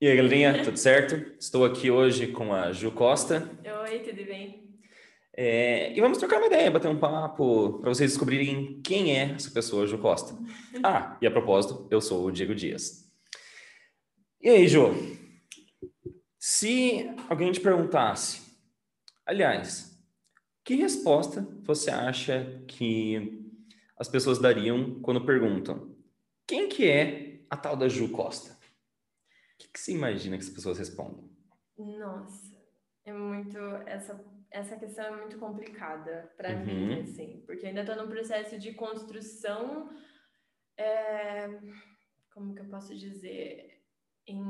E 0.00 0.06
aí, 0.06 0.16
galerinha, 0.16 0.62
tudo 0.62 0.76
certo? 0.76 1.16
Estou 1.36 1.64
aqui 1.64 1.90
hoje 1.90 2.28
com 2.28 2.54
a 2.54 2.72
Ju 2.72 2.92
Costa. 2.92 3.50
Oi, 3.82 3.98
tudo 3.98 4.24
bem? 4.24 4.78
É, 5.36 5.92
e 5.92 6.00
vamos 6.00 6.18
trocar 6.18 6.36
uma 6.36 6.46
ideia, 6.46 6.70
bater 6.70 6.86
um 6.86 6.98
papo 6.98 7.80
para 7.80 7.92
vocês 7.92 8.12
descobrirem 8.12 8.80
quem 8.80 9.18
é 9.18 9.32
essa 9.32 9.50
pessoa, 9.50 9.84
Ju 9.86 9.98
Costa. 9.98 10.38
Ah, 10.84 11.18
e 11.20 11.26
a 11.26 11.30
propósito, 11.30 11.88
eu 11.90 12.00
sou 12.00 12.24
o 12.24 12.30
Diego 12.30 12.54
Dias. 12.54 13.12
E 14.40 14.48
aí, 14.48 14.68
Ju? 14.68 14.94
Se 16.38 17.10
alguém 17.28 17.50
te 17.50 17.60
perguntasse, 17.60 18.42
aliás, 19.26 20.00
que 20.64 20.76
resposta 20.76 21.44
você 21.62 21.90
acha 21.90 22.62
que 22.68 23.44
as 23.98 24.08
pessoas 24.08 24.38
dariam 24.38 25.00
quando 25.00 25.26
perguntam 25.26 25.96
quem 26.46 26.68
que 26.68 26.88
é 26.88 27.21
a 27.52 27.56
tal 27.58 27.76
da 27.76 27.86
Ju 27.86 28.08
Costa? 28.08 28.54
O 28.54 28.56
que, 29.58 29.68
que 29.68 29.78
você 29.78 29.92
imagina 29.92 30.38
que 30.38 30.42
as 30.42 30.48
pessoas 30.48 30.78
respondem? 30.78 31.30
Nossa, 31.76 32.56
é 33.04 33.12
muito 33.12 33.58
essa 33.86 34.18
essa 34.50 34.76
questão 34.76 35.04
é 35.04 35.16
muito 35.20 35.38
complicada 35.38 36.32
para 36.36 36.50
Uhum. 36.54 36.64
mim, 36.66 37.00
assim, 37.00 37.42
porque 37.46 37.66
ainda 37.66 37.80
estou 37.80 37.96
num 37.96 38.08
processo 38.08 38.58
de 38.58 38.74
construção, 38.74 39.90
é, 40.76 41.48
como 42.34 42.54
que 42.54 42.60
eu 42.60 42.68
posso 42.68 42.94
dizer, 42.94 43.82
em, 44.26 44.42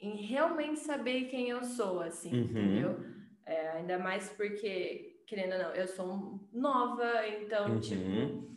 em 0.00 0.16
realmente 0.26 0.80
saber 0.80 1.26
quem 1.28 1.50
eu 1.50 1.62
sou, 1.62 2.00
assim, 2.00 2.34
Uhum. 2.34 2.44
entendeu? 2.48 3.00
É, 3.44 3.68
ainda 3.72 3.98
mais 3.98 4.30
porque, 4.30 5.22
querendo 5.26 5.52
ou 5.52 5.58
não, 5.58 5.74
eu 5.74 5.86
sou 5.86 6.48
nova, 6.52 7.26
então, 7.28 7.74
Uhum. 7.74 7.80
tipo, 7.80 8.56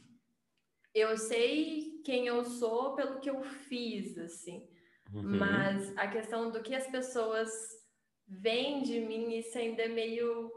eu 0.93 1.17
sei 1.17 1.94
quem 2.05 2.27
eu 2.27 2.43
sou 2.45 2.95
pelo 2.95 3.19
que 3.19 3.29
eu 3.29 3.41
fiz, 3.43 4.17
assim. 4.17 4.65
Uhum. 5.13 5.37
Mas 5.39 5.97
a 5.97 6.07
questão 6.07 6.51
do 6.51 6.61
que 6.61 6.73
as 6.75 6.87
pessoas 6.87 7.49
veem 8.27 8.83
de 8.83 8.99
mim, 9.01 9.35
isso 9.37 9.57
ainda 9.57 9.81
é 9.83 9.87
meio, 9.87 10.51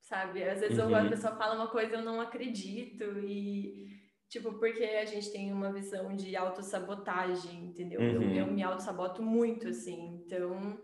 sabe? 0.00 0.42
Às 0.42 0.60
vezes 0.60 0.78
Uhum. 0.78 0.94
a 0.94 1.08
pessoa 1.08 1.36
fala 1.36 1.54
uma 1.54 1.68
coisa 1.70 1.92
e 1.94 1.98
eu 1.98 2.02
não 2.04 2.20
acredito 2.20 3.04
e 3.20 3.92
tipo, 4.28 4.54
porque 4.58 4.82
a 4.82 5.04
gente 5.04 5.30
tem 5.30 5.52
uma 5.52 5.72
visão 5.72 6.16
de 6.16 6.34
autossabotagem, 6.34 7.66
entendeu? 7.66 8.00
Eu, 8.02 8.20
Uhum. 8.20 8.34
eu 8.34 8.46
me 8.46 8.62
autossaboto 8.62 9.22
muito, 9.22 9.68
assim. 9.68 10.22
Então, 10.24 10.80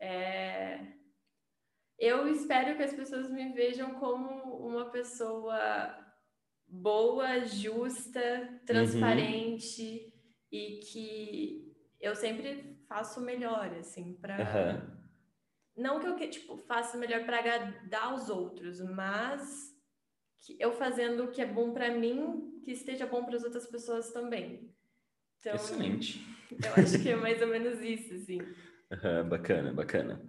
é... 0.00 0.86
eu 1.98 2.28
espero 2.28 2.76
que 2.76 2.82
as 2.84 2.92
pessoas 2.94 3.30
me 3.30 3.52
vejam 3.52 3.94
como 3.94 4.28
uma 4.68 4.90
pessoa 4.90 5.58
boa, 6.68 7.44
justa, 7.44 8.60
transparente 8.66 10.12
e 10.50 10.80
que 10.80 11.76
eu 12.00 12.14
sempre 12.14 12.76
faço 12.88 13.20
melhor, 13.20 13.72
assim, 13.78 14.14
para 14.14 14.42
Aham. 14.42 14.98
não 15.76 16.00
que 16.00 16.24
eu 16.24 16.30
tipo 16.30 16.56
faça 16.56 16.96
melhor 16.96 17.24
para 17.24 17.38
agradar 17.38 18.14
os 18.14 18.28
outros, 18.28 18.80
mas 18.80 19.74
que 20.40 20.56
eu 20.60 20.72
fazendo 20.72 21.24
o 21.24 21.30
que 21.30 21.42
é 21.42 21.46
bom 21.46 21.72
para 21.72 21.90
mim, 21.96 22.60
que 22.62 22.70
esteja 22.70 23.06
bom 23.06 23.24
para 23.24 23.36
as 23.36 23.44
outras 23.44 23.66
pessoas 23.66 24.12
também. 24.12 24.72
Então, 25.40 25.54
Excelente. 25.54 26.24
eu 26.50 26.74
acho 26.74 27.02
que 27.02 27.08
é 27.08 27.16
mais 27.16 27.40
ou 27.42 27.48
menos 27.48 27.80
isso, 27.80 28.14
assim. 28.14 28.38
Aham, 28.90 29.28
bacana, 29.28 29.72
bacana. 29.72 30.22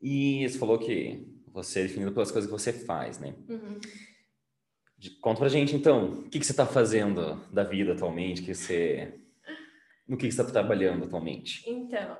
E 0.00 0.48
você 0.48 0.58
falou 0.58 0.78
que 0.78 1.26
você 1.48 1.80
é 1.80 1.82
definido 1.82 2.12
pelas 2.12 2.30
coisas 2.30 2.50
que 2.50 2.56
você 2.56 2.72
faz, 2.72 3.18
né? 3.18 3.34
Uhum. 3.48 3.78
Conta 5.20 5.40
pra 5.40 5.48
gente, 5.48 5.74
então, 5.74 6.20
o 6.20 6.22
que 6.28 6.38
que 6.38 6.44
você 6.46 6.52
está 6.52 6.66
fazendo 6.66 7.36
da 7.52 7.62
vida 7.64 7.92
atualmente? 7.92 8.42
Que 8.42 8.54
você... 8.54 9.14
No 10.06 10.16
que 10.16 10.26
que 10.26 10.32
você 10.32 10.40
está 10.40 10.52
trabalhando 10.52 11.04
atualmente? 11.04 11.62
Então, 11.70 12.18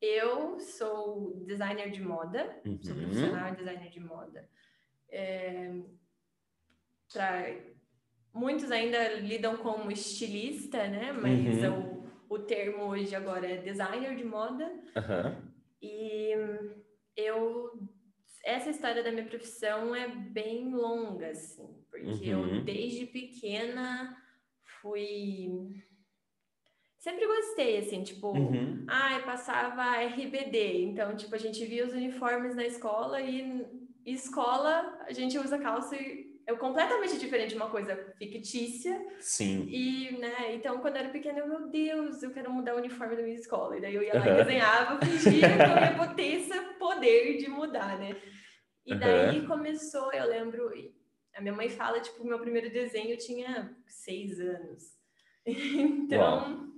eu 0.00 0.58
sou 0.58 1.44
designer 1.46 1.90
de 1.90 2.02
moda, 2.02 2.60
sou 2.82 2.94
Uhum. 2.94 3.02
profissional 3.02 3.48
em 3.50 3.54
designer 3.54 3.90
de 3.90 4.00
moda. 4.00 4.48
É, 5.10 5.70
pra- 7.12 7.54
muitos 8.32 8.70
ainda 8.70 9.14
lidam 9.14 9.56
como 9.58 9.90
estilista, 9.90 10.86
né? 10.88 11.12
Mas 11.12 11.62
Uhum. 11.62 12.06
o, 12.28 12.34
o 12.34 12.38
termo 12.38 12.84
hoje 12.84 13.14
agora 13.14 13.46
é 13.46 13.56
designer 13.58 14.16
de 14.16 14.24
moda. 14.24 14.70
Aham. 14.96 15.36
E 15.80 16.30
eu 17.16 17.70
essa 18.44 18.70
história 18.70 19.02
da 19.02 19.10
minha 19.10 19.26
profissão 19.26 19.94
é 19.94 20.06
bem 20.08 20.72
longa, 20.72 21.30
assim, 21.30 21.84
porque 22.04 22.28
eu 22.28 22.38
Uhum. 22.38 22.64
desde 22.64 23.06
pequena 23.06 24.16
fui 24.80 25.82
sempre 26.98 27.26
gostei, 27.26 27.78
assim, 27.78 28.02
tipo, 28.02 28.32
Uhum. 28.32 28.84
Ai, 28.88 29.22
passava 29.24 29.96
RBD. 29.96 30.82
Então, 30.82 31.14
tipo, 31.14 31.34
a 31.34 31.38
gente 31.38 31.64
via 31.64 31.86
os 31.86 31.92
uniformes 31.92 32.56
na 32.56 32.66
escola 32.66 33.20
e, 33.20 33.64
e 34.04 34.12
escola 34.12 34.98
a 35.06 35.12
gente 35.12 35.38
usa 35.38 35.58
calça 35.58 35.94
e 35.94 36.34
é 36.46 36.54
completamente 36.54 37.18
diferente 37.18 37.50
de 37.50 37.56
uma 37.56 37.70
coisa 37.70 37.96
fictícia. 38.18 39.04
Sim. 39.20 39.66
E, 39.68 40.16
né, 40.18 40.54
então 40.54 40.78
quando 40.78 40.96
eu 40.96 41.02
era 41.02 41.10
pequena, 41.10 41.40
eu, 41.40 41.48
meu 41.48 41.68
Deus, 41.68 42.22
eu 42.22 42.30
quero 42.32 42.52
mudar 42.52 42.74
o 42.74 42.78
uniforme 42.78 43.16
da 43.16 43.22
minha 43.22 43.34
escola. 43.34 43.76
E 43.76 43.80
daí 43.80 43.94
eu 43.94 44.02
ia 44.02 44.14
lá 44.14 44.28
e 44.28 44.36
desenhava, 44.36 45.04
fingia 45.04 45.40
que 45.40 46.00
eu 46.00 46.04
ia 46.08 46.14
ter 46.14 46.40
esse 46.40 46.60
poder 46.78 47.36
de 47.36 47.48
mudar, 47.48 47.98
né? 47.98 48.16
E 48.84 48.94
daí 48.94 49.44
começou, 49.46 50.12
eu 50.12 50.28
lembro, 50.28 50.70
a 51.36 51.40
minha 51.40 51.54
mãe 51.54 51.68
fala, 51.68 52.00
tipo, 52.00 52.24
meu 52.24 52.38
primeiro 52.38 52.70
desenho 52.70 53.10
eu 53.10 53.18
tinha 53.18 53.76
seis 53.86 54.40
anos. 54.40 54.96
Então, 55.46 56.72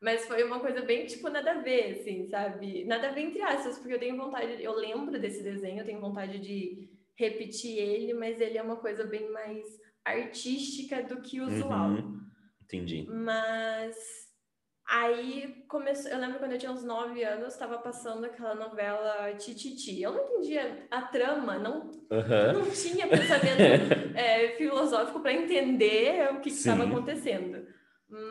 mas 0.00 0.26
foi 0.26 0.42
uma 0.42 0.60
coisa 0.60 0.80
bem, 0.80 1.04
tipo, 1.04 1.28
nada 1.28 1.50
a 1.50 1.60
ver, 1.60 1.98
assim, 2.00 2.26
sabe? 2.26 2.84
Nada 2.84 3.08
a 3.08 3.12
ver 3.12 3.20
entre 3.20 3.42
aspas, 3.42 3.78
porque 3.78 3.92
eu 3.92 3.98
tenho 3.98 4.16
vontade, 4.16 4.62
eu 4.62 4.72
lembro 4.72 5.20
desse 5.20 5.42
desenho, 5.42 5.80
eu 5.80 5.84
tenho 5.84 6.00
vontade 6.00 6.38
de 6.38 6.88
repetir 7.16 7.76
ele, 7.76 8.14
mas 8.14 8.40
ele 8.40 8.56
é 8.56 8.62
uma 8.62 8.76
coisa 8.76 9.04
bem 9.04 9.30
mais 9.30 9.78
artística 10.02 11.02
do 11.02 11.20
que 11.20 11.42
usual. 11.42 11.90
Uhum. 11.90 12.20
Entendi. 12.62 13.06
Mas 13.10 14.29
aí 14.90 15.64
começou, 15.68 16.10
eu 16.10 16.18
lembro 16.18 16.38
quando 16.38 16.52
eu 16.52 16.58
tinha 16.58 16.72
uns 16.72 16.82
9 16.82 17.22
anos, 17.22 17.52
estava 17.52 17.78
passando 17.78 18.24
aquela 18.24 18.54
novela 18.54 19.32
Tititi. 19.38 20.02
Eu 20.02 20.12
não 20.12 20.24
entendia 20.24 20.86
a 20.90 21.02
trama, 21.02 21.58
não, 21.58 21.90
Aham. 22.10 22.52
não 22.54 22.70
tinha 22.70 23.06
pensamento 23.06 24.16
é, 24.16 24.48
filosófico 24.58 25.20
para 25.20 25.32
entender 25.32 26.32
o 26.34 26.40
que 26.40 26.48
estava 26.48 26.84
acontecendo. 26.84 27.66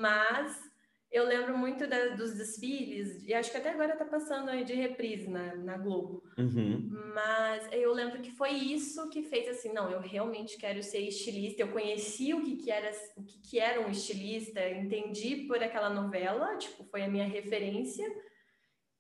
Mas 0.02 0.69
eu 1.12 1.26
lembro 1.26 1.58
muito 1.58 1.88
da- 1.88 2.10
dos 2.16 2.36
desfiles, 2.36 3.24
e 3.28 3.34
acho 3.34 3.50
que 3.50 3.58
até 3.58 3.70
agora 3.72 3.94
está 3.94 4.06
passando 4.06 4.50
aí 4.50 4.64
de 4.64 4.74
reprise 4.74 5.28
na, 5.30 5.56
na 5.56 5.78
Globo. 5.78 6.24
Uhum. 6.38 6.90
Mas 7.16 7.68
eu 7.74 7.92
lembro 7.94 8.22
que 8.22 8.32
foi 8.32 8.52
isso 8.52 9.10
que 9.10 9.24
fez 9.24 9.48
assim, 9.48 9.74
não, 9.74 9.90
eu 9.90 10.00
realmente 10.00 10.58
quero 10.58 10.82
ser 10.84 11.00
estilista. 11.00 11.62
Eu 11.64 11.70
conheci 11.72 12.34
o 12.34 12.44
que, 12.44 12.56
que 12.58 12.70
era 12.72 12.92
o 13.18 13.24
que, 13.24 13.40
que 13.42 13.60
era 13.60 13.82
um 13.82 13.90
estilista, 13.90 14.62
entendi 14.70 15.48
por 15.48 15.62
aquela 15.64 15.90
novela, 15.90 16.56
tipo, 16.58 16.84
foi 16.86 17.02
a 17.02 17.08
minha 17.10 17.26
referência. 17.28 18.06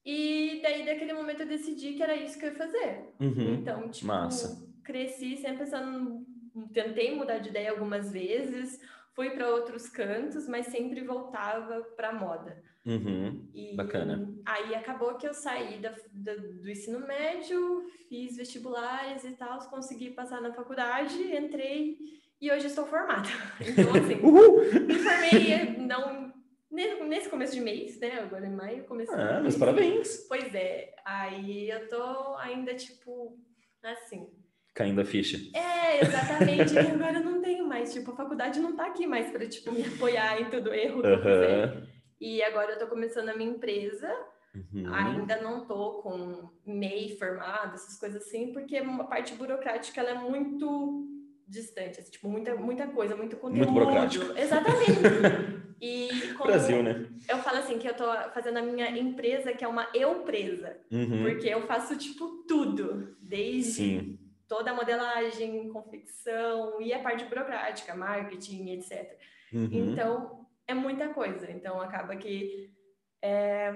E 0.06 0.59
daí 0.64 0.86
daquele 0.86 1.14
momento 1.14 1.41
eu 1.41 1.47
decidi 1.47 1.94
que 1.94 2.02
era 2.02 2.16
isso 2.16 2.40
que 2.40 2.46
eu 2.46 2.50
ia 2.50 2.56
fazer. 2.58 3.09
Uhum. 3.20 3.53
Então, 3.56 3.90
tipo, 3.90 4.08
Massa. 4.08 4.68
cresci 4.84 5.38
sempre 5.38 5.59
pensando, 5.59 6.26
tentei 6.74 7.14
mudar 7.14 7.38
de 7.40 7.50
ideia 7.50 7.70
algumas 7.72 8.12
vezes, 8.12 8.80
fui 9.14 9.31
para 9.31 9.50
outros 9.50 9.90
cantos, 9.90 10.47
mas 10.47 10.68
sempre 10.68 11.02
voltava 11.03 11.81
para 11.96 12.14
moda. 12.14 12.62
Uhum. 12.86 13.47
E 13.53 13.75
Bacana. 13.75 14.34
aí 14.46 14.74
acabou 14.74 15.16
que 15.16 15.28
eu 15.28 15.34
saí 15.34 15.80
da, 15.80 15.94
da- 16.12 16.36
do 16.36 16.70
ensino 16.70 17.00
médio, 17.06 17.86
fiz 18.08 18.38
vestibulares 18.38 19.24
e 19.25 19.31
tal, 19.31 19.59
consegui 19.70 20.12
passar 20.12 20.42
na 20.42 20.53
faculdade, 20.53 21.22
entrei 21.36 21.97
e 22.42 22.50
hoje 22.52 22.68
estou 22.68 22.86
formada. 22.86 23.28
Então, 23.59 23.92
assim, 23.94 24.16
Uhul! 24.25 24.62
me 24.88 24.96
formei 24.96 25.78
não, 25.78 26.34
ne- 26.72 27.03
nesse 27.03 27.30
começo 27.30 27.53
de 27.53 27.62
mês, 27.62 28.00
né? 28.00 28.20
Agora 28.22 28.47
em 28.47 28.55
maio, 28.55 28.85
começo 28.85 29.12
Ah, 29.14 29.41
mas 29.44 29.58
parabéns. 29.58 30.26
Pois 30.29 30.55
é, 30.55 30.96
aí 31.03 31.70
eu 31.70 31.88
tô 31.90 32.35
ainda, 32.38 32.73
tipo, 32.73 33.38
assim. 33.84 34.29
Caindo 34.73 35.01
a 35.01 35.05
ficha. 35.05 35.37
É, 35.57 36.01
exatamente, 36.03 36.73
e 36.73 36.79
agora 36.79 37.17
eu 37.19 37.23
não 37.23 37.41
tenho 37.41 37.67
mais, 37.67 37.91
tipo, 37.93 38.11
a 38.11 38.16
faculdade 38.16 38.59
não 38.59 38.75
tá 38.75 38.85
aqui 38.87 39.05
mais 39.07 39.29
para 39.31 39.47
tipo, 39.47 39.71
me 39.71 39.83
apoiar 39.85 40.41
em 40.41 40.45
todo 40.49 40.73
erro 40.73 41.01
que 41.01 41.07
eu 41.07 41.17
fizer. 41.17 41.83
E 42.21 42.43
agora 42.43 42.73
eu 42.73 42.79
tô 42.79 42.87
começando 42.87 43.29
a 43.29 43.35
minha 43.35 43.49
empresa, 43.51 44.09
Uhum. 44.55 44.91
ainda 44.93 45.39
não 45.41 45.66
tô 45.67 46.01
com 46.01 46.49
MEI 46.66 47.16
formada, 47.17 47.75
essas 47.75 47.99
coisas 47.99 48.23
assim, 48.25 48.51
porque 48.51 48.79
uma 48.81 49.05
parte 49.05 49.33
burocrática 49.35 50.01
ela 50.01 50.09
é 50.11 50.16
muito 50.16 51.07
distante, 51.47 51.99
assim, 51.99 52.11
tipo, 52.11 52.27
muita, 52.29 52.55
muita 52.55 52.87
coisa, 52.87 53.16
muito 53.16 53.37
conteúdo. 53.37 53.71
burocrático. 53.71 54.37
Exatamente. 54.37 55.59
E 55.81 56.09
Brasil, 56.45 56.83
né? 56.83 57.05
eu 57.29 57.37
falo 57.37 57.59
assim 57.59 57.79
que 57.79 57.87
eu 57.87 57.93
tô 57.93 58.03
fazendo 58.33 58.57
a 58.57 58.61
minha 58.61 58.89
empresa, 58.99 59.53
que 59.53 59.63
é 59.63 59.67
uma 59.67 59.87
eu 59.93 60.23
presa, 60.23 60.75
Uhum. 60.91 61.23
porque 61.23 61.47
eu 61.47 61.61
faço 61.61 61.95
tipo 61.95 62.43
tudo, 62.45 63.16
desde 63.21 63.71
Sim. 63.71 64.19
Toda 64.49 64.72
a 64.72 64.73
modelagem, 64.73 65.69
confecção 65.69 66.81
e 66.81 66.91
a 66.91 66.99
parte 66.99 67.23
burocrática, 67.25 67.96
marketing, 67.96 68.72
etc. 68.72 69.17
Uhum. 69.53 69.69
Então, 69.72 70.47
é 70.67 70.73
muita 70.73 71.09
coisa. 71.09 71.49
Então, 71.51 71.79
acaba 71.79 72.16
que 72.16 72.73
é, 73.22 73.72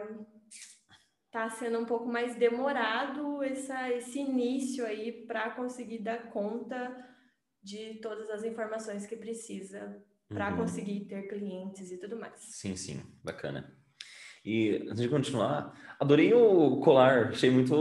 tá 1.32 1.48
sendo 1.50 1.80
um 1.80 1.86
pouco 1.86 2.08
mais 2.08 2.36
demorado 2.36 3.44
essa, 3.44 3.92
esse 3.92 4.20
início 4.20 4.84
aí 4.86 5.12
para 5.26 5.52
conseguir 5.52 6.00
dar 6.00 6.32
conta 6.32 6.92
de 7.62 8.00
todas 8.02 8.30
as 8.32 8.44
informações 8.44 9.06
que 9.06 9.16
precisa 9.16 10.04
para 10.28 10.50
uhum. 10.50 10.58
conseguir 10.58 11.02
ter 11.02 11.28
clientes 11.28 11.92
e 11.92 11.98
tudo 11.98 12.18
mais. 12.18 12.40
Sim, 12.40 12.76
sim, 12.76 13.02
bacana. 13.24 13.78
E 14.44 14.88
antes 14.90 15.02
de 15.02 15.08
continuar, 15.08 15.74
adorei 16.00 16.34
o 16.34 16.82
colar, 16.82 17.30
achei 17.30 17.50
muito 17.50 17.76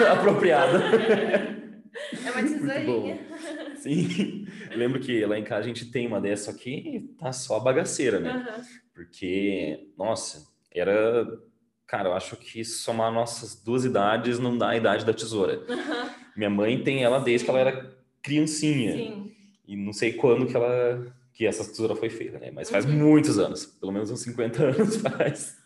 ah. 0.00 0.12
apropriado. 0.12 0.76
É 2.56 2.60
uma 2.60 2.74
tesourinha. 2.74 3.18
Sim, 3.76 4.46
lembro 4.74 5.00
que 5.00 5.24
lá 5.24 5.38
em 5.38 5.44
casa 5.44 5.60
a 5.60 5.68
gente 5.68 5.90
tem 5.90 6.06
uma 6.06 6.20
dessa 6.20 6.50
aqui 6.50 6.70
e 6.70 7.00
tá 7.18 7.32
só 7.32 7.60
bagaceira, 7.60 8.18
né? 8.18 8.34
Uhum. 8.34 8.62
Porque, 8.94 9.88
nossa, 9.96 10.46
era. 10.72 11.26
Cara, 11.86 12.08
eu 12.08 12.14
acho 12.14 12.36
que 12.36 12.64
somar 12.64 13.12
nossas 13.12 13.62
duas 13.62 13.84
idades 13.84 14.40
não 14.40 14.58
dá 14.58 14.70
a 14.70 14.76
idade 14.76 15.04
da 15.04 15.12
tesoura. 15.12 15.60
Uhum. 15.68 16.10
Minha 16.36 16.50
mãe 16.50 16.82
tem 16.82 17.04
ela 17.04 17.20
desde 17.20 17.40
Sim. 17.40 17.44
que 17.44 17.50
ela 17.50 17.60
era 17.60 17.96
criancinha. 18.22 18.92
Sim. 18.92 19.32
E 19.66 19.76
não 19.76 19.92
sei 19.92 20.12
quando 20.12 20.46
que 20.46 20.56
ela 20.56 21.14
que 21.32 21.44
essa 21.44 21.62
tesoura 21.64 21.94
foi 21.94 22.08
feita, 22.08 22.38
né? 22.38 22.50
Mas 22.50 22.70
faz 22.70 22.86
uhum. 22.86 22.92
muitos 22.92 23.38
anos, 23.38 23.66
pelo 23.66 23.92
menos 23.92 24.10
uns 24.10 24.22
50 24.22 24.64
anos 24.64 24.96
faz. 25.02 25.56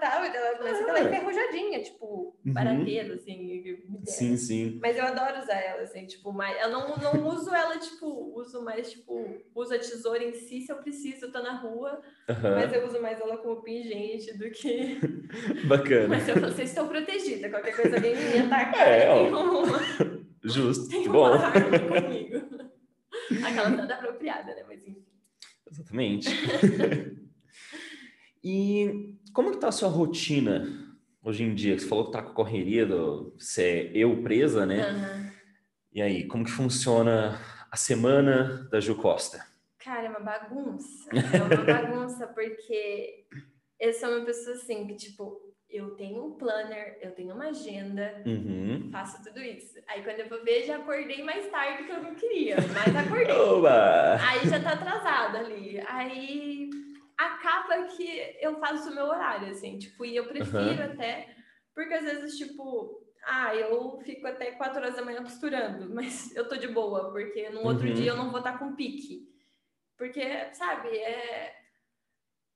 Natal, 0.00 0.24
então 0.24 0.40
ela 0.40 0.58
começa 0.58 0.92
ah. 0.92 1.00
enferrujadinha, 1.00 1.82
tipo, 1.82 2.36
uhum. 2.44 2.52
barateiro, 2.52 3.14
assim. 3.14 3.78
Sim, 4.04 4.36
sim. 4.36 4.78
Mas 4.80 4.96
eu 4.96 5.04
adoro 5.04 5.38
usar 5.38 5.60
ela, 5.60 5.82
assim, 5.82 6.06
tipo, 6.06 6.32
mas 6.32 6.60
eu 6.60 6.70
não, 6.70 6.96
não 6.96 7.26
uso 7.28 7.54
ela, 7.54 7.78
tipo, 7.78 8.32
uso 8.36 8.62
mais, 8.64 8.90
tipo, 8.90 9.40
uso 9.54 9.74
a 9.74 9.78
tesoura 9.78 10.24
em 10.24 10.32
si 10.32 10.60
se 10.60 10.72
eu 10.72 10.76
preciso, 10.76 11.26
eu 11.26 11.32
tô 11.32 11.42
na 11.42 11.56
rua, 11.60 12.00
uhum. 12.28 12.54
mas 12.54 12.72
eu 12.72 12.86
uso 12.86 13.00
mais 13.00 13.20
ela 13.20 13.36
como 13.38 13.62
pingente 13.62 14.36
do 14.36 14.50
que. 14.50 14.98
Bacana. 15.66 16.08
Mas 16.08 16.28
eu, 16.28 16.40
vocês 16.40 16.68
estão 16.68 16.88
protegidas, 16.88 17.50
qualquer 17.50 17.76
coisa 17.76 17.96
alguém 17.96 18.14
me 18.14 18.38
atacar. 18.40 18.88
É, 18.88 19.08
ó. 19.10 19.28
Uma... 19.28 19.78
Justo. 20.44 20.88
Tem 20.88 21.08
Bom. 21.08 21.28
uma 21.28 21.36
arma 21.36 21.78
comigo. 21.78 22.72
Aquela 23.46 23.68
nada 23.70 23.94
apropriada, 23.94 24.54
né? 24.54 24.64
Mas 24.66 24.82
enfim. 24.86 25.04
Exatamente. 25.70 26.28
E 28.44 29.14
como 29.32 29.50
que 29.50 29.58
tá 29.58 29.68
a 29.68 29.72
sua 29.72 29.88
rotina 29.88 30.66
hoje 31.22 31.42
em 31.44 31.54
dia? 31.54 31.78
Você 31.78 31.86
falou 31.86 32.06
que 32.06 32.12
tá 32.12 32.22
com 32.22 32.34
correria 32.34 32.86
do 32.86 33.34
ser 33.38 33.94
eu 33.96 34.22
presa, 34.22 34.66
né? 34.66 34.90
Uhum. 34.90 35.30
E 35.92 36.02
aí, 36.02 36.26
como 36.26 36.44
que 36.44 36.50
funciona 36.50 37.38
a 37.70 37.76
semana 37.76 38.68
da 38.70 38.80
Ju 38.80 38.94
Costa? 38.94 39.44
Cara, 39.78 40.06
é 40.06 40.10
uma 40.10 40.20
bagunça. 40.20 41.10
É 41.12 41.42
uma 41.42 41.64
bagunça 41.64 42.26
porque 42.28 43.26
eu 43.80 43.92
sou 43.92 44.10
uma 44.10 44.24
pessoa 44.24 44.56
assim 44.56 44.86
que, 44.86 44.94
tipo, 44.94 45.52
eu 45.68 45.90
tenho 45.96 46.24
um 46.24 46.32
planner, 46.32 46.98
eu 47.00 47.12
tenho 47.12 47.34
uma 47.34 47.48
agenda, 47.48 48.22
uhum. 48.26 48.90
faço 48.92 49.22
tudo 49.24 49.40
isso. 49.40 49.78
Aí 49.88 50.02
quando 50.04 50.20
eu 50.20 50.28
vou 50.28 50.44
ver, 50.44 50.64
já 50.64 50.76
acordei 50.76 51.24
mais 51.24 51.50
tarde 51.50 51.84
que 51.84 51.90
eu 51.90 52.02
não 52.02 52.14
queria, 52.14 52.56
mas 52.56 52.94
acordei. 52.94 53.32
Oba! 53.34 54.16
Aí 54.20 54.48
já 54.48 54.60
tá 54.62 54.72
atrasado 54.74 55.38
ali. 55.38 55.80
Aí 55.88 56.70
acaba 57.26 57.86
que 57.88 58.36
eu 58.40 58.58
faço 58.58 58.90
o 58.90 58.94
meu 58.94 59.06
horário, 59.06 59.50
assim, 59.50 59.78
tipo, 59.78 60.04
e 60.04 60.16
eu 60.16 60.26
prefiro 60.26 60.82
uhum. 60.82 60.92
até, 60.92 61.34
porque 61.74 61.94
às 61.94 62.04
vezes, 62.04 62.36
tipo, 62.36 63.02
ah, 63.24 63.54
eu 63.54 64.00
fico 64.00 64.26
até 64.26 64.52
4 64.52 64.78
horas 64.78 64.96
da 64.96 65.04
manhã 65.04 65.22
costurando, 65.22 65.88
mas 65.94 66.34
eu 66.34 66.48
tô 66.48 66.56
de 66.56 66.68
boa, 66.68 67.10
porque 67.10 67.48
no 67.50 67.62
outro 67.64 67.86
uhum. 67.88 67.94
dia 67.94 68.10
eu 68.10 68.16
não 68.16 68.30
vou 68.30 68.38
estar 68.38 68.58
com 68.58 68.74
pique. 68.74 69.30
Porque, 69.96 70.52
sabe, 70.52 70.88
é, 70.88 71.54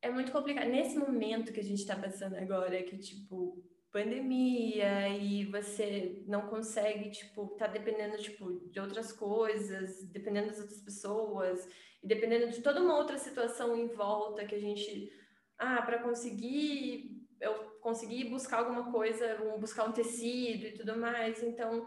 é 0.03 0.11
muito 0.11 0.33
complicado. 0.33 0.69
Nesse 0.69 0.99
momento 0.99 1.53
que 1.53 1.61
a 1.61 1.65
gente 1.65 1.87
tá 1.87 1.95
passando 1.95 2.35
agora, 2.35 2.83
que, 2.83 2.99
tipo, 2.99 3.63
pandemia 3.93 5.09
e 5.09 5.45
você 5.47 6.25
não 6.27 6.49
consegue, 6.49 7.11
tipo, 7.11 7.47
tá 7.57 7.67
dependendo, 7.67 8.17
tipo, 8.19 8.69
de 8.69 8.81
outras 8.81 9.13
coisas, 9.13 10.05
dependendo 10.09 10.49
das 10.49 10.61
outras 10.61 10.81
pessoas, 10.81 11.69
e 12.07 12.09
dependendo 12.09 12.49
de 12.49 12.63
toda 12.63 12.81
uma 12.81 12.97
outra 12.97 13.19
situação 13.19 13.77
em 13.77 13.89
volta 13.89 14.47
que 14.47 14.55
a 14.55 14.61
gente, 14.61 15.13
ah, 15.59 15.83
para 15.83 15.99
conseguir 15.99 17.27
eu 17.41 17.53
conseguir 17.81 18.31
buscar 18.31 18.59
alguma 18.59 18.93
coisa, 18.93 19.37
buscar 19.59 19.85
um 19.85 19.93
tecido 19.93 20.67
e 20.67 20.73
tudo 20.73 20.97
mais, 20.97 21.43
então 21.43 21.87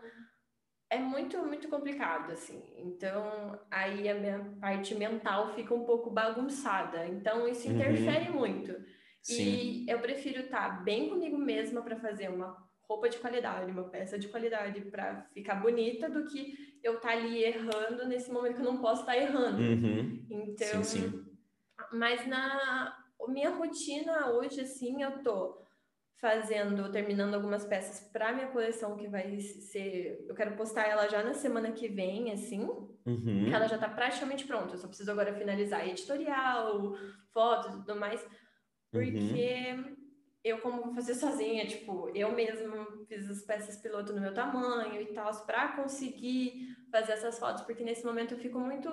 é 0.90 1.00
muito 1.00 1.38
muito 1.40 1.70
complicado 1.70 2.34
assim. 2.34 2.62
Então 2.76 3.58
aí 3.72 4.10
a 4.10 4.16
minha 4.16 4.58
parte 4.60 4.94
mental 4.94 5.54
fica 5.56 5.74
um 5.74 5.86
pouco 5.86 6.10
bagunçada. 6.10 7.08
Então 7.08 7.48
isso 7.48 7.70
uhum. 7.70 7.76
interfere 7.76 8.30
uhum. 8.30 8.36
muito. 8.36 8.76
Sim. 9.24 9.86
E 9.86 9.90
eu 9.90 10.00
prefiro 10.00 10.42
estar 10.42 10.70
tá 10.70 10.82
bem 10.84 11.08
comigo 11.08 11.38
mesma 11.38 11.82
para 11.82 11.98
fazer 11.98 12.30
uma 12.30 12.69
roupa 12.90 13.08
de 13.08 13.20
qualidade, 13.20 13.72
uma 13.72 13.84
peça 13.84 14.18
de 14.18 14.28
qualidade 14.28 14.82
para 14.82 15.22
ficar 15.32 15.56
bonita 15.56 16.10
do 16.10 16.26
que 16.26 16.80
eu 16.84 16.96
estar 16.96 17.10
tá 17.10 17.14
ali 17.14 17.44
errando 17.44 18.08
nesse 18.08 18.32
momento 18.32 18.56
que 18.56 18.62
eu 18.62 18.66
não 18.66 18.82
posso 18.82 19.02
estar 19.02 19.14
tá 19.14 19.18
errando. 19.18 19.62
Uhum. 19.62 20.26
Então, 20.28 20.84
sim, 20.84 21.02
sim. 21.02 21.26
mas 21.94 22.26
na 22.26 22.98
minha 23.28 23.52
rotina 23.52 24.32
hoje, 24.32 24.62
assim, 24.62 25.04
eu 25.04 25.22
tô 25.22 25.64
fazendo, 26.20 26.92
terminando 26.92 27.36
algumas 27.36 27.64
peças 27.64 28.10
para 28.12 28.34
minha 28.34 28.48
coleção 28.48 28.98
que 28.98 29.08
vai 29.08 29.40
ser, 29.40 30.26
eu 30.28 30.34
quero 30.34 30.58
postar 30.58 30.88
ela 30.88 31.08
já 31.08 31.24
na 31.24 31.34
semana 31.34 31.72
que 31.72 31.88
vem, 31.88 32.32
assim, 32.32 32.64
uhum. 33.06 33.46
que 33.46 33.54
ela 33.54 33.68
já 33.68 33.78
tá 33.78 33.88
praticamente 33.88 34.46
pronta. 34.46 34.74
Eu 34.74 34.80
só 34.80 34.88
preciso 34.88 35.12
agora 35.12 35.34
finalizar 35.36 35.88
editorial, 35.88 36.98
fotos 37.32 37.76
e 37.76 37.78
tudo 37.78 37.96
mais, 37.96 38.28
porque 38.92 39.76
uhum 39.78 39.99
eu 40.44 40.60
como 40.60 40.82
vou 40.84 40.94
fazer 40.94 41.16
sozinha, 41.16 41.68
tipo, 41.68 42.10
eu 42.16 42.32
mesma 42.32 42.88
fiz 43.08 43.30
as 43.30 43.42
peças 43.44 43.78
piloto 43.78 44.14
no 44.14 44.22
meu 44.22 44.34
tamanho 44.34 45.02
e 45.02 45.08
tal, 45.08 45.32
para 45.46 45.70
conseguir 45.74 46.76
fazer 46.92 47.14
essas 47.14 47.38
fotos, 47.38 47.64
porque 47.64 47.84
nesse 47.84 48.06
momento 48.06 48.34
eu 48.34 48.40
fico 48.40 48.60
muito 48.60 48.90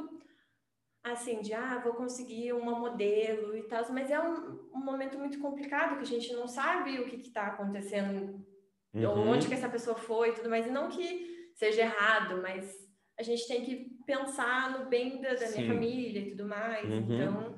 assim, 1.05 1.41
de 1.41 1.55
ah, 1.55 1.81
vou 1.85 1.95
conseguir 1.95 2.53
uma 2.53 2.77
modelo 2.77 3.57
e 3.57 3.63
tal, 3.63 3.85
mas 3.93 4.11
é 4.11 4.19
um, 4.19 4.69
um 4.75 4.85
momento 4.85 5.17
muito 5.17 5.39
complicado 5.39 5.97
que 5.97 6.03
a 6.03 6.07
gente 6.07 6.33
não 6.33 6.49
sabe 6.49 6.99
o 6.99 7.07
que 7.07 7.17
está 7.17 7.47
acontecendo, 7.47 8.45
uhum. 8.93 9.29
onde 9.29 9.47
que 9.47 9.55
essa 9.55 9.69
pessoa 9.69 9.97
foi 9.97 10.31
e 10.31 10.33
tudo 10.33 10.51
mais, 10.51 10.67
e 10.67 10.71
não 10.71 10.89
que 10.89 11.53
seja 11.55 11.83
errado, 11.83 12.43
mas 12.43 12.75
a 13.19 13.23
gente 13.23 13.47
tem 13.47 13.65
que 13.65 13.97
pensar 14.05 14.79
no 14.79 14.91
bem 14.91 15.21
da, 15.21 15.35
da 15.35 15.49
minha 15.51 15.73
família 15.73 16.21
e 16.21 16.31
tudo 16.31 16.45
mais, 16.45 16.85
uhum. 16.85 16.99
então 16.99 17.57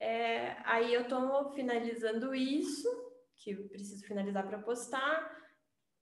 é, 0.00 0.56
aí 0.64 0.94
eu 0.94 1.02
estou 1.02 1.52
finalizando 1.52 2.34
isso, 2.34 2.88
que 3.36 3.50
eu 3.50 3.68
preciso 3.68 4.04
finalizar 4.06 4.46
para 4.46 4.58
postar. 4.58 5.38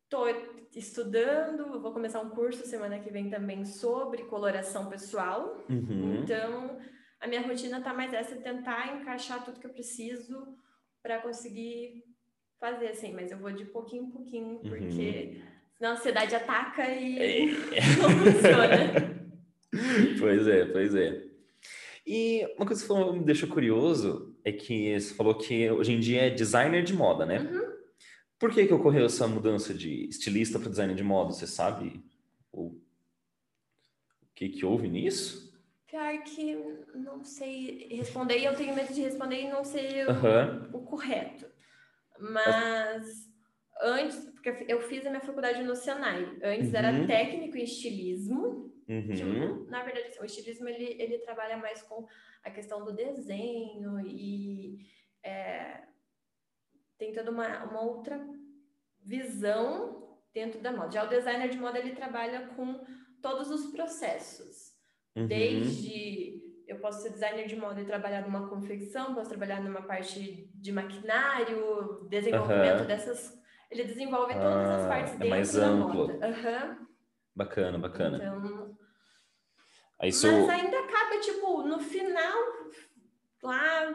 Estou 0.04 0.26
estudando, 0.74 1.80
vou 1.82 1.92
começar 1.92 2.20
um 2.20 2.30
curso 2.30 2.64
semana 2.64 2.98
que 3.00 3.10
vem 3.10 3.28
também 3.28 3.64
sobre 3.64 4.24
coloração 4.24 4.88
pessoal. 4.88 5.64
Uhum. 5.68 6.22
Então, 6.22 6.78
a 7.20 7.26
minha 7.26 7.42
rotina 7.42 7.78
está 7.78 7.92
mais 7.92 8.14
essa, 8.14 8.36
tentar 8.36 8.96
encaixar 8.96 9.44
tudo 9.44 9.60
que 9.60 9.66
eu 9.66 9.72
preciso 9.72 10.56
para 11.02 11.20
conseguir 11.20 12.04
fazer 12.60 12.88
assim, 12.88 13.12
mas 13.12 13.30
eu 13.30 13.38
vou 13.38 13.52
de 13.52 13.64
pouquinho 13.66 14.04
em 14.04 14.10
pouquinho, 14.10 14.60
uhum. 14.62 14.68
porque 14.68 15.42
senão 15.76 15.90
a 15.90 15.94
ansiedade 15.94 16.34
ataca 16.34 16.88
e 16.88 17.50
é. 17.74 17.80
não 18.00 18.10
funciona. 18.10 19.18
Pois 20.18 20.48
é, 20.48 20.64
pois 20.64 20.94
é. 20.94 21.27
E 22.10 22.42
uma 22.56 22.64
coisa 22.64 22.80
que 22.80 22.88
você 22.88 23.12
me 23.12 23.22
deixou 23.22 23.50
curioso 23.50 24.34
é 24.42 24.50
que 24.50 24.98
você 24.98 25.12
falou 25.12 25.34
que 25.34 25.70
hoje 25.70 25.92
em 25.92 26.00
dia 26.00 26.22
é 26.22 26.30
designer 26.30 26.82
de 26.82 26.94
moda, 26.94 27.26
né? 27.26 27.40
Uhum. 27.40 27.68
Por 28.38 28.50
que, 28.50 28.66
que 28.66 28.72
ocorreu 28.72 29.04
essa 29.04 29.28
mudança 29.28 29.74
de 29.74 30.08
estilista 30.08 30.58
para 30.58 30.70
designer 30.70 30.96
de 30.96 31.04
moda? 31.04 31.34
Você 31.34 31.46
sabe 31.46 32.02
o, 32.50 32.68
o 32.68 32.80
que, 34.34 34.48
que 34.48 34.64
houve 34.64 34.88
nisso? 34.88 35.52
Pior 35.86 36.22
que 36.22 36.56
não 36.94 37.22
sei 37.22 37.88
responder, 37.90 38.38
e 38.38 38.46
eu 38.46 38.56
tenho 38.56 38.74
medo 38.74 38.94
de 38.94 39.02
responder 39.02 39.42
e 39.42 39.50
não 39.50 39.62
sei 39.62 40.06
uhum. 40.06 40.70
o, 40.72 40.78
o, 40.78 40.82
correto. 40.86 41.44
Mas 42.18 43.28
antes, 43.82 44.16
porque 44.30 44.64
eu 44.66 44.80
fiz 44.80 45.04
a 45.04 45.10
minha 45.10 45.20
faculdade 45.20 45.62
no 45.62 45.76
Senai, 45.76 46.24
antes 46.42 46.70
uhum. 46.70 46.76
era 46.76 47.06
técnico 47.06 47.58
em 47.58 47.64
estilismo, 47.64 48.67
Uhum. 48.88 49.66
na 49.68 49.82
verdade, 49.82 50.06
assim, 50.06 50.20
o 50.20 50.24
estilismo 50.24 50.66
ele, 50.66 50.96
ele 50.98 51.18
trabalha 51.18 51.58
mais 51.58 51.82
com 51.82 52.06
a 52.42 52.50
questão 52.50 52.84
do 52.84 52.92
desenho 52.92 54.00
e 54.00 54.78
é, 55.22 55.82
tem 56.96 57.12
toda 57.12 57.30
uma, 57.30 57.64
uma 57.64 57.82
outra 57.82 58.18
visão 59.04 60.18
dentro 60.32 60.60
da 60.60 60.72
moda. 60.72 60.90
Já 60.90 61.04
o 61.04 61.08
designer 61.08 61.50
de 61.50 61.58
moda 61.58 61.78
ele 61.78 61.94
trabalha 61.94 62.48
com 62.56 62.82
todos 63.20 63.50
os 63.50 63.70
processos, 63.72 64.72
uhum. 65.14 65.26
desde 65.26 66.40
eu 66.66 66.78
posso 66.80 67.02
ser 67.02 67.10
designer 67.10 67.46
de 67.46 67.56
moda 67.56 67.80
e 67.80 67.86
trabalhar 67.86 68.22
numa 68.22 68.48
confecção, 68.48 69.14
posso 69.14 69.30
trabalhar 69.30 69.62
numa 69.62 69.82
parte 69.82 70.50
de 70.54 70.70
maquinário, 70.70 72.06
desenvolvimento 72.08 72.80
uhum. 72.80 72.86
dessas. 72.86 73.36
Ele 73.70 73.84
desenvolve 73.84 74.34
todas 74.34 74.68
as 74.70 74.84
ah, 74.84 74.88
partes 74.88 75.14
é 75.14 75.16
dentro 75.16 75.30
mais 75.30 75.52
da 75.52 75.66
amplo. 75.66 76.08
moda. 76.08 76.26
Uhum. 76.26 76.86
Bacana, 77.34 77.78
bacana. 77.78 78.16
Então, 78.16 78.67
Isso... 80.02 80.30
Mas 80.30 80.48
ainda 80.48 80.78
acaba, 80.78 81.20
tipo, 81.20 81.62
no 81.62 81.80
final, 81.80 82.38
lá 83.42 83.94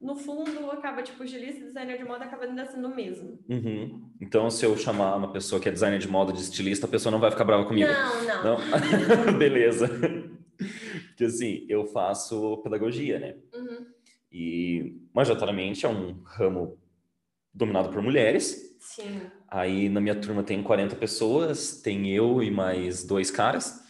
no 0.00 0.14
fundo 0.14 0.70
acaba, 0.70 1.02
tipo, 1.02 1.24
estilista 1.24 1.60
e 1.60 1.64
designer 1.64 1.98
de 1.98 2.04
moda 2.04 2.24
acaba 2.24 2.44
ainda 2.44 2.64
sendo 2.66 2.88
o 2.88 2.94
mesmo. 2.94 3.38
Uhum. 3.48 4.10
Então, 4.20 4.48
se 4.50 4.64
eu 4.64 4.76
chamar 4.76 5.16
uma 5.16 5.32
pessoa 5.32 5.60
que 5.60 5.68
é 5.68 5.72
designer 5.72 5.98
de 5.98 6.08
moda 6.08 6.32
de 6.32 6.40
estilista, 6.40 6.86
a 6.86 6.88
pessoa 6.88 7.10
não 7.10 7.18
vai 7.18 7.30
ficar 7.30 7.44
brava 7.44 7.64
comigo? 7.64 7.90
Não, 7.90 8.24
não. 8.24 8.58
não? 8.58 9.38
Beleza. 9.38 9.88
Porque 11.08 11.24
assim, 11.24 11.66
eu 11.68 11.84
faço 11.86 12.58
pedagogia, 12.58 13.18
né? 13.18 13.36
Uhum. 13.54 13.86
E 14.30 15.00
majoritariamente 15.12 15.84
é 15.84 15.88
um 15.88 16.22
ramo 16.24 16.78
dominado 17.52 17.88
por 17.88 18.02
mulheres. 18.02 18.76
Sim. 18.78 19.22
Aí 19.48 19.88
na 19.88 20.00
minha 20.00 20.14
turma 20.14 20.42
tem 20.42 20.62
40 20.62 20.94
pessoas, 20.96 21.80
tem 21.80 22.08
eu 22.14 22.42
e 22.42 22.50
mais 22.50 23.02
dois 23.04 23.30
caras. 23.30 23.82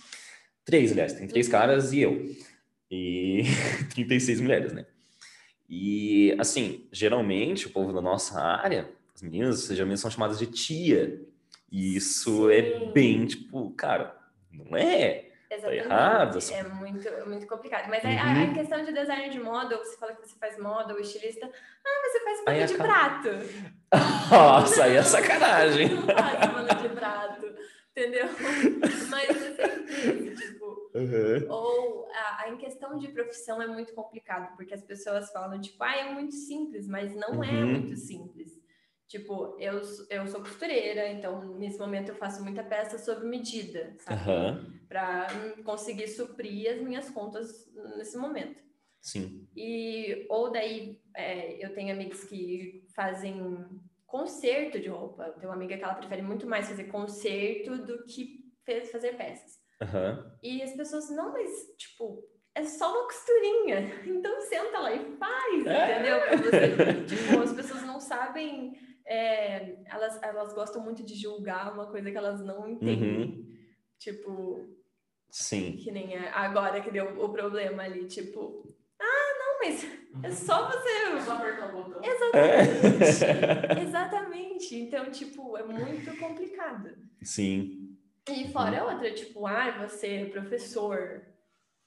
Três, 0.68 0.92
aliás, 0.92 1.14
tem 1.14 1.26
três 1.26 1.46
uhum. 1.46 1.52
caras 1.52 1.94
e 1.94 2.02
eu. 2.02 2.26
E 2.90 3.42
36 3.94 4.42
mulheres, 4.42 4.74
né? 4.74 4.84
E, 5.66 6.36
assim, 6.38 6.86
geralmente 6.92 7.66
o 7.66 7.70
povo 7.70 7.90
da 7.90 8.02
nossa 8.02 8.38
área, 8.38 8.86
as 9.14 9.22
meninas, 9.22 9.66
geralmente 9.66 9.98
são 9.98 10.10
chamadas 10.10 10.38
de 10.38 10.44
tia. 10.46 11.22
E 11.72 11.96
isso 11.96 12.50
é 12.50 12.60
Sim. 12.60 12.84
é 12.84 12.92
bem, 12.92 13.24
tipo, 13.24 13.70
cara, 13.70 14.14
não 14.52 14.76
é. 14.76 15.30
Tá 15.48 15.56
Exatamente. 15.56 15.88
Tá 15.88 15.94
errado. 15.94 16.38
É 16.52 16.62
muito, 16.64 17.26
muito 17.26 17.46
complicado. 17.46 17.88
Mas 17.88 18.04
uhum. 18.04 18.10
a, 18.10 18.42
a, 18.42 18.52
questão 18.52 18.84
de 18.84 18.92
design 18.92 19.30
de 19.30 19.40
moda, 19.40 19.74
você 19.78 19.96
fala 19.96 20.12
que 20.12 20.28
você 20.28 20.38
faz 20.38 20.58
moda, 20.58 20.92
ou 20.92 21.00
estilista, 21.00 21.46
ah, 21.46 22.10
você 22.10 22.20
faz 22.24 22.40
pano 22.44 22.66
de 22.66 22.74
prato. 22.74 23.28
Nossa, 24.30 24.84
aí 24.84 24.96
é 24.96 25.02
sacanagem. 25.02 25.94
Não 25.96 26.02
faz 26.02 26.52
pano 26.52 26.82
de 26.82 26.88
prato, 26.90 27.54
entendeu? 27.96 28.26
Mas 29.08 29.30
assim, 29.30 30.57
Uhum. 30.98 31.50
Ou 31.50 32.08
a, 32.12 32.42
a, 32.42 32.50
em 32.50 32.56
questão 32.56 32.98
de 32.98 33.08
profissão 33.08 33.60
é 33.60 33.66
muito 33.66 33.94
complicado, 33.94 34.54
porque 34.56 34.74
as 34.74 34.82
pessoas 34.82 35.30
falam, 35.30 35.60
tipo, 35.60 35.82
ah, 35.82 35.96
é 35.96 36.12
muito 36.12 36.34
simples, 36.34 36.86
mas 36.86 37.14
não 37.14 37.42
é 37.42 37.50
uhum. 37.50 37.60
é 37.60 37.64
muito 37.64 37.96
simples. 37.96 38.58
Tipo, 39.06 39.56
eu, 39.58 39.80
eu 40.10 40.26
sou 40.26 40.40
costureira, 40.40 41.08
então 41.08 41.56
nesse 41.56 41.78
momento 41.78 42.10
eu 42.10 42.14
faço 42.14 42.42
muita 42.42 42.62
peça 42.62 42.98
sob 42.98 43.24
medida, 43.26 43.94
sabe? 44.00 44.30
Uhum. 44.30 44.78
Para 44.86 45.28
conseguir 45.64 46.08
suprir 46.08 46.70
as 46.70 46.80
minhas 46.80 47.08
contas 47.08 47.66
nesse 47.96 48.18
momento. 48.18 48.62
Sim. 49.00 49.48
E, 49.56 50.26
ou 50.28 50.50
daí, 50.50 51.00
é, 51.14 51.64
eu 51.64 51.72
tenho 51.72 51.94
amigos 51.94 52.24
que 52.24 52.84
fazem 52.94 53.66
conserto 54.06 54.78
de 54.80 54.88
roupa. 54.88 55.24
Eu 55.24 55.32
tenho 55.34 55.48
uma 55.48 55.54
amiga 55.54 55.76
que 55.76 55.84
ela 55.84 55.94
prefere 55.94 56.22
muito 56.22 56.46
mais 56.46 56.68
fazer 56.68 56.84
conserto 56.84 57.78
do 57.78 58.04
que 58.04 58.44
fazer 58.90 59.16
peças. 59.16 59.58
Uhum. 59.80 60.32
E 60.42 60.62
as 60.62 60.72
pessoas, 60.72 61.08
não, 61.10 61.32
mas, 61.32 61.50
tipo, 61.76 62.24
é 62.54 62.64
só 62.64 62.92
uma 62.92 63.04
costurinha. 63.04 63.78
Então 64.06 64.40
senta 64.40 64.78
lá 64.78 64.92
e 64.92 65.16
faz, 65.16 65.66
é. 65.66 65.92
entendeu? 65.92 66.20
Você, 66.42 67.04
tipo, 67.04 67.40
as 67.40 67.52
pessoas 67.52 67.82
não 67.82 68.00
sabem. 68.00 68.76
É, 69.06 69.76
elas, 69.86 70.22
elas 70.22 70.52
gostam 70.52 70.82
muito 70.82 71.02
de 71.02 71.14
julgar 71.14 71.72
uma 71.72 71.86
coisa 71.86 72.10
que 72.10 72.16
elas 72.16 72.40
não 72.40 72.68
entendem. 72.68 73.20
Uhum. 73.20 73.56
Tipo. 73.98 74.66
Sim. 75.30 75.76
Que 75.76 75.90
nem 75.90 76.14
é 76.14 76.30
agora 76.30 76.80
que 76.80 76.90
deu 76.90 77.22
o 77.22 77.28
problema 77.30 77.84
ali, 77.84 78.06
tipo. 78.06 78.66
Ah, 78.98 79.34
não, 79.38 79.58
mas 79.60 79.86
é 80.24 80.30
só 80.30 80.68
você. 80.68 81.20
Só 81.24 81.32
apertar 81.34 81.74
o 81.74 81.82
botão. 81.82 82.02
Exatamente. 82.02 83.24
É. 83.24 83.82
Exatamente. 83.82 84.76
Então, 84.76 85.10
tipo, 85.10 85.56
é 85.56 85.62
muito 85.62 86.18
complicado. 86.18 86.90
Sim. 87.22 87.77
E 88.30 88.52
fora 88.52 88.84
uhum. 88.84 88.92
outra, 88.92 89.12
tipo, 89.12 89.46
ah, 89.46 89.86
você 89.86 90.08
é 90.08 90.24
professor. 90.26 91.22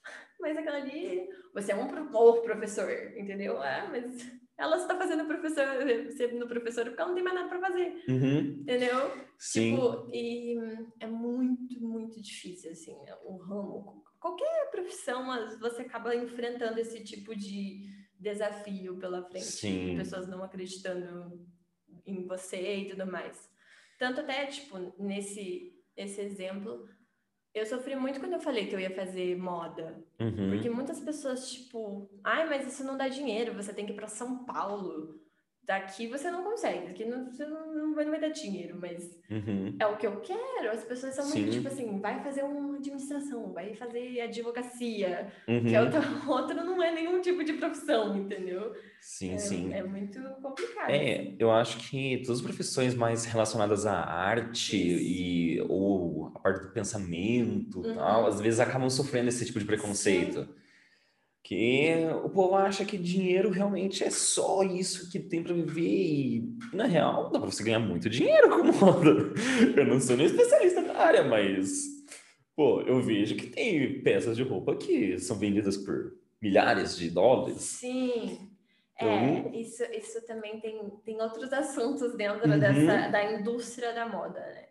Mas 0.39 0.57
aquela 0.57 0.77
ali, 0.77 1.27
você 1.53 1.71
é 1.71 1.75
um 1.75 1.87
pro, 1.87 2.41
professor, 2.41 2.91
entendeu? 3.15 3.61
Ah, 3.61 3.87
mas 3.91 4.25
ela 4.57 4.77
está 4.77 4.95
fazendo 4.95 5.25
professor, 5.25 5.65
sendo 6.11 6.47
professor 6.47 6.85
porque 6.85 7.01
ela 7.01 7.09
não 7.09 7.15
tem 7.15 7.23
mais 7.23 7.35
nada 7.35 7.49
para 7.49 7.59
fazer, 7.59 8.03
uhum. 8.07 8.61
entendeu? 8.61 9.11
Sim. 9.37 9.75
Tipo, 9.75 10.09
e 10.13 10.55
é 10.99 11.07
muito, 11.07 11.79
muito 11.81 12.21
difícil, 12.21 12.71
assim, 12.71 12.95
o 13.23 13.37
ramo. 13.37 14.03
Qualquer 14.19 14.69
profissão, 14.69 15.27
você 15.59 15.81
acaba 15.81 16.15
enfrentando 16.15 16.79
esse 16.79 17.03
tipo 17.03 17.35
de 17.35 17.87
desafio 18.19 18.97
pela 18.97 19.23
frente. 19.23 19.45
Sim. 19.45 19.97
Pessoas 19.97 20.27
não 20.27 20.43
acreditando 20.43 21.43
em 22.05 22.27
você 22.27 22.77
e 22.77 22.89
tudo 22.89 23.05
mais. 23.05 23.49
Tanto 23.97 24.21
até, 24.21 24.45
tipo, 24.45 24.77
nesse 24.99 25.73
esse 25.95 26.21
exemplo. 26.21 26.87
Eu 27.53 27.65
sofri 27.65 27.95
muito 27.95 28.19
quando 28.19 28.33
eu 28.33 28.39
falei 28.39 28.67
que 28.67 28.75
eu 28.75 28.79
ia 28.79 28.95
fazer 28.95 29.37
moda. 29.37 30.03
Uhum. 30.19 30.51
Porque 30.51 30.69
muitas 30.69 30.99
pessoas, 30.99 31.51
tipo, 31.51 32.09
ai, 32.23 32.47
mas 32.47 32.65
isso 32.65 32.83
não 32.83 32.97
dá 32.97 33.07
dinheiro, 33.07 33.53
você 33.53 33.73
tem 33.73 33.85
que 33.85 33.91
ir 33.91 33.95
para 33.95 34.07
São 34.07 34.45
Paulo. 34.45 35.20
Daqui 35.71 36.05
você 36.05 36.29
não 36.29 36.43
consegue, 36.43 36.87
daqui 36.87 37.05
não, 37.05 37.31
você 37.31 37.45
não, 37.45 37.73
não, 37.73 37.95
vai, 37.95 38.03
não 38.03 38.11
vai 38.11 38.19
dar 38.19 38.27
dinheiro, 38.27 38.77
mas 38.77 39.17
uhum. 39.29 39.73
é 39.79 39.87
o 39.87 39.95
que 39.95 40.05
eu 40.05 40.19
quero. 40.19 40.69
As 40.69 40.83
pessoas 40.83 41.15
são 41.15 41.23
Sim. 41.23 41.43
muito 41.43 41.53
tipo 41.53 41.69
assim: 41.69 41.97
vai 41.97 42.21
fazer 42.21 42.43
uma 42.43 42.75
administração, 42.75 43.53
vai 43.53 43.73
fazer 43.73 44.19
advocacia, 44.19 45.31
uhum. 45.47 45.63
que 45.63 45.73
é 45.73 45.81
outra, 45.81 46.01
outra 46.27 46.61
não 46.61 46.83
é 46.83 46.93
nenhum 46.93 47.21
tipo 47.21 47.41
de 47.41 47.53
profissão, 47.53 48.17
entendeu? 48.17 48.75
Sim, 48.99 49.35
é, 49.35 49.37
sim. 49.37 49.73
É 49.73 49.81
muito 49.81 50.21
complicado. 50.41 50.89
É, 50.89 51.21
assim. 51.21 51.35
eu 51.39 51.49
acho 51.49 51.89
que 51.89 52.17
todas 52.17 52.39
as 52.39 52.45
profissões 52.45 52.93
mais 52.93 53.23
relacionadas 53.23 53.85
à 53.85 53.95
arte 53.95 54.75
e 54.75 55.61
ou 55.69 56.33
a 56.35 56.39
parte 56.39 56.63
do 56.63 56.73
pensamento, 56.73 57.79
uhum. 57.79 57.95
tal, 57.95 58.27
às 58.27 58.41
vezes 58.41 58.59
acabam 58.59 58.89
sofrendo 58.89 59.29
esse 59.29 59.45
tipo 59.45 59.57
de 59.57 59.63
preconceito. 59.63 60.41
Sim 60.41 60.60
que 61.43 61.95
o 62.23 62.29
povo 62.29 62.55
acha 62.55 62.85
que 62.85 62.97
dinheiro 62.97 63.49
realmente 63.49 64.03
é 64.03 64.09
só 64.09 64.63
isso 64.63 65.11
que 65.11 65.19
tem 65.19 65.43
para 65.43 65.53
viver 65.53 65.81
e 65.81 66.57
na 66.71 66.85
real 66.85 67.31
dá 67.31 67.39
para 67.39 67.49
você 67.49 67.63
ganhar 67.63 67.79
muito 67.79 68.09
dinheiro 68.09 68.49
com 68.49 68.63
moda. 68.63 69.33
Eu 69.75 69.85
não 69.85 69.99
sou 69.99 70.15
nem 70.15 70.27
especialista 70.27 70.81
na 70.81 70.97
área, 70.97 71.23
mas 71.23 71.91
pô, 72.55 72.81
eu 72.81 73.01
vejo 73.01 73.35
que 73.35 73.47
tem 73.47 74.03
peças 74.03 74.37
de 74.37 74.43
roupa 74.43 74.75
que 74.75 75.17
são 75.17 75.37
vendidas 75.37 75.77
por 75.77 76.13
milhares 76.41 76.95
de 76.95 77.09
dólares. 77.09 77.61
Sim. 77.61 78.51
É, 78.99 79.05
então... 79.05 79.51
É, 79.51 79.57
isso, 79.57 79.83
isso 79.91 80.25
também 80.27 80.59
tem, 80.59 80.79
tem 81.03 81.21
outros 81.21 81.51
assuntos 81.51 82.15
dentro 82.15 82.49
uhum. 82.49 82.59
dessa, 82.59 83.09
da 83.09 83.33
indústria 83.33 83.93
da 83.93 84.07
moda, 84.07 84.39
né? 84.39 84.67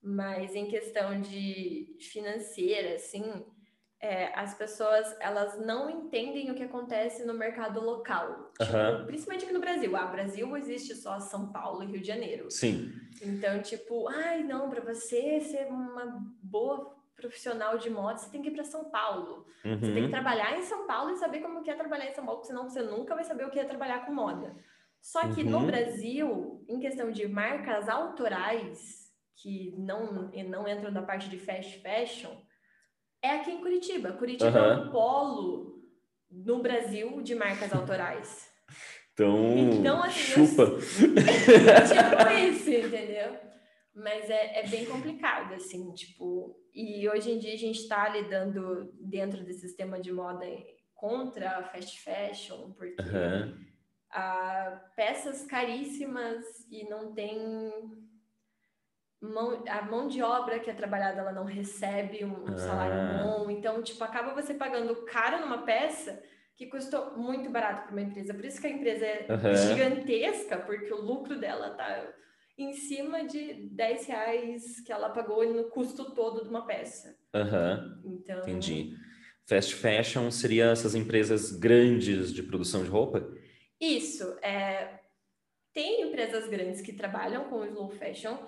Mas 0.00 0.54
em 0.54 0.66
questão 0.66 1.20
de 1.20 1.96
financeira, 1.98 2.94
assim, 2.94 3.24
é, 4.04 4.38
as 4.38 4.52
pessoas 4.52 5.16
elas 5.18 5.58
não 5.64 5.88
entendem 5.88 6.50
o 6.50 6.54
que 6.54 6.62
acontece 6.62 7.24
no 7.24 7.32
mercado 7.32 7.80
local, 7.80 8.52
tipo, 8.58 9.06
principalmente 9.06 9.46
aqui 9.46 9.54
no 9.54 9.60
Brasil. 9.60 9.96
Ah, 9.96 10.04
Brasil 10.04 10.54
existe 10.58 10.94
só 10.94 11.18
São 11.18 11.50
Paulo 11.50 11.82
e 11.82 11.86
Rio 11.86 12.02
de 12.02 12.06
Janeiro. 12.06 12.50
Sim. 12.50 12.92
Então, 13.22 13.62
tipo, 13.62 14.06
ai, 14.08 14.42
não, 14.42 14.68
para 14.68 14.82
você 14.82 15.40
ser 15.40 15.68
uma 15.68 16.22
boa 16.42 16.94
profissional 17.16 17.78
de 17.78 17.88
moda, 17.88 18.18
você 18.18 18.30
tem 18.30 18.42
que 18.42 18.48
ir 18.48 18.52
para 18.52 18.64
São 18.64 18.90
Paulo. 18.90 19.46
Uhum. 19.64 19.78
Você 19.78 19.86
tem 19.86 19.94
que 19.94 20.00
uhum. 20.02 20.10
trabalhar 20.10 20.58
em 20.58 20.62
São 20.62 20.86
Paulo 20.86 21.10
e 21.12 21.16
saber 21.16 21.40
como 21.40 21.62
que 21.62 21.70
é 21.70 21.74
trabalhar 21.74 22.06
em 22.06 22.14
São 22.14 22.26
Paulo, 22.26 22.44
senão 22.44 22.68
você 22.68 22.82
nunca 22.82 23.14
vai 23.14 23.24
saber 23.24 23.46
o 23.46 23.50
que 23.50 23.58
é 23.58 23.64
trabalhar 23.64 24.04
com 24.04 24.12
moda. 24.12 24.54
Só 25.00 25.20
que 25.32 25.42
uhum. 25.42 25.50
no 25.50 25.66
Brasil, 25.66 26.62
em 26.68 26.78
questão 26.78 27.10
de 27.10 27.26
marcas 27.26 27.88
autorais 27.88 29.10
que 29.34 29.74
não 29.78 30.30
não 30.46 30.68
entram 30.68 30.90
na 30.90 31.02
parte 31.02 31.30
de 31.30 31.38
fast 31.38 31.80
fashion, 31.80 32.30
é 33.24 33.30
aqui 33.30 33.50
em 33.50 33.60
Curitiba. 33.60 34.12
Curitiba 34.12 34.50
uhum. 34.50 34.66
é 34.66 34.76
um 34.76 34.90
polo 34.90 35.82
no 36.30 36.60
Brasil 36.60 37.22
de 37.22 37.34
marcas 37.34 37.72
autorais. 37.72 38.52
Então, 39.12 39.56
então 39.56 40.02
assim, 40.02 40.46
chupa. 40.46 40.62
Eu, 40.66 40.78
tipo 40.78 42.30
isso, 42.38 42.70
entendeu? 42.70 43.36
Mas 43.94 44.28
é, 44.28 44.60
é 44.60 44.68
bem 44.68 44.84
complicado, 44.84 45.54
assim, 45.54 45.92
tipo... 45.92 46.60
E 46.74 47.08
hoje 47.08 47.30
em 47.30 47.38
dia 47.38 47.54
a 47.54 47.58
gente 47.58 47.78
está 47.78 48.08
lidando 48.08 48.92
dentro 49.00 49.44
desse 49.44 49.60
sistema 49.60 50.00
de 50.00 50.12
moda 50.12 50.44
contra 50.94 51.58
a 51.58 51.62
fast 51.62 52.00
fashion, 52.02 52.72
porque 52.72 53.00
uhum. 53.00 53.56
peças 54.96 55.46
caríssimas 55.46 56.44
e 56.68 56.88
não 56.88 57.14
tem 57.14 57.72
mão, 59.32 59.62
a 59.68 59.82
mão 59.82 60.08
de 60.08 60.22
obra 60.22 60.58
que 60.58 60.70
é 60.70 60.74
trabalhada 60.74 61.20
ela 61.20 61.32
não 61.32 61.44
recebe 61.44 62.24
um, 62.24 62.52
um 62.52 62.56
salário 62.56 62.94
ah. 62.94 63.22
bom, 63.22 63.50
então 63.50 63.82
tipo 63.82 64.02
acaba 64.04 64.34
você 64.34 64.54
pagando 64.54 64.94
caro 65.04 65.40
numa 65.40 65.58
peça 65.58 66.22
que 66.56 66.66
custou 66.66 67.16
muito 67.16 67.50
barato 67.50 67.84
para 67.84 67.92
uma 67.92 68.02
empresa. 68.02 68.32
Por 68.32 68.44
isso 68.44 68.60
que 68.60 68.66
a 68.66 68.70
empresa 68.70 69.04
é 69.04 69.26
uhum. 69.28 69.54
gigantesca, 69.56 70.58
porque 70.58 70.92
o 70.92 71.00
lucro 71.00 71.38
dela 71.38 71.70
tá 71.70 72.14
em 72.56 72.72
cima 72.72 73.26
de 73.26 73.68
10 73.70 74.06
reais 74.06 74.80
que 74.80 74.92
ela 74.92 75.10
pagou 75.10 75.44
no 75.52 75.64
custo 75.64 76.14
todo 76.14 76.44
de 76.44 76.48
uma 76.48 76.64
peça. 76.64 77.16
Uhum. 77.34 78.14
Então... 78.14 78.38
Entendi. 78.40 78.94
Fast 79.46 79.74
fashion 79.74 80.30
seria 80.30 80.66
essas 80.66 80.94
empresas 80.94 81.52
grandes 81.52 82.32
de 82.32 82.42
produção 82.42 82.82
de 82.82 82.88
roupa? 82.88 83.28
Isso. 83.80 84.24
É... 84.40 85.00
Tem 85.72 86.02
empresas 86.02 86.48
grandes 86.48 86.80
que 86.80 86.92
trabalham 86.92 87.44
com 87.50 87.64
slow 87.64 87.90
fashion, 87.90 88.38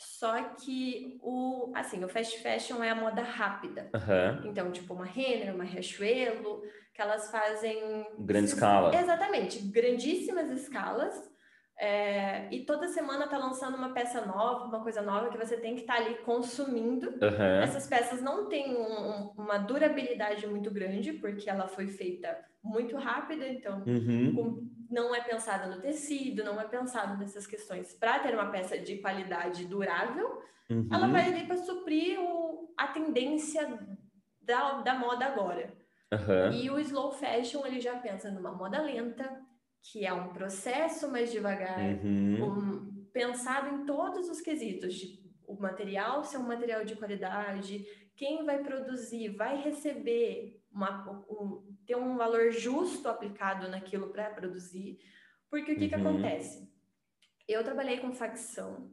Só 0.00 0.42
que 0.54 1.18
o, 1.22 1.70
assim, 1.74 2.02
o 2.02 2.08
fast 2.08 2.42
fashion 2.42 2.82
é 2.82 2.88
a 2.88 2.94
moda 2.94 3.20
rápida. 3.20 3.90
Uhum. 3.94 4.50
Então, 4.50 4.72
tipo, 4.72 4.94
uma 4.94 5.04
Renner, 5.04 5.54
uma 5.54 5.62
Riachuelo, 5.64 6.62
que 6.94 7.02
elas 7.02 7.30
fazem... 7.30 8.06
Grande 8.18 8.46
escala. 8.46 8.96
Exatamente, 8.96 9.58
grandíssimas 9.58 10.50
escalas. 10.50 11.14
É, 11.78 12.48
e 12.50 12.64
toda 12.64 12.88
semana 12.88 13.26
tá 13.26 13.36
lançando 13.36 13.76
uma 13.76 13.92
peça 13.92 14.24
nova, 14.24 14.64
uma 14.64 14.82
coisa 14.82 15.02
nova 15.02 15.28
que 15.28 15.36
você 15.36 15.58
tem 15.58 15.74
que 15.74 15.82
estar 15.82 15.96
tá 15.96 16.00
ali 16.00 16.14
consumindo. 16.22 17.10
Uhum. 17.10 17.62
Essas 17.62 17.86
peças 17.86 18.22
não 18.22 18.48
têm 18.48 18.74
um, 18.74 19.32
uma 19.36 19.58
durabilidade 19.58 20.46
muito 20.46 20.70
grande, 20.70 21.12
porque 21.12 21.50
ela 21.50 21.68
foi 21.68 21.88
feita 21.88 22.38
muito 22.64 22.96
rápida, 22.96 23.46
então 23.46 23.82
uhum. 23.86 24.34
com, 24.34 24.79
não 24.90 25.14
é 25.14 25.20
pensada 25.20 25.68
no 25.68 25.80
tecido, 25.80 26.42
não 26.42 26.60
é 26.60 26.64
pensado 26.64 27.16
nessas 27.16 27.46
questões. 27.46 27.94
Para 27.94 28.18
ter 28.18 28.34
uma 28.34 28.50
peça 28.50 28.76
de 28.76 28.98
qualidade 28.98 29.64
durável, 29.66 30.42
uhum. 30.68 30.88
ela 30.92 31.06
vai 31.06 31.26
ali 31.26 31.46
para 31.46 31.56
suprir 31.56 32.18
o, 32.20 32.74
a 32.76 32.88
tendência 32.88 33.78
da, 34.42 34.80
da 34.80 34.94
moda 34.94 35.26
agora. 35.26 35.72
Uhum. 36.12 36.52
E 36.52 36.70
o 36.70 36.78
slow 36.80 37.12
fashion 37.12 37.64
ele 37.64 37.80
já 37.80 37.96
pensa 37.96 38.30
numa 38.30 38.50
moda 38.50 38.82
lenta, 38.82 39.40
que 39.80 40.04
é 40.04 40.12
um 40.12 40.32
processo 40.32 41.10
mais 41.10 41.30
devagar, 41.30 41.78
uhum. 41.78 42.44
um, 42.44 43.06
pensado 43.12 43.74
em 43.74 43.86
todos 43.86 44.28
os 44.28 44.40
quesitos 44.40 44.94
de 44.94 45.19
o 45.50 45.60
material 45.60 46.24
ser 46.24 46.38
um 46.38 46.46
material 46.46 46.84
de 46.84 46.96
qualidade, 46.96 47.84
quem 48.16 48.44
vai 48.44 48.62
produzir 48.62 49.30
vai 49.30 49.60
receber 49.62 50.60
uma, 50.70 51.10
um, 51.28 51.62
ter 51.86 51.96
um 51.96 52.16
valor 52.16 52.50
justo 52.50 53.08
aplicado 53.08 53.68
naquilo 53.68 54.10
para 54.10 54.30
produzir. 54.30 54.98
Porque 55.50 55.72
o 55.72 55.76
que, 55.76 55.84
uhum. 55.84 55.88
que 55.88 55.94
acontece? 55.94 56.70
Eu 57.48 57.64
trabalhei 57.64 57.98
com 57.98 58.12
facção, 58.12 58.90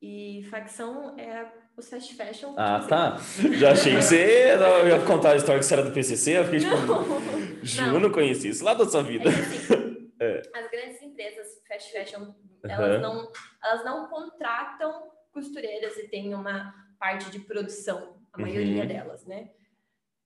e 0.00 0.46
facção 0.50 1.18
é 1.18 1.50
o 1.76 1.82
fast 1.82 2.14
fashion. 2.14 2.54
Ah, 2.56 2.84
tá. 2.86 3.16
Já 3.58 3.72
achei 3.72 3.96
que 3.96 4.02
você 4.02 4.56
não, 4.60 4.88
ia 4.88 5.04
contar 5.04 5.32
a 5.32 5.36
história 5.36 5.58
que 5.58 5.66
você 5.66 5.74
era 5.74 5.82
do 5.82 5.92
PCC. 5.92 6.38
Eu 6.38 6.44
fiquei 6.44 6.60
tipo, 6.60 6.76
não, 6.76 7.92
não. 7.92 8.00
não 8.00 8.10
conheci 8.12 8.48
isso 8.50 8.64
lá 8.64 8.74
da 8.74 8.86
sua 8.86 9.02
vida. 9.02 9.28
É 9.28 9.32
assim, 9.32 9.96
É. 10.18 10.40
As 10.54 10.70
grandes 10.70 11.02
empresas 11.02 11.46
fast 11.68 11.92
fashion, 11.92 12.34
elas, 12.64 12.96
Uhum. 12.96 13.02
não, 13.02 13.32
elas 13.62 13.84
não 13.84 14.08
contratam 14.08 15.10
costureiras 15.36 15.94
e 15.98 16.08
tem 16.08 16.34
uma 16.34 16.74
parte 16.98 17.30
de 17.30 17.40
produção, 17.40 18.22
a 18.32 18.38
maioria 18.38 18.82
Uhum. 18.82 18.88
delas, 18.88 19.26
né? 19.26 19.50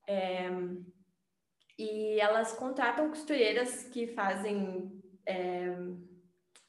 É, 0.07 0.49
e 1.77 2.17
elas 2.19 2.53
contratam 2.53 3.09
costureiras 3.09 3.83
que 3.83 4.07
fazem, 4.07 5.01
é, 5.25 5.67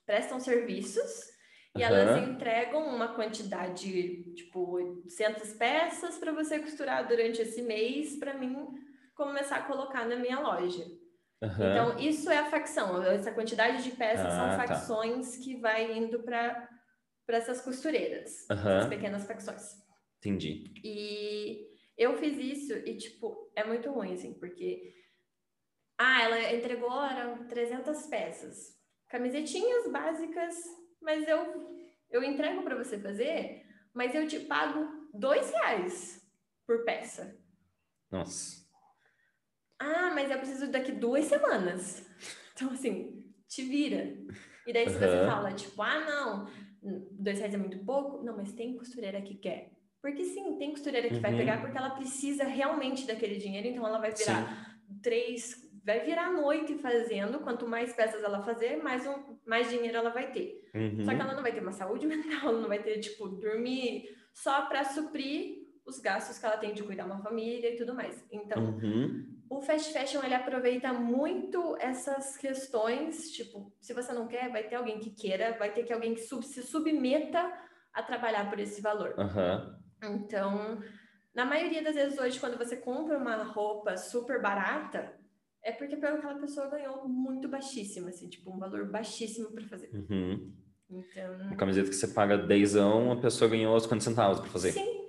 prestam 0.04 0.40
serviços 0.40 1.30
e 1.76 1.82
elas 1.82 2.16
entregam 2.28 2.84
uma 2.94 3.14
quantidade, 3.14 4.34
tipo, 4.34 4.72
800 4.72 5.52
peças 5.54 6.18
para 6.18 6.32
você 6.32 6.58
costurar 6.58 7.06
durante 7.06 7.40
esse 7.40 7.62
mês 7.62 8.16
para 8.16 8.34
mim 8.34 8.54
começar 9.14 9.56
a 9.58 9.62
colocar 9.62 10.04
na 10.04 10.16
minha 10.16 10.40
loja. 10.40 10.84
Aham. 11.40 11.70
Então, 11.70 11.98
isso 11.98 12.28
é 12.30 12.38
a 12.38 12.50
facção. 12.50 13.02
Essa 13.04 13.30
quantidade 13.32 13.82
de 13.84 13.92
peças 13.92 14.26
Ah, 14.32 14.36
são 14.36 14.48
tá. 14.56 14.66
facções 14.66 15.36
que 15.36 15.56
vai 15.60 15.96
indo 15.96 16.22
para 16.24 16.68
essas 17.28 17.60
costureiras, 17.60 18.48
Aham. 18.50 18.78
essas 18.78 18.88
pequenas 18.88 19.26
facções. 19.26 19.76
Entendi. 20.18 20.72
E 20.84 21.68
eu 21.96 22.16
fiz 22.16 22.36
isso 22.38 22.72
e, 22.72 22.96
tipo, 22.96 23.50
é 23.54 23.64
muito 23.64 23.90
ruim, 23.90 24.14
assim, 24.14 24.34
porque... 24.34 24.94
Ah, 25.98 26.22
ela 26.24 26.52
entregou, 26.52 27.04
eram 27.04 27.46
300 27.46 28.06
peças. 28.06 28.76
Camisetinhas 29.08 29.90
básicas, 29.90 30.54
mas 31.00 31.28
eu, 31.28 31.76
eu 32.10 32.24
entrego 32.24 32.62
para 32.62 32.76
você 32.76 32.98
fazer, 32.98 33.64
mas 33.94 34.14
eu 34.14 34.26
te 34.26 34.40
pago 34.40 35.08
dois 35.14 35.50
reais 35.50 36.26
por 36.66 36.84
peça. 36.84 37.38
Nossa. 38.10 38.62
Ah, 39.78 40.12
mas 40.14 40.30
eu 40.30 40.38
preciso 40.38 40.70
daqui 40.70 40.92
duas 40.92 41.24
semanas. 41.26 42.08
Então, 42.54 42.70
assim, 42.70 43.24
te 43.48 43.62
vira. 43.64 44.14
E 44.66 44.72
daí, 44.74 44.86
se 44.86 44.98
você 44.98 45.26
fala, 45.26 45.52
tipo, 45.54 45.82
ah, 45.82 46.00
não, 46.00 46.46
dois 46.82 47.38
reais 47.38 47.54
é 47.54 47.58
muito 47.58 47.78
pouco. 47.84 48.22
Não, 48.24 48.36
mas 48.36 48.52
tem 48.52 48.76
costureira 48.76 49.20
que 49.22 49.34
quer. 49.34 49.70
Porque 50.00 50.24
sim, 50.24 50.56
tem 50.58 50.70
costureira 50.72 51.08
que 51.08 51.20
vai 51.20 51.30
Uhum. 51.32 51.38
pegar 51.38 51.60
porque 51.60 51.78
ela 51.78 51.90
precisa 51.90 52.44
realmente 52.44 53.06
daquele 53.06 53.36
dinheiro, 53.36 53.68
então 53.68 53.86
ela 53.86 53.98
vai 54.00 54.12
virar 54.12 54.48
Sim. 54.48 54.98
três, 55.00 55.70
vai 55.84 56.00
virar 56.00 56.26
a 56.26 56.32
noite 56.32 56.74
fazendo. 56.78 57.38
Quanto 57.38 57.68
mais 57.68 57.92
peças 57.92 58.22
ela 58.22 58.42
fazer, 58.42 58.82
mais, 58.82 59.06
um, 59.06 59.36
mais 59.46 59.70
dinheiro 59.70 59.96
ela 59.96 60.10
vai 60.10 60.32
ter. 60.32 60.60
Uhum. 60.74 61.04
Só 61.04 61.14
que 61.14 61.20
ela 61.20 61.34
não 61.34 61.42
vai 61.42 61.52
ter 61.52 61.60
uma 61.60 61.72
saúde 61.72 62.04
mental, 62.42 62.48
ela 62.50 62.60
não 62.60 62.68
vai 62.68 62.82
ter, 62.82 62.98
tipo, 62.98 63.28
dormir 63.28 64.08
só 64.34 64.62
para 64.66 64.82
suprir 64.84 65.62
os 65.86 66.00
gastos 66.00 66.38
que 66.38 66.46
ela 66.46 66.56
tem 66.56 66.74
de 66.74 66.82
cuidar 66.82 67.06
uma 67.06 67.22
família 67.22 67.72
e 67.72 67.76
tudo 67.76 67.94
mais. 67.94 68.24
Então, 68.32 68.76
Uhum. 68.82 69.31
O 69.56 69.60
fast 69.62 69.92
fashion 69.92 70.22
ele 70.24 70.34
aproveita 70.34 70.92
muito 70.92 71.76
essas 71.80 72.36
questões, 72.36 73.30
tipo, 73.32 73.72
se 73.80 73.92
você 73.92 74.12
não 74.12 74.26
quer, 74.26 74.50
vai 74.50 74.64
ter 74.68 74.76
alguém 74.76 74.98
que 74.98 75.10
queira, 75.10 75.56
vai 75.58 75.72
ter 75.72 75.84
que 75.84 75.92
alguém 75.92 76.14
que 76.14 76.20
sub- 76.22 76.44
se 76.44 76.62
submeta 76.62 77.52
a 77.92 78.02
trabalhar 78.02 78.48
por 78.48 78.58
esse 78.58 78.80
valor. 78.80 79.14
Aham. 79.18 79.78
Então, 80.02 80.80
na 81.34 81.44
maioria 81.44 81.82
das 81.82 81.94
vezes 81.94 82.18
hoje, 82.18 82.40
quando 82.40 82.58
você 82.58 82.76
compra 82.76 83.16
uma 83.18 83.42
roupa 83.44 83.96
super 83.96 84.40
barata, 84.40 85.16
é 85.62 85.70
porque 85.72 85.94
aquela 85.94 86.34
pessoa 86.40 86.68
ganhou 86.68 87.06
muito 87.08 87.48
baixíssimo, 87.48 88.08
assim, 88.08 88.28
tipo, 88.28 88.50
um 88.50 88.58
valor 88.58 88.90
baixíssimo 88.90 89.52
para 89.52 89.66
fazer. 89.68 89.90
Uhum. 89.94 90.52
Então, 90.90 91.34
Uma 91.46 91.56
camiseta 91.56 91.88
que 91.88 91.94
você 91.94 92.08
paga 92.08 92.36
dezão, 92.36 93.12
a 93.12 93.20
pessoa 93.20 93.48
ganhou 93.50 93.74
os 93.76 93.84
50 93.84 94.02
centavos 94.04 94.40
para 94.40 94.50
fazer. 94.50 94.72
sim, 94.72 95.06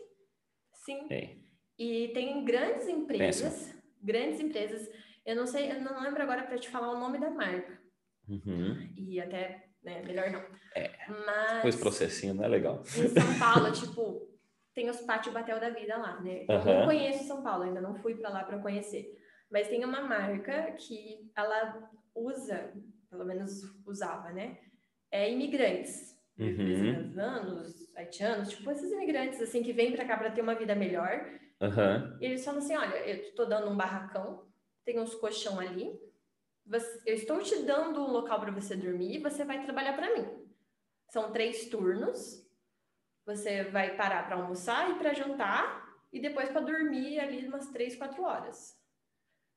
sim. 0.86 1.08
É. 1.10 1.38
E 1.77 2.10
tem 2.13 2.45
grandes 2.45 2.88
empresas, 2.88 3.73
grandes 4.04 4.39
empresas, 4.39 4.89
eu 5.26 5.36
não 5.36 5.46
sei, 5.46 5.72
eu 5.72 5.82
não 5.82 6.02
lembro 6.02 6.22
agora 6.22 6.44
para 6.44 6.58
te 6.58 6.70
falar 6.70 6.92
o 6.92 7.00
nome 7.00 7.20
da 7.20 7.30
marca. 7.30 7.80
Uhum. 8.28 8.94
E 8.98 9.20
até, 9.20 9.68
né, 9.84 10.02
melhor 10.04 10.30
não. 10.32 10.44
É. 10.76 10.92
Mas 11.26 11.62
Pois 11.62 11.76
processinho, 11.76 12.34
não 12.34 12.44
é 12.44 12.48
legal. 12.48 12.82
em 12.82 13.08
São 13.08 13.39
Paulo, 13.39 13.72
tipo, 13.72 14.28
tem 14.74 14.89
os 14.89 15.02
Pátio 15.02 15.32
Batel 15.32 15.60
da 15.60 15.70
vida 15.70 15.98
lá, 15.98 16.20
né? 16.22 16.46
Eu 16.48 16.63
não 16.63 16.86
conheço 16.86 17.26
São 17.26 17.44
Paulo, 17.44 17.63
ainda 17.63 17.82
não 17.82 17.96
fui 17.96 18.16
para 18.16 18.30
lá 18.30 18.44
para 18.44 18.60
conhecer. 18.60 19.06
Mas 19.52 19.68
tem 19.68 19.86
uma 19.86 20.02
marca 20.02 20.72
que 20.72 21.30
ela 21.36 21.89
usa, 22.16 22.74
pelo 23.10 23.26
menos 23.26 23.62
usava, 23.86 24.32
né? 24.32 24.58
É 25.12 25.32
imigrantes. 25.32 26.13
Uhum. 26.38 27.12
Brasileiros, 27.13 27.96
haitianos, 27.96 28.50
tipo 28.50 28.72
esses 28.72 28.92
imigrantes 28.92 29.39
assim 29.39 29.62
que 29.62 29.72
vêm 29.72 29.92
para 29.92 30.06
cá 30.06 30.18
para 30.18 30.32
ter 30.32 30.42
uma 30.42 30.56
vida 30.56 30.74
melhor. 30.74 31.30
Aham. 31.62 32.18
E 32.22 32.26
eles 32.26 32.44
falam 32.44 32.60
assim: 32.60 32.76
olha, 32.76 32.96
eu 33.08 33.34
tô 33.36 33.46
dando 33.46 33.70
um 33.70 33.76
barracão, 33.78 34.48
tem 34.84 35.00
uns 35.00 35.16
colchão 35.16 35.60
ali, 35.60 36.00
você- 36.66 37.02
eu 37.06 37.16
estou 37.16 37.42
te 37.42 37.63
dando 37.63 38.02
um 38.02 38.12
local 38.12 38.39
para 38.39 38.52
você 38.52 38.76
dormir 38.76 39.16
e 39.16 39.20
você 39.22 39.44
vai 39.44 39.62
trabalhar 39.63 39.94
para 39.94 40.13
mim. 40.16 40.48
São 41.10 41.32
três 41.32 41.68
turnos. 41.70 42.42
Você 43.26 43.63
vai 43.66 43.96
parar 43.96 44.26
para 44.26 44.36
almoçar 44.36 44.92
e 44.92 44.96
para 44.96 45.13
jantar 45.13 45.88
e 46.12 46.20
depois 46.20 46.50
para 46.50 46.60
dormir 46.62 47.20
ali 47.20 47.48
umas 47.48 47.70
três, 47.70 47.96
quatro 47.96 48.22
horas. 48.24 48.78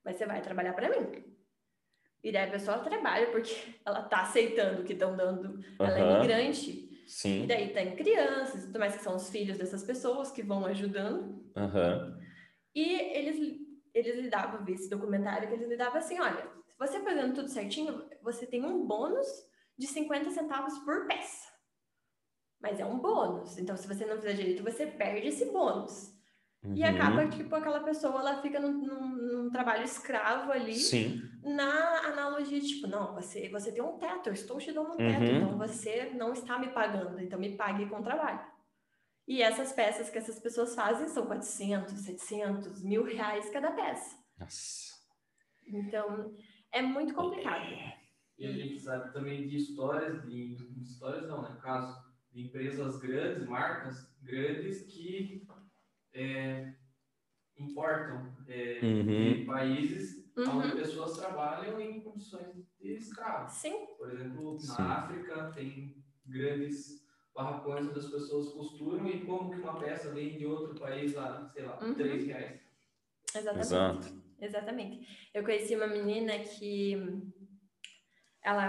Mas 0.05 0.17
você 0.17 0.25
vai 0.27 0.41
trabalhar 0.41 0.73
para 0.73 0.89
mim. 0.89 1.25
E 2.23 2.31
daí 2.31 2.49
a 2.49 2.51
pessoa 2.51 2.79
trabalha 2.79 3.31
porque 3.31 3.53
ela 3.85 4.03
tá 4.03 4.23
aceitando 4.23 4.83
o 4.83 4.85
que 4.85 4.93
estão 4.93 5.17
dando. 5.17 5.59
Ela 5.81 5.99
é 5.99 6.03
Aham. 6.03 6.21
Imigrante. 7.07 7.09
E 7.09 7.11
Sim. 7.11 7.47
daí 7.47 7.73
tem 7.73 7.97
crianças 7.97 8.63
e 8.63 8.67
tudo 8.67 8.79
mais 8.79 8.97
que 8.97 9.03
são 9.03 9.17
os 9.17 9.31
filhos 9.31 9.59
dessas 9.59 9.83
pessoas 9.85 10.31
que 10.31 10.43
vão 10.43 10.65
ajudando. 10.67 11.51
Aham. 11.57 12.19
E 12.75 12.93
eles, 13.17 13.61
eles 13.95 14.17
lidavam, 14.17 14.65
vi 14.65 14.73
esse 14.73 14.91
documentário, 14.91 15.49
que 15.49 15.55
eles 15.55 15.69
lidavam 15.69 15.99
assim, 15.99 16.21
olha, 16.21 16.51
se 16.67 16.77
você 16.79 17.01
fazendo 17.01 17.35
tudo 17.35 17.49
certinho, 17.49 18.07
você 18.23 18.47
tem 18.47 18.65
um 18.65 18.87
bônus 18.87 19.27
de 19.79 19.87
50 19.87 20.31
centavos 20.31 20.79
por 20.81 21.07
peça. 21.07 21.47
Mas 22.61 22.81
é 22.81 22.85
um 22.85 22.99
bônus. 22.99 23.57
Então, 23.59 23.77
se 23.77 23.87
você 23.87 24.05
não 24.05 24.17
fizer 24.17 24.35
direito, 24.35 24.63
você 24.63 24.87
perde 24.87 25.29
esse 25.29 25.47
bônus. 25.47 26.16
E 26.75 26.83
Uhum. 26.83 26.89
acaba 26.89 27.29
que, 27.29 27.37
tipo, 27.39 27.55
aquela 27.55 27.81
pessoa, 27.81 28.19
ela 28.21 28.43
fica 28.43 28.59
num, 28.59 28.73
num- 28.73 29.17
num 29.45 29.51
trabalho 29.51 29.85
escravo 29.85 30.51
ali, 30.51 30.75
Sim. 30.75 31.21
na 31.43 32.01
analogia, 32.09 32.61
de, 32.61 32.67
tipo, 32.67 32.87
não, 32.87 33.15
você, 33.15 33.49
você 33.49 33.71
tem 33.73 33.83
um 33.83 33.99
teto, 33.99 34.29
eu 34.29 34.33
estou 34.33 34.59
te 34.59 34.73
dando 34.73 34.93
um 34.93 34.97
teto, 34.97 35.21
Uhum. 35.23 35.37
então 35.37 35.59
você 35.59 36.11
não 36.15 36.33
está 36.33 36.59
me 36.59 36.69
pagando, 36.71 37.21
então 37.21 37.39
me 37.39 37.57
pague 37.57 37.87
com 37.89 38.03
trabalho. 38.03 38.41
E 39.29 39.43
essas 39.43 39.73
peças 39.73 40.09
que 40.11 40.19
essas 40.19 40.39
pessoas 40.39 40.75
fazem 40.75 41.09
são 41.09 41.27
400, 41.27 41.93
700, 41.95 42.83
mil 42.83 43.05
reais 43.05 43.49
cada 43.51 43.73
peça. 43.73 44.17
Nossa. 44.39 44.95
Então, 45.67 46.35
é 46.73 46.81
muito 46.83 47.15
complicado. 47.15 47.65
E 48.39 48.47
a 48.47 48.53
gente 48.53 48.79
sabe 48.79 49.13
também 49.13 49.49
de 49.49 49.57
histórias, 49.57 50.23
de, 50.29 50.55
de 50.57 50.83
histórias 50.83 51.27
não, 51.29 51.43
né? 51.43 51.59
Caso 51.63 51.97
de 52.33 52.47
empresas 52.47 52.99
grandes, 52.99 53.49
marcas 53.49 54.15
grandes 54.23 54.83
que 54.83 55.45
é, 56.17 56.75
importam 57.59 58.37
é, 58.49 58.81
Uhum. 58.83 59.05
de 59.05 59.45
países 59.45 60.27
Uhum. 60.37 60.59
onde 60.59 60.77
pessoas 60.77 61.17
trabalham 61.19 61.81
em 61.81 62.01
condições 62.01 62.55
de 62.81 62.93
escravos. 62.95 63.53
Sim, 63.53 63.87
Por 63.97 64.11
exemplo, 64.13 64.59
Sim. 64.61 64.83
na 64.83 64.95
África 64.99 65.53
tem 65.55 66.05
grandes 66.27 67.05
barracões 67.35 67.87
onde 67.89 67.99
as 67.99 68.11
pessoas 68.11 68.53
costuram 68.53 69.07
e 69.09 69.25
como 69.25 69.51
que 69.51 69.57
uma 69.61 69.79
peça 69.79 70.13
vem 70.13 70.37
de 70.37 70.47
outro 70.47 70.79
país 70.81 71.15
lá, 71.15 71.49
sei 71.49 71.65
lá, 71.65 71.79
Uhum. 71.83 71.95
3 71.95 72.27
reais. 72.27 72.61
Exatamente. 73.35 73.61
Exato. 73.67 74.23
Exatamente. 74.41 75.31
Eu 75.33 75.43
conheci 75.45 75.75
uma 75.75 75.87
menina 75.87 76.39
que 76.41 76.95
ela 78.43 78.69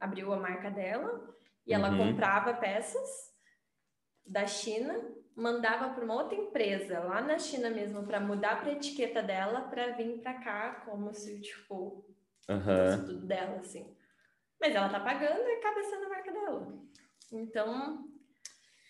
abriu 0.00 0.32
a 0.32 0.38
marca 0.38 0.70
dela 0.70 1.34
e 1.66 1.72
ela 1.74 1.90
Uhum. 1.90 1.98
comprava 1.98 2.54
peças 2.54 3.30
da 4.24 4.46
China, 4.46 4.94
mandava 5.36 5.94
para 5.94 6.04
uma 6.04 6.14
outra 6.14 6.34
empresa 6.36 7.00
lá 7.00 7.20
na 7.20 7.38
China 7.38 7.70
mesmo 7.70 8.04
para 8.04 8.20
mudar 8.20 8.60
para 8.60 8.72
etiqueta 8.72 9.22
dela 9.22 9.62
para 9.62 9.92
vir 9.92 10.18
para 10.18 10.34
cá 10.34 10.82
como 10.84 11.12
se 11.14 11.40
tipo 11.40 12.04
fosse 12.96 13.06
tudo 13.06 13.26
dela 13.26 13.56
assim. 13.60 13.86
Mas 14.60 14.74
ela 14.74 14.88
tá 14.88 15.00
pagando 15.00 15.40
e 15.48 15.52
acaba 15.56 15.82
sendo 15.82 16.04
a 16.06 16.08
marca 16.08 16.32
dela. 16.32 16.78
Então 17.32 18.06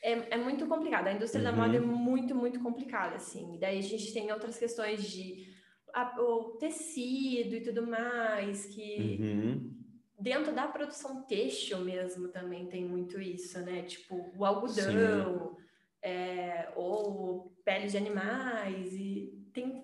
é, 0.02 0.34
é 0.34 0.36
muito 0.36 0.66
complicado. 0.66 1.06
A 1.08 1.12
indústria 1.12 1.44
da 1.44 1.50
Uhum. 1.50 1.56
moda 1.56 1.76
é 1.76 1.80
muito, 1.80 2.34
muito 2.34 2.60
complicada, 2.60 3.16
assim. 3.16 3.58
Daí 3.60 3.78
a 3.78 3.82
gente 3.82 4.12
tem 4.12 4.32
outras 4.32 4.58
questões 4.58 5.02
de 5.04 5.54
a- 5.92 6.16
o 6.20 6.56
tecido 6.56 7.54
e 7.54 7.60
tudo 7.62 7.86
mais, 7.86 8.64
que 8.66 9.18
Uhum. 9.20 9.76
dentro 10.18 10.52
da 10.54 10.66
produção 10.68 11.22
têxtil 11.24 11.78
mesmo 11.78 12.28
também 12.28 12.66
tem 12.68 12.84
muito 12.84 13.20
isso, 13.20 13.60
né? 13.60 13.82
Tipo, 13.82 14.32
o 14.36 14.44
algodão, 14.44 15.56
é, 16.02 16.72
ou 16.76 17.54
pele 17.64 17.86
de 17.86 17.96
animais, 17.96 18.92
e 18.94 19.48
tem 19.52 19.82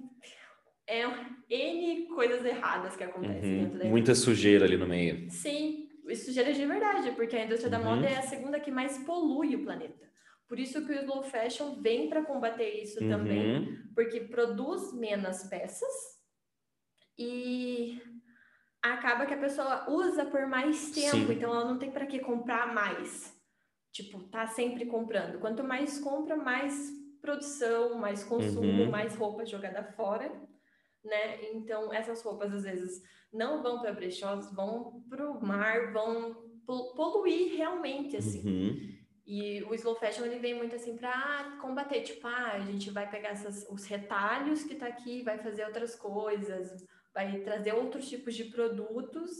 é, 0.86 1.02
N 1.50 2.06
coisas 2.08 2.44
erradas 2.44 2.96
que 2.96 3.04
acontecem 3.04 3.58
dentro 3.64 3.78
da 3.78 3.84
Uhum. 3.84 3.90
Muita 3.90 4.14
sujeira 4.14 4.64
ali 4.64 4.76
no 4.76 4.86
meio. 4.86 5.30
Sim, 5.30 5.88
sujeira 6.14 6.52
de 6.52 6.64
verdade, 6.64 7.10
porque 7.12 7.36
a 7.36 7.44
indústria 7.44 7.70
da 7.70 7.78
Uhum. 7.78 7.96
moda 7.96 8.06
é 8.06 8.16
a 8.18 8.22
segunda 8.22 8.60
que 8.60 8.70
mais 8.70 8.98
polui 8.98 9.56
o 9.56 9.64
planeta. 9.64 10.06
Por 10.48 10.60
isso 10.60 10.86
que 10.86 10.92
o 10.92 10.94
slow 10.94 11.24
fashion 11.24 11.82
vem 11.82 12.08
para 12.08 12.24
combater 12.24 12.80
isso 12.80 13.00
também, 13.08 13.56
Uhum. 13.58 13.78
porque 13.94 14.20
produz 14.20 14.92
menos 14.92 15.42
peças 15.44 15.90
e 17.18 18.00
acaba 18.80 19.26
que 19.26 19.34
a 19.34 19.38
pessoa 19.38 19.90
usa 19.90 20.24
por 20.24 20.46
mais 20.46 20.90
tempo, 20.92 21.16
Sim. 21.26 21.32
então 21.32 21.52
ela 21.52 21.64
não 21.64 21.78
tem 21.78 21.90
para 21.90 22.06
que 22.06 22.20
comprar 22.20 22.72
mais. 22.72 23.35
Tipo, 23.96 24.24
tá 24.28 24.46
sempre 24.46 24.84
comprando. 24.84 25.38
Quanto 25.40 25.64
mais 25.64 25.98
compra, 25.98 26.36
mais 26.36 26.90
produção, 27.22 27.94
mais 27.98 28.22
consumo, 28.22 28.82
Uhum. 28.82 28.90
mais 28.90 29.16
roupa 29.16 29.46
jogada 29.46 29.82
fora, 29.82 30.30
né? 31.02 31.50
Então, 31.52 31.90
essas 31.94 32.22
roupas 32.22 32.52
às 32.52 32.64
vezes 32.64 33.00
não 33.32 33.62
vão 33.62 33.80
para 33.80 33.94
brechós, 33.94 34.52
vão 34.54 35.02
para 35.08 35.30
o 35.30 35.42
mar, 35.42 35.92
vão 35.94 36.34
pol- 36.66 36.92
poluir 36.94 37.56
realmente, 37.56 38.18
assim. 38.18 38.46
Uhum. 38.46 38.96
E 39.26 39.62
o 39.64 39.74
slow 39.74 39.96
fashion 39.96 40.26
ele 40.26 40.40
vem 40.40 40.52
muito 40.54 40.76
assim 40.76 40.94
para 40.94 41.56
combater, 41.62 42.02
tipo, 42.02 42.26
ah, 42.26 42.52
a 42.52 42.60
gente 42.60 42.90
vai 42.90 43.10
pegar 43.10 43.30
essas, 43.30 43.66
os 43.70 43.86
retalhos 43.86 44.62
que 44.62 44.74
tá 44.74 44.88
aqui, 44.88 45.22
vai 45.22 45.38
fazer 45.38 45.64
outras 45.64 45.96
coisas, 45.96 46.84
vai 47.14 47.40
trazer 47.40 47.72
outros 47.72 48.06
tipos 48.10 48.34
de 48.34 48.44
produtos 48.44 49.30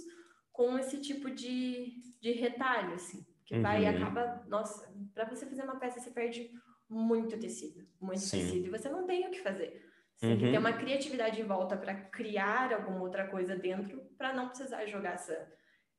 com 0.50 0.78
esse 0.78 0.98
tipo 1.02 1.30
de, 1.30 1.92
de 2.22 2.32
retalho, 2.32 2.94
assim, 2.94 3.22
que 3.46 3.58
vai 3.60 3.84
e 3.84 3.88
Uhum. 3.88 3.96
acaba, 3.96 4.44
nossa, 4.48 4.92
para 5.14 5.24
você 5.24 5.46
fazer 5.46 5.62
uma 5.62 5.76
peça 5.76 6.00
você 6.00 6.10
perde 6.10 6.50
muito 6.90 7.38
tecido, 7.38 7.86
muito 8.00 8.20
Sim. 8.20 8.38
tecido, 8.40 8.66
e 8.66 8.70
você 8.70 8.88
não 8.88 9.06
tem 9.06 9.26
o 9.26 9.30
que 9.30 9.40
fazer. 9.40 9.82
Você 10.16 10.26
tem 10.28 10.38
que 10.38 10.44
Uhum. 10.46 10.52
ter 10.52 10.58
uma 10.58 10.72
criatividade 10.72 11.40
em 11.40 11.44
volta 11.44 11.76
para 11.76 11.94
criar 11.94 12.72
alguma 12.72 13.00
outra 13.02 13.26
coisa 13.28 13.54
dentro, 13.56 14.02
para 14.18 14.34
não 14.34 14.48
precisar 14.48 14.84
jogar 14.86 15.14
essa, 15.14 15.52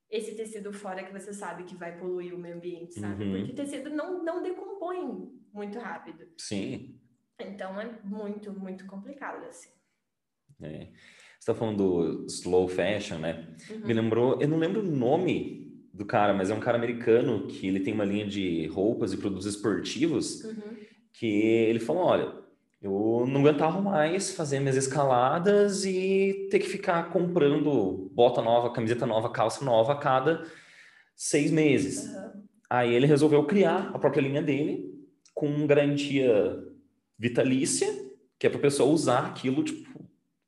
esse 0.09 0.35
tecido 0.35 0.71
fora 0.73 1.03
que 1.03 1.11
você 1.11 1.33
sabe 1.33 1.63
que 1.63 1.75
vai 1.75 1.97
poluir 1.97 2.33
o 2.33 2.37
meio 2.37 2.55
ambiente, 2.55 2.99
sabe? 2.99 3.23
Uhum. 3.23 3.37
Porque 3.37 3.53
tecido 3.53 3.89
não, 3.89 4.23
não 4.23 4.41
decompõe 4.43 5.31
muito 5.53 5.79
rápido. 5.79 6.27
Sim. 6.37 6.99
Então 7.39 7.79
é 7.79 7.99
muito, 8.03 8.51
muito 8.51 8.85
complicado, 8.87 9.45
assim. 9.45 9.69
É. 10.61 10.91
Você 11.39 11.51
tá 11.51 11.55
falando 11.55 11.77
do 11.77 12.25
slow 12.25 12.67
fashion, 12.67 13.19
né? 13.19 13.55
Uhum. 13.69 13.85
Me 13.85 13.93
lembrou, 13.93 14.41
eu 14.41 14.47
não 14.47 14.57
lembro 14.57 14.81
o 14.81 14.83
nome 14.83 15.66
do 15.97 16.05
cara, 16.05 16.33
mas 16.33 16.49
é 16.49 16.53
um 16.53 16.59
cara 16.59 16.77
americano 16.77 17.47
que 17.47 17.67
ele 17.67 17.79
tem 17.79 17.93
uma 17.93 18.05
linha 18.05 18.25
de 18.25 18.67
roupas 18.67 19.11
e 19.13 19.17
produtos 19.17 19.45
esportivos 19.47 20.43
Uhum. 20.43 20.77
que 21.13 21.25
ele 21.25 21.79
falou, 21.79 22.03
olha, 22.03 22.31
eu 22.81 23.25
não 23.27 23.41
aguentava 23.41 23.81
mais 23.81 24.31
fazer 24.35 24.59
minhas 24.59 24.75
escaladas 24.77 25.83
e 25.85 26.47
ter 26.51 26.59
que 26.59 26.67
ficar 26.69 27.09
comprando 27.09 28.11
bota 28.13 28.41
nova, 28.41 28.71
camiseta 28.71 29.05
nova, 29.07 29.29
calça 29.31 29.65
nova 29.65 29.93
a 29.93 29.97
cada 29.97 30.43
seis 31.15 31.49
meses. 31.51 32.05
Uhum. 32.13 32.43
Aí 32.69 32.93
ele 32.93 33.07
resolveu 33.07 33.43
criar 33.45 33.89
a 33.93 33.97
própria 33.97 34.21
linha 34.21 34.41
dele 34.43 34.93
com 35.33 35.65
garantia 35.65 36.63
vitalícia, 37.17 37.87
que 38.39 38.45
é 38.45 38.49
para 38.49 38.59
a 38.59 38.61
pessoa 38.61 38.91
usar 38.91 39.25
aquilo, 39.25 39.63
tipo, 39.63 39.89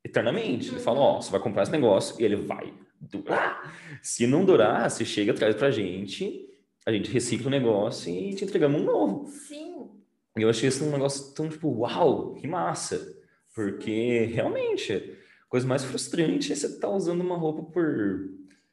eternamente. 0.04 0.68
Ele 0.68 0.78
Uhum. 0.78 0.84
fala, 0.84 1.00
ó, 1.00 1.22
você 1.22 1.32
vai 1.32 1.40
comprar 1.40 1.64
esse 1.64 1.72
negócio 1.72 2.20
e 2.22 2.24
ele 2.24 2.36
vai 2.36 2.72
durar. 3.02 4.00
Se 4.02 4.26
não 4.28 4.46
durar, 4.46 4.90
você 4.90 5.04
chega 5.06 5.32
atrás 5.32 5.56
pra 5.56 5.72
gente, 5.72 6.48
a 6.86 6.92
gente 6.92 7.10
recicla 7.12 7.48
o 7.48 7.52
negócio 7.52 8.14
e 8.14 8.34
te 8.36 8.44
entregamos 8.46 8.82
um 8.82 8.86
novo. 8.86 9.28
Sim. 9.28 9.90
E 10.38 10.42
eu 10.42 10.50
achei 10.50 10.70
isso 10.70 10.86
um 10.86 10.92
negócio 10.92 11.34
tão, 11.34 11.50
tipo, 11.50 11.70
uau, 11.70 12.34
que 12.36 12.48
massa. 12.48 13.18
Porque, 13.54 14.26
realmente, 14.26 14.94
a 14.94 15.46
coisa 15.50 15.68
mais 15.68 15.84
frustrante 15.84 16.52
é 16.52 16.56
você 16.56 16.68
estar 16.68 16.90
usando 16.90 17.22
uma 17.22 17.36
roupa 17.38 17.64
por 17.72 18.30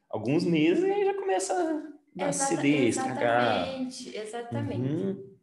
alguns 0.09 0.45
meses 0.45 0.83
e 0.83 0.91
aí 0.91 1.05
já 1.05 1.13
começa 1.15 1.53
a 1.53 2.27
Exata- 2.29 2.29
acidez, 2.29 2.97
estragar. 2.97 3.67
Exatamente, 3.67 4.17
exatamente. 4.17 4.81
Uhum. 5.03 5.35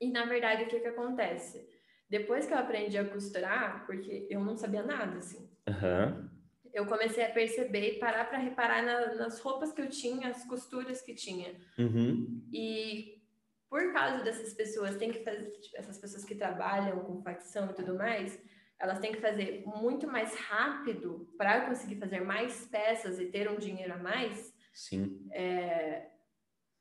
E 0.00 0.10
na 0.10 0.24
verdade, 0.26 0.64
o 0.64 0.66
que 0.68 0.80
que 0.80 0.88
acontece? 0.88 1.64
Depois 2.10 2.44
que 2.44 2.52
eu 2.52 2.58
aprendi 2.58 2.98
a 2.98 3.04
costurar, 3.04 3.86
porque 3.86 4.26
eu 4.28 4.40
não 4.44 4.56
sabia 4.56 4.82
nada, 4.82 5.18
assim, 5.18 5.48
Aham. 5.68 6.28
Eu 6.72 6.86
comecei 6.86 7.24
a 7.24 7.30
perceber 7.30 7.94
e 7.96 7.98
parar 7.98 8.24
para 8.28 8.38
reparar 8.38 8.82
na- 8.82 9.14
nas 9.14 9.38
roupas 9.40 9.72
que 9.72 9.80
eu 9.82 9.88
tinha, 9.88 10.28
as 10.28 10.44
costuras 10.44 11.00
que 11.02 11.14
tinha. 11.14 11.54
Uhum. 11.78 12.42
E 12.52 13.20
por 13.68 13.92
causa 13.92 14.22
dessas 14.24 14.52
pessoas, 14.54 14.96
tem 14.96 15.10
que 15.10 15.22
fazer, 15.24 15.50
tipo, 15.60 15.76
essas 15.76 15.98
pessoas 15.98 16.24
que 16.24 16.34
trabalham 16.34 17.00
com 17.00 17.22
facção 17.22 17.70
e 17.70 17.74
tudo 17.74 17.94
mais, 17.96 18.38
elas 18.78 18.98
têm 18.98 19.12
que 19.12 19.20
fazer 19.20 19.62
muito 19.66 20.06
mais 20.06 20.34
rápido 20.34 21.32
para 21.38 21.66
conseguir 21.66 21.96
fazer 21.96 22.20
mais 22.20 22.66
peças 22.66 23.18
e 23.18 23.26
ter 23.26 23.48
um 23.50 23.56
dinheiro 23.58 23.94
a 23.94 23.98
mais, 23.98 24.52
Sim. 24.74 25.28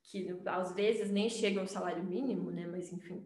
que 0.03 0.35
às 0.45 0.73
vezes 0.73 1.11
nem 1.11 1.29
chega 1.29 1.59
ao 1.61 1.67
salário 1.67 2.03
mínimo, 2.03 2.49
né? 2.51 2.65
Mas 2.67 2.91
enfim. 2.91 3.25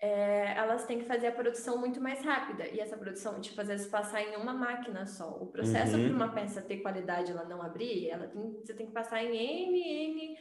É, 0.00 0.54
elas 0.56 0.84
têm 0.86 0.98
que 1.00 1.04
fazer 1.06 1.26
a 1.26 1.32
produção 1.32 1.78
muito 1.78 2.00
mais 2.00 2.24
rápida. 2.24 2.66
E 2.68 2.78
essa 2.78 2.96
produção, 2.96 3.40
tipo, 3.40 3.60
às 3.60 3.66
vezes 3.68 3.88
passar 3.88 4.22
em 4.22 4.36
uma 4.36 4.52
máquina 4.52 5.04
só. 5.06 5.28
O 5.30 5.46
processo 5.48 5.96
Uhum. 5.96 6.04
para 6.06 6.14
uma 6.26 6.32
peça 6.32 6.62
ter 6.62 6.78
qualidade 6.78 7.32
ela 7.32 7.44
não 7.44 7.60
abrir, 7.60 8.08
ela 8.08 8.28
tem, 8.28 8.40
você 8.64 8.74
tem 8.74 8.86
que 8.86 8.92
passar 8.92 9.22
em 9.24 9.36
N, 9.36 9.80
N 9.80 10.38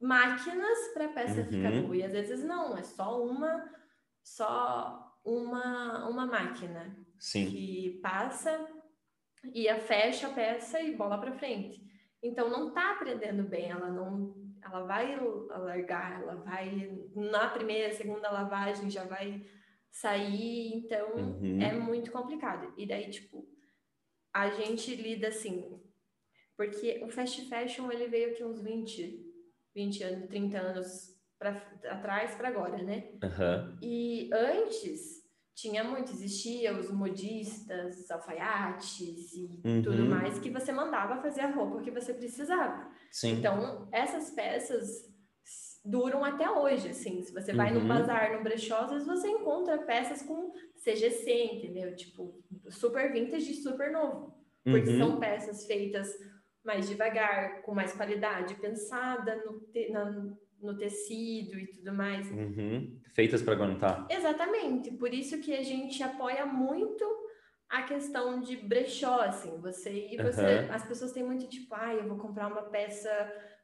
máquinas 0.00 0.78
para 0.92 1.06
a 1.06 1.12
peça 1.12 1.42
ficar 1.44 1.72
Uhum. 1.72 1.82
boa. 1.82 1.96
E 1.96 2.04
às 2.04 2.12
vezes 2.12 2.44
não, 2.44 2.76
é 2.76 2.82
só 2.82 3.24
uma, 3.26 3.72
só 4.22 5.18
uma, 5.24 6.06
uma 6.08 6.26
máquina 6.26 6.94
Sim. 7.18 7.46
que 7.50 7.98
passa 8.02 8.60
e 9.54 9.68
a 9.68 9.78
fecha 9.78 10.26
a 10.28 10.32
peça 10.32 10.80
e 10.80 10.94
bola 10.94 11.18
para 11.18 11.32
frente. 11.32 11.82
Então 12.22 12.50
não 12.50 12.72
tá 12.72 12.92
aprendendo 12.92 13.42
bem, 13.44 13.70
ela 13.70 13.88
não, 13.88 14.34
ela 14.70 14.84
vai 14.84 15.14
alargar, 15.50 16.22
ela 16.22 16.36
vai 16.36 16.90
na 17.14 17.48
primeira, 17.48 17.92
segunda 17.92 18.30
lavagem 18.30 18.90
já 18.90 19.04
vai 19.04 19.44
sair, 19.90 20.74
então 20.74 21.16
Uhum. 21.16 21.60
é 21.60 21.72
muito 21.72 22.10
complicado. 22.12 22.72
E 22.76 22.86
daí 22.86 23.10
tipo 23.10 23.46
a 24.32 24.50
gente 24.50 24.94
lida 24.94 25.28
assim, 25.28 25.80
porque 26.56 27.00
o 27.02 27.08
fast 27.08 27.48
fashion 27.48 27.90
ele 27.90 28.08
veio 28.08 28.30
aqui 28.32 28.44
uns 28.44 28.60
20, 28.60 29.24
20 29.74 30.02
anos, 30.02 30.28
30 30.28 30.58
anos 30.58 31.18
para 31.38 31.50
atrás 31.90 32.34
para 32.34 32.48
agora, 32.48 32.82
né? 32.82 33.12
Aham. 33.22 33.78
E 33.82 34.28
antes 34.32 35.17
tinha 35.60 35.82
muito, 35.82 36.12
existia 36.12 36.72
os 36.78 36.88
modistas, 36.90 37.98
os 37.98 38.10
alfaiates 38.10 39.32
e 39.34 39.60
Uhum. 39.64 39.82
tudo 39.82 40.06
mais 40.06 40.38
que 40.38 40.50
você 40.50 40.70
mandava 40.70 41.20
fazer 41.20 41.40
a 41.40 41.50
roupa 41.50 41.82
que 41.82 41.90
você 41.90 42.14
precisava. 42.14 42.88
Sim. 43.10 43.32
Então, 43.32 43.88
essas 43.90 44.30
peças 44.30 44.86
duram 45.84 46.24
até 46.24 46.48
hoje, 46.48 46.90
assim. 46.90 47.22
Se 47.22 47.32
você 47.32 47.52
vai 47.52 47.72
Uhum. 47.74 47.80
num 47.80 47.88
bazar, 47.88 48.36
num 48.36 48.42
brechó, 48.44 48.76
às 48.82 48.90
vezes 48.92 49.06
você 49.06 49.28
encontra 49.28 49.78
peças 49.78 50.22
com 50.22 50.52
CGC, 50.76 51.44
entendeu? 51.54 51.96
Tipo, 51.96 52.40
super 52.70 53.12
vintage 53.12 53.50
e 53.50 53.54
super 53.54 53.90
novo. 53.90 54.38
Porque 54.62 54.90
Uhum. 54.90 54.98
são 54.98 55.18
peças 55.18 55.66
feitas 55.66 56.08
mais 56.64 56.88
devagar, 56.88 57.62
com 57.62 57.74
mais 57.74 57.92
qualidade, 57.94 58.54
pensada 58.56 59.34
no, 59.44 59.60
na- 59.90 60.36
no 60.62 60.76
tecido 60.76 61.58
e 61.58 61.66
tudo 61.66 61.92
mais. 61.92 62.30
Uhum. 62.30 62.98
Feitas 63.14 63.42
para 63.42 63.54
aguentar. 63.54 64.06
Exatamente, 64.10 64.90
por 64.92 65.12
isso 65.12 65.40
que 65.40 65.54
a 65.54 65.62
gente 65.62 66.02
apoia 66.02 66.46
muito 66.46 67.04
a 67.68 67.82
questão 67.82 68.40
de 68.40 68.56
brechó, 68.56 69.20
assim, 69.20 69.60
você 69.60 70.08
e 70.10 70.16
você, 70.16 70.40
Aham. 70.40 70.74
as 70.74 70.86
pessoas 70.86 71.12
têm 71.12 71.22
muito 71.22 71.46
tipo, 71.48 71.74
ah, 71.74 71.94
eu 71.94 72.08
vou 72.08 72.16
comprar 72.16 72.48
uma 72.48 72.62
peça 72.62 73.10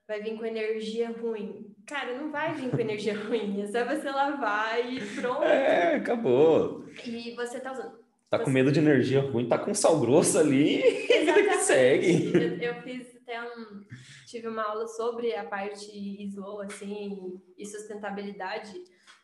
vai 0.06 0.20
vir 0.20 0.36
com 0.36 0.44
energia 0.44 1.10
ruim. 1.10 1.66
Cara, 1.86 2.16
não 2.16 2.30
vai 2.30 2.54
vir 2.54 2.70
com 2.70 2.80
energia 2.80 3.16
ruim, 3.26 3.62
é 3.62 3.66
só 3.66 3.84
você 3.84 4.10
lavar 4.10 4.78
e 4.80 5.00
pronto. 5.20 5.42
É, 5.42 5.96
acabou. 5.96 6.84
E 7.04 7.34
você 7.34 7.60
tá 7.60 7.72
usando. 7.72 8.04
Tá 8.30 8.38
você... 8.38 8.44
com 8.44 8.50
medo 8.50 8.72
de 8.72 8.80
energia 8.80 9.20
ruim, 9.20 9.48
tá 9.48 9.58
com 9.58 9.74
sal 9.74 10.00
grosso 10.00 10.38
ali, 10.38 10.82
que 11.06 11.58
segue. 11.58 12.32
Eu, 12.34 12.58
eu, 12.58 12.82
fiz 12.82 13.16
até 13.16 13.42
um. 13.42 13.84
Tive 14.34 14.48
uma 14.48 14.64
aula 14.64 14.88
sobre 14.88 15.32
a 15.32 15.44
parte 15.44 15.96
slow, 16.24 16.60
assim, 16.62 17.40
e 17.56 17.64
sustentabilidade. 17.64 18.72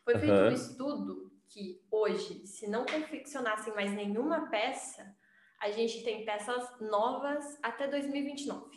Foi 0.05 0.17
feito 0.17 0.33
uhum. 0.33 0.47
um 0.47 0.53
estudo 0.53 1.31
que 1.49 1.81
hoje, 1.91 2.47
se 2.47 2.65
não 2.65 2.85
confeccionassem 2.85 3.75
mais 3.75 3.91
nenhuma 3.91 4.49
peça, 4.49 5.13
a 5.59 5.69
gente 5.69 6.01
tem 6.05 6.23
peças 6.23 6.65
novas 6.79 7.43
até 7.61 7.89
2029. 7.89 8.69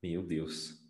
Meu 0.00 0.22
Deus. 0.22 0.80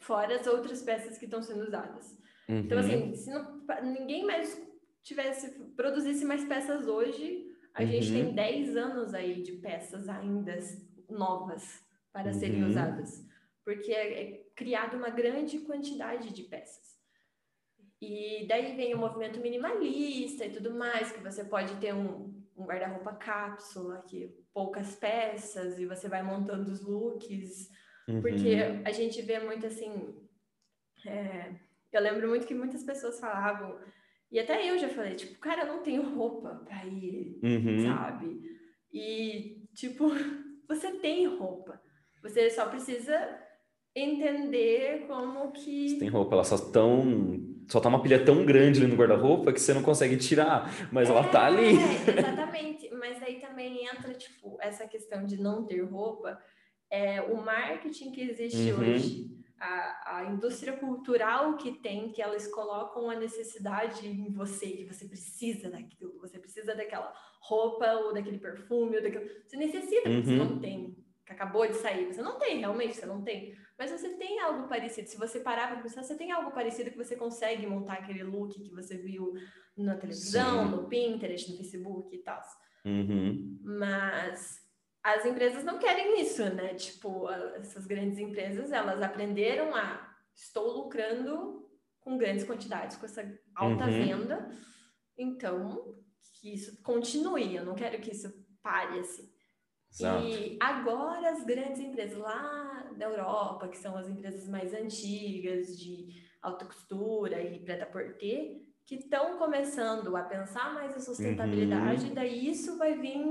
Fora 0.00 0.36
as 0.36 0.46
outras 0.46 0.80
peças 0.80 1.18
que 1.18 1.26
estão 1.26 1.42
sendo 1.42 1.64
usadas. 1.64 2.18
Uhum. 2.48 2.60
Então, 2.60 2.78
assim, 2.78 3.14
se 3.14 3.30
não, 3.30 3.66
ninguém 3.82 4.24
mais 4.24 4.66
tivesse, 5.02 5.50
produzisse 5.76 6.24
mais 6.24 6.42
peças 6.46 6.86
hoje, 6.86 7.54
a 7.74 7.82
uhum. 7.82 7.88
gente 7.88 8.12
tem 8.12 8.34
10 8.34 8.76
anos 8.78 9.12
aí 9.12 9.42
de 9.42 9.52
peças 9.58 10.08
ainda 10.08 10.56
novas 11.10 11.84
para 12.10 12.28
uhum. 12.28 12.32
serem 12.32 12.64
usadas. 12.64 13.30
Porque 13.64 13.92
é, 13.92 14.22
é 14.22 14.44
criada 14.54 14.96
uma 14.96 15.10
grande 15.10 15.60
quantidade 15.60 16.32
de 16.32 16.42
peças. 16.42 16.92
E 18.00 18.46
daí 18.48 18.74
vem 18.74 18.94
o 18.94 18.98
movimento 18.98 19.40
minimalista 19.40 20.44
e 20.44 20.50
tudo 20.50 20.74
mais, 20.74 21.12
que 21.12 21.20
você 21.20 21.44
pode 21.44 21.76
ter 21.76 21.94
um, 21.94 22.34
um 22.56 22.64
guarda-roupa 22.64 23.14
cápsula, 23.14 24.02
que 24.08 24.34
poucas 24.52 24.96
peças, 24.96 25.78
e 25.78 25.86
você 25.86 26.08
vai 26.08 26.22
montando 26.22 26.70
os 26.70 26.80
looks. 26.80 27.70
Uhum. 28.08 28.20
Porque 28.20 28.56
a 28.84 28.90
gente 28.90 29.22
vê 29.22 29.38
muito 29.38 29.66
assim. 29.66 30.14
É, 31.06 31.54
eu 31.92 32.00
lembro 32.00 32.28
muito 32.28 32.46
que 32.46 32.54
muitas 32.54 32.82
pessoas 32.82 33.20
falavam, 33.20 33.78
e 34.32 34.40
até 34.40 34.68
eu 34.68 34.78
já 34.78 34.88
falei, 34.88 35.14
tipo, 35.14 35.38
cara, 35.38 35.62
eu 35.62 35.66
não 35.68 35.82
tenho 35.82 36.14
roupa 36.14 36.54
pra 36.64 36.86
ir, 36.86 37.38
uhum. 37.42 37.84
sabe? 37.84 38.40
E, 38.90 39.62
tipo, 39.74 40.08
você 40.66 40.92
tem 40.92 41.26
roupa. 41.26 41.80
Você 42.22 42.48
só 42.48 42.66
precisa 42.68 43.41
entender 43.94 45.06
como 45.06 45.52
que. 45.52 45.90
Você 45.90 45.98
tem 45.98 46.08
roupa, 46.08 46.34
elas 46.34 46.48
só 46.48 46.56
estão 46.56 47.52
só 47.68 47.80
tá 47.80 47.88
uma 47.88 48.02
pilha 48.02 48.22
tão 48.22 48.44
grande 48.44 48.80
ali 48.80 48.90
no 48.90 48.98
guarda-roupa 48.98 49.52
que 49.52 49.60
você 49.60 49.72
não 49.72 49.82
consegue 49.82 50.16
tirar, 50.16 50.70
mas 50.92 51.08
é, 51.08 51.12
ela 51.12 51.26
tá 51.28 51.46
ali. 51.46 51.76
É, 51.76 52.18
exatamente, 52.20 52.90
mas 52.94 53.22
aí 53.22 53.40
também 53.40 53.86
entra, 53.86 54.12
tipo, 54.12 54.58
essa 54.60 54.86
questão 54.86 55.24
de 55.24 55.40
não 55.40 55.64
ter 55.64 55.80
roupa, 55.80 56.38
é, 56.90 57.22
o 57.22 57.42
marketing 57.42 58.12
que 58.12 58.20
existe 58.20 58.72
uhum. 58.72 58.80
hoje, 58.80 59.30
a, 59.58 60.18
a 60.18 60.24
indústria 60.24 60.74
cultural 60.74 61.56
que 61.56 61.72
tem, 61.72 62.10
que 62.10 62.20
elas 62.20 62.46
colocam 62.48 63.08
a 63.08 63.14
necessidade 63.14 64.06
em 64.06 64.30
você, 64.32 64.66
que 64.66 64.84
você 64.92 65.06
precisa 65.06 65.70
daquilo, 65.70 66.18
você 66.20 66.38
precisa 66.38 66.74
daquela 66.74 67.10
roupa 67.40 67.90
ou 67.92 68.12
daquele 68.12 68.38
perfume, 68.38 68.96
ou 68.96 69.02
daquilo. 69.02 69.24
Você 69.46 69.56
necessita, 69.56 70.10
uhum. 70.10 70.22
você 70.22 70.36
não 70.36 70.58
tem, 70.58 70.96
que 71.24 71.32
acabou 71.32 71.66
de 71.66 71.74
sair, 71.74 72.12
você 72.12 72.22
não 72.22 72.38
tem, 72.38 72.58
realmente, 72.58 72.94
você 72.94 73.06
não 73.06 73.22
tem 73.22 73.54
mas 73.82 73.90
você 73.90 74.10
tem 74.10 74.38
algo 74.38 74.68
parecido. 74.68 75.08
Se 75.08 75.16
você 75.16 75.40
parar 75.40 75.66
para 75.66 75.82
pensar, 75.82 76.04
você 76.04 76.14
tem 76.14 76.30
algo 76.30 76.52
parecido 76.52 76.88
que 76.88 76.96
você 76.96 77.16
consegue 77.16 77.66
montar 77.66 77.94
aquele 77.94 78.22
look 78.22 78.54
que 78.54 78.72
você 78.72 78.96
viu 78.96 79.34
na 79.76 79.96
televisão, 79.96 80.66
Sim. 80.66 80.70
no 80.70 80.88
Pinterest, 80.88 81.50
no 81.50 81.56
Facebook 81.56 82.14
e 82.14 82.22
tal. 82.22 82.40
Uhum. 82.84 83.58
Mas 83.60 84.60
as 85.02 85.26
empresas 85.26 85.64
não 85.64 85.80
querem 85.80 86.20
isso, 86.20 86.44
né? 86.54 86.74
Tipo, 86.74 87.28
essas 87.56 87.84
grandes 87.84 88.20
empresas, 88.20 88.70
elas 88.70 89.02
aprenderam 89.02 89.74
a 89.74 90.14
estou 90.32 90.84
lucrando 90.84 91.68
com 91.98 92.16
grandes 92.16 92.44
quantidades, 92.44 92.96
com 92.96 93.06
essa 93.06 93.22
alta 93.52 93.86
uhum. 93.86 93.90
venda. 93.90 94.48
Então, 95.18 95.96
que 96.34 96.54
isso 96.54 96.80
continue. 96.84 97.56
Eu 97.56 97.64
não 97.64 97.74
quero 97.74 98.00
que 98.00 98.12
isso 98.12 98.32
pare 98.62 99.00
assim. 99.00 99.31
Exato. 99.92 100.26
E 100.26 100.56
agora 100.60 101.30
as 101.30 101.44
grandes 101.44 101.80
empresas 101.80 102.18
lá 102.18 102.90
da 102.96 103.06
Europa, 103.06 103.68
que 103.68 103.76
são 103.76 103.96
as 103.96 104.08
empresas 104.08 104.48
mais 104.48 104.72
antigas 104.72 105.78
de 105.78 106.22
alta 106.40 106.64
costura 106.64 107.40
e 107.42 107.60
preta-porter, 107.60 108.62
que 108.86 108.96
estão 108.96 109.38
começando 109.38 110.16
a 110.16 110.22
pensar 110.22 110.74
mais 110.74 110.96
em 110.96 111.00
sustentabilidade, 111.00 112.08
uhum. 112.08 112.14
daí 112.14 112.48
isso 112.48 112.76
vai 112.78 112.98
vir 112.98 113.22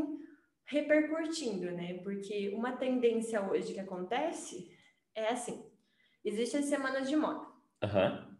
repercutindo, 0.65 1.69
né? 1.71 1.95
Porque 2.03 2.53
uma 2.55 2.71
tendência 2.73 3.41
hoje 3.41 3.73
que 3.73 3.79
acontece 3.79 4.71
é 5.15 5.29
assim: 5.29 5.65
existem 6.23 6.61
as 6.61 6.67
semanas 6.67 7.09
de 7.09 7.15
moda. 7.15 7.47
Uhum. 7.83 8.31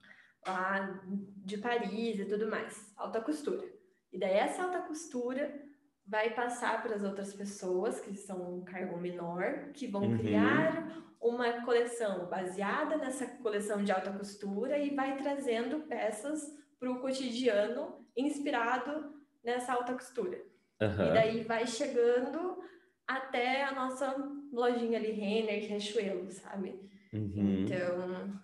Lá 0.48 1.02
de 1.46 1.58
Paris 1.58 2.20
e 2.20 2.26
tudo 2.26 2.50
mais, 2.50 2.94
alta 2.96 3.20
costura. 3.20 3.68
E 4.12 4.18
daí 4.18 4.34
essa 4.34 4.64
alta 4.64 4.82
costura 4.82 5.71
vai 6.12 6.30
passar 6.32 6.84
para 6.84 6.94
as 6.94 7.04
outras 7.04 7.34
pessoas 7.34 8.02
que 8.02 8.14
são 8.18 8.58
um 8.58 8.66
cargo 8.66 8.98
menor, 8.98 9.70
que 9.74 9.88
vão 9.88 10.04
uhum. 10.04 10.18
criar 10.18 11.02
uma 11.22 11.64
coleção 11.64 12.26
baseada 12.26 12.98
nessa 12.98 13.26
coleção 13.26 13.82
de 13.82 13.94
alta 13.94 14.12
costura 14.12 14.78
e 14.78 14.94
vai 14.94 15.16
trazendo 15.16 15.80
peças 15.88 16.54
para 16.78 16.92
o 16.92 17.00
cotidiano 17.00 18.06
inspirado 18.18 19.14
nessa 19.42 19.72
alta 19.72 19.94
costura. 19.94 20.38
Uhum. 20.82 21.08
E 21.08 21.14
daí 21.14 21.44
vai 21.46 21.66
chegando 21.66 22.62
até 23.08 23.64
a 23.64 23.72
nossa 23.72 24.14
lojinha 24.52 25.00
ali, 25.00 25.12
Renner, 25.12 25.66
Riachuelo, 25.66 26.30
sabe? 26.30 26.78
Uhum. 27.14 27.64
Então, 27.64 28.42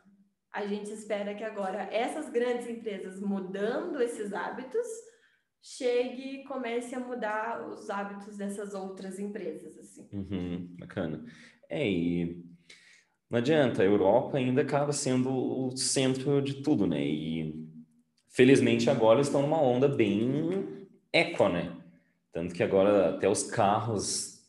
a 0.53 0.65
gente 0.65 0.89
espera 0.93 1.35
que 1.35 1.43
agora 1.43 1.89
essas 1.91 2.29
grandes 2.29 2.69
empresas 2.69 3.19
mudando 3.19 4.01
esses 4.01 4.31
hábitos 4.31 4.87
chegue 5.75 6.35
e 6.35 6.43
comece 6.45 6.95
a 6.95 6.99
mudar 6.99 7.67
os 7.67 7.89
hábitos 7.89 8.37
dessas 8.37 8.73
outras 8.73 9.19
empresas, 9.19 9.77
assim. 9.77 10.07
Uhum, 10.13 10.67
bacana. 10.79 11.25
É, 11.69 11.85
e 11.85 12.41
não 13.29 13.39
adianta, 13.39 13.81
a 13.81 13.85
Europa 13.85 14.37
ainda 14.37 14.61
acaba 14.61 14.93
sendo 14.93 15.29
o 15.29 15.75
centro 15.75 16.41
de 16.41 16.61
tudo, 16.61 16.87
né? 16.87 17.03
E 17.03 17.67
felizmente 18.29 18.89
agora 18.89 19.19
estão 19.19 19.41
numa 19.41 19.61
onda 19.61 19.89
bem 19.89 20.87
eco, 21.11 21.49
né? 21.49 21.75
Tanto 22.31 22.55
que 22.55 22.63
agora 22.63 23.09
até 23.09 23.27
os 23.27 23.43
carros, 23.43 24.47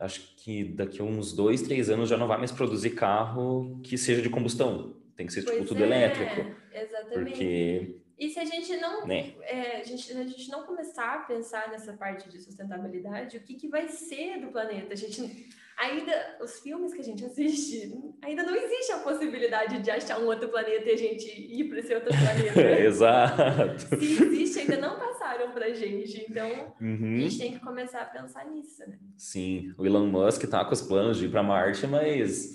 acho 0.00 0.34
que 0.36 0.64
daqui 0.64 1.00
a 1.00 1.04
uns 1.04 1.32
dois, 1.32 1.62
três 1.62 1.88
anos 1.88 2.08
já 2.08 2.16
não 2.16 2.26
vai 2.26 2.38
mais 2.38 2.50
produzir 2.50 2.90
carro 2.90 3.80
que 3.84 3.96
seja 3.96 4.20
de 4.20 4.30
combustão. 4.30 4.96
Tem 5.14 5.26
que 5.26 5.32
ser 5.32 5.44
tipo, 5.44 5.64
tudo 5.64 5.82
é, 5.82 5.86
elétrico. 5.86 6.56
Exatamente. 6.72 7.30
Porque 7.30 8.05
e 8.18 8.30
se 8.30 8.38
a 8.40 8.44
gente 8.44 8.76
não, 8.78 9.06
né? 9.06 9.34
é, 9.42 9.80
a 9.80 9.84
gente, 9.84 10.10
a 10.12 10.24
gente 10.24 10.50
não 10.50 10.64
começar 10.64 11.14
a 11.14 11.18
pensar 11.18 11.70
nessa 11.70 11.92
parte 11.92 12.28
de 12.28 12.40
sustentabilidade, 12.40 13.36
o 13.36 13.40
que, 13.40 13.54
que 13.54 13.68
vai 13.68 13.88
ser 13.88 14.40
do 14.40 14.48
planeta? 14.48 14.94
A 14.94 14.96
gente 14.96 15.48
ainda, 15.76 16.38
os 16.40 16.58
filmes 16.60 16.94
que 16.94 17.00
a 17.00 17.04
gente 17.04 17.24
assiste, 17.24 17.92
ainda 18.22 18.42
não 18.42 18.56
existe 18.56 18.92
a 18.92 18.98
possibilidade 18.98 19.80
de 19.80 19.90
achar 19.90 20.18
um 20.18 20.26
outro 20.26 20.48
planeta 20.48 20.88
e 20.88 20.92
a 20.92 20.96
gente 20.96 21.26
ir 21.28 21.68
para 21.68 21.78
esse 21.78 21.94
outro 21.94 22.08
planeta. 22.08 22.60
Exato. 22.80 23.96
Se 23.96 24.22
existe, 24.22 24.60
ainda 24.60 24.78
não 24.78 24.98
passaram 24.98 25.50
para 25.50 25.66
a 25.66 25.74
gente. 25.74 26.24
Então, 26.28 26.74
uhum. 26.80 27.16
a 27.16 27.20
gente 27.20 27.38
tem 27.38 27.52
que 27.52 27.60
começar 27.60 28.00
a 28.00 28.06
pensar 28.06 28.46
nisso, 28.46 28.80
né? 28.88 28.98
Sim, 29.16 29.74
o 29.76 29.84
Elon 29.84 30.06
Musk 30.06 30.44
tá 30.44 30.64
com 30.64 30.72
os 30.72 30.80
planos 30.82 31.18
de 31.18 31.26
ir 31.26 31.30
para 31.30 31.42
Marte, 31.42 31.86
mas 31.86 32.54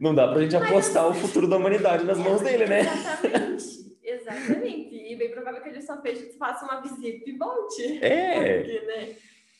não 0.00 0.14
dá 0.14 0.26
para 0.26 0.38
a 0.38 0.42
gente 0.42 0.56
apostar 0.56 1.06
mas... 1.08 1.18
o 1.18 1.20
futuro 1.20 1.46
da 1.46 1.58
humanidade 1.58 2.04
nas 2.04 2.16
mãos 2.16 2.40
dele, 2.40 2.66
né? 2.66 2.80
Exatamente. 2.80 3.89
Exatamente. 4.10 4.94
E 4.94 5.16
bem 5.16 5.30
provável 5.30 5.62
que 5.62 5.68
ele 5.68 5.80
só 5.80 6.00
fez, 6.02 6.36
faça 6.36 6.64
uma 6.64 6.80
visita 6.80 7.28
e 7.28 7.36
volte. 7.36 8.04
É. 8.04 8.58
Porque, 8.58 8.80
né? 8.86 9.16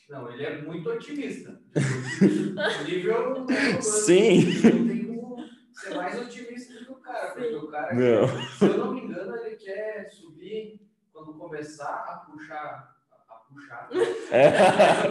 Não, 0.08 0.32
ele 0.32 0.44
é 0.44 0.62
muito 0.62 0.90
otimista. 0.90 1.60
nível. 2.84 3.46
Sim. 3.80 4.40
Eu 4.64 4.86
tenho 4.88 5.10
ser 5.72 5.94
mais 5.94 6.20
otimista 6.20 6.74
do 6.74 6.84
que 6.84 6.92
o 6.92 6.96
cara, 6.96 7.28
Sim. 7.28 7.40
porque 7.40 7.54
o 7.54 7.68
cara, 7.68 7.94
não. 7.94 8.28
se 8.28 8.64
eu 8.64 8.78
não 8.78 8.94
me 8.94 9.00
engano, 9.02 9.36
ele 9.36 9.56
quer 9.56 10.10
subir 10.10 10.80
quando 11.12 11.34
começar 11.34 12.04
a 12.08 12.30
puxar. 12.30 12.96
A 13.28 13.34
puxar. 13.52 13.88
É. 14.32 14.50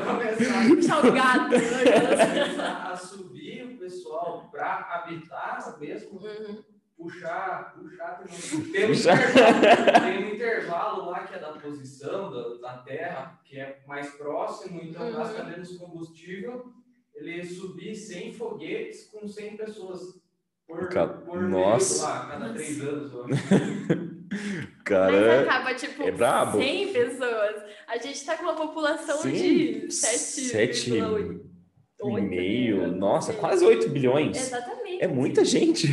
começar, 0.06 0.68
puxar 0.68 1.06
o 1.06 1.12
gato. 1.12 1.52
Né? 1.52 2.62
a 2.62 2.96
subir 2.96 3.66
o 3.66 3.78
pessoal 3.78 4.50
para 4.52 4.80
habitar 4.96 5.80
mesmo. 5.80 6.20
Uhum 6.20 6.69
puxar, 7.00 7.76
puxar, 7.80 8.22
tem 8.74 8.86
um, 8.86 8.92
intervalo, 8.92 10.02
tem 10.02 10.18
um 10.18 10.36
intervalo 10.36 11.06
lá 11.10 11.24
que 11.24 11.34
é 11.34 11.40
da 11.40 11.54
posição 11.54 12.30
da, 12.30 12.58
da 12.58 12.78
Terra, 12.80 13.40
que 13.46 13.58
é 13.58 13.80
mais 13.88 14.12
próximo, 14.12 14.82
então 14.84 15.08
uhum. 15.08 15.14
gasta 15.14 15.44
menos 15.46 15.78
combustível, 15.78 16.74
ele 17.16 17.46
subir 17.46 17.96
100 17.96 18.34
foguetes 18.34 19.06
com 19.06 19.26
100 19.26 19.58
pessoas 19.58 20.20
por, 20.68 20.90
por 21.26 21.42
Nossa. 21.42 22.04
lá, 22.04 22.28
cada 22.28 22.54
três 22.54 22.82
anos. 22.82 23.12
Cara, 24.84 25.12
Mas 25.12 25.48
acaba, 25.48 25.74
tipo, 25.74 26.04
é 26.04 26.12
brabo. 26.12 26.58
100 26.60 26.94
pessoas. 26.94 27.64
A 27.88 27.98
gente 27.98 28.26
tá 28.26 28.38
com 28.38 28.44
uma 28.44 28.56
população 28.56 29.18
Sim, 29.18 29.32
de 29.32 29.88
7,8. 29.88 31.42
Um 32.02 32.18
e 32.18 32.22
meio, 32.22 32.88
nossa, 32.96 33.34
quase 33.34 33.66
8 33.66 33.90
bilhões. 33.90 34.38
Exatamente. 34.38 35.04
É 35.04 35.08
muita 35.08 35.44
gente. 35.44 35.88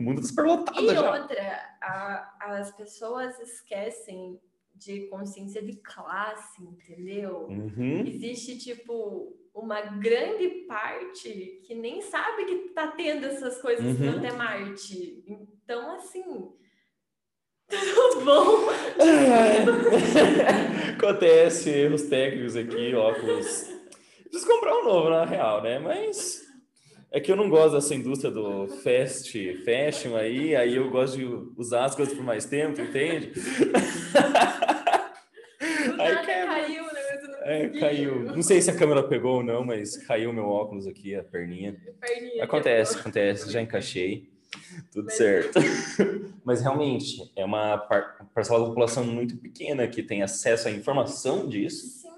O 0.00 0.02
mundo 0.02 0.20
está 0.22 0.30
superlotado 0.30 0.82
E 0.82 0.94
já. 0.94 1.20
outra, 1.20 1.76
a- 1.82 2.34
as 2.40 2.74
pessoas 2.74 3.38
esquecem 3.38 4.40
de 4.74 5.08
consciência 5.08 5.62
de 5.62 5.74
classe, 5.76 6.62
entendeu? 6.64 7.46
Uhum. 7.50 8.06
Existe, 8.06 8.56
tipo, 8.56 9.36
uma 9.54 9.82
grande 9.82 10.48
parte 10.66 11.60
que 11.66 11.74
nem 11.74 12.00
sabe 12.00 12.46
que 12.46 12.56
tá 12.70 12.86
tendo 12.86 13.26
essas 13.26 13.60
coisas 13.60 14.00
Uhum. 14.00 14.22
no 14.22 14.36
Marte. 14.38 15.22
Então, 15.28 15.96
assim. 15.96 16.24
Tudo 17.68 18.24
bom? 18.24 18.68
Acontece, 20.96 21.68
erros 21.68 22.04
técnicos 22.04 22.56
aqui, 22.56 22.94
óculos. 22.94 23.68
Preciso 24.24 24.46
comprar 24.50 24.78
um 24.78 24.84
novo, 24.84 25.10
na 25.10 25.26
real, 25.26 25.62
né? 25.62 25.78
Mas 25.78 26.40
é 27.12 27.20
que 27.20 27.30
eu 27.32 27.36
não 27.36 27.48
gosto 27.50 27.74
dessa 27.74 27.94
indústria 27.94 28.30
do 28.30 28.66
fast 28.68 29.32
fashion 29.64 30.16
aí, 30.16 30.54
aí 30.54 30.76
eu 30.76 30.90
gosto 30.90 31.16
de 31.18 31.24
usar 31.56 31.84
as 31.86 31.94
coisas 31.94 32.14
por 32.14 32.22
mais 32.24 32.44
tempo, 32.44 32.80
entende? 32.80 33.32
Do 35.96 36.02
Aí 36.02 36.16
caiu, 36.26 36.84
né? 36.84 37.00
É, 37.42 37.68
caiu. 37.80 38.20
Não 38.24 38.42
sei 38.42 38.60
se 38.60 38.70
a 38.70 38.76
câmera 38.76 39.02
pegou 39.02 39.36
ou 39.36 39.42
não, 39.42 39.64
mas 39.64 39.96
caiu 40.06 40.32
meu 40.32 40.44
óculos 40.46 40.86
aqui, 40.86 41.14
a 41.14 41.22
perninha. 41.22 41.76
Perninha 42.00 42.44
Acontece, 42.44 42.98
acontece, 42.98 43.50
já 43.50 43.60
encaixei. 43.60 44.28
Tudo 44.92 45.06
Mas- 45.06 45.16
certo. 45.16 45.58
Mas 46.44 46.60
realmente 46.62 47.30
é 47.36 47.44
uma 47.44 47.76
par- 47.78 48.26
parcela 48.34 48.60
da 48.60 48.66
população 48.66 49.04
muito 49.04 49.36
pequena 49.36 49.86
que 49.86 50.02
tem 50.02 50.22
acesso 50.22 50.68
à 50.68 50.70
informação 50.70 51.46
disso 51.46 52.00
Sim. 52.00 52.08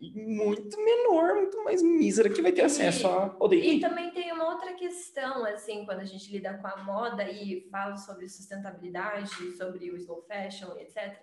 e 0.00 0.10
muito 0.18 0.76
menor, 0.82 1.34
muito 1.36 1.62
mais 1.62 1.82
mísera 1.82 2.28
que 2.30 2.40
vai 2.42 2.52
ter 2.52 2.62
E- 2.62 2.64
acesso 2.64 3.06
a 3.06 3.28
poder 3.28 3.56
E 3.62 3.78
também 3.80 4.10
tem 4.10 4.25
outra 4.56 4.72
questão, 4.74 5.44
assim, 5.44 5.84
quando 5.84 6.00
a 6.00 6.04
gente 6.04 6.30
lida 6.32 6.54
com 6.58 6.66
a 6.66 6.82
moda 6.82 7.30
e 7.30 7.68
fala 7.70 7.96
sobre 7.96 8.28
sustentabilidade, 8.28 9.56
sobre 9.56 9.90
o 9.90 9.96
slow 9.96 10.22
fashion, 10.22 10.76
etc. 10.78 11.16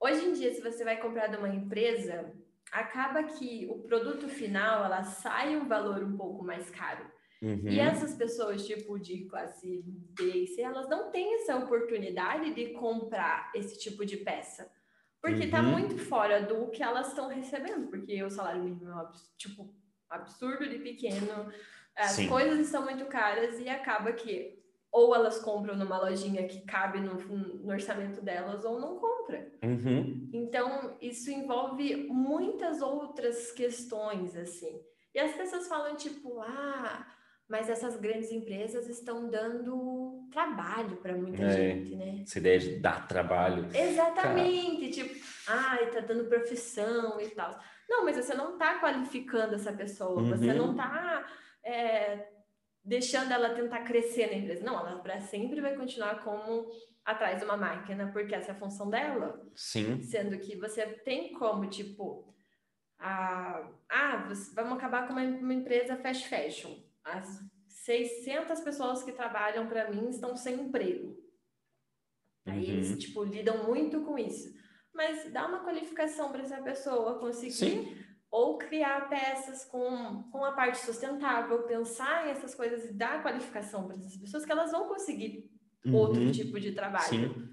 Hoje 0.00 0.24
em 0.24 0.32
dia, 0.32 0.52
se 0.52 0.62
você 0.62 0.82
vai 0.82 0.96
comprar 0.96 1.28
de 1.28 1.36
uma 1.36 1.48
empresa, 1.48 2.32
acaba 2.72 3.22
que 3.22 3.66
o 3.70 3.78
produto 3.80 4.28
final, 4.28 4.84
ela 4.84 5.02
sai 5.04 5.56
um 5.56 5.68
valor 5.68 6.02
um 6.02 6.16
pouco 6.16 6.42
mais 6.44 6.70
caro. 6.70 7.04
Uhum. 7.42 7.68
E 7.68 7.78
essas 7.78 8.14
pessoas, 8.14 8.66
tipo, 8.66 8.98
de 8.98 9.24
classe 9.24 9.82
B 9.84 10.24
e 10.24 10.46
C, 10.46 10.62
elas 10.62 10.88
não 10.88 11.10
têm 11.10 11.34
essa 11.36 11.56
oportunidade 11.56 12.52
de 12.54 12.70
comprar 12.70 13.50
esse 13.54 13.78
tipo 13.78 14.04
de 14.04 14.16
peça. 14.18 14.70
Porque 15.22 15.48
tá 15.48 15.60
Uhum. 15.60 15.72
muito 15.72 15.98
fora 15.98 16.42
do 16.42 16.68
que 16.70 16.82
elas 16.82 17.08
estão 17.08 17.28
recebendo. 17.28 17.88
Porque 17.88 18.22
o 18.22 18.30
salário 18.30 18.62
mínimo 18.62 18.90
é, 18.90 18.94
um 19.02 19.08
tipo, 19.36 19.74
absurdo 20.08 20.66
de 20.68 20.78
pequeno. 20.78 21.50
As 21.96 22.12
Sim. 22.12 22.28
coisas 22.28 22.58
estão 22.60 22.84
muito 22.84 23.04
caras 23.06 23.58
e 23.60 23.68
acaba 23.68 24.12
que 24.12 24.58
ou 24.92 25.14
elas 25.14 25.38
compram 25.38 25.76
numa 25.76 25.98
lojinha 25.98 26.48
que 26.48 26.62
cabe 26.62 26.98
no, 26.98 27.14
no 27.14 27.68
orçamento 27.72 28.20
delas 28.20 28.64
ou 28.64 28.80
não 28.80 28.98
compra. 28.98 29.48
Uhum. 29.62 30.28
Então, 30.32 30.96
isso 31.00 31.30
envolve 31.30 32.08
muitas 32.08 32.82
outras 32.82 33.52
questões, 33.52 34.34
assim. 34.36 34.80
E 35.14 35.20
as 35.20 35.32
pessoas 35.32 35.68
falam, 35.68 35.94
tipo, 35.94 36.40
ah, 36.40 37.06
mas 37.48 37.68
essas 37.70 37.96
grandes 37.96 38.32
empresas 38.32 38.88
estão 38.88 39.28
dando 39.30 40.26
trabalho 40.32 40.96
para 40.96 41.14
muita 41.14 41.42
É. 41.44 41.50
gente, 41.50 41.94
né? 41.94 42.22
Essa 42.22 42.38
ideia 42.38 42.58
de 42.58 42.76
dar 42.80 43.06
trabalho. 43.06 43.68
Exatamente, 43.72 44.90
tipo, 44.90 45.24
ai, 45.46 45.88
tá 45.90 46.00
dando 46.00 46.24
profissão 46.28 47.20
e 47.20 47.28
tal. 47.28 47.56
Não, 47.88 48.04
mas 48.04 48.16
você 48.16 48.34
não 48.34 48.58
tá 48.58 48.78
qualificando 48.80 49.54
essa 49.54 49.72
pessoa, 49.72 50.22
você 50.22 50.50
Uhum. 50.50 50.56
não 50.56 50.74
tá 50.74 51.24
é, 51.64 52.28
deixando 52.84 53.32
ela 53.32 53.54
tentar 53.54 53.84
crescer 53.84 54.26
na 54.28 54.34
empresa. 54.34 54.64
Não, 54.64 54.78
ela 54.78 55.00
para 55.00 55.20
sempre 55.20 55.60
vai 55.60 55.74
continuar 55.76 56.22
como 56.24 56.68
atrás 57.04 57.38
de 57.38 57.44
uma 57.44 57.56
máquina, 57.56 58.10
porque 58.12 58.34
essa 58.34 58.52
é 58.52 58.54
a 58.54 58.58
função 58.58 58.88
dela. 58.88 59.40
Sim. 59.54 60.00
Sendo 60.02 60.38
que 60.38 60.56
você 60.56 60.86
tem 60.86 61.32
como, 61.32 61.68
tipo, 61.68 62.32
a, 62.98 63.70
ah, 63.88 64.24
você- 64.28 64.54
vamos 64.54 64.74
acabar 64.74 65.06
com 65.06 65.12
uma, 65.14 65.22
uma 65.22 65.54
empresa 65.54 65.96
fast 65.96 66.28
fashion. 66.28 66.76
As 67.04 67.40
600 67.68 68.60
pessoas 68.60 69.02
que 69.02 69.12
trabalham 69.12 69.66
para 69.66 69.90
mim 69.90 70.08
estão 70.10 70.36
sem 70.36 70.54
emprego. 70.60 71.18
Aí 72.46 72.64
Uhum. 72.66 72.70
eles, 72.72 72.98
tipo, 72.98 73.22
lidam 73.24 73.64
muito 73.64 74.02
com 74.02 74.18
isso. 74.18 74.52
Mas 74.92 75.30
dá 75.32 75.46
uma 75.46 75.64
qualificação 75.64 76.30
para 76.32 76.42
essa 76.42 76.60
pessoa 76.62 77.18
conseguir 77.18 77.52
Sim. 77.52 77.96
Ou 78.30 78.56
criar 78.58 79.08
peças 79.08 79.64
com, 79.64 80.22
com 80.30 80.44
a 80.44 80.52
parte 80.52 80.78
sustentável, 80.78 81.64
pensar 81.64 82.26
em 82.26 82.30
essas 82.30 82.54
coisas 82.54 82.84
e 82.88 82.92
dar 82.92 83.22
qualificação 83.22 83.86
para 83.86 83.96
essas 83.96 84.16
pessoas 84.16 84.44
que 84.44 84.52
elas 84.52 84.70
vão 84.70 84.86
conseguir 84.88 85.50
outro 85.92 86.20
Uhum. 86.22 86.30
tipo 86.30 86.60
de 86.60 86.72
trabalho. 86.72 87.04
Sim. 87.04 87.48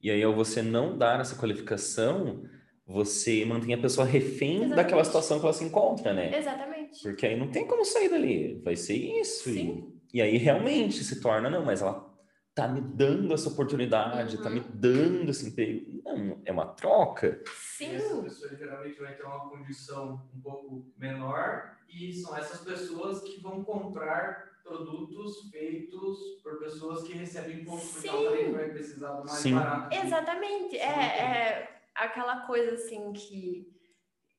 E 0.00 0.10
aí, 0.10 0.22
ao 0.22 0.34
você 0.34 0.62
não 0.62 0.96
dar 0.98 1.20
essa 1.20 1.36
qualificação, 1.36 2.44
você 2.86 3.44
mantém 3.44 3.74
a 3.74 3.78
pessoa 3.78 4.06
refém 4.06 4.56
Exatamente. 4.56 4.76
daquela 4.76 5.04
situação 5.04 5.38
que 5.38 5.44
ela 5.46 5.52
se 5.52 5.64
encontra, 5.64 6.12
né? 6.12 6.36
Exatamente. 6.36 7.02
Porque 7.02 7.26
aí 7.26 7.36
não 7.38 7.48
tem 7.50 7.66
como 7.66 7.84
sair 7.84 8.08
dali. 8.08 8.60
Vai 8.64 8.76
ser 8.76 8.94
isso. 8.94 9.48
E, 9.50 9.52
Sim. 9.54 9.92
e 10.12 10.20
aí 10.20 10.36
realmente 10.36 11.02
se 11.04 11.20
torna, 11.20 11.48
não, 11.48 11.64
mas 11.64 11.80
ela 11.82 12.11
tá 12.54 12.68
me 12.68 12.80
dando 12.80 13.32
essa 13.32 13.48
oportunidade, 13.48 14.38
tá 14.38 14.48
Uhum. 14.48 14.56
me 14.56 14.60
dando 14.60 15.30
esse 15.30 15.48
emprego. 15.48 16.02
Não, 16.04 16.42
é 16.44 16.52
uma 16.52 16.66
troca. 16.66 17.42
Sim. 17.46 17.92
E 17.92 17.94
essa 17.96 18.22
pessoa 18.22 18.56
geralmente 18.56 19.00
vai 19.00 19.16
ter 19.16 19.22
uma 19.24 19.48
condição 19.48 20.28
um 20.34 20.40
pouco 20.40 20.92
menor 20.98 21.78
e 21.88 22.12
são 22.12 22.36
essas 22.36 22.60
pessoas 22.60 23.22
que 23.22 23.40
vão 23.40 23.64
comprar 23.64 24.50
produtos 24.62 25.50
feitos 25.50 26.18
por 26.42 26.58
pessoas 26.58 27.02
que 27.02 27.12
recebem 27.14 27.64
pouco, 27.64 27.84
porque 27.86 28.08
ela 28.08 28.18
Sim. 28.18 28.24
também 28.36 28.52
vai 28.52 28.68
precisar 28.70 29.12
do 29.12 29.24
mais 29.26 29.30
Sim. 29.38 29.54
barato. 29.54 29.96
Exatamente. 29.96 30.76
É, 30.76 30.92
Sim. 30.92 31.00
é 31.00 31.80
aquela 31.94 32.46
coisa 32.46 32.74
assim 32.74 33.12
que, 33.12 33.66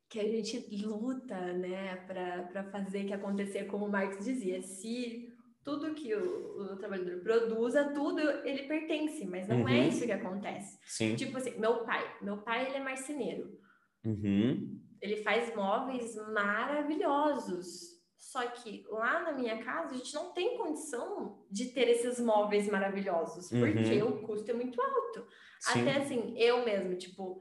que 0.08 0.20
a 0.20 0.24
gente 0.28 0.58
luta, 0.84 1.36
né, 1.54 1.96
para 2.06 2.64
fazer 2.70 3.04
que 3.04 3.12
acontecer, 3.12 3.64
como 3.64 3.86
o 3.86 3.90
Marx 3.90 4.24
dizia, 4.24 4.62
se 4.62 5.32
tudo 5.64 5.94
que 5.94 6.14
o, 6.14 6.72
o 6.72 6.76
trabalhador 6.76 7.20
produza, 7.22 7.92
tudo 7.92 8.20
ele 8.20 8.64
pertence, 8.68 9.24
mas 9.26 9.48
não 9.48 9.66
é 9.68 9.80
Uhum. 9.80 9.88
isso 9.88 10.04
que 10.04 10.12
acontece. 10.12 10.78
Sim. 10.86 11.16
Tipo 11.16 11.38
assim, 11.38 11.58
meu 11.58 11.84
pai, 11.84 12.16
meu 12.20 12.38
pai 12.42 12.66
ele 12.66 12.76
é 12.76 12.80
marceneiro. 12.82 13.58
Uhum. 14.04 14.80
Ele 15.00 15.16
faz 15.16 15.54
móveis 15.56 16.14
maravilhosos. 16.32 17.94
Só 18.16 18.42
que 18.48 18.84
lá 18.88 19.22
na 19.22 19.32
minha 19.32 19.62
casa 19.62 19.94
a 19.94 19.98
gente 19.98 20.14
não 20.14 20.32
tem 20.32 20.56
condição 20.56 21.44
de 21.50 21.66
ter 21.72 21.88
esses 21.88 22.18
móveis 22.18 22.68
maravilhosos, 22.68 23.48
porque 23.50 24.02
Uhum. 24.02 24.08
o 24.08 24.26
custo 24.26 24.50
é 24.50 24.54
muito 24.54 24.80
alto. 24.80 25.26
Sim. 25.60 25.82
Até 25.82 25.98
assim, 25.98 26.34
eu 26.36 26.64
mesmo, 26.64 26.96
tipo, 26.96 27.40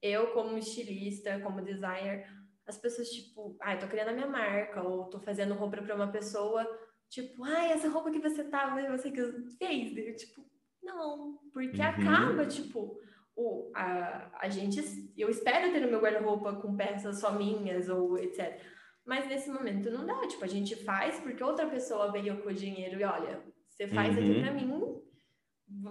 eu 0.00 0.28
como 0.32 0.56
estilista, 0.58 1.38
como 1.40 1.62
designer, 1.62 2.26
as 2.66 2.76
pessoas, 2.78 3.08
tipo, 3.10 3.56
ai, 3.60 3.78
tô 3.78 3.86
criando 3.86 4.08
a 4.08 4.12
minha 4.12 4.26
marca, 4.26 4.82
ou 4.82 5.04
tô 5.10 5.20
fazendo 5.20 5.54
roupa 5.54 5.80
pra 5.82 5.94
uma 5.94 6.10
pessoa, 6.10 6.66
tipo, 7.12 7.44
ai, 7.44 7.72
essa 7.72 7.88
roupa 7.90 8.10
que 8.10 8.18
você 8.18 8.42
tava, 8.44 8.80
você 8.96 9.10
que 9.10 9.22
fez, 9.58 9.94
eu, 9.96 10.16
tipo, 10.16 10.42
não, 10.82 11.38
porque 11.52 11.80
Uhum. 11.80 11.86
acaba, 11.88 12.46
tipo, 12.46 12.98
o, 13.36 13.70
a, 13.74 14.30
a 14.40 14.48
gente, 14.48 14.80
eu 15.16 15.28
espero 15.28 15.70
ter 15.72 15.80
no 15.80 15.88
meu 15.88 16.00
guarda-roupa 16.00 16.54
com 16.56 16.74
peças 16.74 17.20
só 17.20 17.30
minhas, 17.32 17.88
ou 17.90 18.16
etc. 18.18 18.58
Mas 19.04 19.26
nesse 19.28 19.50
momento 19.50 19.90
não 19.90 20.06
dá, 20.06 20.26
tipo, 20.26 20.42
a 20.42 20.48
gente 20.48 20.74
faz 20.84 21.20
porque 21.20 21.44
outra 21.44 21.66
pessoa 21.66 22.10
veio 22.10 22.40
com 22.42 22.48
o 22.48 22.54
dinheiro 22.54 22.98
e 22.98 23.04
olha, 23.04 23.42
você 23.68 23.86
faz 23.88 24.16
aqui 24.16 24.30
Uhum. 24.30 24.40
pra 24.40 24.52
mim, 24.52 25.02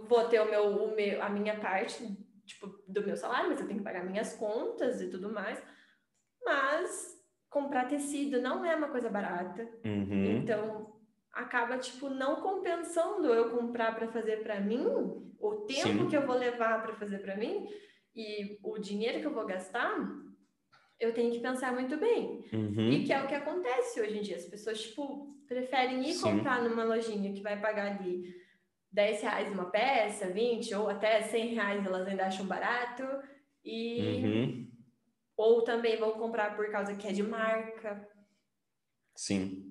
vou 0.07 0.27
ter 0.27 0.41
o 0.41 0.49
meu, 0.49 0.63
o 0.85 0.95
meu, 0.95 1.21
a 1.21 1.29
minha 1.29 1.59
parte, 1.59 2.03
tipo, 2.45 2.67
do 2.87 3.05
meu 3.05 3.15
salário, 3.15 3.49
mas 3.49 3.59
eu 3.61 3.67
tenho 3.67 3.79
que 3.79 3.85
pagar 3.85 4.03
minhas 4.03 4.33
contas 4.35 5.01
e 5.01 5.07
tudo 5.09 5.31
mais. 5.31 5.61
Mas 6.43 7.15
comprar 7.49 7.87
tecido 7.87 8.41
não 8.41 8.65
é 8.65 8.75
uma 8.75 8.87
coisa 8.89 9.09
barata. 9.09 9.63
Uhum. 9.85 10.37
Então, 10.37 11.00
acaba, 11.33 11.77
tipo, 11.77 12.09
não 12.09 12.41
compensando 12.41 13.33
eu 13.33 13.49
comprar 13.51 13.95
para 13.95 14.11
fazer 14.11 14.43
para 14.43 14.59
mim, 14.59 14.85
o 15.39 15.55
tempo 15.65 16.03
Sim. 16.03 16.07
que 16.09 16.15
eu 16.15 16.25
vou 16.25 16.35
levar 16.35 16.81
para 16.83 16.95
fazer 16.95 17.19
para 17.19 17.35
mim 17.35 17.67
e 18.15 18.59
o 18.63 18.77
dinheiro 18.77 19.19
que 19.19 19.27
eu 19.27 19.33
vou 19.33 19.45
gastar, 19.45 19.95
eu 20.99 21.13
tenho 21.13 21.31
que 21.31 21.39
pensar 21.39 21.73
muito 21.73 21.97
bem. 21.97 22.45
Uhum. 22.53 22.91
E 22.91 23.03
que 23.03 23.13
é 23.13 23.23
o 23.23 23.27
que 23.27 23.33
acontece 23.33 23.99
hoje 23.99 24.17
em 24.17 24.21
dia. 24.21 24.35
As 24.35 24.45
pessoas, 24.45 24.81
tipo, 24.81 25.35
preferem 25.47 26.01
ir 26.07 26.13
Sim. 26.13 26.37
comprar 26.37 26.61
numa 26.61 26.83
lojinha 26.83 27.33
que 27.33 27.41
vai 27.41 27.59
pagar 27.59 27.97
ali 27.97 28.23
10 28.91 29.21
reais 29.21 29.51
uma 29.51 29.71
peça, 29.71 30.27
20 30.27 30.75
ou 30.75 30.89
até 30.89 31.21
100 31.21 31.55
reais 31.55 31.85
elas 31.85 32.07
ainda 32.07 32.27
acham 32.27 32.45
barato. 32.45 33.03
E... 33.63 34.01
Uhum. 34.01 34.71
Ou 35.37 35.63
também 35.63 35.97
vão 35.97 36.11
comprar 36.11 36.55
por 36.55 36.69
causa 36.69 36.93
que 36.95 37.07
é 37.07 37.11
de 37.11 37.23
marca. 37.23 38.07
Sim. 39.15 39.70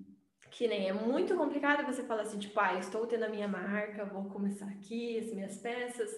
Que 0.50 0.66
nem 0.66 0.88
é 0.88 0.92
muito 0.92 1.36
complicado 1.36 1.86
você 1.86 2.02
falar 2.02 2.22
assim, 2.22 2.38
tipo, 2.38 2.58
ah, 2.58 2.74
estou 2.78 3.06
tendo 3.06 3.24
a 3.24 3.28
minha 3.28 3.46
marca, 3.48 4.04
vou 4.04 4.28
começar 4.30 4.66
aqui, 4.66 5.18
as 5.18 5.32
minhas 5.32 5.56
peças. 5.58 6.10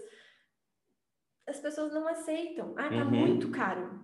As 1.46 1.60
pessoas 1.60 1.92
não 1.92 2.08
aceitam. 2.08 2.74
Ah, 2.78 2.88
tá 2.88 2.96
Uhum. 3.04 3.10
muito 3.10 3.50
caro. 3.50 4.00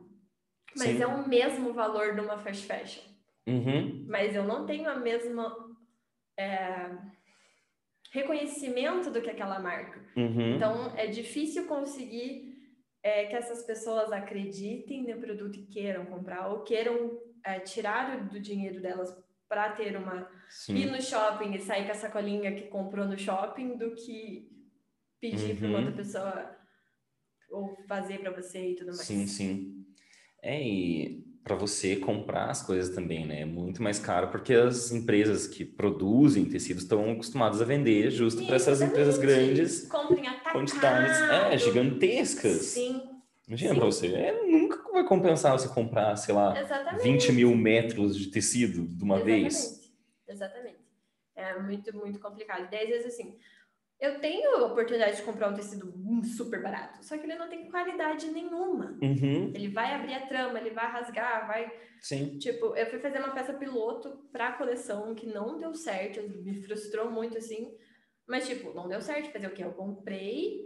Mas 0.77 0.89
Sim. 0.97 1.03
é 1.03 1.07
o 1.07 1.27
mesmo 1.27 1.73
valor 1.73 2.15
de 2.15 2.21
uma 2.21 2.39
fast 2.39 2.67
fashion. 2.67 3.03
Uhum. 3.47 4.05
Mas 4.07 4.35
eu 4.35 4.45
não 4.45 4.67
tenho 4.67 4.89
a 4.89 4.97
mesma 4.97 5.57
é, 6.39 6.91
reconhecimento 8.13 9.11
do 9.11 9.21
que 9.23 9.31
aquela 9.31 9.59
marca. 9.59 9.99
Uhum. 10.17 10.57
Então, 10.57 10.95
é 10.97 11.07
difícil 11.07 11.67
conseguir 11.67 12.55
é, 13.03 13.27
que 13.27 13.35
essas 13.35 13.63
pessoas 13.65 14.13
acreditem 14.13 15.03
no 15.07 15.21
produto 15.21 15.57
e 15.59 15.67
queiram 15.67 16.05
comprar 16.07 16.49
ou 16.49 16.63
queiram 16.65 17.19
é, 17.45 17.61
tirar 17.61 18.29
do 18.29 18.39
dinheiro 18.41 18.81
delas 18.83 19.11
para 19.49 19.73
ter 19.73 19.97
uma 19.97 20.29
Sim. 20.51 20.77
ir 20.77 20.87
no 20.91 21.01
shopping 21.01 21.55
e 21.55 21.61
sair 21.61 21.87
com 21.87 21.93
a 21.93 21.95
sacolinha 21.95 22.55
que 22.55 22.69
comprou 22.69 23.07
no 23.07 23.19
shopping 23.19 23.77
do 23.77 23.95
que 23.95 24.51
pedir 25.21 25.57
para 25.57 25.69
Uhum. 25.69 25.77
outra 25.77 25.93
pessoa 25.93 26.57
ou 27.51 27.77
fazer 27.89 28.19
para 28.19 28.31
você 28.31 28.71
e 28.73 28.75
tudo 28.77 28.89
mais. 28.89 29.01
Sim, 29.01 29.27
sim. 29.27 29.85
É, 30.43 30.63
e 30.63 31.25
para 31.43 31.57
você 31.57 31.97
comprar 31.97 32.51
as 32.51 32.63
coisas 32.63 32.95
também, 32.95 33.27
né? 33.27 33.41
É 33.41 33.45
muito 33.47 33.83
mais 33.83 33.99
caro 33.99 34.29
porque 34.29 34.53
as 34.53 34.93
empresas 34.93 35.47
que 35.47 35.65
produzem 35.65 36.45
tecidos 36.45 36.83
estão 36.83 37.11
acostumadas 37.11 37.63
a 37.63 37.65
vender 37.65 38.11
justo 38.11 38.45
para 38.45 38.57
essas 38.57 38.83
empresas 38.83 39.17
grandes 39.19 39.87
Comprem 39.89 40.27
atacado. 40.29 40.53
quantidades, 40.53 41.19
é, 41.31 41.57
gigantescas. 41.57 42.61
Sim, 42.67 43.03
Imagina 43.49 43.75
para 43.77 43.87
você, 43.87 44.09
é, 44.09 44.47
nunca 44.47 44.78
vai 45.01 45.09
compensar 45.09 45.53
você 45.53 45.69
comprar, 45.69 46.15
sei 46.17 46.35
lá, 46.35 46.59
exatamente. 46.61 47.03
20 47.03 47.33
mil 47.33 47.57
metros 47.57 48.17
de 48.17 48.31
tecido 48.31 48.87
de 48.87 49.05
uma 49.05 49.19
vez. 49.21 49.55
Exatamente. 49.55 49.89
Exatamente. 50.29 50.79
É 51.35 51.59
muito, 51.61 51.97
muito 51.97 52.19
complicado. 52.19 52.69
Daí, 52.71 52.83
às 52.83 52.89
vezes, 52.89 53.15
assim, 53.15 53.39
eu 54.01 54.21
tenho 54.21 54.57
a 54.57 54.67
oportunidade 54.67 55.17
de 55.17 55.23
comprar 55.23 55.49
um 55.49 55.55
tecido 55.55 55.93
super 56.37 56.63
barato, 56.63 57.05
só 57.05 57.17
que 57.17 57.25
ele 57.25 57.35
não 57.37 57.49
tem 57.49 57.69
qualidade 57.71 58.27
nenhuma. 58.29 58.99
Uhum, 59.03 59.53
Ele 59.55 59.69
vai 59.69 59.95
abrir 59.95 60.15
a 60.15 60.27
trama, 60.27 60.59
ele 60.61 60.71
vai 60.71 60.87
rasgar, 60.91 61.47
vai. 61.47 61.73
sim. 62.01 62.39
Tipo, 62.39 62.77
eu 62.77 62.87
fui 62.91 62.99
fazer 62.99 63.19
uma 63.19 63.33
peça 63.35 63.55
piloto 63.55 64.29
pra 64.33 64.53
coleção 64.53 65.15
que 65.15 65.27
não 65.27 65.59
deu 65.59 65.75
certo, 65.75 66.23
me 66.43 66.63
frustrou 66.63 67.11
muito, 67.11 67.39
assim. 67.39 67.73
Mas, 68.27 68.47
tipo, 68.47 68.75
não 68.75 68.89
deu 68.89 69.01
certo. 69.01 69.33
Fazer 69.33 69.47
o 69.47 69.53
quê? 69.55 69.65
Eu 69.65 69.73
comprei, 69.73 70.61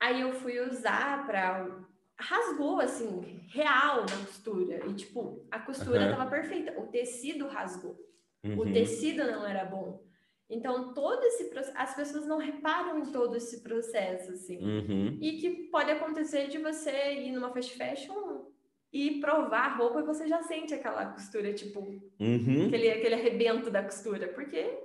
aí 0.00 0.20
eu 0.20 0.32
fui 0.32 0.58
usar 0.60 1.26
pra. 1.26 1.84
Rasgou, 2.18 2.80
assim, 2.80 3.40
real 3.48 4.02
na 4.02 4.26
costura. 4.26 4.86
E, 4.88 4.94
tipo, 4.94 5.46
a 5.50 5.58
costura 5.58 6.02
Aham. 6.06 6.16
tava 6.16 6.30
perfeita. 6.30 6.78
O 6.80 6.86
tecido 6.88 7.46
rasgou. 7.48 7.98
O 8.44 8.48
Uhum, 8.62 8.72
tecido 8.72 9.24
não 9.24 9.46
era 9.46 9.64
bom. 9.64 10.04
Então, 10.48 10.92
todo 10.92 11.22
esse 11.24 11.44
processo. 11.44 11.76
As 11.78 11.94
pessoas 11.94 12.26
não 12.26 12.38
reparam 12.38 12.98
em 12.98 13.06
todo 13.12 13.36
esse 13.36 13.62
processo, 13.62 14.32
assim. 14.32 14.58
uhum, 14.58 15.18
E 15.20 15.38
que 15.38 15.50
pode 15.70 15.90
acontecer 15.90 16.48
de 16.48 16.58
você 16.58 17.14
ir 17.14 17.32
numa 17.32 17.52
fast 17.52 17.76
fashion 17.76 18.44
e 18.92 19.18
provar 19.20 19.66
a 19.72 19.76
roupa 19.76 20.00
e 20.00 20.04
você 20.04 20.28
já 20.28 20.42
sente 20.42 20.74
aquela 20.74 21.06
costura, 21.06 21.54
tipo, 21.54 21.80
uhum. 21.80 22.66
aquele, 22.66 22.90
aquele 22.90 23.14
arrebento 23.14 23.70
da 23.70 23.82
costura, 23.82 24.28
porque 24.28 24.78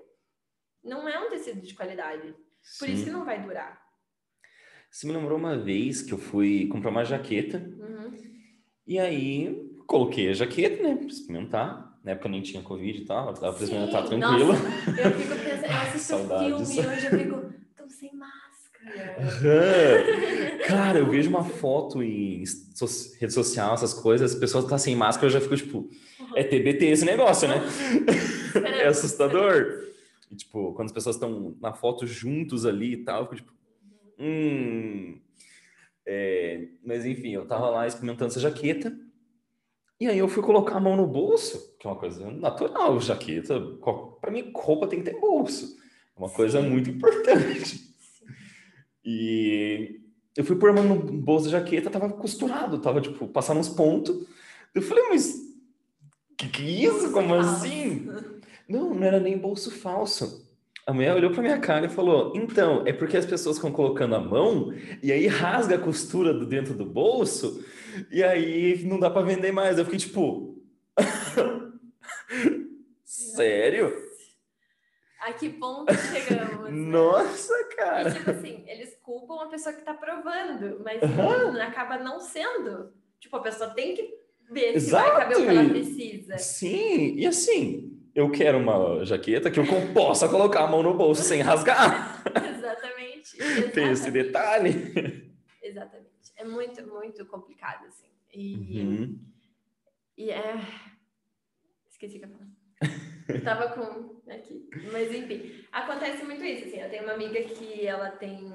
não 0.84 1.08
é 1.10 1.20
um 1.20 1.30
tecido 1.30 1.60
de 1.62 1.74
qualidade. 1.76 2.34
Por 2.80 2.88
isso 2.88 3.00
Sim. 3.00 3.04
que 3.06 3.12
não 3.12 3.26
vai 3.26 3.42
durar. 3.44 3.86
Você 4.98 5.06
me 5.06 5.14
lembrou 5.14 5.38
uma 5.38 5.56
vez 5.56 6.02
que 6.02 6.12
eu 6.12 6.18
fui 6.18 6.66
comprar 6.70 6.90
uma 6.90 7.06
jaqueta 7.06 7.60
Uhum. 7.78 8.12
e 8.88 8.98
aí 8.98 9.70
coloquei 9.86 10.28
a 10.30 10.34
jaqueta, 10.34 10.82
né, 10.82 10.96
pra 10.96 11.06
experimentar. 11.06 12.00
Na 12.04 12.14
época 12.14 12.28
nem 12.30 12.42
tinha 12.42 12.64
Covid 12.64 13.00
e 13.04 13.06
tal, 13.06 13.32
dava 13.34 13.54
pra 13.54 13.64
experimentar 13.64 14.08
tranquilo. 14.08 14.54
nossa, 14.54 15.02
eu 15.02 15.12
fico 15.12 15.36
pensando, 15.36 15.66
eu 15.68 15.70
assisto 15.78 16.00
Saudades. 16.00 16.74
filme 16.74 16.90
hoje, 16.90 17.06
eu 17.06 17.20
fico, 17.20 17.54
tô 17.78 17.90
sem 17.92 18.16
máscara. 18.16 19.16
Aham. 19.20 20.68
Cara, 20.68 20.98
eu 20.98 21.12
vejo 21.12 21.30
uma 21.30 21.44
foto 21.44 22.02
em 22.02 22.44
so- 22.48 22.88
rede 23.20 23.34
social, 23.34 23.76
essas 23.76 23.94
coisas, 23.94 24.34
as 24.34 24.40
pessoas 24.40 24.64
estão 24.64 24.80
sem 24.80 24.96
máscara, 24.96 25.28
eu 25.28 25.32
já 25.32 25.42
fico 25.42 25.56
tipo, 25.58 25.90
é 26.36 26.44
TBT 26.44 26.86
esse 26.88 27.06
negócio, 27.06 27.48
né? 27.48 27.58
É 28.82 28.88
assustador. 28.88 29.84
E, 30.32 30.36
tipo, 30.36 30.74
quando 30.74 30.88
as 30.88 30.92
pessoas 30.92 31.18
estão 31.18 31.56
na 31.62 31.72
foto 31.72 32.08
juntos 32.08 32.66
ali 32.66 32.94
e 32.94 32.98
tal, 32.98 33.22
eu 33.22 33.26
fico 33.28 33.36
tipo, 33.36 33.54
hum. 34.20 35.20
É, 36.06 36.68
mas 36.84 37.06
enfim, 37.06 37.32
eu 37.32 37.46
tava 37.46 37.70
lá 37.70 37.86
experimentando 37.86 38.32
essa 38.32 38.40
jaqueta. 38.40 38.98
E 40.00 40.08
aí 40.08 40.18
eu 40.18 40.28
fui 40.28 40.44
colocar 40.44 40.76
a 40.76 40.80
mão 40.80 40.96
no 40.96 41.08
bolso, 41.08 41.76
que 41.80 41.88
é 41.88 41.90
uma 41.90 42.00
coisa 42.00 42.30
natural, 42.32 43.00
jaqueta. 43.02 43.60
Pra 44.22 44.32
mim, 44.32 44.52
roupa 44.56 44.88
tem 44.88 45.02
que 45.02 45.12
ter 45.12 45.20
bolso. 45.20 45.76
É 46.16 46.20
uma 46.20 46.30
coisa 46.30 46.62
Sim. 46.62 46.70
muito 46.70 46.90
importante. 46.90 47.94
E 49.04 50.00
eu 50.36 50.46
fui 50.46 50.56
pôr 50.56 50.70
a 50.70 50.74
mão 50.74 50.84
no 50.84 50.98
bolso 50.98 51.46
da 51.46 51.60
jaqueta, 51.60 51.90
tava 51.90 52.10
costurado, 52.10 52.80
tava 52.80 53.02
tipo, 53.02 53.28
passando 53.28 53.60
uns 53.60 53.70
pontos. 53.70 54.28
Eu 54.74 54.82
falei, 54.82 55.10
mas 55.10 55.48
que 56.38 56.48
que 56.48 56.62
é 56.62 56.70
isso? 56.86 57.12
Como 57.12 57.34
assim? 57.34 58.08
Não, 58.70 58.94
não 58.94 59.04
era 59.04 59.20
nem 59.20 59.38
bolso 59.38 59.72
falso. 59.72 60.47
A 60.88 60.94
mulher 60.94 61.14
olhou 61.14 61.32
pra 61.32 61.42
minha 61.42 61.60
cara 61.60 61.86
e 61.86 61.90
falou: 61.90 62.32
Então, 62.34 62.84
é 62.88 62.94
porque 62.94 63.18
as 63.18 63.26
pessoas 63.26 63.58
ficam 63.58 63.74
colocando 63.74 64.16
a 64.16 64.22
mão 64.22 64.74
e 65.04 65.12
aí 65.12 65.28
rasga 65.28 65.76
a 65.76 65.80
costura 65.80 66.34
do 66.34 66.46
dentro 66.46 66.74
do 66.74 66.86
bolso 66.86 67.62
e 68.10 68.24
aí 68.24 68.86
não 68.86 68.98
dá 68.98 69.10
pra 69.10 69.22
vender 69.22 69.52
mais. 69.52 69.78
Eu 69.78 69.84
fiquei 69.84 70.00
tipo: 70.00 70.58
Sério? 73.04 73.94
A 75.20 75.34
que 75.34 75.50
ponto 75.50 75.94
chegamos? 75.94 76.64
né? 76.64 76.72
Nossa, 76.72 77.54
cara. 77.76 78.10
E, 78.10 78.14
tipo 78.14 78.32
assim, 78.32 78.64
eles 78.66 78.98
culpam 79.04 79.44
a 79.44 79.48
pessoa 79.48 79.76
que 79.76 79.82
tá 79.82 79.94
provando, 79.94 80.80
mas 80.86 81.04
Aham. 81.04 81.52
não, 81.52 81.62
acaba 81.64 81.98
não 81.98 82.22
sendo. 82.22 82.94
Tipo, 83.20 83.36
a 83.36 83.42
pessoa 83.42 83.72
tem 83.72 83.94
que 83.94 84.10
ver 84.50 84.80
se 84.80 84.88
Exato, 84.88 85.10
vai 85.10 85.20
caber 85.20 85.38
o 85.38 85.42
que 85.42 85.48
ela 85.50 85.70
precisa. 85.70 86.38
Sim, 86.38 87.16
e 87.18 87.28
assim, 87.28 87.97
eu 88.18 88.32
quero 88.32 88.58
uma 88.58 89.06
jaqueta 89.06 89.52
que 89.52 89.60
eu 89.60 89.66
possa 89.94 90.28
colocar 90.28 90.64
a 90.64 90.68
mão 90.68 90.82
no 90.82 90.96
bolso 90.96 91.22
sem 91.22 91.40
rasgar. 91.42 92.24
Exatamente. 92.58 93.38
Tem 93.74 93.92
esse 93.92 94.10
exatamente, 94.10 94.12
detalhe. 94.12 95.32
Exatamente. 95.62 96.08
É 96.36 96.44
muito, 96.44 96.88
muito 96.88 97.26
complicado, 97.28 97.86
assim. 97.86 98.08
E, 98.34 98.82
Uhum. 98.82 99.20
e 100.18 100.32
é. 100.32 100.56
Esqueci 101.88 102.18
o 102.18 102.20
que 102.22 102.26
eu 102.26 102.30
falar. 102.30 102.48
Eu 103.30 103.44
tava 103.44 103.70
com. 103.70 104.22
Aqui. 104.32 104.68
Mas 104.92 105.14
enfim, 105.14 105.64
acontece 105.72 106.24
muito 106.24 106.44
isso. 106.44 106.66
Assim, 106.66 106.80
eu 106.82 106.90
tenho 106.90 107.04
uma 107.04 107.14
amiga 107.14 107.40
que 107.44 107.86
ela 107.86 108.10
tem. 108.12 108.52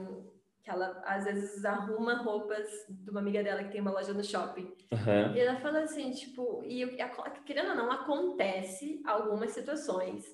Que 0.62 0.70
ela 0.70 1.02
às 1.04 1.24
vezes 1.24 1.64
arruma 1.64 2.14
roupas 2.22 2.66
de 2.88 3.10
uma 3.10 3.18
amiga 3.20 3.42
dela 3.42 3.64
que 3.64 3.72
tem 3.72 3.80
uma 3.80 3.90
loja 3.90 4.12
no 4.12 4.22
shopping. 4.22 4.72
Aham. 4.92 5.32
E 5.34 5.40
ela 5.40 5.58
fala 5.58 5.80
assim, 5.80 6.10
tipo, 6.12 6.62
e 6.64 6.86
querendo 7.44 7.70
ou 7.70 7.74
não, 7.76 7.90
acontece 7.90 9.00
algumas 9.04 9.50
situações 9.50 10.24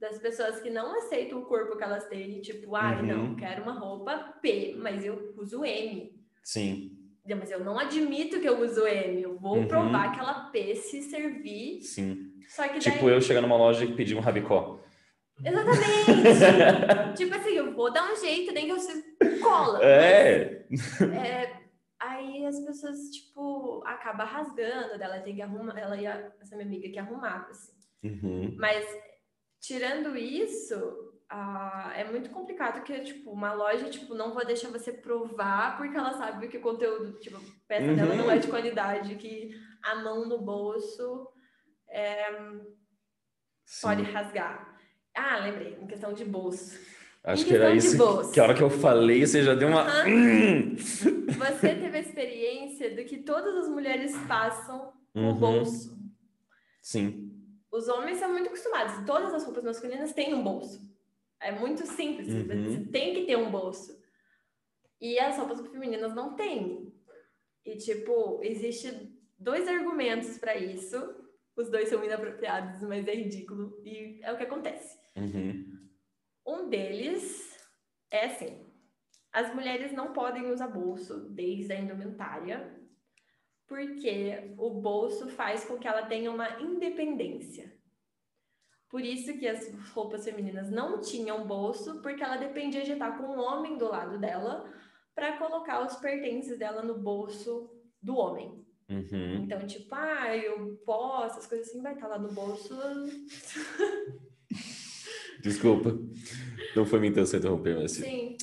das 0.00 0.18
pessoas 0.18 0.60
que 0.60 0.70
não 0.70 0.98
aceitam 0.98 1.38
o 1.38 1.46
corpo 1.46 1.76
que 1.76 1.84
elas 1.84 2.04
têm, 2.08 2.40
tipo, 2.40 2.74
ai, 2.74 3.00
Uhum. 3.00 3.06
não, 3.06 3.34
quero 3.36 3.62
uma 3.62 3.72
roupa 3.78 4.18
P, 4.42 4.74
mas 4.76 5.04
eu 5.04 5.32
uso 5.38 5.64
M. 5.64 6.12
Sim, 6.42 6.92
Mas 7.28 7.50
eu 7.50 7.58
não 7.64 7.76
admito 7.78 8.38
que 8.40 8.48
eu 8.48 8.60
uso 8.60 8.86
M, 8.86 9.20
eu 9.22 9.36
vou 9.38 9.56
Uhum. 9.58 9.66
provar 9.66 10.12
que 10.12 10.20
ela 10.20 10.48
P 10.50 10.74
se 10.76 11.02
servir. 11.02 11.80
sim. 11.82 12.32
Só 12.48 12.62
que 12.64 12.74
daí... 12.74 12.80
Tipo 12.80 13.08
eu 13.08 13.20
chegar 13.20 13.40
numa 13.40 13.56
loja 13.56 13.84
e 13.84 13.94
pedir 13.96 14.14
um 14.16 14.20
rabicó. 14.20 14.75
Exatamente! 15.44 17.16
tipo 17.16 17.34
assim, 17.34 17.50
eu 17.50 17.74
vou 17.74 17.92
dar 17.92 18.10
um 18.10 18.16
jeito, 18.16 18.52
nem 18.52 18.66
que 18.66 18.72
eu 18.72 18.78
se 18.78 19.02
cola. 19.40 19.80
É. 19.84 20.66
É, 21.14 21.60
aí 22.00 22.46
as 22.46 22.58
pessoas, 22.60 22.98
tipo, 23.10 23.82
acaba 23.86 24.24
rasgando, 24.24 24.98
dela 24.98 25.20
tem 25.20 25.34
que 25.34 25.42
arrumar, 25.42 25.78
ela 25.78 25.96
ia, 25.96 26.32
essa 26.40 26.56
minha 26.56 26.66
amiga 26.66 26.88
que 26.90 26.98
arrumava, 26.98 27.50
assim. 27.50 27.72
Uhum. 28.02 28.56
Mas 28.58 28.86
tirando 29.60 30.16
isso, 30.16 30.74
ah, 31.28 31.92
é 31.96 32.04
muito 32.04 32.30
complicado 32.30 32.82
que, 32.82 33.00
tipo, 33.00 33.30
uma 33.30 33.52
loja, 33.52 33.90
tipo, 33.90 34.14
não 34.14 34.32
vai 34.32 34.46
deixar 34.46 34.70
você 34.70 34.92
provar 34.92 35.76
porque 35.76 35.96
ela 35.96 36.12
sabe 36.14 36.48
que 36.48 36.58
o 36.58 36.62
conteúdo, 36.62 37.18
tipo, 37.18 37.36
a 37.36 37.40
peça 37.68 37.92
dela 37.94 38.12
Uhum. 38.12 38.18
não 38.18 38.30
é 38.30 38.38
de 38.38 38.48
qualidade, 38.48 39.16
que 39.16 39.50
a 39.82 39.96
mão 39.96 40.26
no 40.28 40.38
bolso 40.40 41.28
pode 43.82 44.04
Sim. 44.04 44.12
rasgar. 44.12 44.75
Ah, 45.16 45.38
lembrei, 45.38 45.76
em 45.80 45.86
questão 45.86 46.12
de 46.12 46.24
bolso. 46.24 46.78
Acho 47.24 47.44
que 47.44 47.54
era 47.54 47.74
isso 47.74 47.96
bolso. 47.96 48.30
que 48.32 48.38
a 48.38 48.44
hora 48.44 48.54
que 48.54 48.62
eu 48.62 48.70
falei, 48.70 49.26
você 49.26 49.42
já 49.42 49.54
deu 49.54 49.68
uma. 49.68 49.82
Aham. 49.82 50.08
Hum. 50.08 50.76
Você 50.76 51.74
teve 51.74 51.96
a 51.96 52.00
experiência 52.00 52.94
do 52.94 53.04
que 53.04 53.18
todas 53.18 53.54
as 53.56 53.68
mulheres 53.68 54.14
passam 54.28 54.92
com 55.12 55.20
o 55.20 55.28
Uhum. 55.30 55.34
bolso. 55.34 55.98
Sim. 56.80 57.32
Os 57.72 57.88
homens 57.88 58.18
são 58.18 58.30
muito 58.32 58.46
acostumados. 58.46 59.04
Todas 59.04 59.34
as 59.34 59.44
roupas 59.44 59.64
masculinas 59.64 60.12
têm 60.12 60.34
um 60.34 60.42
bolso. 60.44 60.80
É 61.40 61.50
muito 61.50 61.84
simples. 61.86 62.28
Uhum. 62.28 62.46
Você 62.70 62.84
tem 62.92 63.14
que 63.14 63.24
ter 63.24 63.36
um 63.36 63.50
bolso. 63.50 63.98
E 65.00 65.18
as 65.18 65.36
roupas 65.36 65.60
femininas 65.66 66.14
não 66.14 66.34
têm. 66.36 66.92
E, 67.64 67.76
tipo, 67.76 68.40
existe 68.42 69.12
dois 69.38 69.66
argumentos 69.66 70.38
para 70.38 70.56
isso. 70.56 70.96
Os 71.56 71.68
dois 71.70 71.88
são 71.88 72.04
inapropriados, 72.04 72.80
mas 72.82 73.06
é 73.08 73.14
ridículo. 73.14 73.80
E 73.84 74.20
é 74.22 74.32
o 74.32 74.36
que 74.36 74.44
acontece. 74.44 74.96
Uhum. 75.16 75.64
Um 76.46 76.68
deles 76.68 77.58
é 78.10 78.26
assim: 78.26 78.66
as 79.32 79.54
mulheres 79.54 79.92
não 79.92 80.12
podem 80.12 80.50
usar 80.50 80.68
bolso 80.68 81.28
desde 81.30 81.72
a 81.72 81.80
indumentária, 81.80 82.74
Porque 83.66 84.54
o 84.56 84.70
bolso 84.70 85.28
faz 85.28 85.64
com 85.64 85.76
que 85.76 85.88
ela 85.88 86.06
tenha 86.06 86.30
uma 86.30 86.60
independência. 86.60 87.76
Por 88.88 89.00
isso 89.00 89.36
que 89.38 89.48
as 89.48 89.68
roupas 89.90 90.24
femininas 90.24 90.70
não 90.70 91.00
tinham 91.00 91.46
bolso, 91.46 92.00
porque 92.00 92.22
ela 92.22 92.36
dependia 92.36 92.84
de 92.84 92.92
estar 92.92 93.18
com 93.18 93.24
um 93.24 93.40
homem 93.40 93.76
do 93.76 93.88
lado 93.88 94.18
dela 94.18 94.72
para 95.14 95.36
colocar 95.36 95.84
os 95.84 95.96
pertences 95.96 96.56
dela 96.56 96.82
no 96.82 96.96
bolso 96.98 97.68
do 98.00 98.16
homem. 98.16 98.64
Uhum. 98.88 99.42
Então, 99.42 99.66
tipo, 99.66 99.92
ah, 99.92 100.36
eu 100.36 100.76
posso, 100.86 101.40
as 101.40 101.46
coisas 101.46 101.68
assim, 101.68 101.82
vai 101.82 101.94
estar 101.94 102.06
lá 102.06 102.18
no 102.18 102.32
bolso. 102.32 102.74
Desculpa. 105.42 105.98
Não 106.74 106.84
foi 106.84 106.98
minha 106.98 107.10
intenção 107.10 107.38
interromper, 107.38 107.76
mas 107.76 107.92
Sim. 107.92 108.36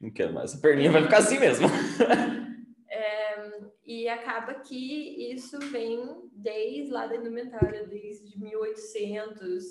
não 0.00 0.10
quero 0.10 0.32
mais. 0.32 0.54
A 0.54 0.58
perninha 0.58 0.90
vai 0.90 1.02
ficar 1.02 1.18
assim 1.18 1.38
mesmo. 1.38 1.68
É, 2.92 3.60
e 3.86 4.08
acaba 4.08 4.54
que 4.54 5.32
isso 5.32 5.58
vem 5.70 6.28
desde 6.32 6.90
lá 6.90 7.06
da 7.06 7.14
indumentária, 7.14 7.86
desde 7.86 8.36
1800. 8.36 9.64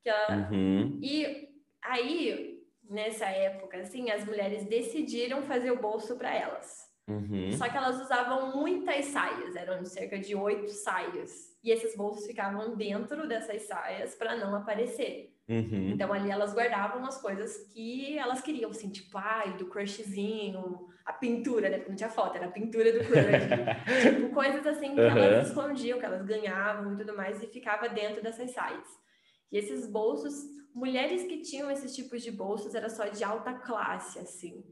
Que 0.00 0.08
ela... 0.08 0.48
Uhum. 0.52 1.00
E 1.02 1.48
aí, 1.82 2.62
nessa 2.88 3.26
época, 3.26 3.78
assim, 3.78 4.08
as 4.10 4.24
mulheres 4.24 4.64
decidiram 4.66 5.42
fazer 5.42 5.72
o 5.72 5.80
bolso 5.80 6.16
para 6.16 6.32
elas. 6.32 6.90
Uhum. 7.08 7.50
Só 7.52 7.68
que 7.68 7.76
elas 7.76 8.00
usavam 8.00 8.56
muitas 8.56 9.06
saias, 9.06 9.56
eram 9.56 9.84
cerca 9.84 10.18
de 10.18 10.34
oito 10.36 10.70
saias. 10.70 11.58
E 11.62 11.70
esses 11.70 11.96
bolsos 11.96 12.26
ficavam 12.26 12.76
dentro 12.76 13.26
dessas 13.26 13.62
saias 13.62 14.14
para 14.14 14.36
não 14.36 14.54
aparecer. 14.54 15.29
Uhum. 15.50 15.90
Então 15.90 16.12
ali 16.12 16.30
elas 16.30 16.54
guardavam 16.54 17.04
as 17.04 17.20
coisas 17.20 17.66
que 17.72 18.16
elas 18.16 18.40
queriam, 18.40 18.70
assim, 18.70 18.88
tipo, 18.88 19.18
ai, 19.18 19.56
do 19.56 19.66
crushzinho, 19.66 20.88
a 21.04 21.12
pintura, 21.12 21.68
né? 21.68 21.78
Porque 21.78 21.90
não 21.90 21.96
tinha 21.96 22.08
foto, 22.08 22.36
era 22.36 22.46
a 22.46 22.50
pintura 22.52 22.92
do 22.92 23.00
crush. 23.00 23.10
tipo, 24.00 24.32
coisas 24.32 24.64
assim 24.64 24.94
que 24.94 25.00
Aham. 25.00 25.18
elas 25.18 25.48
escondiam, 25.48 25.98
que 25.98 26.04
elas 26.04 26.24
ganhavam 26.24 26.92
e 26.92 26.96
tudo 26.96 27.16
mais, 27.16 27.42
e 27.42 27.48
ficava 27.48 27.88
dentro 27.88 28.22
dessas 28.22 28.52
saias. 28.52 28.86
E 29.50 29.58
esses 29.58 29.88
bolsos, 29.88 30.44
mulheres 30.72 31.24
que 31.24 31.42
tinham 31.42 31.68
esses 31.68 31.96
tipos 31.96 32.22
de 32.22 32.30
bolsos 32.30 32.76
era 32.76 32.88
só 32.88 33.06
de 33.06 33.24
alta 33.24 33.52
classe, 33.54 34.20
assim. 34.20 34.64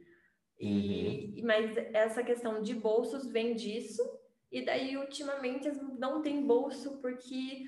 E, 0.61 1.43
Mas 1.45 1.77
essa 1.93 2.23
questão 2.23 2.63
de 2.63 2.75
bolsos 2.75 3.27
vem 3.27 3.57
disso, 3.57 4.03
e 4.51 4.65
daí 4.65 4.97
ultimamente 4.97 5.69
não 5.99 6.23
tem 6.23 6.47
bolso 6.47 7.01
porque 7.01 7.65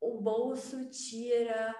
o 0.00 0.20
bolso 0.20 0.88
tira 0.90 1.74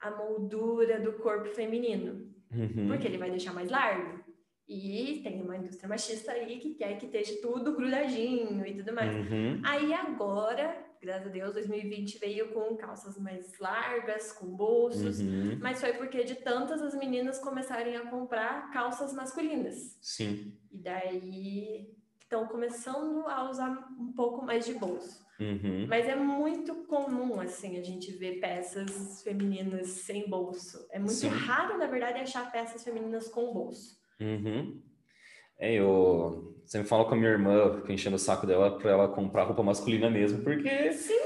a 0.00 0.10
moldura 0.10 0.98
do 1.00 1.12
corpo 1.14 1.48
feminino, 1.50 2.28
Uhum. 2.52 2.88
porque 2.88 3.06
ele 3.06 3.18
vai 3.18 3.30
deixar 3.30 3.52
mais 3.52 3.70
largo. 3.70 4.20
E 4.68 5.20
tem 5.24 5.42
uma 5.42 5.56
indústria 5.56 5.88
machista 5.88 6.30
aí 6.30 6.58
que 6.60 6.74
quer 6.74 6.96
que 6.96 7.06
esteja 7.06 7.40
tudo 7.42 7.74
grudadinho 7.74 8.64
e 8.64 8.74
tudo 8.76 8.92
mais. 8.94 9.28
Uhum. 9.28 9.60
Aí 9.64 9.92
agora, 9.92 10.76
graças 11.02 11.26
a 11.26 11.30
Deus, 11.30 11.52
2020 11.54 12.18
veio 12.20 12.52
com 12.52 12.76
calças 12.76 13.18
mais 13.18 13.58
largas, 13.58 14.30
com 14.32 14.46
bolsos, 14.46 15.18
Uhum. 15.18 15.58
mas 15.60 15.80
foi 15.80 15.92
porque 15.94 16.22
de 16.22 16.36
tantas 16.36 16.80
as 16.82 16.94
meninas 16.94 17.40
começarem 17.40 17.96
a 17.96 18.06
comprar 18.08 18.70
calças 18.70 19.12
masculinas. 19.12 19.98
Sim. 20.00 20.52
E 20.70 20.78
daí 20.78 21.90
estão 22.20 22.46
começando 22.46 23.26
a 23.26 23.50
usar 23.50 23.88
um 23.98 24.12
pouco 24.12 24.44
mais 24.46 24.64
de 24.64 24.74
bolso. 24.74 25.26
Uhum. 25.40 25.86
Mas 25.88 26.06
é 26.06 26.14
muito 26.14 26.74
comum, 26.84 27.40
assim, 27.40 27.78
a 27.78 27.82
gente 27.82 28.12
ver 28.12 28.40
peças 28.40 29.22
femininas 29.22 29.88
sem 29.88 30.28
bolso. 30.28 30.86
É 30.90 30.98
muito 30.98 31.12
Sim. 31.14 31.28
raro, 31.28 31.78
na 31.78 31.86
verdade, 31.86 32.18
achar 32.20 32.50
peças 32.52 32.84
femininas 32.84 33.26
com 33.28 33.52
bolso. 33.52 33.98
Uhum. 34.20 34.82
É, 35.58 35.74
eu 35.74 36.54
sempre 36.66 36.88
falo 36.88 37.06
com 37.06 37.14
a 37.14 37.16
minha 37.16 37.30
irmã, 37.30 37.74
fico 37.76 37.90
enchendo 37.92 38.16
o 38.16 38.18
saco 38.18 38.46
dela 38.46 38.78
pra 38.78 38.90
ela 38.90 39.08
comprar 39.08 39.44
roupa 39.44 39.62
masculina 39.62 40.10
mesmo, 40.10 40.42
porque 40.42 40.92
Sim. 40.92 41.18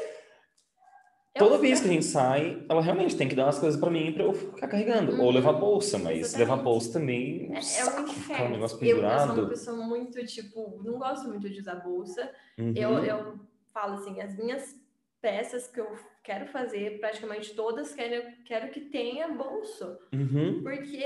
toda 1.36 1.56
Eu- 1.56 1.60
vez 1.60 1.80
que 1.80 1.88
a 1.88 1.92
gente 1.92 2.04
sai, 2.04 2.64
ela 2.68 2.80
realmente 2.80 3.16
tem 3.16 3.28
que 3.28 3.34
dar 3.34 3.46
umas 3.46 3.58
coisas 3.58 3.78
pra 3.80 3.90
mim 3.90 4.12
pra 4.12 4.24
eu 4.24 4.32
ficar 4.34 4.68
carregando. 4.68 5.12
Ou 5.20 5.26
Uhum. 5.28 5.30
levar 5.32 5.52
bolsa, 5.54 5.98
mas 5.98 6.18
Exatamente. 6.18 6.38
levar 6.50 6.62
bolsa 6.62 6.92
também 6.92 7.42
É, 7.42 7.46
é 7.46 7.52
um 7.52 7.56
é 7.58 7.62
saco, 7.62 8.02
um 8.02 8.06
ficar 8.06 8.32
um 8.32 8.34
inferno. 8.34 8.54
negócio 8.54 8.78
Eu, 8.80 8.88
eu 8.88 8.96
sou 8.96 9.04
uma 9.04 9.18
pendurado. 9.18 9.48
pessoa 9.48 9.76
muito, 9.86 10.26
tipo, 10.26 10.80
não 10.84 10.98
gosto 10.98 11.28
muito 11.28 11.48
de 11.50 11.60
usar 11.60 11.76
bolsa. 11.76 12.30
Uhum. 12.58 12.72
Eu, 12.76 12.98
eu 13.04 13.40
falo 13.74 13.94
assim, 13.96 14.20
as 14.20 14.34
minhas 14.38 14.74
peças 15.20 15.66
que 15.66 15.80
eu 15.80 15.90
quero 16.22 16.46
fazer, 16.46 17.00
praticamente 17.00 17.54
todas, 17.54 17.94
quero, 17.94 18.22
quero 18.46 18.70
que 18.70 18.80
tenha 18.80 19.28
bolso. 19.28 19.98
Uhum. 20.12 20.62
Porque 20.62 21.04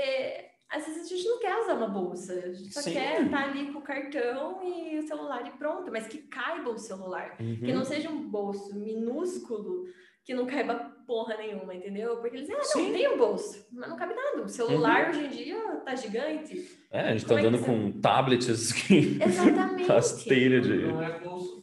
às 0.69 0.85
vezes 0.85 1.05
a 1.11 1.15
gente 1.15 1.27
não 1.27 1.39
quer 1.39 1.57
usar 1.57 1.73
uma 1.73 1.87
bolsa, 1.87 2.33
a 2.33 2.53
gente 2.53 2.71
só 2.71 2.81
Sim. 2.81 2.93
quer 2.93 3.23
estar 3.23 3.49
ali 3.49 3.71
com 3.73 3.79
o 3.79 3.81
cartão 3.81 4.61
e 4.63 4.99
o 4.99 5.07
celular 5.07 5.47
e 5.47 5.57
pronto, 5.57 5.91
mas 5.91 6.07
que 6.07 6.19
caiba 6.19 6.69
o 6.69 6.77
celular. 6.77 7.35
Que 7.37 7.43
Uhum. 7.43 7.73
não 7.75 7.83
seja 7.83 8.09
um 8.09 8.29
bolso 8.29 8.77
minúsculo 8.79 9.85
que 10.23 10.33
não 10.33 10.45
caiba 10.45 10.75
porra 11.07 11.35
nenhuma, 11.37 11.73
entendeu? 11.73 12.17
Porque 12.17 12.35
eles 12.37 12.41
dizem, 12.47 12.55
ah, 12.55 12.63
Sim. 12.63 12.83
não, 12.87 12.93
tem 12.93 13.07
um 13.09 13.17
bolso, 13.17 13.67
mas 13.71 13.89
não 13.89 13.97
cabe 13.97 14.13
nada. 14.13 14.43
O 14.43 14.47
celular 14.47 15.09
hoje 15.09 15.25
em 15.25 15.29
dia 15.29 15.59
tá 15.83 15.95
gigante. 15.95 16.69
É, 16.91 16.99
a 16.99 17.11
gente 17.13 17.23
tá 17.25 17.29
Como 17.29 17.39
é 17.39 17.41
que 17.41 17.47
andando 17.47 17.59
você- 17.61 17.65
com 17.93 17.99
tablets 18.01 18.71
que 18.73 19.17
Exatamente. 19.23 19.91
as 19.91 20.23
telhas 20.23 20.67
de. 20.67 20.77
Não 20.85 21.01
é 21.01 21.19
bolso? 21.19 21.58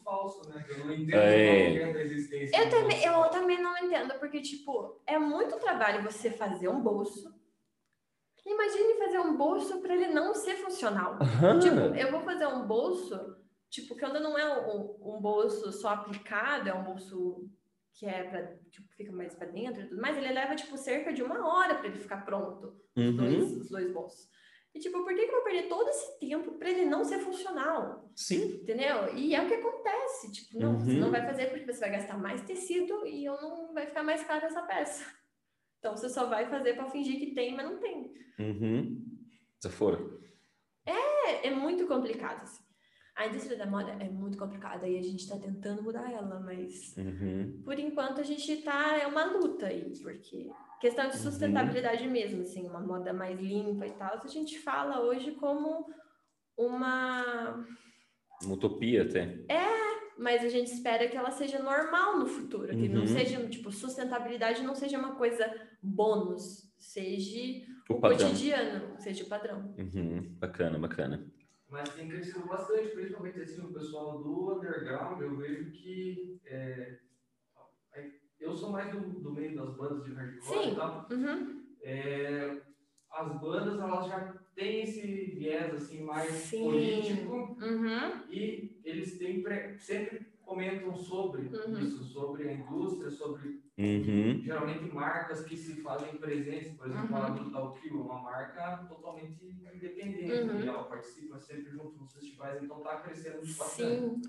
Eu 0.79 0.85
não 0.87 0.93
entendo 0.93 1.16
É. 1.16 1.74
é 1.77 2.03
existência 2.05 2.59
Eu 2.59 2.68
também, 2.70 3.03
bolso 3.03 3.24
eu 3.24 3.31
também 3.31 3.62
não 3.62 3.77
entendo, 3.79 4.14
porque, 4.18 4.41
tipo, 4.41 5.01
é 5.07 5.18
muito 5.18 5.59
trabalho 5.59 6.03
você 6.03 6.31
fazer 6.31 6.68
um 6.68 6.81
bolso. 6.81 7.35
Imagine 8.45 8.95
fazer 8.99 9.18
um 9.18 9.37
bolso 9.37 9.81
para 9.81 9.95
ele 9.95 10.07
não 10.09 10.33
ser 10.35 10.57
funcional. 10.57 11.18
Aham. 11.20 11.59
Tipo, 11.59 11.97
eu 11.97 12.11
vou 12.12 12.20
fazer 12.20 12.47
um 12.47 12.64
bolso, 12.66 13.37
tipo, 13.68 13.97
que 13.97 14.05
ainda 14.05 14.20
não 14.20 14.39
é 14.39 14.68
um, 14.68 15.16
um 15.16 15.20
bolso 15.20 15.72
só 15.72 15.89
aplicado, 15.89 16.68
é 16.68 16.74
um 16.74 16.85
bolso 16.85 17.51
que 17.93 18.07
é 18.07 18.22
para 18.24 18.57
tipo, 18.70 18.89
fica 18.95 19.11
mais 19.11 19.35
para 19.35 19.47
dentro 19.49 19.83
e 19.83 19.89
tudo 19.89 20.01
mais. 20.01 20.16
Ele 20.16 20.33
leva, 20.33 20.55
tipo, 20.55 20.77
cerca 20.77 21.12
de 21.12 21.22
uma 21.24 21.45
hora 21.49 21.74
para 21.74 21.89
ele 21.89 21.99
ficar 21.99 22.24
pronto, 22.24 22.77
os, 22.95 23.05
Uhum. 23.05 23.16
dois, 23.16 23.53
os 23.62 23.68
dois 23.68 23.93
bolsos. 23.93 24.29
E, 24.77 24.79
tipo, 24.79 25.03
por 25.03 25.14
que, 25.14 25.22
que 25.24 25.31
eu 25.31 25.37
vou 25.37 25.43
perder 25.45 25.68
todo 25.68 25.89
esse 25.89 26.18
tempo 26.20 26.53
para 26.59 26.68
ele 26.68 26.85
não 26.85 27.03
ser 27.03 27.18
funcional? 27.20 28.11
Sim. 28.14 28.57
Entendeu? 28.62 29.14
E 29.16 29.35
é 29.35 29.43
o 29.43 29.49
que 29.49 29.55
acontece. 29.55 30.31
Tipo, 30.33 30.59
não, 30.61 30.79
você 30.79 30.91
Uhum. 30.93 30.99
não 31.01 31.11
vai 31.11 31.24
fazer 31.24 31.47
porque 31.47 31.64
você 31.72 31.81
vai 31.81 31.91
gastar 31.93 32.18
mais 32.18 32.43
tecido 32.43 33.07
e 33.07 33.24
eu 33.24 33.41
não 33.41 33.72
vai 33.72 33.87
ficar 33.87 34.03
mais 34.03 34.22
caro 34.24 34.45
essa 34.45 34.62
peça. 34.62 35.05
Então 35.79 35.97
você 35.97 36.09
só 36.11 36.27
vai 36.27 36.47
fazer 36.51 36.74
para 36.74 36.91
fingir 36.91 37.18
que 37.18 37.35
tem, 37.35 37.55
mas 37.57 37.64
não 37.64 37.79
tem. 37.79 38.12
Uhum. 38.39 39.03
Desaforo. 39.62 40.20
É, 40.85 41.49
é 41.49 41.51
muito 41.51 41.87
complicado. 41.87 42.43
Assim. 42.43 42.62
A 43.16 43.27
indústria 43.29 43.57
da 43.57 43.64
moda 43.66 43.93
é 43.93 44.11
muito 44.11 44.37
complicada 44.37 44.87
e 44.87 44.99
a 44.99 45.03
gente 45.03 45.20
está 45.20 45.39
tentando 45.39 45.83
mudar 45.83 46.12
ela, 46.12 46.39
mas 46.41 46.95
Uhum. 46.99 47.62
por 47.64 47.79
enquanto 47.79 48.20
a 48.20 48.24
gente 48.24 48.59
tá 48.59 48.99
é 48.99 49.07
uma 49.07 49.24
luta 49.24 49.66
aí, 49.68 49.99
porque 50.03 50.51
questão 50.81 51.09
de 51.09 51.16
sustentabilidade 51.18 52.07
mesmo, 52.09 52.43
assim, 52.43 52.66
uma 52.68 52.81
moda 52.81 53.12
mais 53.12 53.39
limpa 53.41 53.87
e 53.87 53.93
tal, 53.93 54.20
a 54.22 54.27
gente 54.29 54.59
fala 54.59 55.01
hoje 55.01 55.33
como 55.33 55.87
uma 56.57 57.64
Uma 58.43 58.55
utopia 58.55 59.03
até. 59.03 59.45
mas 60.18 60.43
a 60.45 60.49
gente 60.49 60.72
espera 60.72 61.09
que 61.09 61.16
ela 61.16 61.31
seja 61.31 61.59
normal 61.62 62.18
no 62.18 62.27
futuro, 62.27 62.68
que 62.68 62.89
não 62.89 63.03
Uhum. 63.03 63.07
seja, 63.07 63.47
tipo, 63.49 63.70
sustentabilidade 63.70 64.62
não 64.62 64.74
seja 64.74 64.99
uma 64.99 65.14
coisa 65.16 65.45
bônus, 65.83 66.72
seja 66.79 67.62
O 67.91 67.95
o, 67.95 68.01
padrão. 68.01 68.29
cotidiano, 68.29 68.99
seja 68.99 69.24
o 69.24 69.29
padrão. 69.29 69.74
Uhum. 69.79 70.35
Bacana, 70.39 70.79
bacana. 70.79 71.27
Mas 71.68 71.89
tem 71.95 72.09
crescido 72.09 72.47
bastante, 72.47 72.89
principalmente 72.91 73.41
assim, 73.41 73.61
o 73.61 73.72
pessoal 73.72 74.22
do 74.22 74.57
underground, 74.57 75.20
eu 75.20 75.37
vejo 75.37 75.70
que 75.72 76.41
é, 76.47 76.99
eu 78.41 78.57
sou 78.57 78.70
mais 78.70 78.91
do, 78.93 79.01
do 79.01 79.32
meio 79.32 79.55
das 79.55 79.74
bandas 79.76 80.05
de 80.05 80.12
hardcore 80.12 80.62
Sim. 80.64 80.72
e 80.72 80.74
tal. 80.76 81.09
Uhum. 81.11 81.66
É, 81.82 82.62
as 83.11 83.41
bandas 83.41 83.78
elas 83.80 84.07
já 84.09 84.34
têm 84.55 84.82
esse 84.82 85.01
viés 85.07 85.72
assim 85.74 86.03
mais 86.03 86.30
Sim. 86.30 86.61
político 86.61 87.57
Uhum. 87.61 88.24
e 88.30 88.80
eles 88.84 89.18
têm 89.18 89.43
pre- 89.43 89.78
sempre 89.78 90.26
comentam 90.45 90.95
sobre 90.97 91.43
Uhum. 91.43 91.87
isso, 91.87 92.05
sobre 92.05 92.49
a 92.49 92.53
indústria, 92.55 93.11
sobre 93.11 93.62
Uhum. 93.78 94.41
geralmente 94.43 94.87
marcas 94.95 95.45
que 95.45 95.57
se 95.57 95.76
fazem 95.82 96.16
presentes, 96.16 96.72
por 96.76 96.87
exemplo, 96.87 97.16
Uhum. 97.16 97.22
a 97.24 97.30
Brutal 97.30 97.74
Kill 97.82 97.99
é 98.01 98.03
uma 98.03 98.22
marca 98.22 98.87
totalmente 98.89 99.45
independente 99.45 100.32
Uhum. 100.32 100.61
e 100.64 100.68
ela 100.68 100.84
participa 100.84 101.39
sempre 101.39 101.70
junto 101.72 101.97
nos 101.99 102.12
festivais, 102.12 102.62
então 102.62 102.80
tá 102.80 103.01
crescendo 103.01 103.37
bastante. 103.39 103.53
Sim, 103.53 104.22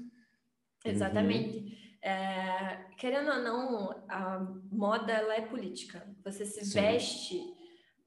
exatamente. 0.83 1.86
É, 2.01 2.85
querendo 2.97 3.29
ou 3.31 3.39
não, 3.39 4.03
a 4.07 4.39
moda 4.71 5.11
ela 5.11 5.35
é 5.35 5.41
política. 5.41 6.07
Você 6.23 6.45
se 6.45 6.63
Sim. 6.65 6.79
veste, 6.81 7.41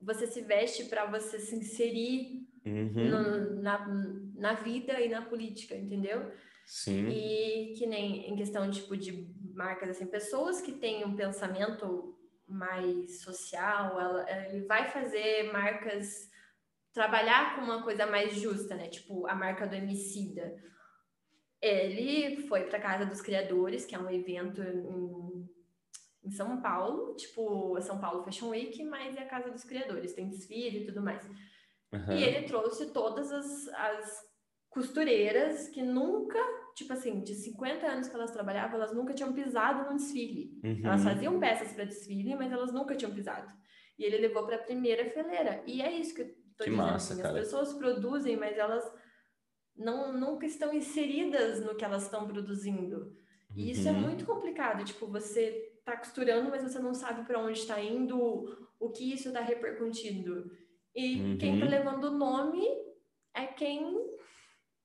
você 0.00 0.26
se 0.26 0.40
veste 0.42 0.84
para 0.84 1.06
você 1.06 1.38
se 1.38 1.54
inserir 1.56 2.46
Uhum. 2.64 3.08
no- 3.10 3.62
na, 3.62 3.86
na 4.34 4.52
vida 4.54 5.00
e 5.00 5.08
na 5.08 5.22
política, 5.22 5.74
entendeu? 5.74 6.30
Sim. 6.66 7.08
E 7.08 7.74
que 7.76 7.86
nem 7.86 8.30
em 8.30 8.36
questão 8.36 8.70
tipo 8.70 8.96
de 8.96 9.28
marcas 9.54 9.90
assim, 9.90 10.06
pessoas 10.06 10.60
que 10.60 10.72
têm 10.72 11.04
um 11.04 11.16
pensamento 11.16 12.16
mais 12.46 13.22
social, 13.22 13.98
ela, 14.00 14.26
ele 14.48 14.64
vai 14.66 14.88
fazer 14.90 15.50
marcas 15.52 16.28
trabalhar 16.92 17.54
com 17.56 17.62
uma 17.62 17.82
coisa 17.82 18.06
mais 18.06 18.34
justa, 18.34 18.74
né? 18.74 18.88
Tipo 18.88 19.26
a 19.26 19.34
marca 19.34 19.66
do 19.66 19.74
Emicida. 19.74 20.54
Ele 21.62 22.42
foi 22.48 22.64
para 22.64 22.80
casa 22.80 23.04
dos 23.04 23.20
criadores, 23.20 23.84
que 23.84 23.94
é 23.94 23.98
um 23.98 24.10
evento 24.10 24.62
em, 24.62 25.48
em 26.24 26.30
São 26.30 26.60
Paulo, 26.60 27.14
tipo 27.16 27.78
São 27.80 28.00
Paulo 28.00 28.22
Fashion 28.22 28.48
Week, 28.48 28.82
mas 28.84 29.16
é 29.16 29.20
a 29.20 29.28
casa 29.28 29.50
dos 29.50 29.64
criadores, 29.64 30.14
tem 30.14 30.28
desfile 30.28 30.82
e 30.82 30.86
tudo 30.86 31.02
mais. 31.02 31.24
Uhum. 31.92 32.12
E 32.12 32.22
ele 32.22 32.46
trouxe 32.46 32.92
todas 32.92 33.30
as, 33.30 33.68
as 33.68 34.30
costureiras 34.70 35.68
que 35.68 35.82
nunca, 35.82 36.38
tipo 36.74 36.92
assim, 36.92 37.20
de 37.20 37.34
50 37.34 37.86
anos 37.86 38.08
que 38.08 38.14
elas 38.14 38.30
trabalhavam, 38.30 38.76
elas 38.76 38.94
nunca 38.94 39.12
tinham 39.12 39.32
pisado 39.32 39.90
num 39.90 39.96
desfile. 39.96 40.58
Uhum. 40.64 40.80
Elas 40.84 41.04
faziam 41.04 41.38
peças 41.38 41.72
para 41.72 41.84
desfile, 41.84 42.36
mas 42.36 42.52
elas 42.52 42.72
nunca 42.72 42.96
tinham 42.96 43.12
pisado. 43.12 43.52
E 43.98 44.04
ele 44.04 44.18
levou 44.18 44.46
para 44.46 44.56
a 44.56 44.62
primeira 44.62 45.04
fileira. 45.10 45.62
E 45.66 45.82
é 45.82 45.92
isso 45.92 46.14
que 46.14 46.22
eu 46.22 46.28
tô 46.56 46.64
que 46.64 46.70
dizendo. 46.70 46.76
Massa, 46.76 47.12
assim, 47.12 47.22
as 47.22 47.32
pessoas 47.32 47.72
produzem, 47.74 48.36
mas 48.36 48.56
elas 48.56 48.82
não 49.76 50.12
nunca 50.12 50.46
estão 50.46 50.72
inseridas 50.72 51.64
no 51.64 51.74
que 51.74 51.84
elas 51.84 52.04
estão 52.04 52.26
produzindo. 52.26 53.14
E 53.56 53.64
uhum. 53.64 53.70
isso 53.70 53.88
é 53.88 53.92
uhum. 53.92 54.00
muito 54.00 54.24
complicado. 54.24 54.84
Tipo, 54.84 55.06
você 55.06 55.72
tá 55.84 55.96
costurando, 55.96 56.50
mas 56.50 56.62
você 56.62 56.78
não 56.78 56.94
sabe 56.94 57.26
para 57.26 57.40
onde 57.40 57.58
está 57.58 57.80
indo, 57.80 58.68
o 58.78 58.90
que 58.90 59.12
isso 59.12 59.28
está 59.28 59.40
repercutindo. 59.40 60.50
E 60.94 61.20
uhum. 61.20 61.38
quem 61.38 61.58
tá 61.58 61.64
uhum. 61.64 61.70
levando 61.70 62.04
o 62.04 62.18
nome 62.18 62.64
é 63.34 63.46
quem 63.46 63.96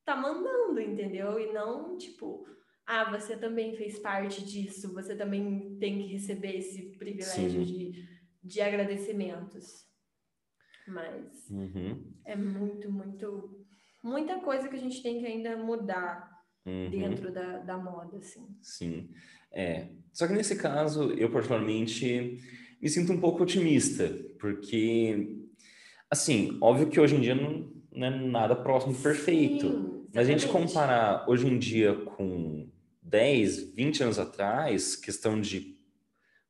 tá 0.03 0.15
mandando, 0.15 0.79
entendeu? 0.79 1.39
E 1.39 1.51
não, 1.51 1.97
tipo, 1.97 2.45
ah, 2.85 3.09
você 3.09 3.35
também 3.35 3.75
fez 3.75 3.97
parte 3.99 4.45
disso, 4.45 4.93
você 4.93 5.15
também 5.15 5.77
tem 5.79 5.97
que 5.97 6.13
receber 6.13 6.57
esse 6.57 6.95
privilégio 6.97 7.65
de, 7.65 8.07
de 8.43 8.61
agradecimentos. 8.61 9.85
Mas 10.87 11.49
uhum. 11.49 12.13
é 12.23 12.35
muito, 12.35 12.91
muito, 12.91 13.64
muita 14.05 14.39
coisa 14.39 14.69
que 14.69 14.75
a 14.75 14.79
gente 14.79 15.01
tem 15.01 15.19
que 15.19 15.25
ainda 15.25 15.57
mudar 15.57 16.29
uhum. 16.63 16.89
dentro 16.91 17.33
da, 17.33 17.57
da 17.57 17.75
moda, 17.75 18.17
assim. 18.17 18.47
Sim. 18.61 19.09
É. 19.51 19.87
Só 20.13 20.27
que 20.27 20.33
nesse 20.33 20.55
caso, 20.55 21.11
eu 21.13 21.31
particularmente 21.31 22.39
me 22.79 22.87
sinto 22.87 23.11
um 23.11 23.19
pouco 23.19 23.41
otimista, 23.41 24.07
porque, 24.39 25.35
assim, 26.09 26.55
óbvio 26.61 26.87
que 26.87 26.99
hoje 26.99 27.15
em 27.15 27.21
dia 27.21 27.33
não, 27.33 27.71
não 27.91 28.07
é 28.07 28.09
nada 28.11 28.55
próximo 28.55 28.93
de 28.93 29.01
perfeito. 29.01 29.67
Sim. 29.67 30.07
Mas 30.13 30.27
a 30.27 30.31
gente 30.31 30.47
comparar 30.47 31.25
hoje 31.27 31.47
em 31.47 31.57
dia 31.57 31.95
com 31.95 32.69
10, 33.01 33.73
20 33.73 34.03
anos 34.03 34.19
atrás, 34.19 34.95
questão 34.95 35.41
de 35.41 35.75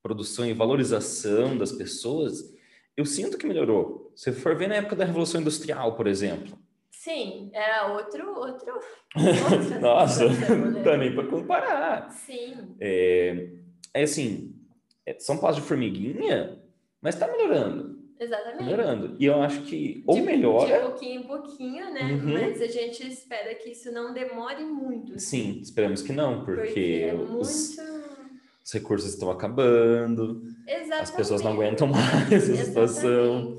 produção 0.03 0.45
e 0.45 0.53
valorização 0.53 1.57
das 1.57 1.71
pessoas, 1.71 2.53
eu 2.97 3.05
sinto 3.05 3.37
que 3.37 3.47
melhorou. 3.47 4.11
Se 4.13 4.31
for 4.33 4.55
ver 4.55 4.67
na 4.67 4.75
época 4.75 4.95
da 4.95 5.05
Revolução 5.05 5.41
Industrial, 5.41 5.95
por 5.95 6.05
exemplo. 6.05 6.64
Sim, 7.05 7.51
era 7.53 7.93
outro. 7.93 8.27
outro 8.35 8.79
Nossa, 9.79 10.25
não 10.27 10.71
né? 10.71 10.81
dá 10.81 10.97
nem 10.97 11.13
para 11.13 11.27
comparar. 11.27 12.09
Sim. 12.09 12.75
É, 12.79 13.49
é 13.93 14.03
assim, 14.03 14.55
é, 15.05 15.15
são 15.19 15.37
passos 15.37 15.61
de 15.61 15.67
formiguinha, 15.67 16.59
mas 17.01 17.13
está 17.15 17.27
melhorando. 17.27 17.95
Exatamente. 18.19 18.63
Melhorando. 18.63 19.15
E 19.19 19.25
eu 19.25 19.41
acho 19.41 19.61
que 19.63 20.03
ou 20.07 20.15
de, 20.15 20.21
melhora. 20.21 20.79
De 20.79 20.85
pouquinho 20.85 21.21
em 21.21 21.23
pouquinho, 21.27 21.93
né? 21.93 22.13
Uhum. 22.13 22.33
Mas 22.33 22.61
a 22.61 22.67
gente 22.67 23.05
espera 23.05 23.53
que 23.53 23.71
isso 23.71 23.91
não 23.91 24.13
demore 24.13 24.63
muito. 24.63 25.19
Sim, 25.19 25.59
esperamos 25.61 26.01
que 26.01 26.13
não, 26.13 26.43
porque, 26.43 26.61
porque 26.61 27.05
é 27.09 27.13
muito... 27.13 27.39
os, 27.39 27.77
os, 28.63 28.71
recursos 28.71 29.13
estão 29.13 29.29
acabando. 29.29 30.41
Exatamente. 30.65 30.93
As 30.93 31.11
pessoas 31.11 31.41
não 31.43 31.51
aguentam 31.51 31.87
mais 31.91 32.49
a 32.49 32.55
situação. 32.55 33.57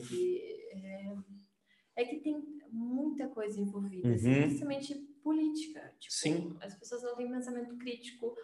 É, 1.97 2.03
é 2.03 2.05
que 2.07 2.17
tem 2.17 2.56
muita 2.77 3.27
coisa 3.29 3.59
envolvida, 3.61 4.13
assim, 4.13 4.29
uhum. 4.29 4.43
principalmente 4.43 4.95
política. 5.23 5.95
Tipo, 5.99 6.15
Sim. 6.15 6.57
As 6.61 6.75
pessoas 6.75 7.03
não 7.03 7.17
têm 7.17 7.31
pensamento 7.31 7.77
crítico, 7.79 8.37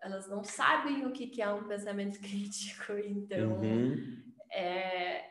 elas 0.00 0.28
não 0.28 0.44
sabem 0.44 1.06
o 1.06 1.12
que 1.12 1.40
é 1.40 1.48
um 1.50 1.66
pensamento 1.66 2.20
crítico, 2.20 2.92
então. 2.92 3.60
Uhum. 3.60 4.22
É, 4.52 5.24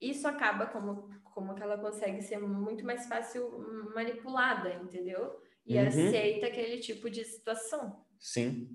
isso 0.00 0.26
acaba 0.28 0.66
como, 0.66 1.08
como 1.24 1.54
que 1.54 1.62
ela 1.62 1.78
consegue 1.78 2.20
ser 2.22 2.38
muito 2.38 2.84
mais 2.84 3.06
fácil 3.06 3.50
manipulada, 3.94 4.74
entendeu? 4.74 5.40
E 5.64 5.76
uhum. 5.76 5.86
aceita 5.86 6.46
aquele 6.46 6.78
tipo 6.78 7.08
de 7.08 7.24
situação. 7.24 8.04
Sim. 8.18 8.68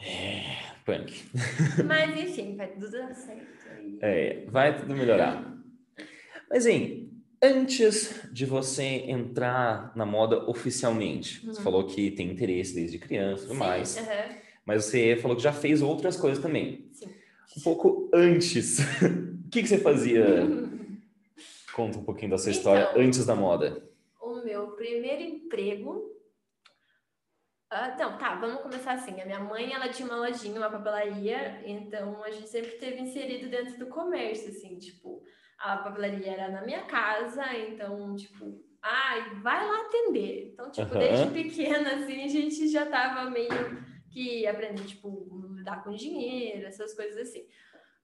É, 0.00 0.74
punk. 0.84 1.12
Mas 1.86 2.16
enfim, 2.16 2.54
vai 2.54 2.70
tudo 2.72 2.90
dar 2.90 3.14
certo. 3.14 3.66
É, 4.02 4.44
vai 4.46 4.78
tudo 4.78 4.94
melhorar. 4.94 5.56
Mas, 6.50 6.66
hein, 6.66 7.15
antes 7.42 8.28
de 8.32 8.44
você 8.44 8.82
entrar 8.82 9.92
na 9.96 10.06
moda 10.06 10.48
oficialmente, 10.48 11.46
uhum. 11.46 11.54
você 11.54 11.62
falou 11.62 11.86
que 11.86 12.10
tem 12.10 12.30
interesse 12.30 12.74
desde 12.74 12.98
criança 12.98 13.44
e 13.44 13.46
tudo 13.48 13.58
mais. 13.58 13.96
Uhum. 13.96 14.36
Mas 14.64 14.84
você 14.84 15.16
falou 15.16 15.36
que 15.36 15.42
já 15.42 15.52
fez 15.52 15.82
outras 15.82 16.16
coisas 16.16 16.42
também. 16.42 16.88
Sim. 16.92 17.08
Um 17.56 17.62
pouco 17.62 18.10
antes 18.12 18.78
O 19.46 19.48
que, 19.48 19.62
que 19.62 19.68
você 19.68 19.78
fazia? 19.78 20.24
Conta 21.72 21.98
um 21.98 22.04
pouquinho 22.04 22.32
da 22.32 22.38
sua 22.38 22.50
então, 22.50 22.58
história 22.58 22.90
antes 22.96 23.24
da 23.24 23.36
moda. 23.36 23.88
O 24.20 24.42
meu 24.42 24.72
primeiro 24.72 25.22
emprego. 25.22 26.12
Uh, 27.72 27.98
não, 27.98 28.18
tá, 28.18 28.34
vamos 28.34 28.62
começar 28.62 28.94
assim. 28.94 29.20
A 29.20 29.24
minha 29.24 29.38
mãe, 29.38 29.72
ela 29.72 29.88
tinha 29.88 30.08
uma 30.08 30.18
lojinha, 30.18 30.58
uma 30.58 30.70
papelaria, 30.70 31.62
então 31.64 32.22
a 32.24 32.30
gente 32.30 32.48
sempre 32.48 32.72
teve 32.72 33.00
inserido 33.00 33.48
dentro 33.48 33.78
do 33.78 33.86
comércio, 33.86 34.48
assim, 34.48 34.78
tipo, 34.78 35.22
a 35.58 35.76
papelaria 35.78 36.32
era 36.32 36.50
na 36.50 36.62
minha 36.62 36.82
casa, 36.84 37.44
então, 37.56 38.14
tipo, 38.16 38.62
ai, 38.82 39.34
vai 39.40 39.66
lá 39.66 39.82
atender. 39.82 40.50
Então, 40.52 40.70
tipo, 40.70 40.92
uhum. 40.92 40.98
desde 40.98 41.30
pequena, 41.30 41.94
assim, 41.94 42.24
a 42.24 42.28
gente 42.28 42.68
já 42.68 42.86
tava 42.86 43.30
meio 43.30 43.50
que 44.10 44.46
aprendendo, 44.46 44.86
tipo, 44.86 45.54
lidar 45.56 45.82
com 45.82 45.92
dinheiro, 45.92 46.66
essas 46.66 46.94
coisas 46.94 47.28
assim. 47.28 47.46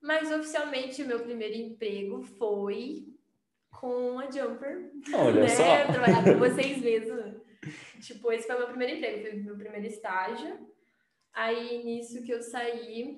Mas 0.01 0.33
oficialmente 0.33 1.03
o 1.03 1.07
meu 1.07 1.21
primeiro 1.21 1.55
emprego 1.55 2.23
foi 2.23 3.07
com 3.71 4.19
a 4.19 4.31
Jumper. 4.31 4.91
Olha 5.15 5.43
né? 5.43 5.49
só. 5.49 5.87
Trabalhar 5.93 6.25
com 6.25 6.39
vocês 6.41 6.79
mesmo. 6.79 7.41
tipo, 8.01 8.33
esse 8.33 8.47
foi 8.47 8.57
o 8.57 8.59
meu 8.59 8.69
primeiro 8.69 8.97
emprego, 8.97 9.23
foi 9.23 9.41
o 9.41 9.45
meu 9.45 9.57
primeiro 9.57 9.87
estágio. 9.87 10.69
Aí 11.33 11.83
nisso 11.85 12.23
que 12.23 12.33
eu 12.33 12.43
saí, 12.43 13.17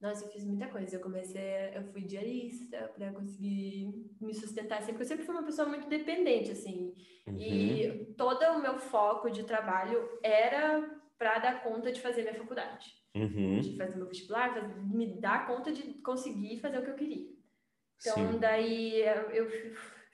nossa, 0.00 0.24
eu 0.24 0.30
fiz 0.30 0.44
muita 0.44 0.66
coisa. 0.68 0.96
Eu 0.96 1.00
comecei, 1.00 1.70
eu 1.74 1.84
fui 1.92 2.02
diarista 2.02 2.90
para 2.96 3.12
conseguir 3.12 3.92
me 4.20 4.34
sustentar 4.34 4.80
sempre, 4.80 4.92
porque 4.92 5.04
eu 5.04 5.08
sempre 5.08 5.24
fui 5.24 5.34
uma 5.34 5.44
pessoa 5.44 5.68
muito 5.68 5.88
dependente, 5.88 6.52
assim. 6.52 6.94
Uhum. 7.26 7.36
E 7.38 8.14
todo 8.16 8.42
o 8.44 8.62
meu 8.62 8.78
foco 8.78 9.30
de 9.30 9.44
trabalho 9.44 10.08
era 10.22 10.88
para 11.18 11.38
dar 11.38 11.62
conta 11.62 11.92
de 11.92 12.00
fazer 12.00 12.22
minha 12.22 12.34
faculdade 12.34 13.00
uhum. 13.14 13.60
de 13.60 13.76
fazer 13.76 13.96
meu 13.96 14.06
vestibular, 14.06 14.54
fazer, 14.54 14.74
me 14.76 15.20
dar 15.20 15.46
conta 15.46 15.72
de 15.72 15.94
conseguir 16.02 16.58
fazer 16.60 16.78
o 16.78 16.82
que 16.82 16.90
eu 16.90 16.96
queria. 16.96 17.28
Então, 18.00 18.32
Sim. 18.32 18.38
daí 18.38 19.02
eu 19.32 19.50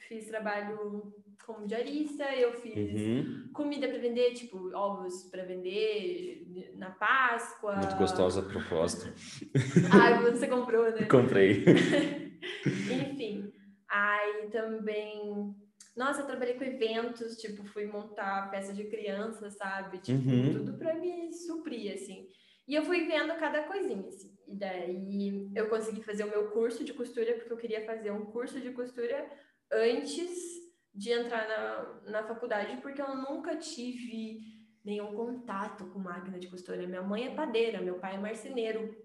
fiz 0.08 0.26
trabalho 0.26 1.14
como 1.44 1.66
diarista, 1.66 2.24
eu 2.34 2.52
fiz 2.54 2.74
uhum. 2.76 3.50
comida 3.52 3.88
para 3.88 3.98
vender, 3.98 4.32
tipo 4.32 4.74
ovos 4.74 5.24
para 5.24 5.44
vender 5.44 6.46
na 6.76 6.90
Páscoa. 6.90 7.76
Muito 7.76 7.96
gostosa 7.96 8.40
a 8.40 8.44
propósito. 8.44 9.12
ah, 9.92 10.20
você 10.20 10.48
comprou, 10.48 10.90
né? 10.90 11.06
Comprei. 11.06 11.64
Enfim, 12.64 13.52
aí 13.88 14.48
também 14.50 15.54
nossa, 15.96 16.20
eu 16.20 16.26
trabalhei 16.26 16.54
com 16.56 16.64
eventos, 16.64 17.38
tipo, 17.38 17.64
fui 17.64 17.86
montar 17.86 18.50
peça 18.50 18.74
de 18.74 18.84
criança, 18.84 19.50
sabe? 19.50 19.96
Tipo, 19.98 20.28
uhum. 20.28 20.52
tudo 20.52 20.78
para 20.78 20.94
me 20.94 21.32
suprir, 21.32 21.94
assim. 21.94 22.28
E 22.68 22.74
eu 22.74 22.84
fui 22.84 23.06
vendo 23.06 23.34
cada 23.36 23.62
coisinha, 23.62 24.06
assim. 24.06 24.30
E 24.46 24.54
daí 24.54 25.50
eu 25.54 25.70
consegui 25.70 26.02
fazer 26.02 26.24
o 26.24 26.30
meu 26.30 26.50
curso 26.50 26.84
de 26.84 26.92
costura, 26.92 27.32
porque 27.34 27.52
eu 27.52 27.56
queria 27.56 27.86
fazer 27.86 28.10
um 28.10 28.26
curso 28.26 28.60
de 28.60 28.72
costura 28.72 29.26
antes 29.72 30.65
de 30.96 31.12
entrar 31.12 31.46
na, 31.46 32.10
na 32.10 32.22
faculdade, 32.26 32.78
porque 32.78 33.02
eu 33.02 33.14
nunca 33.14 33.56
tive 33.56 34.40
nenhum 34.82 35.14
contato 35.14 35.86
com 35.90 35.98
máquina 35.98 36.38
de 36.38 36.48
costura. 36.48 36.86
Minha 36.86 37.02
mãe 37.02 37.26
é 37.26 37.34
padeira, 37.34 37.82
meu 37.82 37.98
pai 37.98 38.14
é 38.14 38.18
marceneiro. 38.18 38.96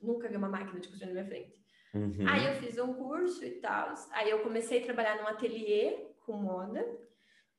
Nunca 0.00 0.28
vi 0.28 0.36
uma 0.36 0.48
máquina 0.48 0.80
de 0.80 0.88
costura 0.88 1.12
na 1.12 1.20
minha 1.20 1.26
frente. 1.26 1.54
Uhum. 1.94 2.26
Aí 2.26 2.46
eu 2.46 2.54
fiz 2.54 2.78
um 2.78 2.94
curso 2.94 3.44
e 3.44 3.60
tal. 3.60 3.94
Aí 4.12 4.30
eu 4.30 4.40
comecei 4.40 4.80
a 4.80 4.84
trabalhar 4.84 5.16
num 5.16 5.28
ateliê 5.28 6.08
com 6.24 6.32
moda. 6.32 6.84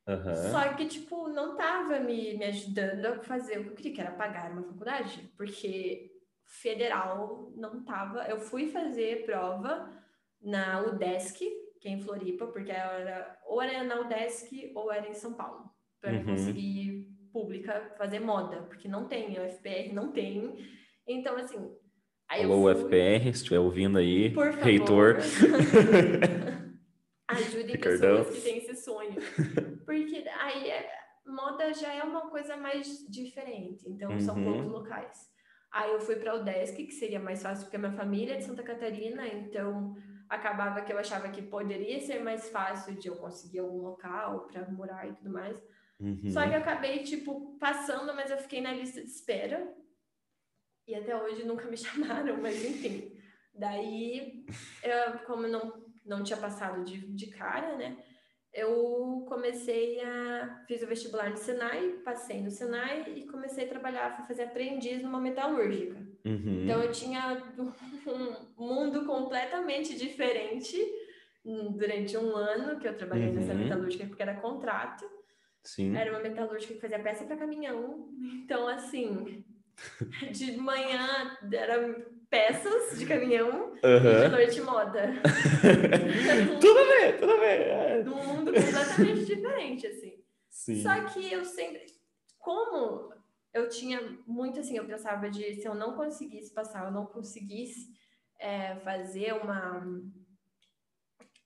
Uhum. 0.07 0.35
Só 0.51 0.73
que, 0.73 0.85
tipo, 0.85 1.29
não 1.29 1.55
tava 1.55 1.99
me, 1.99 2.37
me 2.37 2.45
ajudando 2.45 3.05
a 3.05 3.23
fazer 3.23 3.59
o 3.59 3.63
que 3.63 3.69
eu 3.69 3.75
queria, 3.75 3.93
que 3.93 4.01
era 4.01 4.11
pagar 4.11 4.51
uma 4.51 4.63
faculdade, 4.63 5.31
porque 5.37 6.11
federal 6.45 7.53
não 7.55 7.85
tava. 7.85 8.25
Eu 8.25 8.39
fui 8.39 8.69
fazer 8.69 9.25
prova 9.25 9.89
na 10.41 10.81
UDESC, 10.81 11.49
que 11.83 11.89
é 11.89 11.91
em 11.91 11.99
Floripa, 11.99 12.47
porque 12.47 12.71
era, 12.71 13.37
ou 13.45 13.61
era 13.61 13.83
na 13.83 13.99
UDESC 13.99 14.71
ou 14.73 14.89
era 14.89 15.09
em 15.09 15.13
São 15.13 15.33
Paulo, 15.33 15.69
para 15.99 16.13
uhum. 16.13 16.23
conseguir 16.23 17.09
pública 17.33 17.93
fazer 17.97 18.21
moda, 18.21 18.61
porque 18.63 18.87
não 18.87 19.05
tem, 19.05 19.37
a 19.37 19.43
UFPR 19.43 19.93
não 19.93 20.13
tem. 20.13 20.65
Então, 21.05 21.35
assim. 21.35 21.75
Aí 22.29 22.43
Alô, 22.43 22.73
fui... 22.73 22.73
UFPR, 22.73 23.23
se 23.23 23.29
estiver 23.31 23.59
ouvindo 23.59 23.97
aí, 23.97 24.31
Por 24.31 24.53
favor. 24.53 24.63
reitor. 24.63 25.17
Ajudem 27.27 27.75
Ricardão. 27.75 28.17
pessoas 28.17 28.37
que 28.37 28.41
têm 28.41 28.57
esse 28.59 28.75
sonho. 28.77 29.17
Porque 29.85 30.23
aí 30.39 30.69
é, 30.69 30.89
moda 31.27 31.73
já 31.73 31.93
é 31.93 32.01
uma 32.01 32.29
coisa 32.29 32.55
mais 32.55 33.05
diferente, 33.09 33.83
então 33.89 34.09
uhum. 34.09 34.21
são 34.21 34.41
poucos 34.41 34.71
locais. 34.71 35.29
Aí 35.69 35.91
eu 35.91 35.99
fui 35.99 36.15
para 36.15 36.35
o 36.35 36.45
Desk, 36.45 36.77
que 36.77 36.93
seria 36.93 37.19
mais 37.19 37.41
fácil 37.41 37.65
porque 37.65 37.75
a 37.75 37.79
minha 37.79 37.91
família 37.91 38.35
é 38.35 38.37
de 38.37 38.45
Santa 38.45 38.63
Catarina, 38.63 39.27
então 39.27 39.93
acabava 40.33 40.81
que 40.81 40.91
eu 40.91 40.99
achava 40.99 41.29
que 41.29 41.41
poderia 41.41 41.99
ser 41.99 42.23
mais 42.23 42.49
fácil 42.49 42.95
de 42.95 43.07
eu 43.07 43.15
conseguir 43.15 43.59
algum 43.59 43.81
local 43.81 44.47
para 44.47 44.69
morar 44.69 45.07
e 45.07 45.13
tudo 45.13 45.29
mais. 45.29 45.57
Uhum. 45.99 46.29
Só 46.29 46.41
que 46.41 46.53
eu 46.53 46.59
acabei, 46.59 47.03
tipo, 47.03 47.57
passando, 47.59 48.13
mas 48.13 48.29
eu 48.31 48.37
fiquei 48.37 48.61
na 48.61 48.73
lista 48.73 49.01
de 49.01 49.09
espera. 49.09 49.73
E 50.87 50.95
até 50.95 51.15
hoje 51.15 51.45
nunca 51.45 51.67
me 51.67 51.77
chamaram, 51.77 52.41
mas 52.41 52.63
enfim. 52.63 53.15
Daí, 53.53 54.45
eu, 54.81 55.19
como 55.25 55.47
não, 55.47 55.85
não 56.05 56.23
tinha 56.23 56.37
passado 56.37 56.83
de, 56.83 57.07
de 57.13 57.27
cara, 57.27 57.77
né? 57.77 57.97
eu 58.53 59.25
comecei 59.27 59.99
a. 60.01 60.63
Fiz 60.67 60.83
o 60.83 60.87
vestibular 60.87 61.29
no 61.29 61.37
Senai, 61.37 62.01
passei 62.05 62.41
no 62.41 62.51
Senai 62.51 63.11
e 63.15 63.25
comecei 63.25 63.65
a 63.65 63.69
trabalhar, 63.69 64.15
fui 64.15 64.25
fazer 64.27 64.43
aprendiz 64.43 65.01
numa 65.01 65.19
metalúrgica. 65.19 65.99
Uhum. 66.25 66.63
Então 66.63 66.81
eu 66.81 66.91
tinha 66.91 67.43
um 68.07 68.63
mundo 68.65 69.05
completamente 69.05 69.97
diferente 69.97 70.77
durante 71.75 72.17
um 72.17 72.35
ano 72.35 72.79
que 72.79 72.87
eu 72.87 72.95
trabalhei 72.95 73.27
uhum. 73.27 73.35
nessa 73.35 73.53
metalúrgica, 73.53 74.05
porque 74.05 74.21
era 74.21 74.35
contrato. 74.35 75.05
Sim. 75.63 75.95
Era 75.95 76.11
uma 76.11 76.19
metalúrgica 76.19 76.73
que 76.73 76.81
fazia 76.81 76.99
peça 76.99 77.25
para 77.25 77.37
caminhão. 77.37 78.09
Então, 78.43 78.67
assim, 78.67 79.43
de 80.31 80.57
manhã 80.57 81.37
era 81.51 82.05
peças 82.29 82.97
de 82.97 83.05
caminhão 83.05 83.71
uhum. 83.71 83.77
e 83.81 84.23
de 84.23 84.29
noite 84.29 84.61
moda. 84.61 85.13
tudo 86.59 86.87
bem, 86.89 87.17
tudo 87.19 87.39
bem. 87.39 87.61
É. 87.61 88.03
Num 88.03 88.23
mundo 88.23 88.53
completamente 88.53 89.25
diferente, 89.25 89.87
assim. 89.87 90.13
Sim. 90.49 90.81
Só 90.81 91.03
que 91.05 91.31
eu 91.31 91.43
sempre, 91.45 91.85
como 92.39 93.12
eu 93.53 93.69
tinha 93.69 94.01
muito 94.25 94.59
assim, 94.59 94.77
eu 94.77 94.85
pensava 94.85 95.29
de 95.29 95.55
se 95.55 95.67
eu 95.67 95.75
não 95.75 95.95
conseguisse 95.95 96.53
passar, 96.53 96.85
eu 96.85 96.91
não 96.91 97.05
conseguisse 97.05 97.93
é, 98.39 98.75
fazer 98.77 99.33
uma 99.33 100.01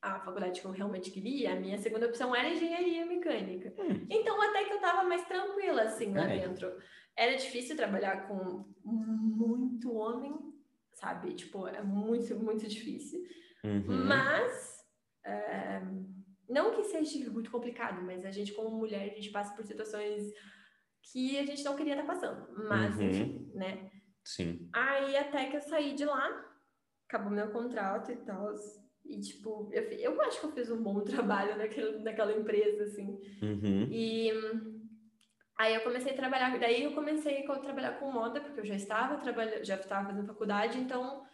a 0.01 0.19
faculdade 0.19 0.61
que 0.61 0.67
eu 0.67 0.71
realmente 0.71 1.11
queria, 1.11 1.53
a 1.53 1.59
minha 1.59 1.77
segunda 1.77 2.05
opção 2.05 2.35
era 2.35 2.49
engenharia 2.49 3.05
mecânica. 3.05 3.73
Hum. 3.81 4.05
Então, 4.09 4.41
até 4.41 4.63
que 4.63 4.73
eu 4.73 4.79
tava 4.79 5.03
mais 5.03 5.25
tranquila, 5.25 5.81
assim, 5.83 6.13
lá 6.13 6.31
é. 6.31 6.39
dentro. 6.39 6.71
Era 7.15 7.35
difícil 7.35 7.75
trabalhar 7.75 8.27
com 8.27 8.63
muito 8.85 9.91
homem, 9.93 10.37
sabe? 10.93 11.33
Tipo, 11.33 11.67
é 11.67 11.81
muito, 11.81 12.35
muito 12.35 12.67
difícil. 12.67 13.19
Uhum. 13.63 14.05
Mas, 14.05 14.85
é, 15.25 15.81
não 16.47 16.75
que 16.75 16.83
seja 16.83 17.29
muito 17.31 17.49
complicado, 17.49 18.01
mas 18.03 18.23
a 18.23 18.31
gente, 18.31 18.53
como 18.53 18.77
mulher, 18.77 19.11
a 19.11 19.15
gente 19.15 19.31
passa 19.31 19.55
por 19.55 19.65
situações 19.65 20.31
que 21.11 21.39
a 21.39 21.45
gente 21.45 21.63
não 21.63 21.75
queria 21.75 21.99
estar 21.99 22.05
tá 22.05 22.13
passando. 22.13 22.47
Mas, 22.67 22.95
uhum. 22.97 23.03
enfim, 23.03 23.51
né? 23.53 23.89
Sim. 24.23 24.69
Aí, 24.73 25.15
até 25.15 25.49
que 25.49 25.57
eu 25.57 25.61
saí 25.61 25.93
de 25.93 26.05
lá, 26.05 26.45
acabou 27.07 27.31
meu 27.31 27.49
contrato 27.51 28.11
e 28.11 28.17
tal. 28.17 28.53
E, 29.05 29.19
tipo, 29.21 29.69
eu, 29.71 29.83
eu 29.83 30.21
acho 30.23 30.39
que 30.39 30.45
eu 30.47 30.51
fiz 30.51 30.69
um 30.69 30.81
bom 30.81 31.01
trabalho 31.05 31.57
naquele, 31.57 31.99
naquela 31.99 32.33
empresa, 32.33 32.83
assim. 32.83 33.19
Uhum. 33.41 33.87
E 33.91 34.31
Aí 35.57 35.73
eu 35.73 35.81
comecei 35.81 36.11
a 36.11 36.15
trabalhar, 36.15 36.55
daí 36.59 36.83
eu 36.83 36.93
comecei 36.93 37.43
a 37.43 37.59
trabalhar 37.59 37.99
com 37.99 38.11
moda, 38.11 38.39
porque 38.39 38.59
eu 38.59 38.65
já 38.65 38.75
estava 38.75 39.17
trabalhando, 39.17 39.65
já 39.65 39.75
estava 39.75 40.09
fazendo 40.09 40.27
faculdade, 40.27 40.77
então 40.77 41.25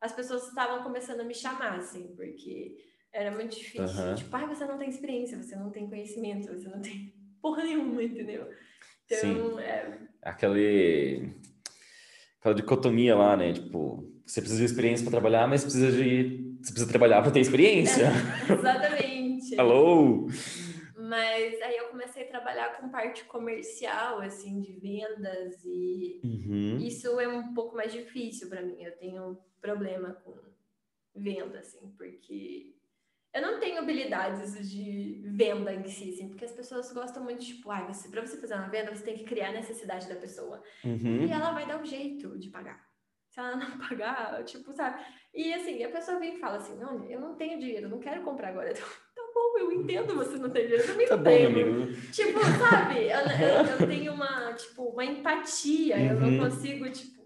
as 0.00 0.12
pessoas 0.12 0.46
estavam 0.46 0.84
começando 0.84 1.20
a 1.20 1.24
me 1.24 1.34
chamar, 1.34 1.78
assim, 1.78 2.14
porque 2.14 2.76
era 3.12 3.32
muito 3.32 3.56
difícil. 3.56 4.04
Uhum. 4.04 4.14
Tipo, 4.14 4.36
ah, 4.36 4.46
você 4.46 4.64
não 4.66 4.78
tem 4.78 4.88
experiência, 4.88 5.36
você 5.36 5.56
não 5.56 5.70
tem 5.70 5.88
conhecimento, 5.88 6.46
você 6.46 6.68
não 6.68 6.80
tem 6.80 7.12
porra 7.42 7.64
nenhuma, 7.64 8.04
entendeu? 8.04 8.48
Então, 9.12 9.56
Sim. 9.56 9.60
é... 9.60 9.98
Aquele... 10.22 11.30
Aquela 12.40 12.54
dicotomia 12.54 13.16
lá, 13.16 13.36
né? 13.36 13.52
Tipo, 13.52 14.04
você 14.26 14.40
precisa 14.40 14.60
de 14.60 14.66
experiência 14.66 15.04
para 15.04 15.12
trabalhar, 15.12 15.46
mas 15.46 15.62
precisa 15.62 15.92
de... 15.92 16.56
Você 16.62 16.72
precisa 16.72 16.88
trabalhar 16.88 17.22
para 17.22 17.30
ter 17.30 17.40
experiência. 17.40 18.06
É, 18.48 18.52
exatamente. 18.54 19.54
Hello! 19.54 20.26
Mas 20.96 21.60
aí 21.60 21.76
eu 21.76 21.88
comecei 21.88 22.22
a 22.22 22.28
trabalhar 22.28 22.80
com 22.80 22.88
parte 22.88 23.24
comercial, 23.24 24.20
assim, 24.20 24.60
de 24.60 24.72
vendas, 24.72 25.62
e 25.64 26.20
uhum. 26.24 26.78
isso 26.78 27.20
é 27.20 27.28
um 27.28 27.52
pouco 27.52 27.76
mais 27.76 27.92
difícil 27.92 28.48
para 28.48 28.62
mim. 28.62 28.82
Eu 28.82 28.96
tenho 28.96 29.38
problema 29.60 30.14
com 30.24 30.34
venda, 31.14 31.58
assim, 31.58 31.92
porque 31.98 32.71
eu 33.34 33.40
não 33.40 33.58
tenho 33.58 33.78
habilidades 33.78 34.70
de 34.70 35.22
venda 35.24 35.72
em 35.72 35.84
si, 35.88 36.10
assim, 36.10 36.28
porque 36.28 36.44
as 36.44 36.52
pessoas 36.52 36.92
gostam 36.92 37.24
muito, 37.24 37.44
tipo, 37.44 37.70
ah, 37.70 37.86
você, 37.86 38.08
para 38.08 38.24
você 38.24 38.36
fazer 38.36 38.54
uma 38.54 38.68
venda, 38.68 38.94
você 38.94 39.04
tem 39.04 39.16
que 39.16 39.24
criar 39.24 39.48
a 39.48 39.52
necessidade 39.52 40.08
da 40.08 40.16
pessoa. 40.16 40.62
Uhum. 40.84 41.24
E 41.26 41.30
ela 41.30 41.52
vai 41.52 41.66
dar 41.66 41.80
um 41.80 41.84
jeito 41.84 42.38
de 42.38 42.50
pagar. 42.50 42.80
Se 43.30 43.40
ela 43.40 43.56
não 43.56 43.78
pagar, 43.88 44.44
tipo, 44.44 44.72
sabe? 44.72 45.02
E 45.32 45.54
assim, 45.54 45.82
a 45.82 45.88
pessoa 45.88 46.18
vem 46.18 46.36
e 46.36 46.38
fala 46.38 46.58
assim: 46.58 46.78
não, 46.78 47.04
eu 47.06 47.18
não 47.18 47.34
tenho 47.34 47.58
dinheiro, 47.58 47.88
não 47.88 47.98
quero 47.98 48.22
comprar 48.22 48.48
agora. 48.48 48.74
bom, 49.34 49.58
eu 49.58 49.72
entendo 49.72 50.14
você 50.14 50.36
não 50.36 50.50
tem 50.50 50.64
dinheiro, 50.64 50.84
eu 50.84 50.88
também 50.88 51.06
tá 51.06 51.16
não 51.16 51.22
bom, 51.22 51.30
tenho. 51.30 51.48
Amigo. 51.48 51.92
Tipo, 52.12 52.40
sabe, 52.58 53.04
eu, 53.04 53.20
eu, 53.20 53.80
eu, 53.80 53.88
tenho 53.88 54.12
uma, 54.12 54.52
tipo, 54.52 54.82
uma 54.84 55.04
empatia, 55.04 55.96
uhum. 55.96 56.06
eu 56.06 56.20
não 56.20 56.28
uhum. 56.28 56.38
consigo, 56.38 56.90
tipo, 56.90 57.21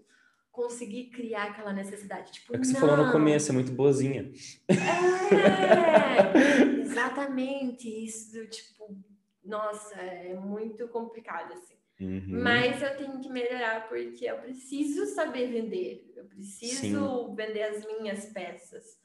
conseguir 0.57 1.11
criar 1.11 1.43
aquela 1.43 1.71
necessidade. 1.71 2.31
Tipo, 2.31 2.55
é 2.55 2.57
o 2.57 2.59
que 2.59 2.65
você 2.65 2.73
não. 2.73 2.79
falou 2.79 3.05
no 3.05 3.11
começo, 3.11 3.51
é 3.51 3.53
muito 3.53 3.71
boazinha. 3.71 4.31
É, 4.67 4.73
exatamente 6.81 7.87
isso, 7.87 8.43
tipo, 8.47 8.97
nossa, 9.45 9.93
é 9.95 10.33
muito 10.33 10.87
complicado, 10.87 11.53
assim. 11.53 11.75
Uhum. 12.01 12.41
Mas 12.41 12.81
eu 12.81 12.97
tenho 12.97 13.19
que 13.19 13.29
melhorar 13.29 13.87
porque 13.87 14.25
eu 14.25 14.39
preciso 14.39 15.05
saber 15.05 15.47
vender, 15.47 16.11
eu 16.15 16.25
preciso 16.25 16.81
Sim. 16.81 17.35
vender 17.35 17.63
as 17.63 17.85
minhas 17.85 18.25
peças. 18.25 18.97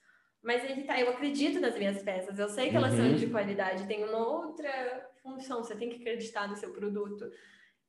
Mas 0.43 0.65
aí 0.65 0.85
tá, 0.85 0.99
eu 0.99 1.11
acredito 1.11 1.61
nas 1.61 1.77
minhas 1.77 2.03
peças, 2.03 2.39
eu 2.39 2.49
sei 2.49 2.71
que 2.71 2.77
elas 2.77 2.95
uhum. 2.95 3.11
são 3.11 3.15
de 3.15 3.27
qualidade, 3.27 3.87
tem 3.87 4.05
uma 4.05 4.27
outra 4.27 5.07
função, 5.23 5.63
você 5.63 5.77
tem 5.77 5.91
que 5.91 5.97
acreditar 5.97 6.49
no 6.49 6.57
seu 6.57 6.73
produto. 6.73 7.31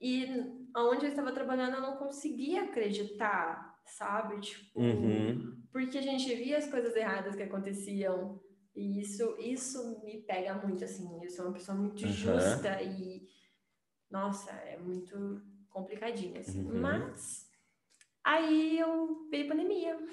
E 0.04 0.28
onde 0.76 1.06
eu 1.06 1.10
estava 1.10 1.32
trabalhando, 1.32 1.76
eu 1.76 1.82
não 1.82 1.96
conseguia 1.96 2.64
acreditar, 2.64 3.80
sabe? 3.86 4.42
Tipo, 4.42 4.82
uhum. 4.82 5.64
porque 5.72 5.98
a 5.98 6.02
gente 6.02 6.36
via 6.36 6.58
as 6.58 6.70
coisas 6.70 6.94
erradas 6.94 7.38
que 7.38 7.44
aconteciam. 7.44 8.38
E 8.76 9.00
isso, 9.00 9.38
isso 9.40 10.04
me 10.04 10.22
pega 10.24 10.56
muito, 10.56 10.84
assim. 10.84 11.24
Eu 11.24 11.30
sou 11.30 11.46
uma 11.46 11.54
pessoa 11.54 11.78
muito 11.78 12.04
uhum. 12.04 12.12
justa 12.12 12.82
e, 12.82 13.26
nossa, 14.12 14.52
é 14.52 14.78
muito 14.78 15.42
complicadinho, 15.70 16.38
assim. 16.38 16.66
Uhum. 16.66 16.82
Mas 16.82 17.48
aí 18.26 18.78
eu 18.78 19.30
veio 19.30 19.48
pandemia. 19.48 19.98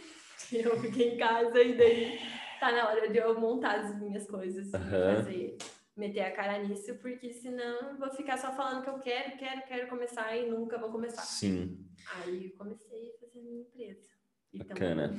Eu 0.50 0.80
fiquei 0.80 1.14
em 1.14 1.16
casa 1.16 1.62
e 1.62 1.76
daí 1.76 2.18
tá 2.58 2.72
na 2.72 2.88
hora 2.88 3.08
de 3.08 3.18
eu 3.18 3.38
montar 3.38 3.80
as 3.80 4.00
minhas 4.00 4.26
coisas 4.26 4.66
e 4.66 4.70
fazer, 4.70 5.58
meter 5.96 6.20
a 6.20 6.30
cara 6.30 6.58
nisso, 6.58 6.94
porque 6.96 7.32
senão 7.32 7.98
vou 7.98 8.10
ficar 8.10 8.36
só 8.36 8.52
falando 8.52 8.82
que 8.82 8.90
eu 8.90 8.98
quero, 8.98 9.36
quero, 9.36 9.62
quero 9.66 9.88
começar 9.88 10.36
e 10.36 10.48
nunca 10.48 10.78
vou 10.78 10.90
começar. 10.90 11.22
Sim. 11.22 11.86
Aí 12.14 12.50
comecei 12.50 13.10
a 13.10 13.20
fazer 13.20 13.40
a 13.40 13.42
minha 13.42 13.60
empresa. 13.62 14.08
Bacana. 14.52 15.14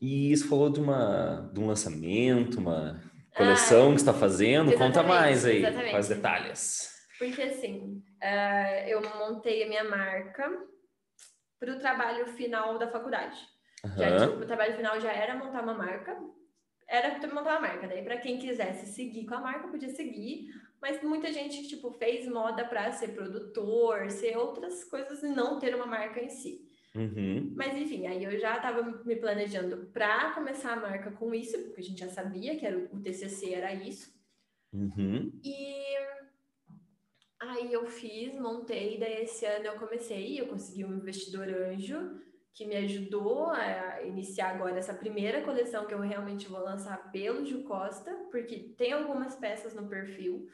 E 0.00 0.32
isso 0.32 0.48
falou 0.48 0.70
de, 0.70 0.80
uma, 0.80 1.50
de 1.52 1.60
um 1.60 1.66
lançamento, 1.66 2.58
uma 2.58 3.00
coleção 3.34 3.88
ah, 3.88 3.90
que 3.90 4.00
está 4.00 4.12
fazendo. 4.12 4.76
Conta 4.76 5.02
mais 5.02 5.44
aí, 5.44 5.58
exatamente. 5.58 5.90
quais 5.90 6.08
detalhes. 6.08 6.90
Porque 7.18 7.42
assim, 7.42 8.02
uh, 8.22 8.88
eu 8.88 9.00
montei 9.02 9.64
a 9.64 9.68
minha 9.68 9.84
marca 9.84 10.50
para 11.58 11.74
o 11.74 11.78
trabalho 11.78 12.26
final 12.26 12.78
da 12.78 12.90
faculdade. 12.90 13.38
Uhum. 13.84 13.96
Já, 13.96 14.26
tipo, 14.26 14.42
o 14.42 14.46
trabalho 14.46 14.76
final 14.76 15.00
já 15.00 15.12
era 15.12 15.36
montar 15.36 15.62
uma 15.62 15.74
marca, 15.74 16.16
era 16.90 17.14
montar 17.28 17.52
uma 17.52 17.60
marca. 17.60 17.86
Daí, 17.86 18.02
para 18.02 18.18
quem 18.18 18.38
quisesse 18.38 18.92
seguir 18.92 19.24
com 19.24 19.34
a 19.34 19.40
marca, 19.40 19.68
podia 19.68 19.88
seguir. 19.88 20.48
Mas 20.82 21.00
muita 21.02 21.32
gente, 21.32 21.68
tipo, 21.68 21.92
fez 21.92 22.26
moda 22.26 22.64
para 22.64 22.90
ser 22.90 23.08
produtor, 23.08 24.10
ser 24.10 24.36
outras 24.36 24.82
coisas 24.84 25.22
e 25.22 25.28
não 25.28 25.58
ter 25.58 25.74
uma 25.74 25.86
marca 25.86 26.20
em 26.20 26.28
si. 26.28 26.66
Uhum. 26.94 27.52
Mas 27.54 27.76
enfim, 27.76 28.06
aí 28.06 28.24
eu 28.24 28.36
já 28.40 28.56
estava 28.56 28.82
me 28.82 29.14
planejando 29.14 29.86
para 29.92 30.32
começar 30.32 30.72
a 30.72 30.80
marca 30.80 31.12
com 31.12 31.32
isso, 31.32 31.56
porque 31.62 31.80
a 31.80 31.84
gente 31.84 32.00
já 32.00 32.08
sabia 32.08 32.56
que 32.56 32.66
era 32.66 32.76
o 32.76 33.00
TCC 33.00 33.54
era 33.54 33.72
isso. 33.72 34.12
Uhum. 34.72 35.30
E 35.44 35.74
aí 37.38 37.72
eu 37.72 37.86
fiz, 37.86 38.34
montei, 38.34 38.98
daí 38.98 39.22
esse 39.22 39.44
ano 39.44 39.66
eu 39.66 39.74
comecei, 39.74 40.40
eu 40.40 40.48
consegui 40.48 40.84
um 40.84 40.96
investidor 40.96 41.48
anjo 41.48 42.20
que 42.54 42.66
me 42.66 42.76
ajudou 42.76 43.50
a 43.50 44.02
iniciar 44.02 44.54
agora 44.54 44.78
essa 44.78 44.94
primeira 44.94 45.42
coleção 45.42 45.86
que 45.86 45.94
eu 45.94 46.00
realmente 46.00 46.48
vou 46.48 46.60
lançar 46.60 47.10
pelo 47.10 47.44
Ju 47.44 47.62
Costa, 47.64 48.12
porque 48.30 48.74
tem 48.76 48.92
algumas 48.92 49.36
peças 49.36 49.74
no 49.74 49.88
perfil, 49.88 50.46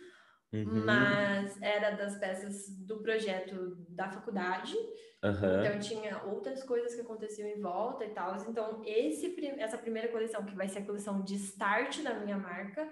uhum. 0.53 0.85
mas 0.85 1.61
era 1.63 1.91
das 1.91 2.17
peças 2.19 2.69
do 2.87 3.03
projeto 3.03 3.77
da 3.89 4.11
faculdade. 4.11 4.77
Uhum. 5.25 5.65
Então 5.65 5.79
tinha 5.81 6.23
outras 6.25 6.63
coisas 6.63 6.95
que 6.95 7.01
aconteciam 7.01 7.49
em 7.49 7.61
volta 7.61 8.05
e 8.05 8.11
tal. 8.11 8.37
Então 8.49 8.83
esse 8.85 9.35
essa 9.59 9.79
primeira 9.79 10.09
coleção 10.09 10.45
que 10.45 10.55
vai 10.55 10.69
ser 10.69 10.81
a 10.81 10.87
coleção 10.87 11.23
de 11.23 11.35
start 11.37 12.03
da 12.03 12.15
minha 12.15 12.37
marca 12.37 12.89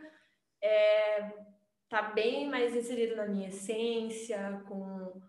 é 0.63 1.31
tá 1.89 2.03
bem 2.03 2.49
mais 2.49 2.75
inserido 2.75 3.15
na 3.15 3.27
minha 3.27 3.49
essência, 3.49 4.63
com, 4.67 5.23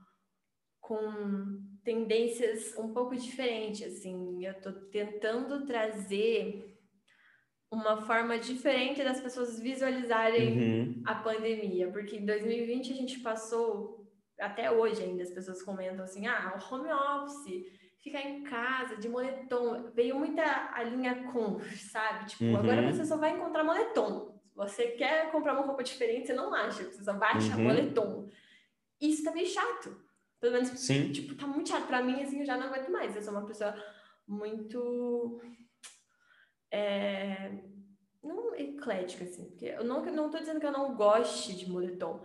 com 0.80 1.62
tendências 1.86 2.76
um 2.78 2.92
pouco 2.92 3.16
diferentes, 3.16 3.84
assim. 3.84 4.44
Eu 4.44 4.60
tô 4.60 4.74
tentando 4.90 5.66
trazer 5.66 6.76
uma 7.72 8.02
forma 8.02 8.38
diferente 8.40 9.04
das 9.04 9.22
pessoas 9.22 9.60
visualizarem 9.60 10.58
uhum. 10.58 11.04
a 11.06 11.16
pandemia, 11.16 11.92
porque 11.92 12.18
em 12.18 12.26
2020 12.26 12.92
a 12.92 12.96
gente 12.96 13.20
passou, 13.20 14.06
até 14.40 14.72
hoje 14.72 15.04
ainda 15.04 15.24
as 15.24 15.32
pessoas 15.32 15.62
comentam 15.62 16.04
assim, 16.04 16.26
ah, 16.26 16.58
o 16.58 16.74
home 16.74 16.92
office, 16.92 17.66
ficar 18.02 18.22
em 18.22 18.44
casa 18.44 18.98
de 18.98 19.08
moletom, 19.08 19.92
veio 19.94 20.18
muita 20.18 20.44
a 20.74 20.84
linha 20.84 21.32
conf, 21.32 21.66
sabe? 21.92 22.26
Tipo, 22.30 22.46
uhum. 22.46 22.58
agora 22.58 22.92
você 22.92 23.06
só 23.06 23.18
vai 23.18 23.32
encontrar 23.32 23.64
moletom. 23.64 24.34
Você 24.56 24.92
quer 24.92 25.32
comprar 25.32 25.54
uma 25.54 25.66
roupa 25.66 25.84
diferente, 25.84 26.28
você 26.28 26.34
não 26.34 26.54
acha, 26.54 26.84
você 26.86 27.04
só 27.04 27.12
achar 27.12 27.58
uhum. 27.58 27.64
moletom. 27.66 28.30
Isso 29.02 29.24
tá 29.24 29.32
meio 29.32 29.48
chato. 29.48 30.05
Pelo 30.46 30.54
menos, 30.54 30.70
Sim. 30.80 31.12
tipo, 31.12 31.34
tá 31.34 31.48
muito 31.48 31.70
chato 31.70 31.88
pra 31.88 32.04
mim, 32.04 32.22
assim, 32.22 32.40
eu 32.40 32.46
já 32.46 32.56
não 32.56 32.68
aguento 32.68 32.92
mais. 32.92 33.16
Eu 33.16 33.22
sou 33.24 33.34
uma 33.34 33.48
pessoa 33.48 33.74
muito 34.28 35.42
é, 36.72 37.50
não 38.24 38.54
eclética, 38.54 39.24
assim, 39.24 39.46
porque 39.46 39.66
eu 39.66 39.84
não, 39.84 40.06
não 40.06 40.30
tô 40.30 40.38
dizendo 40.38 40.60
que 40.60 40.66
eu 40.68 40.72
não 40.72 40.96
goste 40.96 41.56
de 41.56 41.68
moletom, 41.68 42.22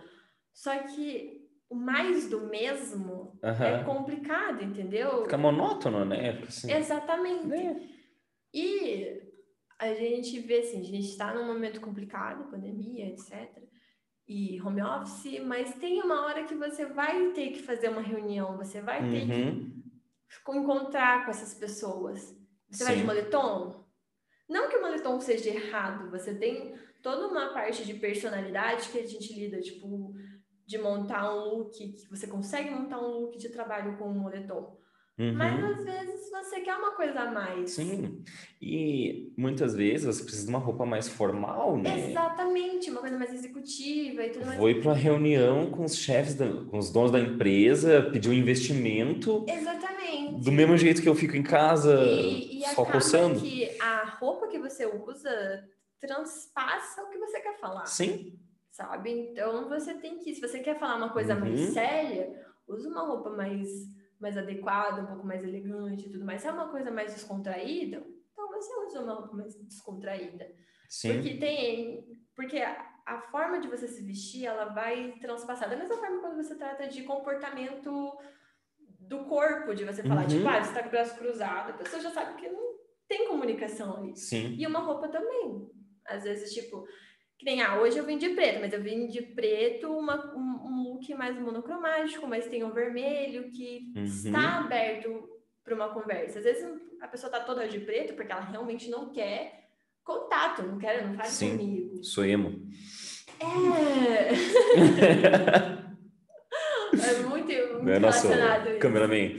só 0.52 0.76
que 0.82 1.48
o 1.70 1.74
mais 1.74 2.28
do 2.28 2.42
mesmo 2.42 3.38
uhum. 3.42 3.64
é 3.64 3.84
complicado, 3.84 4.62
entendeu? 4.62 5.22
Fica 5.22 5.38
monótono, 5.38 6.04
né? 6.04 6.42
Assim. 6.46 6.70
Exatamente. 6.70 7.54
É. 7.54 7.88
E 8.52 9.22
a 9.78 9.94
gente 9.94 10.40
vê 10.40 10.58
assim, 10.58 10.80
a 10.80 10.84
gente 10.84 11.08
está 11.08 11.32
num 11.32 11.46
momento 11.46 11.80
complicado, 11.80 12.50
pandemia, 12.50 13.06
etc. 13.06 13.69
E 14.33 14.62
home 14.62 14.81
office, 14.81 15.41
mas 15.41 15.74
tem 15.74 16.01
uma 16.01 16.24
hora 16.24 16.45
que 16.45 16.55
você 16.55 16.87
vai 16.87 17.33
ter 17.33 17.49
que 17.49 17.64
fazer 17.64 17.89
uma 17.89 18.01
reunião, 18.01 18.57
você 18.57 18.81
vai 18.81 19.01
ter 19.11 19.28
uhum. 19.28 19.83
que 20.45 20.51
encontrar 20.53 21.24
com 21.24 21.33
essas 21.33 21.53
pessoas. 21.53 22.33
Você 22.70 22.78
Sim. 22.78 22.85
vai 22.85 22.97
de 22.97 23.03
moletom? 23.03 23.85
Não 24.49 24.68
que 24.68 24.76
o 24.76 24.83
moletom 24.83 25.20
seja 25.20 25.51
errado, 25.51 26.12
você 26.12 26.33
tem 26.33 26.78
toda 27.03 27.26
uma 27.26 27.53
parte 27.53 27.85
de 27.85 27.95
personalidade 27.95 28.91
que 28.91 29.01
a 29.01 29.05
gente 29.05 29.35
lida, 29.35 29.61
tipo, 29.61 30.14
de 30.64 30.78
montar 30.78 31.35
um 31.35 31.57
look, 31.57 31.72
que 31.72 32.09
você 32.09 32.28
consegue 32.28 32.70
montar 32.70 33.01
um 33.01 33.09
look 33.09 33.37
de 33.37 33.49
trabalho 33.49 33.99
com 33.99 34.11
um 34.11 34.20
moletom. 34.20 34.80
Uhum. 35.20 35.34
Mas 35.34 35.62
às 35.62 35.84
vezes 35.84 36.30
você 36.30 36.60
quer 36.62 36.74
uma 36.76 36.92
coisa 36.92 37.20
a 37.20 37.30
mais. 37.30 37.72
Sim. 37.72 38.24
E 38.60 39.30
muitas 39.36 39.74
vezes 39.74 40.06
você 40.06 40.22
precisa 40.22 40.46
de 40.46 40.50
uma 40.50 40.58
roupa 40.58 40.86
mais 40.86 41.08
formal, 41.08 41.76
né? 41.76 42.10
Exatamente, 42.10 42.90
uma 42.90 43.00
coisa 43.00 43.18
mais 43.18 43.34
executiva 43.34 44.24
e 44.24 44.30
tudo 44.30 44.46
mais. 44.46 44.58
Vou 44.58 44.70
ir 44.70 44.82
para 44.82 44.94
reunião 44.94 45.70
com 45.70 45.84
os 45.84 45.94
chefes, 45.94 46.34
da, 46.34 46.46
com 46.64 46.78
os 46.78 46.90
donos 46.90 47.10
da 47.10 47.20
empresa, 47.20 48.08
pedir 48.10 48.30
um 48.30 48.32
investimento. 48.32 49.44
Exatamente. 49.46 50.42
Do 50.42 50.50
mesmo 50.50 50.74
jeito 50.78 51.02
que 51.02 51.08
eu 51.08 51.14
fico 51.14 51.36
em 51.36 51.42
casa 51.42 52.02
e, 52.02 52.62
e 52.62 52.68
só 52.68 52.86
coçando. 52.86 53.40
que 53.40 53.76
a 53.78 54.04
roupa 54.18 54.48
que 54.48 54.58
você 54.58 54.86
usa 54.86 55.68
transpassa 56.00 57.02
o 57.02 57.10
que 57.10 57.18
você 57.18 57.40
quer 57.40 57.60
falar. 57.60 57.84
Sim. 57.84 58.38
Sabe? 58.70 59.10
Então 59.10 59.68
você 59.68 59.92
tem 59.92 60.16
que, 60.16 60.34
se 60.34 60.40
você 60.40 60.60
quer 60.60 60.78
falar 60.78 60.96
uma 60.96 61.10
coisa 61.10 61.34
uhum. 61.34 61.40
mais 61.40 61.60
séria, 61.74 62.32
use 62.66 62.88
uma 62.88 63.06
roupa 63.06 63.28
mais 63.28 63.68
mais 64.20 64.36
adequada, 64.36 65.02
um 65.02 65.06
pouco 65.06 65.26
mais 65.26 65.42
elegante 65.42 66.06
e 66.06 66.12
tudo 66.12 66.24
mais. 66.24 66.42
Se 66.42 66.48
é 66.48 66.52
uma 66.52 66.68
coisa 66.68 66.90
mais 66.90 67.14
descontraída, 67.14 68.04
então 68.32 68.48
você 68.48 68.74
usa 68.86 69.00
uma 69.00 69.14
roupa 69.14 69.36
mais 69.36 69.54
descontraída. 69.64 70.46
Sim. 70.88 71.14
Porque 71.14 71.38
tem. 71.38 72.04
Porque 72.36 72.58
a, 72.58 72.86
a, 73.06 73.20
forma 73.22 73.60
de 73.60 73.68
você 73.68 73.88
se 73.88 74.04
vestir, 74.04 74.46
ela 74.46 74.66
vai 74.66 75.12
transpassar. 75.20 75.70
Da 75.70 75.76
mesma 75.76 75.96
forma 75.96 76.20
quando 76.20 76.36
você 76.36 76.54
trata 76.56 76.88
de 76.88 77.02
comportamento 77.02 78.18
do 79.00 79.24
corpo, 79.24 79.74
de 79.74 79.84
você 79.84 80.02
falar, 80.02 80.22
uhum. 80.22 80.28
tipo, 80.28 80.48
ah, 80.48 80.62
você 80.62 80.74
tá 80.74 80.82
com 80.82 80.88
o 80.88 80.90
braço 80.90 81.16
cruzado, 81.16 81.70
a 81.70 81.74
pessoa 81.74 82.02
já 82.02 82.10
sabe 82.10 82.40
que 82.40 82.48
não 82.48 82.78
tem 83.08 83.26
comunicação 83.26 83.96
ali. 83.96 84.16
Sim. 84.16 84.54
E 84.58 84.66
uma 84.66 84.80
roupa 84.80 85.08
também. 85.08 85.68
Às 86.06 86.24
vezes, 86.24 86.52
tipo, 86.52 86.86
que 87.41 87.47
nem, 87.47 87.62
ah, 87.62 87.80
hoje 87.80 87.97
eu 87.97 88.05
vim 88.05 88.18
de 88.18 88.28
preto, 88.28 88.61
mas 88.61 88.70
eu 88.70 88.82
vim 88.82 89.07
de 89.07 89.22
preto, 89.22 89.91
uma, 89.91 90.30
um, 90.36 90.61
um 90.62 90.82
look 90.82 91.14
mais 91.14 91.34
monocromático, 91.41 92.26
mas 92.26 92.47
tem 92.47 92.62
um 92.62 92.70
vermelho 92.70 93.51
que 93.51 93.91
uhum. 93.97 94.05
está 94.05 94.59
aberto 94.59 95.26
para 95.64 95.74
uma 95.74 95.88
conversa. 95.88 96.38
Às 96.38 96.45
vezes 96.45 96.68
a 97.01 97.09
pessoa 97.09 97.32
tá 97.32 97.41
toda 97.41 97.66
de 97.66 97.80
preto 97.80 98.12
porque 98.12 98.30
ela 98.30 98.43
realmente 98.43 98.91
não 98.91 99.11
quer 99.11 99.70
contato, 100.05 100.62
não 100.62 100.76
quer, 100.76 101.03
não 101.03 101.14
faz 101.14 101.30
Sim, 101.30 101.57
comigo. 101.57 102.05
Sou 102.05 102.26
emo. 102.26 102.61
É. 103.41 103.45
é 106.93 107.22
muito, 107.22 107.53
muito 107.80 107.88
é 107.88 107.99
nosso 107.99 108.28
relacionado. 108.28 108.78
Cameraman. 108.80 109.34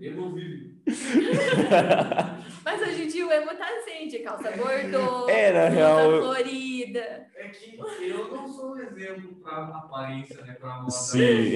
emo 0.00 0.32
vive. 0.36 0.80
Hoje 2.84 3.04
em 3.04 3.06
dia 3.08 3.26
o 3.26 3.32
emo 3.32 3.46
tá 3.56 3.66
assim, 3.66 4.08
de 4.08 4.18
calça 4.18 4.50
bordô, 4.50 5.26
é, 5.28 5.52
na 5.52 5.68
real, 5.68 6.20
florida. 6.20 7.30
É 7.34 7.48
que 7.48 7.78
eu 7.78 8.30
não 8.30 8.46
sou 8.46 8.72
um 8.72 8.78
exemplo 8.78 9.36
para 9.36 9.68
aparência, 9.68 10.44
né, 10.44 10.52
para 10.52 10.76
moda. 10.76 10.90
Sim. 10.90 11.54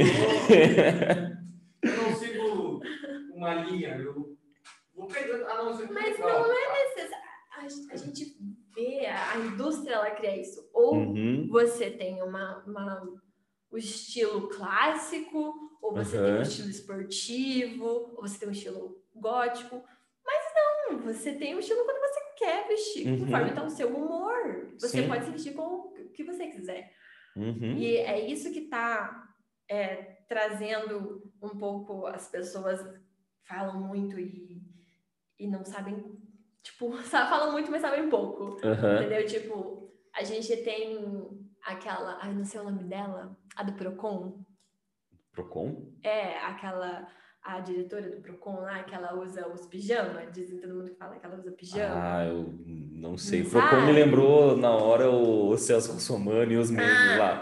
Eu, 1.83 1.91
eu 1.91 2.03
não 2.03 2.17
sigo 2.17 2.81
uma 3.35 3.55
linha, 3.55 3.97
eu 3.99 4.39
vou 4.95 5.07
pegando. 5.07 5.45
Ah, 5.47 5.57
não, 5.57 5.93
Mas 5.93 6.19
não 6.19 6.51
é 6.51 6.85
necessário. 6.85 7.29
A, 7.51 7.93
a, 7.93 7.97
gente 7.97 8.37
vê 8.75 9.07
a 9.07 9.37
indústria 9.37 9.95
ela 9.95 10.11
cria 10.13 10.41
isso. 10.41 10.67
Ou 10.73 10.97
uhum. 10.97 11.47
você 11.51 11.91
tem 11.91 12.23
uma, 12.23 12.65
uma, 12.65 13.03
o 13.71 13.77
estilo 13.77 14.49
clássico, 14.49 15.55
ou 15.83 15.93
você 15.93 16.17
uhum. 16.17 16.25
tem 16.25 16.35
um 16.39 16.43
estilo 16.43 16.71
esportivo, 16.71 17.85
ou 18.17 18.23
você 18.23 18.39
tem 18.39 18.49
um 18.49 18.53
estilo 18.53 19.03
gótico 19.15 19.85
você 20.97 21.35
tem 21.35 21.55
o 21.55 21.59
estilo 21.59 21.85
quando 21.85 22.01
você 22.01 22.21
quer 22.37 22.69
vestir, 22.69 23.07
uhum. 23.07 23.19
conforme 23.21 23.51
está 23.51 23.63
o 23.63 23.71
seu 23.71 23.89
humor. 23.89 24.73
Você 24.79 25.03
Sim. 25.03 25.09
pode 25.09 25.25
se 25.25 25.31
vestir 25.31 25.55
com 25.55 25.63
o 25.63 26.11
que 26.13 26.25
você 26.25 26.47
quiser. 26.47 26.93
Uhum. 27.37 27.77
E 27.77 27.97
é 27.97 28.29
isso 28.29 28.53
que 28.53 28.61
está 28.61 29.29
é, 29.69 29.97
trazendo 30.29 31.33
um 31.43 31.51
pouco 31.51 32.07
as 32.07 32.29
pessoas 32.29 32.81
falam 33.45 33.81
muito 33.81 34.19
e, 34.19 34.63
e 35.39 35.47
não 35.47 35.65
sabem, 35.65 36.19
tipo, 36.63 36.93
falam 37.03 37.53
muito, 37.53 37.71
mas 37.71 37.83
sabem 37.83 38.09
pouco. 38.09 38.57
Uhum. 38.65 38.97
Entendeu? 38.97 39.27
Tipo, 39.27 39.93
a 40.15 40.23
gente 40.25 40.57
tem 40.59 40.99
aquela, 41.63 42.19
ai, 42.21 42.33
não 42.33 42.45
sei 42.45 42.61
o 42.61 42.65
nome 42.65 42.85
dela, 42.85 43.37
a 43.57 43.63
do 43.63 43.73
Procon. 43.75 44.45
Procon? 45.33 45.93
É, 46.03 46.39
aquela 46.39 47.09
a 47.49 47.61
diretora 47.61 48.11
do 48.11 48.21
Procon 48.21 48.61
lá, 48.61 48.83
que 48.83 48.95
ela 48.95 49.15
usa 49.15 49.49
os 49.49 49.67
pijamas, 49.67 50.31
dizem 50.33 50.59
todo 50.59 50.75
mundo 50.75 50.91
que 50.91 50.97
fala 50.97 51.17
que 51.17 51.25
ela 51.25 51.39
usa 51.39 51.51
pijama. 51.53 51.95
Ah, 51.97 52.27
eu 52.27 52.55
não 52.63 53.17
sei. 53.17 53.43
Não 53.43 53.51
Procon 53.51 53.87
me 53.87 53.93
lembrou 53.93 54.55
na 54.55 54.71
hora 54.71 55.11
o, 55.11 55.57
Celso 55.57 55.93
Russomano 55.93 56.53
e 56.53 56.59
os 56.59 56.71
memes 56.71 56.93
ah, 56.93 57.17
lá. 57.17 57.41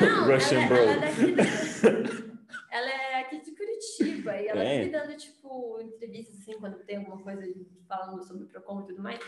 Não, 0.00 0.30
Russian 0.32 0.60
ela, 0.60 0.68
Bro. 0.68 0.78
Ela 0.78 0.92
é, 0.92 1.00
daqui 1.00 2.30
ela 2.70 2.90
é 2.90 3.20
aqui 3.22 3.40
de 3.40 3.50
Curitiba 3.50 4.36
e 4.36 4.46
ela 4.46 4.62
é. 4.62 4.88
dando, 4.88 5.16
tipo, 5.16 5.80
entrevistas 5.82 6.38
assim, 6.38 6.52
quando 6.60 6.78
tem 6.84 6.98
alguma 6.98 7.18
coisa 7.18 7.42
falando 7.88 8.22
sobre 8.22 8.44
o 8.44 8.46
Procon 8.46 8.82
e 8.82 8.86
tudo 8.86 9.02
mais. 9.02 9.18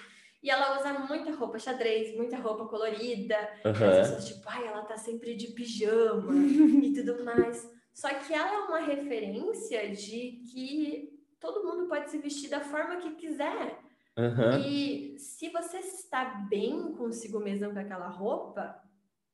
E 0.40 0.50
ela 0.50 0.78
usa 0.78 0.92
muita 0.92 1.32
roupa 1.32 1.58
xadrez, 1.58 2.16
muita 2.16 2.36
roupa 2.36 2.66
colorida. 2.66 3.36
Uhum. 3.64 3.72
As 3.72 3.78
pessoas, 4.08 4.28
tipo, 4.28 4.42
ai, 4.46 4.68
ela 4.68 4.82
tá 4.82 4.96
sempre 4.96 5.34
de 5.34 5.48
pijama 5.48 6.32
e 6.80 6.92
tudo 6.92 7.24
mais. 7.24 7.68
Só 7.92 8.08
que 8.08 8.32
ela 8.32 8.54
é 8.54 8.58
uma 8.60 8.80
referência 8.80 9.90
de 9.90 10.42
que 10.52 11.12
todo 11.38 11.64
mundo 11.64 11.88
pode 11.88 12.10
se 12.10 12.18
vestir 12.18 12.48
da 12.48 12.60
forma 12.60 12.96
que 12.96 13.14
quiser. 13.16 13.78
Uhum. 14.16 14.58
E 14.58 15.18
se 15.18 15.48
você 15.50 15.78
está 15.78 16.24
bem 16.48 16.92
consigo 16.92 17.40
mesmo 17.40 17.72
com 17.72 17.78
aquela 17.78 18.08
roupa, 18.08 18.80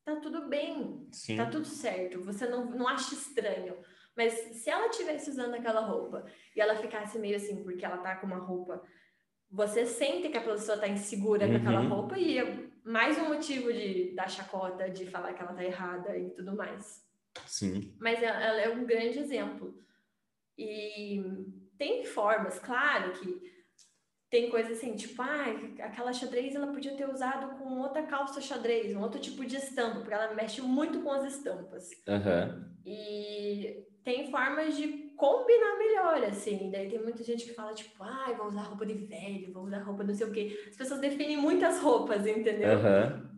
tá 0.04 0.16
tudo 0.16 0.48
bem, 0.48 1.06
Sim. 1.12 1.36
tá 1.36 1.46
tudo 1.46 1.66
certo. 1.66 2.22
Você 2.22 2.46
não, 2.46 2.64
não 2.66 2.88
acha 2.88 3.14
estranho. 3.14 3.76
Mas 4.16 4.32
se 4.32 4.68
ela 4.70 4.86
estivesse 4.88 5.30
usando 5.30 5.54
aquela 5.54 5.80
roupa 5.80 6.24
e 6.56 6.60
ela 6.60 6.74
ficasse 6.74 7.18
meio 7.18 7.36
assim, 7.36 7.62
porque 7.62 7.84
ela 7.84 7.98
tá 7.98 8.16
com 8.16 8.26
uma 8.26 8.38
roupa, 8.38 8.82
você 9.50 9.86
sente 9.86 10.28
que 10.28 10.36
a 10.36 10.42
pessoa 10.42 10.78
tá 10.78 10.88
insegura 10.88 11.46
uhum. 11.46 11.52
com 11.52 11.58
aquela 11.58 11.80
uhum. 11.82 11.88
roupa 11.88 12.18
e 12.18 12.38
é 12.38 12.68
mais 12.84 13.18
um 13.18 13.28
motivo 13.28 13.72
de 13.72 14.14
dar 14.14 14.28
chacota, 14.28 14.90
de 14.90 15.06
falar 15.06 15.34
que 15.34 15.42
ela 15.42 15.52
tá 15.52 15.64
errada 15.64 16.16
e 16.16 16.30
tudo 16.30 16.56
mais. 16.56 17.06
Sim. 17.46 17.94
Mas 18.00 18.22
ela 18.22 18.60
é 18.60 18.68
um 18.68 18.84
grande 18.84 19.18
exemplo. 19.18 19.74
E 20.56 21.22
tem 21.76 22.04
formas, 22.04 22.58
claro 22.58 23.12
que 23.12 23.58
tem 24.30 24.50
coisas 24.50 24.76
assim, 24.76 24.94
tipo, 24.94 25.22
ah, 25.22 25.46
aquela 25.80 26.12
xadrez 26.12 26.54
ela 26.54 26.66
podia 26.66 26.94
ter 26.94 27.08
usado 27.08 27.56
com 27.56 27.78
outra 27.78 28.02
calça 28.02 28.40
xadrez, 28.40 28.94
um 28.94 29.00
outro 29.00 29.20
tipo 29.20 29.44
de 29.44 29.56
estampa, 29.56 30.00
porque 30.00 30.12
ela 30.12 30.34
mexe 30.34 30.60
muito 30.60 31.00
com 31.00 31.10
as 31.10 31.24
estampas. 31.24 31.88
Uhum. 32.06 32.64
E 32.84 33.86
tem 34.04 34.30
formas 34.30 34.76
de 34.76 35.12
combinar 35.16 35.78
melhor, 35.78 36.24
assim. 36.24 36.70
Daí 36.70 36.90
tem 36.90 37.02
muita 37.02 37.24
gente 37.24 37.44
que 37.44 37.54
fala, 37.54 37.72
tipo, 37.72 38.02
ah, 38.02 38.34
vou 38.36 38.48
usar 38.48 38.62
roupa 38.62 38.84
de 38.84 38.94
velho, 38.94 39.52
vou 39.52 39.64
usar 39.64 39.82
roupa 39.82 40.04
não 40.04 40.14
sei 40.14 40.26
o 40.26 40.32
quê. 40.32 40.66
As 40.68 40.76
pessoas 40.76 41.00
definem 41.00 41.36
muitas 41.38 41.80
roupas, 41.80 42.26
entendeu? 42.26 42.78
Uhum. 42.78 43.28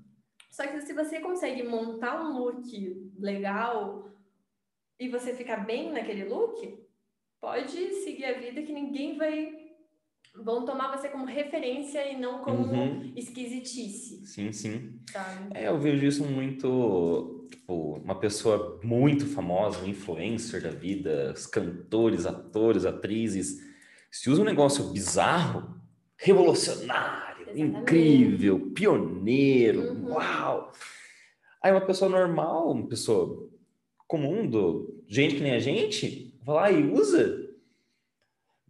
Só 0.50 0.66
que 0.66 0.80
se 0.80 0.92
você 0.92 1.20
consegue 1.20 1.62
montar 1.62 2.20
um 2.20 2.36
look 2.36 3.09
legal 3.20 4.10
e 4.98 5.08
você 5.08 5.34
ficar 5.34 5.64
bem 5.64 5.92
naquele 5.92 6.24
look, 6.24 6.78
pode 7.40 7.94
seguir 8.04 8.24
a 8.26 8.38
vida 8.38 8.62
que 8.62 8.72
ninguém 8.72 9.16
vai 9.16 9.60
vão 10.34 10.64
tomar 10.64 10.96
você 10.96 11.08
como 11.08 11.24
referência 11.24 12.10
e 12.10 12.16
não 12.16 12.38
como 12.40 12.72
uhum. 12.72 13.12
esquisitice. 13.16 14.24
Sim, 14.26 14.52
sim. 14.52 15.00
Sabe? 15.10 15.58
É, 15.58 15.68
eu 15.68 15.78
vejo 15.78 16.06
isso 16.06 16.24
muito, 16.24 17.46
tipo, 17.50 17.94
uma 17.96 18.14
pessoa 18.14 18.80
muito 18.82 19.26
famosa, 19.26 19.82
um 19.82 19.88
influencer 19.88 20.62
da 20.62 20.70
vida, 20.70 21.34
cantores, 21.50 22.26
atores, 22.26 22.84
atrizes, 22.84 23.58
se 24.10 24.30
usa 24.30 24.42
um 24.42 24.44
negócio 24.44 24.84
bizarro, 24.92 25.80
revolucionário, 26.16 27.42
Exatamente. 27.42 27.80
incrível, 27.80 28.70
pioneiro, 28.72 29.92
uhum. 29.92 30.12
uau. 30.12 30.72
Aí 31.62 31.72
uma 31.72 31.80
pessoa 31.80 32.10
normal, 32.10 32.70
uma 32.70 32.88
pessoa 32.88 33.48
comum, 34.06 34.46
do, 34.46 35.02
gente 35.06 35.36
que 35.36 35.42
nem 35.42 35.52
a 35.52 35.58
gente, 35.58 36.34
vai 36.42 36.54
lá 36.54 36.70
e 36.70 36.90
usa 36.90 37.50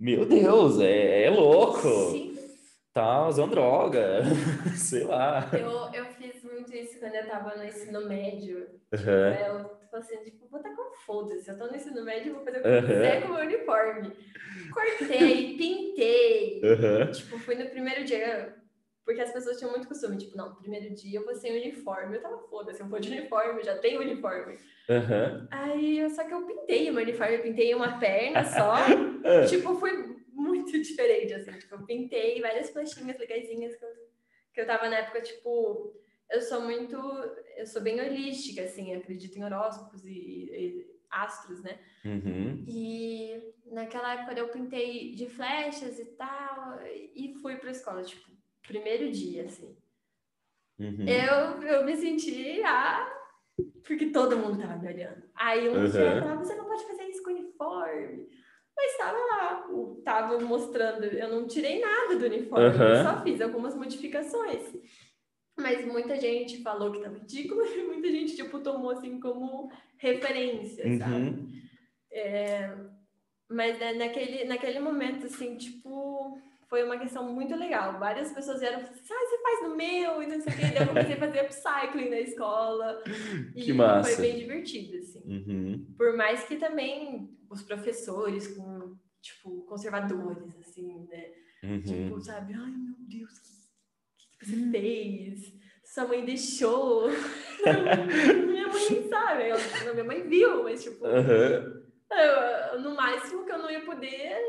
meu 0.01 0.24
Deus, 0.24 0.80
é, 0.80 1.24
é 1.24 1.30
louco. 1.30 1.86
Sim. 2.11 2.34
Tá 2.91 3.28
usando 3.28 3.51
droga, 3.51 4.22
sei 4.74 5.05
lá. 5.05 5.47
Eu, 5.53 5.93
eu 5.93 6.07
fiz 6.14 6.43
muito 6.43 6.74
isso 6.74 6.99
quando 6.99 7.16
eu 7.16 7.26
tava 7.26 7.55
no 7.55 7.64
ensino 7.64 8.09
médio. 8.09 8.66
Uhum. 8.95 9.47
Eu 9.47 9.64
tô 9.91 9.99
assim, 9.99 10.16
tipo, 10.24 10.49
vou 10.49 10.59
estar 10.59 10.74
com 10.74 10.97
foda-se. 11.05 11.51
Eu 11.51 11.59
tô 11.59 11.66
no 11.66 11.76
ensino 11.76 12.03
médio, 12.03 12.32
vou 12.32 12.43
fazer 12.43 12.61
o 12.61 12.62
que 12.62 12.68
eu 12.68 12.82
quiser 12.82 13.22
com 13.22 13.28
o 13.28 13.34
meu 13.34 13.45
uniforme. 13.45 14.12
Cortei, 14.72 15.57
pintei. 15.59 16.62
Uhum. 16.64 17.12
Tipo, 17.12 17.38
fui 17.38 17.55
no 17.57 17.68
primeiro 17.68 18.03
dia. 18.03 18.57
Porque 19.11 19.22
as 19.22 19.32
pessoas 19.32 19.58
tinham 19.58 19.72
muito 19.72 19.88
costume, 19.88 20.16
tipo, 20.16 20.36
não, 20.36 20.54
primeiro 20.54 20.94
dia 20.94 21.18
eu 21.18 21.24
vou 21.24 21.34
sem 21.34 21.50
uniforme. 21.50 22.14
Eu 22.14 22.22
tava 22.22 22.38
foda-se, 22.46 22.80
eu 22.80 22.86
vou 22.86 23.00
de 23.00 23.11
uniforme, 23.11 23.61
já 23.64 23.76
tenho 23.76 24.00
uniforme. 24.00 24.56
Uhum. 24.88 25.48
Aí, 25.50 26.08
só 26.11 26.22
que 26.22 26.32
eu 26.32 26.46
pintei 26.46 26.88
o 26.88 26.92
meu 26.94 27.02
uniforme, 27.02 27.34
eu 27.34 27.42
pintei 27.42 27.74
uma 27.74 27.98
perna 27.98 28.44
só. 28.44 28.74
É. 29.22 29.44
tipo, 29.44 29.74
foi 29.74 30.16
muito 30.32 30.80
diferente, 30.80 31.34
assim. 31.34 31.50
Tipo, 31.50 31.74
eu 31.74 31.84
pintei 31.84 32.40
várias 32.40 32.70
flechinhas 32.70 33.18
legaisinhas 33.18 33.76
que 33.76 33.84
eu, 33.84 33.88
que 34.54 34.61
eu 34.61 34.66
tava 34.66 34.88
na 34.88 34.98
época, 34.98 35.20
tipo... 35.20 35.92
Eu 36.30 36.40
sou 36.40 36.62
muito... 36.62 36.96
Eu 37.56 37.66
sou 37.66 37.82
bem 37.82 38.00
holística, 38.00 38.62
assim. 38.62 38.94
Acredito 38.94 39.36
em 39.36 39.44
horóscopos 39.44 40.06
e, 40.06 40.11
e 40.11 40.86
astros, 41.11 41.62
né? 41.62 41.80
Uhum. 42.04 42.64
E 42.66 43.42
naquela 43.66 44.14
época 44.14 44.38
eu 44.38 44.48
pintei 44.48 45.12
de 45.16 45.26
flechas 45.28 45.98
e 45.98 46.04
tal. 46.04 46.78
E 46.86 47.34
fui 47.42 47.56
pra 47.56 47.72
escola, 47.72 48.02
tipo, 48.02 48.30
primeiro 48.62 49.11
dia, 49.11 49.44
assim. 49.44 49.76
Uhum. 50.78 51.06
Eu, 51.06 51.62
eu 51.62 51.84
me 51.84 51.96
senti 51.96 52.62
a 52.62 53.20
porque 53.84 54.06
todo 54.06 54.36
mundo 54.36 54.58
tava 54.58 54.76
me 54.76 54.88
olhando. 54.88 55.22
Aí 55.34 55.68
um 55.68 55.82
uhum. 55.82 55.88
dia 55.88 56.20
falava, 56.20 56.44
você 56.44 56.54
não 56.54 56.64
pode 56.64 56.86
fazer 56.86 57.04
isso 57.04 57.22
com 57.22 57.30
uniforme. 57.30 58.28
Mas 58.76 58.92
estava 58.92 59.18
lá, 59.18 59.68
tava 60.04 60.38
mostrando, 60.40 61.04
eu 61.04 61.28
não 61.28 61.46
tirei 61.46 61.80
nada 61.80 62.16
do 62.16 62.24
uniforme, 62.24 62.76
uhum. 62.76 62.82
eu 62.82 63.02
só 63.02 63.22
fiz 63.22 63.40
algumas 63.40 63.74
modificações. 63.74 64.62
Mas 65.58 65.84
muita 65.84 66.16
gente 66.16 66.62
falou 66.62 66.90
que 66.90 67.00
tava 67.00 67.18
ridículo 67.18 67.62
e 67.66 67.82
muita 67.82 68.11
gente, 68.11 68.36
tipo, 68.36 68.61
tomou 68.61 68.90
assim 68.90 69.20
como 69.20 69.70
referência, 69.98 70.86
uhum. 70.86 70.98
sabe? 70.98 71.62
É, 72.12 72.74
mas 73.48 73.78
né, 73.78 73.92
naquele, 73.92 74.44
naquele 74.44 74.80
momento, 74.80 75.26
assim, 75.26 75.56
tipo, 75.56 76.40
foi 76.71 76.85
uma 76.85 76.97
questão 76.97 77.29
muito 77.31 77.57
legal. 77.57 77.99
Várias 77.99 78.33
pessoas 78.33 78.61
vieram 78.61 78.79
assim, 78.79 78.93
ah, 79.11 79.29
você 79.29 79.43
faz 79.43 79.68
no 79.68 79.77
meu 79.77 80.23
e 80.23 80.27
não 80.29 80.41
sei 80.41 80.53
o 80.53 80.57
quê. 80.57 80.66
Daí 80.73 80.83
eu 80.83 80.87
comecei 80.87 81.14
a 81.14 81.18
fazer 81.18 81.41
upcycling 81.41 82.09
na 82.09 82.21
escola. 82.21 83.03
Que 83.53 83.71
e 83.71 83.73
massa. 83.73 84.14
foi 84.14 84.23
bem 84.23 84.39
divertido, 84.39 84.97
assim. 84.97 85.21
Uhum. 85.27 85.95
Por 85.99 86.16
mais 86.16 86.45
que 86.45 86.57
também 86.57 87.37
os 87.51 87.62
professores 87.62 88.47
com, 88.57 88.97
tipo, 89.21 89.62
conservadores, 89.64 90.57
assim, 90.61 91.09
né? 91.11 91.33
Uhum. 91.64 91.83
Tipo, 91.83 92.21
sabe? 92.21 92.55
Ai, 92.55 92.71
meu 92.71 92.95
Deus, 93.01 93.33
o 93.33 94.16
que, 94.16 94.39
que, 94.39 94.47
você 94.47 94.71
fez? 94.71 95.53
Sua 95.85 96.07
mãe 96.07 96.25
deixou. 96.25 97.09
minha 98.47 98.68
mãe 98.68 99.09
sabe. 99.09 99.43
Ela, 99.49 99.93
minha 99.93 100.05
mãe 100.05 100.23
viu, 100.29 100.62
mas, 100.62 100.85
tipo... 100.85 101.05
Uhum. 101.05 101.81
Eu, 102.12 102.81
no 102.81 102.95
máximo 102.95 103.45
que 103.45 103.53
eu 103.53 103.59
não 103.59 103.71
ia 103.71 103.85
poder 103.85 104.41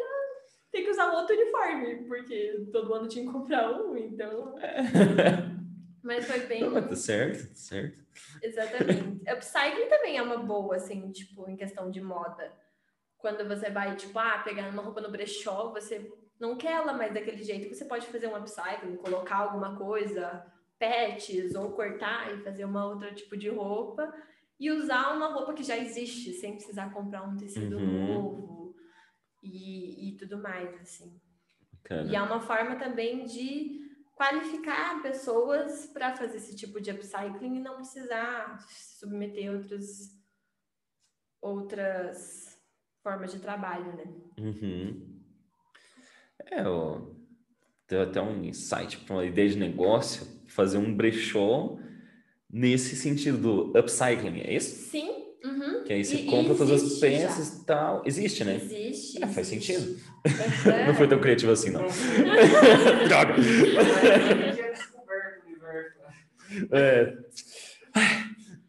tem 0.72 0.84
que 0.84 0.90
usar 0.90 1.12
outro 1.12 1.36
uniforme, 1.36 2.06
porque 2.06 2.66
todo 2.72 2.94
ano 2.94 3.08
tinha 3.08 3.26
que 3.26 3.32
comprar 3.32 3.72
um, 3.72 3.98
então. 3.98 4.56
Mas 6.02 6.26
foi 6.26 6.40
bem. 6.48 6.62
Não, 6.62 6.82
tá 6.82 6.96
certo, 6.96 7.50
tá 7.50 7.56
certo. 7.56 8.02
Exatamente. 8.42 9.22
Upcycling 9.32 9.88
também 9.88 10.18
é 10.18 10.22
uma 10.22 10.38
boa, 10.38 10.78
assim, 10.78 11.12
tipo, 11.12 11.48
em 11.50 11.56
questão 11.56 11.92
de 11.92 12.02
moda. 12.02 12.52
Quando 13.18 13.48
você 13.48 13.70
vai, 13.70 13.96
tipo, 13.96 14.18
ah, 14.18 14.42
pegar 14.44 14.70
uma 14.70 14.82
roupa 14.82 15.02
no 15.02 15.12
brechó, 15.12 15.72
você 15.72 16.12
não 16.40 16.58
quer 16.58 16.72
ela 16.72 16.94
mais 16.94 17.14
daquele 17.14 17.44
jeito, 17.44 17.74
você 17.74 17.86
pode 17.86 18.08
fazer 18.08 18.28
um 18.28 18.36
upcycling, 18.36 18.96
colocar 18.98 19.36
alguma 19.36 19.78
coisa, 19.78 20.44
patches, 20.80 21.54
ou 21.54 21.72
cortar 21.72 22.34
e 22.34 22.42
fazer 22.42 22.66
uma 22.66 22.88
outra 22.88 23.14
tipo 23.14 23.38
de 23.38 23.50
roupa, 23.50 24.12
e 24.60 24.72
usar 24.72 25.16
uma 25.16 25.28
roupa 25.28 25.54
que 25.54 25.64
já 25.64 25.78
existe, 25.78 26.34
sem 26.34 26.56
precisar 26.56 26.92
comprar 26.92 27.24
um 27.24 27.38
tecido 27.38 27.78
uhum. 27.78 28.08
novo 28.08 28.61
e, 29.42 30.10
e 30.10 30.18
tudo 30.18 30.38
mais, 30.38 30.74
assim. 30.82 31.20
E 32.10 32.16
é 32.16 32.22
uma 32.22 32.40
forma 32.40 32.76
também 32.76 33.26
de 33.26 33.82
qualificar 34.14 35.02
pessoas 35.02 35.88
para 35.88 36.16
fazer 36.16 36.38
esse 36.38 36.56
tipo 36.56 36.80
de 36.80 36.92
upcycling 36.92 37.56
e 37.56 37.60
não 37.60 37.78
precisar 37.78 38.60
submeter 38.70 39.52
outros, 39.52 40.16
outras 41.42 42.58
formas 43.02 43.32
de 43.32 43.40
trabalho, 43.40 43.96
né? 43.96 44.06
Uhum. 44.38 45.22
É, 46.46 46.62
eu 46.62 47.16
tenho 47.88 48.04
até 48.04 48.22
um 48.22 48.44
insight 48.44 48.98
para 49.00 49.16
uma 49.16 49.26
ideia 49.26 49.50
de 49.50 49.58
negócio, 49.58 50.26
fazer 50.48 50.78
um 50.78 50.96
brechó 50.96 51.78
nesse 52.50 52.96
sentido 52.96 53.38
do 53.72 53.78
upcycling, 53.80 54.42
é 54.42 54.54
isso? 54.54 54.90
Sim, 54.90 55.21
Uhum. 55.92 55.92
Que 55.92 55.94
aí 55.94 56.06
você 56.06 56.16
e, 56.16 56.26
compra 56.26 56.56
todas 56.56 56.84
as 56.84 57.00
peças 57.00 57.58
e 57.58 57.66
tal. 57.66 58.02
Existe, 58.06 58.44
né? 58.46 58.56
Existe. 58.56 59.22
É, 59.22 59.28
faz 59.28 59.48
sentido. 59.48 60.00
não 60.88 60.96
foi 60.96 61.08
tão 61.08 61.20
criativo 61.20 61.52
assim, 61.52 61.70
não. 61.70 61.82
Droga! 63.08 63.36
é. 66.72 67.18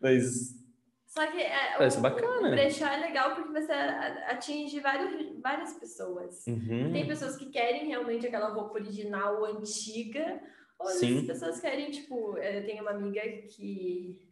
Mas. 0.00 0.60
Só 1.06 1.26
que 1.26 1.42
é, 1.42 1.76
Parece 1.76 1.98
o, 1.98 2.00
bacana. 2.00 2.48
o 2.48 2.50
brechó 2.50 2.86
é 2.86 2.96
legal 2.96 3.34
porque 3.34 3.52
você 3.52 3.72
atinge 3.72 4.80
vários, 4.80 5.40
várias 5.40 5.74
pessoas. 5.74 6.46
Uhum. 6.46 6.90
Tem 6.90 7.06
pessoas 7.06 7.36
que 7.36 7.50
querem 7.50 7.86
realmente 7.86 8.26
aquela 8.26 8.48
roupa 8.48 8.78
original, 8.78 9.44
antiga. 9.44 10.40
Ou 10.80 10.88
as 10.88 10.98
pessoas 10.98 11.60
querem, 11.60 11.90
tipo, 11.90 12.36
eu 12.38 12.64
tenho 12.64 12.82
uma 12.82 12.92
amiga 12.92 13.20
que 13.46 14.31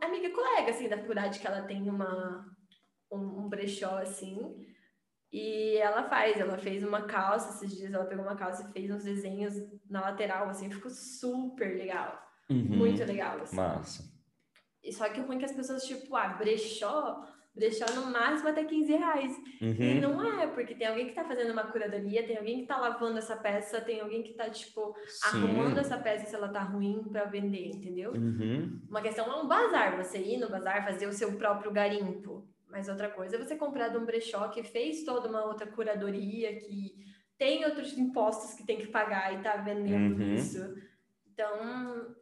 amiga 0.00 0.30
colega, 0.30 0.70
assim, 0.70 0.88
da 0.88 0.98
faculdade, 0.98 1.38
que 1.38 1.46
ela 1.46 1.62
tem 1.62 1.88
uma, 1.88 2.44
um, 3.10 3.44
um 3.44 3.48
brechó, 3.48 3.98
assim, 3.98 4.38
e 5.32 5.76
ela 5.78 6.04
faz, 6.04 6.38
ela 6.38 6.56
fez 6.56 6.84
uma 6.84 7.02
calça, 7.02 7.50
esses 7.50 7.76
dias 7.76 7.92
ela 7.92 8.06
pegou 8.06 8.24
uma 8.24 8.36
calça 8.36 8.68
e 8.68 8.72
fez 8.72 8.90
uns 8.90 9.02
desenhos 9.02 9.54
na 9.90 10.00
lateral, 10.00 10.48
assim, 10.48 10.70
ficou 10.70 10.90
super 10.90 11.76
legal. 11.76 12.22
Uhum. 12.48 12.76
Muito 12.76 13.04
legal, 13.04 13.40
assim. 13.40 13.56
Massa. 13.56 14.14
E 14.82 14.92
só 14.92 15.08
que 15.08 15.18
o 15.20 15.26
ruim 15.26 15.36
é 15.36 15.38
que 15.40 15.44
as 15.46 15.52
pessoas, 15.52 15.84
tipo, 15.84 16.14
ah, 16.14 16.28
brechó, 16.28 17.26
brechó 17.54 17.86
no 17.94 18.10
máximo 18.10 18.48
até 18.48 18.64
15 18.64 18.92
reais. 18.92 19.36
Uhum. 19.60 19.76
E 19.78 20.00
não 20.00 20.40
é, 20.40 20.46
porque 20.48 20.74
tem 20.74 20.86
alguém 20.86 21.06
que 21.06 21.14
tá 21.14 21.24
fazendo 21.24 21.52
uma 21.52 21.64
curadoria, 21.64 22.26
tem 22.26 22.36
alguém 22.36 22.60
que 22.60 22.66
tá 22.66 22.78
lavando 22.78 23.18
essa 23.18 23.36
peça, 23.36 23.80
tem 23.80 24.00
alguém 24.00 24.22
que 24.22 24.34
tá, 24.34 24.50
tipo, 24.50 24.94
Sim. 25.06 25.38
arrumando 25.38 25.78
essa 25.78 25.96
peça 25.96 26.26
se 26.26 26.34
ela 26.34 26.48
tá 26.48 26.60
ruim 26.60 27.04
para 27.04 27.24
vender, 27.24 27.68
entendeu? 27.68 28.12
Uhum. 28.12 28.80
Uma 28.88 29.00
questão 29.00 29.30
é 29.30 29.42
um 29.42 29.46
bazar, 29.46 29.96
você 29.96 30.18
ir 30.18 30.38
no 30.38 30.50
bazar, 30.50 30.84
fazer 30.84 31.06
o 31.06 31.12
seu 31.12 31.32
próprio 31.36 31.70
garimpo. 31.72 32.48
Mas 32.68 32.88
outra 32.88 33.08
coisa 33.08 33.36
é 33.36 33.38
você 33.38 33.54
comprar 33.54 33.88
de 33.88 33.98
um 33.98 34.04
brechó 34.04 34.48
que 34.48 34.64
fez 34.64 35.04
toda 35.04 35.28
uma 35.28 35.44
outra 35.44 35.64
curadoria, 35.64 36.58
que 36.58 36.92
tem 37.38 37.64
outros 37.64 37.96
impostos 37.96 38.54
que 38.54 38.66
tem 38.66 38.78
que 38.78 38.88
pagar 38.88 39.32
e 39.32 39.42
tá 39.42 39.56
vendendo 39.58 40.20
uhum. 40.20 40.34
isso. 40.34 40.58
Então, 41.32 42.14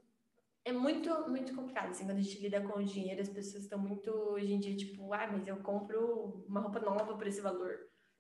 é 0.64 0.72
muito, 0.72 1.10
muito 1.28 1.54
complicado, 1.54 1.90
assim, 1.90 2.04
quando 2.04 2.18
a 2.18 2.22
gente 2.22 2.40
lida 2.40 2.60
com 2.60 2.78
o 2.78 2.84
dinheiro, 2.84 3.20
as 3.20 3.28
pessoas 3.28 3.64
estão 3.64 3.78
muito, 3.78 4.10
hoje 4.10 4.52
em 4.52 4.58
dia, 4.60 4.76
tipo, 4.76 5.12
ah, 5.12 5.28
mas 5.32 5.46
eu 5.46 5.56
compro 5.56 6.44
uma 6.48 6.60
roupa 6.60 6.78
nova 6.80 7.14
por 7.16 7.26
esse 7.26 7.40
valor. 7.40 7.74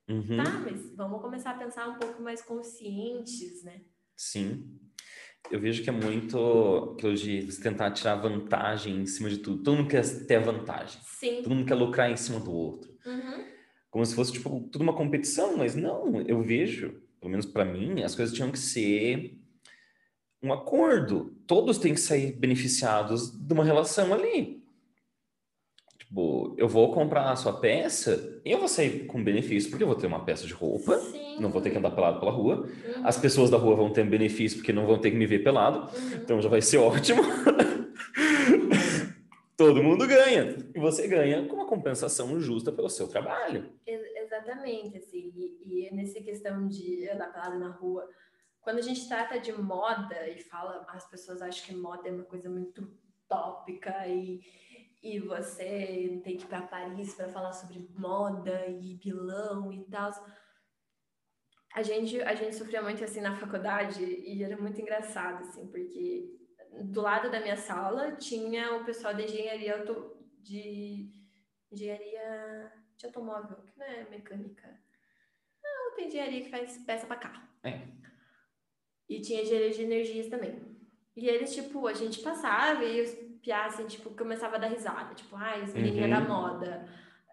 Uhum. 0.08 0.36
Tá, 0.36 0.58
mas 0.64 0.94
vamos 0.96 1.20
começar 1.20 1.52
a 1.52 1.58
pensar 1.58 1.88
um 1.88 1.98
pouco 1.98 2.20
mais 2.20 2.42
conscientes, 2.42 3.62
né? 3.62 3.82
Sim. 4.16 4.78
Eu 5.50 5.60
vejo 5.60 5.82
que 5.82 5.90
é 5.90 5.92
muito 5.92 6.94
aquilo 6.94 7.14
de 7.14 7.42
você 7.42 7.62
tentar 7.62 7.92
tirar 7.92 8.16
vantagem 8.16 9.00
em 9.00 9.06
cima 9.06 9.28
de 9.28 9.38
tudo. 9.38 9.62
Todo 9.62 9.76
mundo 9.76 9.88
quer 9.88 10.04
ter 10.26 10.40
vantagem. 10.40 11.00
Sim. 11.04 11.42
Todo 11.42 11.54
mundo 11.54 11.66
quer 11.66 11.74
lucrar 11.74 12.10
em 12.10 12.16
cima 12.16 12.40
do 12.40 12.52
outro. 12.52 12.92
Uhum. 13.06 13.44
Como 13.90 14.06
se 14.06 14.14
fosse, 14.14 14.32
tipo, 14.32 14.68
tudo 14.70 14.82
uma 14.82 14.96
competição, 14.96 15.56
mas 15.56 15.74
não. 15.74 16.20
Eu 16.22 16.42
vejo, 16.42 17.02
pelo 17.20 17.30
menos 17.30 17.46
para 17.46 17.64
mim, 17.64 18.02
as 18.02 18.14
coisas 18.14 18.34
tinham 18.34 18.50
que 18.50 18.58
ser 18.58 19.38
um 20.42 20.52
acordo. 20.52 21.34
Todos 21.46 21.78
têm 21.78 21.94
que 21.94 22.00
sair 22.00 22.32
beneficiados 22.32 23.30
de 23.30 23.52
uma 23.52 23.64
relação 23.64 24.12
ali. 24.12 24.62
Tipo, 25.98 26.54
eu 26.58 26.68
vou 26.68 26.92
comprar 26.92 27.30
a 27.30 27.36
sua 27.36 27.58
peça 27.58 28.40
e 28.44 28.50
eu 28.50 28.58
vou 28.58 28.68
sair 28.68 29.06
com 29.06 29.22
benefício, 29.22 29.70
porque 29.70 29.82
eu 29.82 29.88
vou 29.88 29.96
ter 29.96 30.06
uma 30.06 30.24
peça 30.24 30.46
de 30.46 30.52
roupa, 30.52 30.98
Sim. 30.98 31.40
não 31.40 31.48
vou 31.48 31.62
ter 31.62 31.70
que 31.70 31.78
andar 31.78 31.92
pelado 31.92 32.20
pela 32.20 32.32
rua. 32.32 32.66
Uhum. 32.66 33.06
As 33.06 33.16
pessoas 33.16 33.48
da 33.48 33.56
rua 33.56 33.76
vão 33.76 33.90
ter 33.90 34.04
benefício, 34.04 34.58
porque 34.58 34.72
não 34.72 34.84
vão 34.84 34.98
ter 34.98 35.10
que 35.10 35.16
me 35.16 35.26
ver 35.26 35.42
pelado. 35.42 35.78
Uhum. 35.96 36.16
Então 36.16 36.42
já 36.42 36.48
vai 36.48 36.60
ser 36.60 36.78
ótimo. 36.78 37.22
Todo 39.56 39.82
mundo 39.82 40.06
ganha. 40.06 40.56
E 40.74 40.78
você 40.80 41.06
ganha 41.06 41.46
com 41.46 41.54
uma 41.54 41.66
compensação 41.66 42.40
justa 42.40 42.72
pelo 42.72 42.90
seu 42.90 43.06
trabalho. 43.06 43.70
Exatamente, 43.86 44.98
assim. 44.98 45.32
E, 45.36 45.88
e 45.88 45.94
nessa 45.94 46.20
questão 46.20 46.66
de 46.66 47.08
andar 47.08 47.32
pelado 47.32 47.58
na 47.58 47.70
rua, 47.70 48.06
quando 48.62 48.78
a 48.78 48.82
gente 48.82 49.06
trata 49.08 49.38
de 49.38 49.52
moda 49.52 50.28
e 50.28 50.40
fala, 50.40 50.86
as 50.88 51.08
pessoas 51.10 51.42
acham 51.42 51.66
que 51.66 51.74
moda 51.74 52.08
é 52.08 52.12
uma 52.12 52.24
coisa 52.24 52.48
muito 52.48 52.96
tópica 53.28 54.06
e, 54.06 54.40
e 55.02 55.18
você 55.18 56.20
tem 56.22 56.36
que 56.36 56.44
ir 56.44 56.46
para 56.46 56.62
Paris 56.62 57.14
para 57.14 57.28
falar 57.28 57.52
sobre 57.52 57.88
moda 57.96 58.66
e 58.68 58.94
bilão 58.94 59.72
e 59.72 59.84
tal. 59.84 60.10
A 61.74 61.82
gente, 61.82 62.20
a 62.22 62.34
gente 62.34 62.54
sofria 62.54 62.82
muito 62.82 63.02
assim 63.02 63.20
na 63.20 63.34
faculdade 63.34 64.04
e 64.04 64.42
era 64.42 64.56
muito 64.56 64.80
engraçado, 64.80 65.42
assim, 65.42 65.66
porque 65.66 66.30
do 66.84 67.00
lado 67.00 67.30
da 67.30 67.40
minha 67.40 67.56
sala 67.56 68.12
tinha 68.12 68.76
o 68.76 68.84
pessoal 68.84 69.12
de 69.14 69.24
engenharia 69.24 69.78
auto, 69.78 70.16
de 70.38 71.10
engenharia 71.70 72.72
de 72.96 73.06
automóvel, 73.06 73.56
que 73.62 73.76
não 73.76 73.86
é 73.86 74.08
mecânica. 74.08 74.80
Não, 75.64 75.96
tem 75.96 76.06
engenharia 76.06 76.42
que 76.42 76.50
faz 76.50 76.78
peça 76.84 77.06
para 77.06 77.16
carro. 77.16 77.48
É. 77.64 78.01
E 79.08 79.20
tinha 79.20 79.42
engenharia 79.42 79.70
de 79.70 79.82
energias 79.82 80.28
também. 80.28 80.60
E 81.16 81.28
eles, 81.28 81.54
tipo, 81.54 81.86
a 81.86 81.92
gente 81.92 82.20
passava 82.20 82.84
e 82.84 83.00
os 83.00 83.10
piás, 83.42 83.74
assim, 83.74 83.86
tipo, 83.86 84.10
começava 84.10 84.56
a 84.56 84.58
dar 84.58 84.68
risada. 84.68 85.14
Tipo, 85.14 85.36
ai, 85.36 85.60
ah, 85.60 85.64
as 85.64 85.74
menininhas 85.74 86.10
uhum. 86.10 86.26
da 86.26 86.28
moda, 86.28 86.88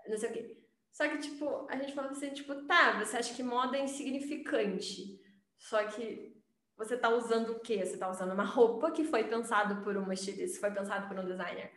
não 0.07 0.17
sei 0.17 0.29
o 0.29 0.33
quê. 0.33 0.57
Só 0.91 1.07
que, 1.07 1.17
tipo, 1.19 1.67
a 1.69 1.77
gente 1.77 1.93
falava 1.93 2.13
assim, 2.13 2.29
tipo, 2.31 2.53
tá, 2.65 2.99
você 2.99 3.17
acha 3.17 3.33
que 3.33 3.43
moda 3.43 3.77
é 3.77 3.83
insignificante. 3.83 5.19
Só 5.57 5.83
que 5.85 6.35
você 6.77 6.97
tá 6.97 7.09
usando 7.09 7.51
o 7.51 7.59
quê? 7.59 7.85
Você 7.85 7.97
tá 7.97 8.09
usando 8.09 8.33
uma 8.33 8.43
roupa 8.43 8.91
que 8.91 9.03
foi 9.03 9.23
pensado 9.25 9.83
por 9.83 9.95
uma 9.95 10.13
estilista, 10.13 10.59
foi 10.59 10.71
pensado 10.71 11.07
por 11.07 11.17
um 11.17 11.25
designer. 11.25 11.71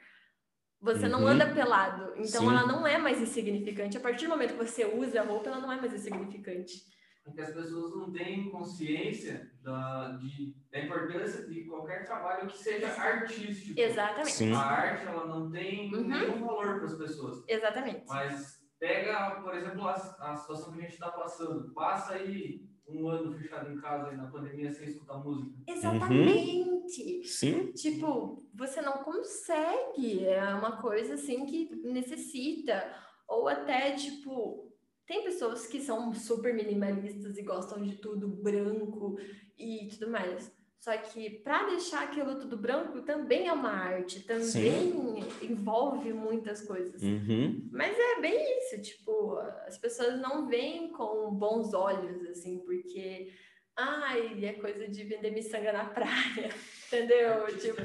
Você 0.80 1.04
uhum. 1.04 1.10
não 1.10 1.26
anda 1.26 1.52
pelado, 1.54 2.12
então 2.16 2.42
Sim. 2.42 2.48
ela 2.48 2.66
não 2.66 2.84
é 2.84 2.98
mais 2.98 3.20
insignificante. 3.20 3.96
A 3.96 4.00
partir 4.00 4.24
do 4.24 4.30
momento 4.30 4.54
que 4.54 4.64
você 4.64 4.84
usa 4.84 5.20
a 5.20 5.24
roupa, 5.24 5.48
ela 5.48 5.60
não 5.60 5.70
é 5.70 5.76
mais 5.76 5.94
insignificante. 5.94 6.84
Porque 7.24 7.40
as 7.40 7.52
pessoas 7.52 7.94
não 7.94 8.12
têm 8.12 8.50
consciência 8.50 9.50
da, 9.62 10.18
de, 10.20 10.56
da 10.72 10.80
importância 10.80 11.46
de 11.46 11.64
qualquer 11.64 12.04
trabalho 12.04 12.48
que 12.48 12.58
seja 12.58 12.88
artístico. 12.88 13.78
Exatamente. 13.78 14.32
Sim. 14.32 14.52
A 14.52 14.60
arte, 14.60 15.06
ela 15.06 15.26
não 15.26 15.50
tem 15.50 15.94
uhum. 15.94 16.08
nenhum 16.08 16.44
valor 16.44 16.76
para 16.76 16.84
as 16.84 16.94
pessoas. 16.96 17.44
Exatamente. 17.46 18.04
Mas 18.08 18.60
pega, 18.78 19.40
por 19.40 19.54
exemplo, 19.54 19.86
a, 19.86 19.92
a 19.92 20.34
situação 20.34 20.72
que 20.72 20.80
a 20.80 20.82
gente 20.82 20.94
está 20.94 21.12
passando. 21.12 21.72
Passa 21.72 22.14
aí 22.14 22.68
um 22.88 23.08
ano 23.08 23.32
fechado 23.32 23.70
em 23.70 23.80
casa 23.80 24.08
aí 24.08 24.16
na 24.16 24.26
pandemia 24.26 24.72
sem 24.72 24.88
escutar 24.88 25.18
música. 25.18 25.52
Exatamente. 25.68 26.68
Uhum. 26.68 27.22
Sim. 27.24 27.72
Tipo, 27.72 28.36
você 28.52 28.82
não 28.82 29.04
consegue. 29.04 30.26
É 30.26 30.52
uma 30.54 30.82
coisa 30.82 31.14
assim 31.14 31.46
que 31.46 31.70
necessita. 31.84 32.92
Ou 33.28 33.48
até, 33.48 33.92
tipo, 33.92 34.71
tem 35.12 35.22
pessoas 35.24 35.66
que 35.66 35.78
são 35.78 36.14
super 36.14 36.54
minimalistas 36.54 37.36
e 37.36 37.42
gostam 37.42 37.82
de 37.82 37.96
tudo 37.96 38.26
branco 38.26 39.18
e 39.58 39.86
tudo 39.88 40.10
mais. 40.10 40.50
Só 40.80 40.96
que 40.96 41.28
para 41.40 41.68
deixar 41.68 42.04
aquilo 42.04 42.40
tudo 42.40 42.56
branco 42.56 43.02
também 43.02 43.46
é 43.46 43.52
uma 43.52 43.70
arte, 43.70 44.20
também 44.20 44.42
Sim. 44.42 45.18
envolve 45.42 46.14
muitas 46.14 46.66
coisas. 46.66 47.02
Uhum. 47.02 47.68
Mas 47.70 47.94
é 47.94 48.22
bem 48.22 48.58
isso, 48.58 48.80
tipo, 48.80 49.36
as 49.66 49.76
pessoas 49.76 50.18
não 50.18 50.48
veem 50.48 50.90
com 50.92 51.30
bons 51.34 51.74
olhos, 51.74 52.26
assim, 52.30 52.60
porque 52.60 53.30
ai, 53.76 54.42
é 54.46 54.54
coisa 54.54 54.88
de 54.88 55.04
vender 55.04 55.30
miçanga 55.30 55.74
na 55.74 55.84
praia, 55.84 56.48
entendeu? 56.88 57.46
tipo, 57.58 57.82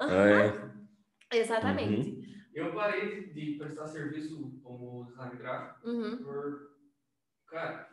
uhum. 0.00 0.70
é. 1.32 1.38
exatamente. 1.38 2.10
Uhum. 2.10 2.15
Eu 2.56 2.72
parei 2.72 3.34
de 3.34 3.58
prestar 3.58 3.86
serviço 3.86 4.58
como 4.64 5.04
design 5.04 5.36
gráfico 5.36 5.86
uhum. 5.86 6.16
por. 6.24 6.74
Cara, 7.50 7.86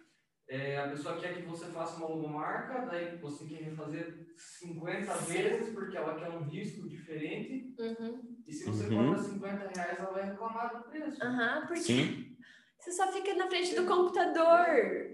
é, 0.47 0.77
a 0.77 0.87
pessoa 0.87 1.19
quer 1.19 1.35
que 1.35 1.41
você 1.41 1.65
faça 1.65 1.97
uma 1.97 2.07
logomarca, 2.07 2.85
daí 2.85 3.17
você 3.17 3.45
quer 3.45 3.75
fazer 3.75 4.25
50 4.37 5.13
Sim. 5.15 5.33
vezes 5.33 5.73
porque 5.73 5.97
ela 5.97 6.15
quer 6.15 6.29
um 6.29 6.43
risco 6.43 6.87
diferente. 6.87 7.75
Uhum. 7.77 8.37
E 8.47 8.53
se 8.53 8.63
você 8.63 8.85
uhum. 8.85 9.07
cobra 9.07 9.21
50 9.21 9.57
reais, 9.75 9.99
ela 9.99 10.11
vai 10.11 10.29
reclamar 10.29 10.77
do 10.77 10.89
preço. 10.89 11.25
Uhum, 11.25 11.67
porque 11.67 11.81
Sim. 11.81 12.37
você 12.79 12.91
só 12.93 13.11
fica 13.11 13.35
na 13.35 13.47
frente 13.47 13.75
do 13.75 13.85
computador. 13.85 14.65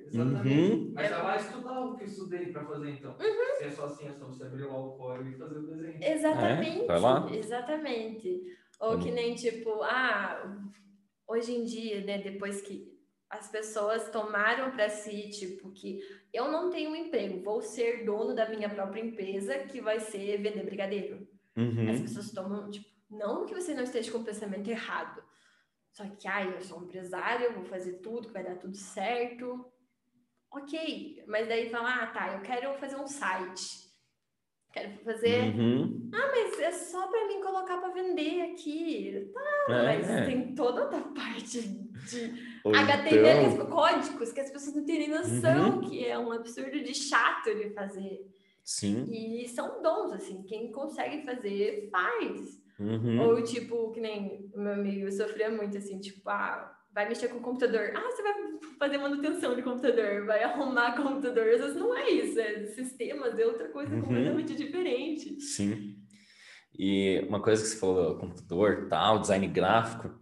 Exatamente. 0.05 0.73
Uhum. 0.73 0.91
Mas 0.93 1.11
ela 1.11 1.23
vai 1.23 1.37
estudar 1.37 1.79
o 1.79 1.97
que 1.97 2.03
eu 2.03 2.07
estudei 2.07 2.51
para 2.51 2.65
fazer 2.65 2.89
então. 2.91 3.11
Uhum. 3.13 3.57
Se 3.57 3.63
é 3.63 3.71
só 3.71 3.85
assim, 3.85 4.07
é 4.07 4.13
só 4.13 4.27
você 4.27 4.43
abrir 4.43 4.65
lá 4.65 4.77
o 4.77 4.95
código 4.95 5.29
e 5.29 5.37
fazer 5.39 5.57
o 5.57 5.65
desenho. 5.65 6.03
Exatamente. 6.03 6.85
É, 6.87 7.37
exatamente. 7.39 8.58
Ou 8.79 8.97
que 8.97 9.11
nem 9.11 9.35
tipo, 9.35 9.83
ah, 9.83 10.57
hoje 11.27 11.53
em 11.53 11.65
dia, 11.65 12.01
né, 12.01 12.17
depois 12.17 12.61
que 12.61 12.97
as 13.29 13.49
pessoas 13.49 14.09
tomaram 14.09 14.71
para 14.71 14.89
si, 14.89 15.29
tipo, 15.29 15.71
que 15.71 15.99
eu 16.33 16.51
não 16.51 16.69
tenho 16.69 16.89
um 16.89 16.95
emprego, 16.95 17.43
vou 17.43 17.61
ser 17.61 18.05
dono 18.05 18.33
da 18.33 18.49
minha 18.49 18.69
própria 18.69 19.01
empresa, 19.01 19.59
que 19.59 19.81
vai 19.81 19.99
ser 19.99 20.37
vender 20.41 20.63
brigadeiro. 20.63 21.27
Uhum. 21.55 21.91
As 21.91 21.99
pessoas 21.99 22.31
tomam, 22.31 22.71
tipo, 22.71 22.87
não 23.09 23.45
que 23.45 23.53
você 23.53 23.73
não 23.73 23.83
esteja 23.83 24.11
com 24.11 24.19
o 24.19 24.23
pensamento 24.23 24.69
errado, 24.69 25.21
só 25.91 26.07
que, 26.07 26.27
ai, 26.27 26.55
eu 26.55 26.61
sou 26.61 26.79
um 26.79 26.83
empresário, 26.83 27.53
vou 27.53 27.65
fazer 27.65 27.99
tudo, 27.99 28.27
que 28.27 28.33
vai 28.33 28.43
dar 28.43 28.55
tudo 28.55 28.75
certo. 28.75 29.65
Ok, 30.51 31.23
mas 31.27 31.47
daí 31.47 31.69
fala, 31.69 32.03
ah, 32.03 32.07
tá, 32.07 32.33
eu 32.33 32.41
quero 32.41 32.73
fazer 32.79 32.95
um 32.95 33.07
site. 33.07 33.88
Quero 34.71 34.91
fazer. 35.03 35.55
Uhum. 35.55 36.09
Ah, 36.13 36.31
mas 36.31 36.59
é 36.59 36.71
só 36.71 37.07
para 37.07 37.27
mim 37.27 37.41
colocar 37.41 37.77
para 37.77 37.93
vender 37.93 38.41
aqui. 38.51 39.31
Tá, 39.33 39.73
é. 39.73 39.97
mas 39.97 40.25
tem 40.27 40.53
toda 40.53 40.83
outra 40.83 41.01
parte 41.01 41.61
de 41.61 42.59
Ou 42.63 42.75
HTML, 42.75 43.53
então... 43.53 43.65
códigos 43.67 44.31
que 44.31 44.39
as 44.39 44.51
pessoas 44.51 44.75
não 44.75 44.85
têm 44.85 45.09
noção, 45.09 45.77
uhum. 45.77 45.81
que 45.81 46.05
é 46.05 46.17
um 46.17 46.31
absurdo 46.31 46.83
de 46.83 46.93
chato 46.93 47.53
de 47.55 47.71
fazer. 47.71 48.29
Sim. 48.63 49.05
E 49.09 49.47
são 49.47 49.81
dons, 49.81 50.13
assim, 50.13 50.43
quem 50.43 50.71
consegue 50.71 51.23
fazer, 51.23 51.89
faz. 51.91 52.61
Uhum. 52.79 53.21
Ou 53.21 53.43
tipo, 53.43 53.91
que 53.91 53.99
nem 53.99 54.49
o 54.53 54.59
meu 54.59 54.73
amigo 54.73 55.11
sofria 55.11 55.49
muito, 55.49 55.77
assim, 55.77 55.99
tipo, 55.99 56.29
ah, 56.29 56.78
vai 56.93 57.07
mexer 57.07 57.27
com 57.27 57.37
o 57.37 57.41
computador. 57.41 57.91
Ah, 57.95 58.01
você 58.01 58.21
vai 58.21 58.33
fazer 58.77 58.97
manutenção 58.97 59.55
de 59.55 59.61
computador, 59.61 60.25
vai 60.25 60.43
arrumar 60.43 60.95
computador. 61.01 61.47
Às 61.47 61.61
vezes 61.61 61.75
não 61.75 61.95
é 61.95 62.09
isso, 62.09 62.39
é 62.39 62.65
sistemas, 62.67 63.37
é 63.37 63.45
outra 63.45 63.69
coisa 63.69 63.93
uhum. 63.93 64.01
completamente 64.01 64.55
diferente. 64.55 65.39
Sim. 65.41 65.95
E 66.77 67.25
uma 67.27 67.41
coisa 67.41 67.61
que 67.61 67.69
você 67.69 67.77
falou, 67.77 68.17
computador, 68.17 68.87
tal, 68.89 69.19
design 69.19 69.47
gráfico, 69.47 70.17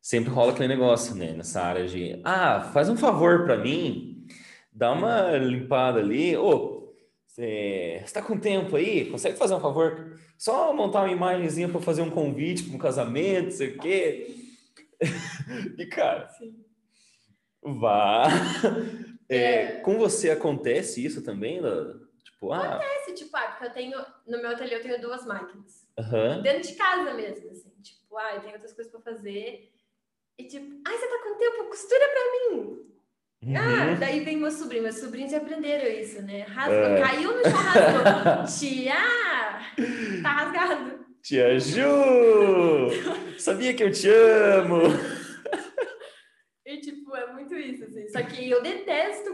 sempre 0.00 0.30
rola 0.30 0.52
aquele 0.52 0.68
negócio, 0.68 1.14
né, 1.14 1.32
nessa 1.32 1.60
área 1.60 1.86
de, 1.86 2.20
ah, 2.24 2.60
faz 2.72 2.88
um 2.88 2.96
favor 2.96 3.44
para 3.44 3.58
mim, 3.58 4.26
dá 4.72 4.92
uma 4.92 5.36
limpada 5.36 5.98
ali, 5.98 6.36
ô, 6.36 6.48
oh, 6.48 6.82
você 7.26 8.02
está 8.04 8.20
com 8.20 8.38
tempo 8.38 8.76
aí? 8.76 9.06
Consegue 9.06 9.38
fazer 9.38 9.54
um 9.54 9.60
favor? 9.60 10.18
Só 10.36 10.72
montar 10.74 11.00
uma 11.00 11.12
imagenzinha 11.12 11.66
para 11.66 11.80
fazer 11.80 12.02
um 12.02 12.10
convite 12.10 12.64
para 12.64 12.74
um 12.74 12.78
casamento, 12.78 13.52
sei 13.52 13.68
o 13.68 13.78
quê. 13.78 14.41
e, 15.78 15.86
cara, 15.86 16.28
Sim. 16.28 16.64
vá. 17.62 18.24
É, 19.28 19.36
é. 19.36 19.66
Com 19.80 19.98
você 19.98 20.30
acontece 20.30 21.04
isso 21.04 21.22
também, 21.22 21.60
Tipo, 22.22 22.52
ah... 22.52 22.76
Acontece, 22.76 23.14
tipo, 23.14 23.36
ah, 23.36 23.48
porque 23.48 23.64
eu 23.66 23.70
tenho, 23.70 24.06
no 24.26 24.42
meu 24.42 24.50
ateliê 24.50 24.76
eu 24.76 24.82
tenho 24.82 25.00
duas 25.00 25.24
máquinas. 25.24 25.86
Uhum. 25.98 26.42
Dentro 26.42 26.68
de 26.68 26.74
casa 26.74 27.14
mesmo, 27.14 27.50
assim. 27.50 27.70
Tipo, 27.82 28.16
ah, 28.16 28.34
eu 28.34 28.40
tenho 28.40 28.54
outras 28.54 28.72
coisas 28.72 28.90
para 28.90 29.00
fazer. 29.00 29.72
E 30.38 30.44
tipo, 30.44 30.82
ai, 30.86 30.98
você 30.98 31.06
tá 31.06 31.22
com 31.22 31.38
tempo? 31.38 31.64
Costura 31.68 32.08
pra 32.08 32.32
mim. 32.32 32.92
Uhum. 33.44 33.56
Ah, 33.56 33.94
daí 33.98 34.20
vem 34.20 34.36
meu 34.36 34.50
sobrinho. 34.50 34.82
Meus 34.82 34.98
sobrinhos 34.98 35.32
aprenderam 35.34 35.88
isso, 35.88 36.22
né? 36.22 36.42
Rasgou, 36.42 36.76
é. 36.76 37.00
caiu 37.00 37.36
no 37.36 37.42
chão, 37.42 37.52
rasgou. 37.52 38.46
Tia, 38.58 38.94
tá 40.22 40.30
rasgado. 40.30 41.11
Tia 41.22 41.56
Ju! 41.60 42.90
Sabia 43.38 43.72
que 43.74 43.84
eu 43.84 43.92
te 43.92 44.08
amo! 44.08 44.82
e, 46.66 46.80
tipo, 46.80 47.14
é 47.14 47.32
muito 47.32 47.54
isso, 47.54 47.84
assim. 47.84 48.08
Só 48.08 48.20
que 48.24 48.50
eu 48.50 48.60
detesto, 48.60 49.30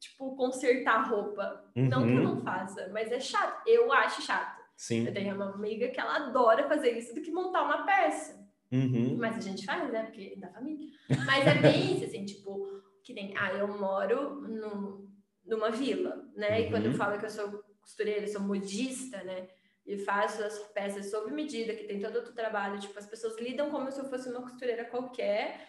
tipo, 0.00 0.34
consertar 0.34 1.08
roupa. 1.08 1.64
Uhum. 1.76 1.88
Não 1.88 2.02
que 2.02 2.14
eu 2.14 2.22
não 2.22 2.40
faça, 2.40 2.90
mas 2.92 3.12
é 3.12 3.20
chato. 3.20 3.62
Eu 3.64 3.92
acho 3.92 4.22
chato. 4.22 4.60
Sim. 4.76 5.06
Eu 5.06 5.14
tenho 5.14 5.36
uma 5.36 5.54
amiga 5.54 5.88
que 5.90 6.00
ela 6.00 6.16
adora 6.16 6.66
fazer 6.66 6.98
isso 6.98 7.14
do 7.14 7.20
que 7.20 7.30
montar 7.30 7.62
uma 7.62 7.86
peça. 7.86 8.44
Uhum. 8.72 9.16
Mas 9.16 9.36
a 9.36 9.40
gente 9.40 9.64
faz, 9.64 9.88
né? 9.92 10.02
Porque 10.02 10.32
é 10.36 10.40
da 10.40 10.48
família. 10.48 10.88
Mas 11.26 11.46
é 11.46 11.54
bem 11.54 11.94
isso, 11.94 12.06
assim, 12.06 12.24
tipo, 12.24 12.66
que 13.04 13.12
nem, 13.12 13.36
ah, 13.36 13.52
eu 13.52 13.68
moro 13.68 14.40
no, 14.40 15.08
numa 15.46 15.70
vila, 15.70 16.28
né? 16.34 16.58
Uhum. 16.58 16.66
E 16.66 16.70
quando 16.70 16.84
eu 16.86 16.90
uhum. 16.90 16.96
falo 16.96 17.20
que 17.20 17.26
eu 17.26 17.30
sou 17.30 17.62
costureira, 17.80 18.26
sou 18.26 18.40
modista, 18.40 19.22
né? 19.22 19.46
E 19.86 19.98
faço 19.98 20.42
as 20.44 20.58
peças 20.72 21.10
sob 21.10 21.32
medida, 21.32 21.74
que 21.74 21.84
tem 21.84 21.98
todo 22.00 22.16
outro 22.16 22.32
trabalho. 22.34 22.78
Tipo, 22.78 22.98
as 22.98 23.06
pessoas 23.06 23.38
lidam 23.40 23.70
como 23.70 23.90
se 23.90 23.98
eu 24.00 24.04
fosse 24.04 24.28
uma 24.28 24.42
costureira 24.42 24.84
qualquer. 24.84 25.66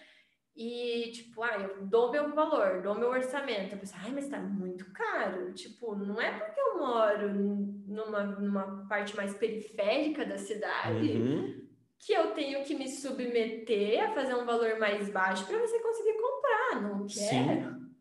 E, 0.56 1.12
tipo, 1.14 1.42
ah, 1.44 1.58
eu 1.58 1.86
dou 1.86 2.12
meu 2.12 2.34
valor, 2.36 2.82
dou 2.82 2.94
meu 2.94 3.10
orçamento. 3.10 3.74
A 3.74 3.78
pessoa, 3.78 4.02
ai, 4.04 4.12
mas 4.12 4.28
tá 4.28 4.38
muito 4.40 4.92
caro. 4.92 5.54
Tipo, 5.54 5.96
não 5.96 6.20
é 6.22 6.38
porque 6.40 6.60
eu 6.60 6.78
moro 6.78 7.34
numa, 7.34 8.24
numa 8.24 8.86
parte 8.88 9.16
mais 9.16 9.34
periférica 9.34 10.26
da 10.26 10.38
cidade 10.38 11.12
Uhum. 11.14 11.68
que 11.98 12.12
eu 12.14 12.32
tenho 12.32 12.64
que 12.66 12.76
me 12.76 12.88
submeter 12.90 14.04
a 14.04 14.14
fazer 14.14 14.36
um 14.36 14.46
valor 14.46 14.78
mais 14.78 15.10
baixo 15.10 15.46
para 15.48 15.58
você 15.60 15.80
conseguir 15.80 16.18
comprar. 16.20 16.82
Não 16.82 17.00
quer? 17.08 17.10
Sim. 17.10 17.92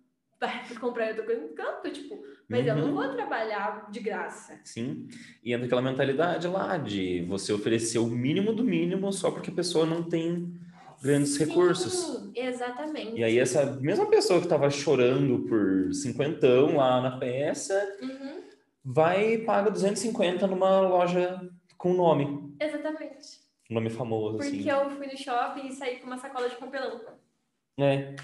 Vai 0.41 0.75
comprar 0.81 1.07
em 1.13 1.19
outro 1.21 1.55
canto, 1.55 1.91
tipo, 1.93 2.21
mas 2.51 2.67
eu 2.67 2.75
não 2.77 2.89
Uhum. 2.89 2.95
vou 2.95 3.09
trabalhar 3.15 3.89
de 3.91 4.01
graça. 4.01 4.61
Sim. 4.65 5.09
E 5.43 5.53
entra 5.55 5.67
aquela 5.67 5.81
mentalidade 5.81 6.47
lá 6.49 6.77
de 6.77 7.23
você 7.29 7.53
oferecer 7.53 7.99
o 7.99 8.07
mínimo 8.07 8.53
do 8.53 8.65
mínimo 8.65 9.13
só 9.13 9.31
porque 9.31 9.51
a 9.51 9.55
pessoa 9.55 9.87
não 9.87 10.03
tem 10.03 10.53
grandes 11.03 11.37
recursos. 11.39 11.93
Sim, 11.95 12.33
exatamente. 12.35 13.19
E 13.19 13.25
aí 13.25 13.39
essa 13.39 13.65
mesma 13.81 14.07
pessoa 14.07 14.41
que 14.41 14.47
estava 14.47 14.69
chorando 14.69 15.47
por 15.49 15.95
cinquentão 15.95 16.77
lá 16.77 17.01
na 17.01 17.17
peça, 17.19 17.97
Uhum, 18.03 18.43
vai 18.85 19.35
e 19.35 19.39
paga 19.45 19.71
250 19.71 20.47
numa 20.47 20.81
loja 20.81 21.41
com 21.79 21.95
nome, 21.95 22.55
exatamente. 22.61 23.41
nome 23.71 23.89
famoso, 23.89 24.37
Porque 24.37 24.49
assim. 24.69 24.69
eu 24.69 24.91
fui 24.91 25.07
no 25.07 25.17
shopping 25.17 25.69
e 25.69 25.73
saí 25.73 25.97
com 26.01 26.07
uma 26.09 26.19
sacola 26.19 26.49
de 26.51 26.57
papelão. 26.57 27.01
É. 27.79 28.15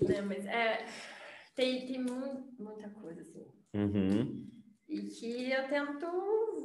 Né? 0.00 0.20
Mas 0.26 0.44
é. 0.46 0.84
Tem, 1.54 1.86
tem 1.86 1.98
mu- 2.00 2.54
muita 2.58 2.88
coisa, 2.90 3.20
assim. 3.22 3.46
Uhum. 3.74 4.48
E 4.88 5.02
que 5.02 5.50
eu 5.50 5.68
tento, 5.68 6.06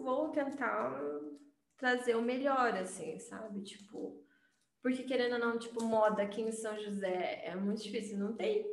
vou 0.04 0.30
tentar 0.30 1.00
trazer 1.78 2.16
o 2.16 2.22
melhor, 2.22 2.74
assim, 2.76 3.18
sabe? 3.20 3.62
Tipo, 3.62 4.24
porque 4.82 5.04
querendo 5.04 5.34
ou 5.34 5.40
não, 5.40 5.58
tipo, 5.60 5.84
moda 5.84 6.22
aqui 6.24 6.42
em 6.42 6.52
São 6.52 6.78
José 6.80 7.42
é 7.46 7.56
muito 7.56 7.84
difícil, 7.84 8.18
não 8.18 8.34
tem. 8.34 8.66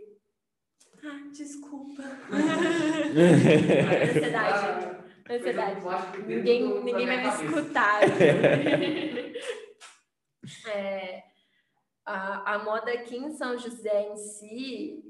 Ah, 1.04 1.28
desculpa. 1.32 2.02
ansiedade. 4.08 5.04
Ansiedade. 5.30 5.80
Ninguém, 6.26 6.82
ninguém 6.84 7.06
vai 7.06 7.22
me 7.22 7.28
escutar. 7.28 8.00
É, 10.66 11.22
a, 12.04 12.54
a 12.54 12.58
moda 12.64 12.92
aqui 12.92 13.16
em 13.16 13.30
São 13.32 13.56
José 13.58 14.12
em 14.12 14.16
si, 14.16 15.03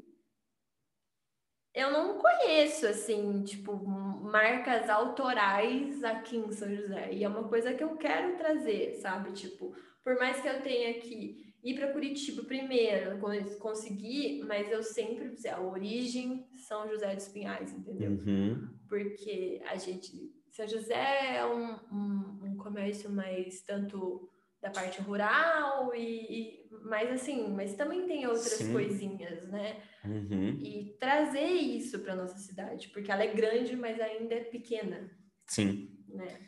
eu 1.74 1.90
não 1.90 2.18
conheço, 2.18 2.86
assim, 2.86 3.42
tipo, 3.42 3.74
marcas 4.22 4.88
autorais 4.88 6.02
aqui 6.04 6.36
em 6.36 6.52
São 6.52 6.74
José. 6.74 7.12
E 7.12 7.24
é 7.24 7.28
uma 7.28 7.48
coisa 7.48 7.74
que 7.74 7.82
eu 7.82 7.96
quero 7.96 8.36
trazer, 8.36 8.94
sabe? 8.94 9.32
Tipo, 9.32 9.74
por 10.02 10.16
mais 10.16 10.40
que 10.40 10.48
eu 10.48 10.62
tenha 10.62 10.94
que 11.00 11.42
ir 11.62 11.74
para 11.74 11.92
Curitiba 11.92 12.42
primeiro, 12.44 13.18
con- 13.18 13.58
conseguir, 13.58 14.42
mas 14.46 14.70
eu 14.70 14.82
sempre, 14.82 15.34
a 15.48 15.60
origem 15.60 16.46
São 16.68 16.88
José 16.88 17.14
dos 17.14 17.28
Pinhais, 17.28 17.72
entendeu? 17.72 18.12
Uhum. 18.12 18.68
porque 18.88 19.60
a 19.66 19.76
gente 19.76 20.30
São 20.50 20.68
José 20.68 21.36
é 21.36 21.44
um, 21.46 21.72
um, 21.90 22.38
um 22.44 22.56
comércio 22.56 23.10
mais 23.10 23.62
tanto 23.62 24.28
da 24.64 24.70
parte 24.70 24.98
rural 25.02 25.94
e, 25.94 26.00
e 26.00 26.68
mais 26.86 27.10
assim, 27.10 27.50
mas 27.50 27.74
também 27.74 28.06
tem 28.06 28.26
outras 28.26 28.54
Sim. 28.54 28.72
coisinhas, 28.72 29.46
né? 29.48 29.76
Uhum. 30.02 30.58
E 30.62 30.96
trazer 30.98 31.44
isso 31.44 31.98
para 31.98 32.16
nossa 32.16 32.38
cidade, 32.38 32.88
porque 32.88 33.12
ela 33.12 33.22
é 33.22 33.34
grande, 33.34 33.76
mas 33.76 34.00
ainda 34.00 34.34
é 34.34 34.40
pequena, 34.40 35.10
Sim. 35.46 35.90
né? 36.08 36.40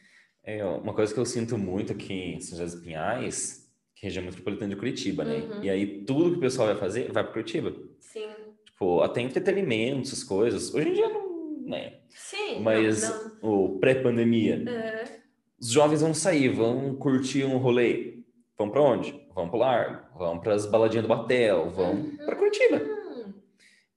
É, 0.43 0.65
uma 0.65 0.95
coisa 0.95 1.13
que 1.13 1.21
eu 1.21 1.27
sinto 1.27 1.59
muito 1.59 1.93
aqui 1.93 2.15
em 2.15 2.41
São 2.41 2.57
José 2.57 2.75
dos 2.75 2.83
Pinhais, 2.83 3.71
que 3.95 4.07
é 4.07 4.09
região 4.09 4.25
metropolitana 4.25 4.71
de 4.71 4.77
Curitiba, 4.77 5.23
né? 5.23 5.41
Uhum. 5.41 5.63
E 5.65 5.69
aí 5.69 6.05
tudo 6.07 6.31
que 6.31 6.39
o 6.39 6.41
pessoal 6.41 6.69
vai 6.69 6.77
fazer 6.77 7.13
vai 7.13 7.23
para 7.23 7.33
Curitiba. 7.33 7.75
Sim, 8.01 8.31
Tipo, 8.65 9.03
até 9.03 9.21
entretenimento, 9.21 10.09
essas 10.09 10.25
coisas. 10.25 10.73
Hoje 10.75 10.89
em 10.89 10.93
dia 10.95 11.09
não, 11.09 11.61
né? 11.67 12.01
sim, 12.09 12.61
Mas 12.63 13.03
não, 13.43 13.67
o 13.75 13.79
pré-pandemia, 13.79 14.57
não. 14.57 15.16
Os 15.61 15.71
jovens 15.71 16.01
vão 16.03 16.13
sair, 16.15 16.49
vão 16.51 16.95
curtir 16.97 17.45
um 17.45 17.57
rolê. 17.59 18.19
Vão 18.59 18.71
para 18.71 18.83
onde? 18.83 19.27
Vão 19.35 19.49
pro 19.49 19.59
Largo, 19.59 20.19
vão 20.19 20.39
para 20.41 20.55
as 20.55 20.65
baladinhas 20.67 21.05
do 21.05 21.09
Batel, 21.09 21.71
vão 21.71 22.11
para 22.25 22.37
Curitiba. 22.37 22.81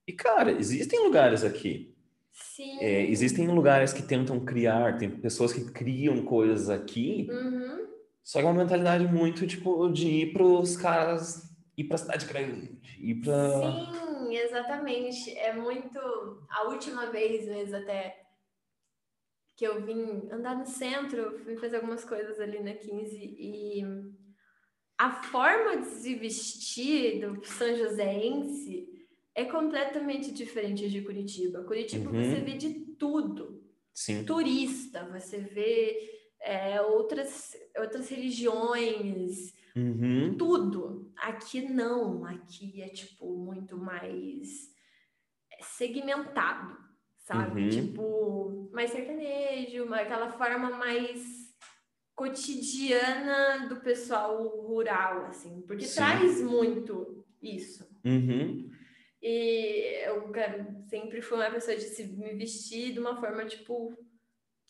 E 0.06 0.12
cara, 0.12 0.50
existem 0.52 1.02
lugares 1.04 1.44
aqui. 1.44 1.94
sim, 2.32 2.76
É, 2.80 3.02
existem 3.06 3.46
lugares 3.48 3.92
que 3.92 4.02
tentam 4.02 4.40
criar, 4.40 4.98
tem 4.98 5.10
pessoas 5.10 5.52
que 5.52 5.64
criam 5.70 6.22
coisas 6.24 6.68
aqui, 6.68 7.28
Uhum. 7.30 7.86
só 8.22 8.40
que 8.40 8.46
é 8.46 8.48
uma 8.50 8.62
mentalidade 8.62 9.06
muito 9.06 9.46
tipo 9.46 9.88
de 9.90 10.08
ir 10.08 10.32
pros 10.32 10.76
caras, 10.76 11.42
ir 11.76 11.84
pra 11.84 11.98
cidade 11.98 12.26
grande, 12.26 12.78
ir 12.98 13.14
pra. 13.22 13.86
Sim, 13.92 14.34
exatamente. 14.36 15.30
É 15.38 15.52
muito. 15.54 15.98
A 16.50 16.64
última 16.68 17.06
vez 17.10 17.46
mesmo, 17.46 17.76
até 17.76 18.16
que 19.60 19.66
eu 19.66 19.84
vim 19.84 20.26
andar 20.32 20.56
no 20.58 20.64
centro, 20.64 21.38
fui 21.44 21.54
fazer 21.54 21.76
algumas 21.76 22.02
coisas 22.02 22.40
ali 22.40 22.62
na 22.62 22.72
15 22.72 23.14
e 23.22 23.82
a 24.96 25.22
forma 25.24 25.82
de 25.82 25.86
se 25.86 26.14
vestir 26.14 27.20
do 27.20 27.44
São 27.44 27.76
Joséense 27.76 28.88
é 29.34 29.44
completamente 29.44 30.32
diferente 30.32 30.88
de 30.88 31.02
Curitiba. 31.02 31.62
Curitiba 31.64 32.10
Uhum. 32.10 32.24
você 32.24 32.40
vê 32.40 32.56
de 32.56 32.70
tudo 32.98 33.62
Sim. 33.92 34.24
turista, 34.24 35.04
você 35.12 35.36
vê 35.36 36.10
é, 36.40 36.80
outras, 36.80 37.54
outras 37.78 38.08
religiões, 38.08 39.52
Uhum. 39.76 40.36
tudo. 40.38 41.12
Aqui 41.18 41.60
não, 41.60 42.24
aqui 42.24 42.80
é 42.80 42.88
tipo 42.88 43.36
muito 43.36 43.76
mais 43.76 44.70
segmentado, 45.60 46.78
sabe? 47.30 47.62
Uhum. 47.62 47.68
Tipo, 47.68 48.70
mais 48.72 48.90
sertanejo, 48.90 49.86
mas 49.86 50.02
aquela 50.02 50.30
forma 50.30 50.70
mais 50.70 51.54
cotidiana 52.16 53.68
do 53.68 53.76
pessoal 53.76 54.46
rural, 54.48 55.26
assim, 55.26 55.62
porque 55.62 55.84
Sim. 55.84 55.94
traz 55.94 56.42
muito 56.42 57.24
isso. 57.40 57.88
Uhum. 58.04 58.68
E 59.22 60.02
eu 60.06 60.32
sempre 60.88 61.22
fui 61.22 61.38
uma 61.38 61.50
pessoa 61.50 61.76
de 61.76 61.82
se 61.84 62.04
me 62.04 62.34
vestir 62.34 62.92
de 62.92 62.98
uma 62.98 63.16
forma, 63.16 63.44
tipo, 63.44 63.96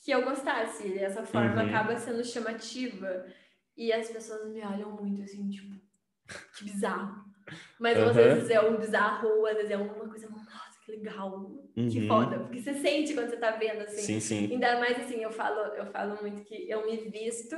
que 0.05 0.11
eu 0.11 0.23
gostasse. 0.23 0.87
E 0.87 0.99
essa 0.99 1.25
forma 1.25 1.63
Uhum. 1.63 1.69
acaba 1.69 1.97
sendo 1.97 2.23
chamativa. 2.25 3.27
E 3.77 3.93
as 3.93 4.11
pessoas 4.11 4.53
me 4.53 4.61
olham 4.61 4.91
muito 4.91 5.23
assim, 5.23 5.49
tipo, 5.49 5.75
que 6.57 6.65
bizarro. 6.65 7.25
Mas 7.79 7.99
às 7.99 8.17
Aham. 8.17 8.35
vezes 8.35 8.51
é 8.51 8.61
um 8.61 8.77
bizarro, 8.77 9.47
às 9.47 9.57
vezes 9.57 9.71
é 9.71 9.77
uma 9.77 10.09
coisa, 10.09 10.29
que 10.91 10.97
legal, 10.97 11.51
que 11.75 12.01
Uhum. 12.01 12.07
foda. 12.09 12.39
Porque 12.41 12.61
você 12.61 12.75
sente 12.75 13.15
quando 13.15 13.31
você 13.31 13.37
tá 13.37 13.53
vendo, 13.53 13.83
assim. 13.83 14.03
Sim, 14.03 14.21
sim. 14.21 14.53
Ainda 14.53 14.79
mais 14.81 14.99
assim, 14.99 15.23
eu 15.23 15.31
falo, 15.31 15.59
eu 15.75 15.87
falo 15.87 16.21
muito 16.21 16.43
que 16.45 16.69
eu 16.69 16.85
me 16.87 16.97
visto 17.09 17.57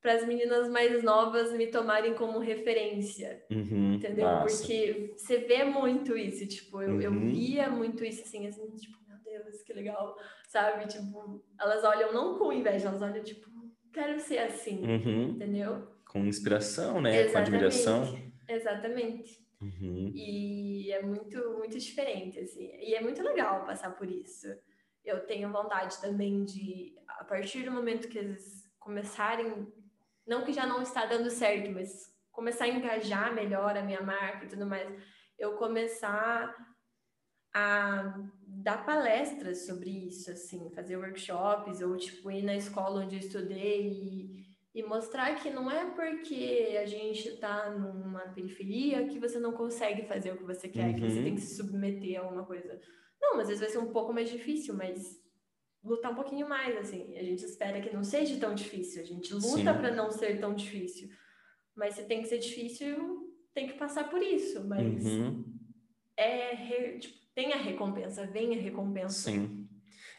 para 0.00 0.14
as 0.14 0.26
meninas 0.26 0.68
mais 0.70 1.02
novas 1.02 1.52
me 1.52 1.66
tomarem 1.66 2.14
como 2.14 2.38
referência. 2.38 3.44
Uhum. 3.50 3.94
Entendeu? 3.94 4.24
Massa. 4.24 4.56
Porque 4.62 5.12
você 5.16 5.38
vê 5.38 5.64
muito 5.64 6.16
isso, 6.16 6.46
tipo, 6.46 6.80
eu, 6.80 7.00
eu 7.02 7.10
Uhum. 7.12 7.26
via 7.28 7.68
muito 7.68 8.02
isso 8.04 8.22
assim, 8.22 8.46
assim, 8.46 8.66
tipo, 8.76 8.96
meu 9.06 9.18
Deus, 9.22 9.62
que 9.62 9.72
legal, 9.74 10.16
sabe? 10.48 10.86
Tipo, 10.86 11.44
elas 11.60 11.84
olham 11.84 12.12
não 12.14 12.38
com 12.38 12.50
inveja, 12.52 12.88
elas 12.88 13.02
olham, 13.02 13.22
tipo, 13.22 13.50
quero 13.92 14.18
ser 14.20 14.38
assim, 14.38 14.80
Uhum. 14.86 15.30
entendeu? 15.32 15.86
Com 16.10 16.20
inspiração, 16.24 17.00
né? 17.02 17.24
Com 17.24 17.36
admiração. 17.38 18.18
Exatamente. 18.48 19.38
Uhum. 19.60 20.12
E 20.14 20.90
é 20.90 21.02
muito, 21.02 21.38
muito 21.58 21.78
diferente, 21.78 22.38
assim. 22.38 22.70
E 22.76 22.94
é 22.94 23.00
muito 23.00 23.22
legal 23.22 23.64
passar 23.64 23.90
por 23.96 24.10
isso. 24.10 24.46
Eu 25.04 25.26
tenho 25.26 25.52
vontade 25.52 26.00
também 26.00 26.44
de, 26.44 26.94
a 27.08 27.24
partir 27.24 27.64
do 27.64 27.70
momento 27.70 28.08
que 28.08 28.18
eles 28.18 28.70
começarem, 28.78 29.70
não 30.26 30.44
que 30.44 30.52
já 30.52 30.66
não 30.66 30.82
está 30.82 31.04
dando 31.06 31.30
certo, 31.30 31.70
mas 31.70 32.10
começar 32.32 32.64
a 32.64 32.68
engajar 32.68 33.34
melhor 33.34 33.76
a 33.76 33.82
minha 33.82 34.00
marca 34.00 34.44
e 34.44 34.48
tudo 34.48 34.66
mais, 34.66 34.88
eu 35.38 35.56
começar 35.56 36.54
a 37.52 38.14
dar 38.46 38.84
palestras 38.84 39.66
sobre 39.66 39.90
isso, 39.90 40.30
assim, 40.30 40.70
fazer 40.70 40.96
workshops 40.96 41.80
ou, 41.80 41.96
tipo, 41.96 42.30
ir 42.30 42.42
na 42.42 42.54
escola 42.54 43.04
onde 43.04 43.16
eu 43.16 43.20
estudei 43.20 43.88
e, 43.88 44.39
e 44.74 44.82
mostrar 44.82 45.34
que 45.42 45.50
não 45.50 45.70
é 45.70 45.84
porque 45.90 46.76
a 46.80 46.86
gente 46.86 47.28
está 47.28 47.70
numa 47.70 48.20
periferia 48.28 49.06
que 49.08 49.18
você 49.18 49.38
não 49.40 49.52
consegue 49.52 50.06
fazer 50.06 50.32
o 50.32 50.36
que 50.36 50.44
você 50.44 50.68
quer, 50.68 50.94
que 50.94 51.00
você 51.00 51.18
Uhum. 51.18 51.24
tem 51.24 51.34
que 51.34 51.40
se 51.40 51.56
submeter 51.56 52.18
a 52.20 52.24
alguma 52.24 52.44
coisa. 52.46 52.80
Não, 53.20 53.38
às 53.40 53.48
vezes 53.48 53.60
vai 53.60 53.68
ser 53.70 53.78
um 53.78 53.92
pouco 53.92 54.12
mais 54.12 54.30
difícil, 54.30 54.74
mas 54.74 55.20
lutar 55.82 56.12
um 56.12 56.14
pouquinho 56.14 56.48
mais, 56.48 56.76
assim. 56.76 57.16
A 57.18 57.22
gente 57.22 57.44
espera 57.44 57.80
que 57.80 57.92
não 57.94 58.04
seja 58.04 58.38
tão 58.38 58.54
difícil, 58.54 59.02
a 59.02 59.04
gente 59.04 59.34
luta 59.34 59.74
para 59.74 59.94
não 59.94 60.10
ser 60.10 60.38
tão 60.38 60.54
difícil. 60.54 61.08
Mas 61.74 61.94
se 61.94 62.04
tem 62.04 62.22
que 62.22 62.28
ser 62.28 62.38
difícil, 62.38 63.28
tem 63.52 63.66
que 63.66 63.74
passar 63.74 64.08
por 64.08 64.22
isso, 64.22 64.62
mas 64.68 65.04
Uhum. 65.04 65.44
é 66.16 66.54
re- 66.54 66.98
tipo, 66.98 67.18
tem 67.34 67.52
a 67.52 67.56
recompensa, 67.56 68.26
vem 68.26 68.56
a 68.56 68.60
recompensa. 68.60 69.30
Sim. 69.30 69.66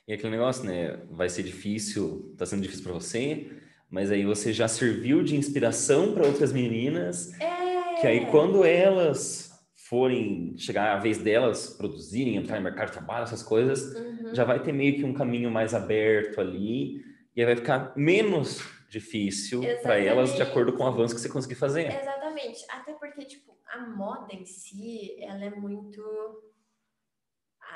E 0.07 0.13
aquele 0.13 0.31
negócio, 0.31 0.65
né? 0.65 0.97
Vai 1.11 1.29
ser 1.29 1.43
difícil, 1.43 2.33
tá 2.37 2.45
sendo 2.45 2.63
difícil 2.63 2.83
para 2.83 2.93
você, 2.93 3.49
mas 3.91 4.09
aí 4.09 4.26
você 4.26 4.51
já 4.53 4.68
serviu 4.68 5.22
de 5.22 5.35
inspiração 5.35 6.13
para 6.13 6.26
outras 6.26 6.51
meninas. 6.53 7.38
É. 7.39 7.99
Que 8.01 8.07
aí 8.07 8.26
quando 8.31 8.63
elas 8.65 9.51
forem 9.76 10.57
chegar 10.57 10.95
a 10.95 10.99
vez 10.99 11.18
delas 11.18 11.72
produzirem, 11.72 12.38
entrar 12.38 12.55
no 12.55 12.63
mercado 12.63 12.88
de 12.88 12.93
trabalho, 12.93 13.23
essas 13.23 13.43
coisas, 13.43 13.93
Uhum. 13.93 14.34
já 14.34 14.45
vai 14.45 14.63
ter 14.63 14.72
meio 14.72 14.95
que 14.95 15.03
um 15.03 15.13
caminho 15.13 15.51
mais 15.51 15.73
aberto 15.73 16.39
ali 16.39 17.03
e 17.35 17.41
aí 17.41 17.45
vai 17.45 17.55
ficar 17.57 17.93
menos 17.97 18.61
difícil 18.89 19.61
para 19.84 19.97
elas 19.99 20.34
de 20.35 20.41
acordo 20.41 20.73
com 20.73 20.84
o 20.84 20.88
avanço 20.88 21.13
que 21.13 21.22
você 21.22 21.30
conseguir 21.30 21.55
fazer. 21.55 21.88
Exatamente. 21.88 22.65
Até 22.69 22.93
porque, 22.93 23.26
tipo, 23.26 23.51
a 23.68 23.80
moda 23.85 24.34
em 24.34 24.45
si, 24.45 25.15
ela 25.22 25.43
é 25.45 25.49
muito. 25.49 26.01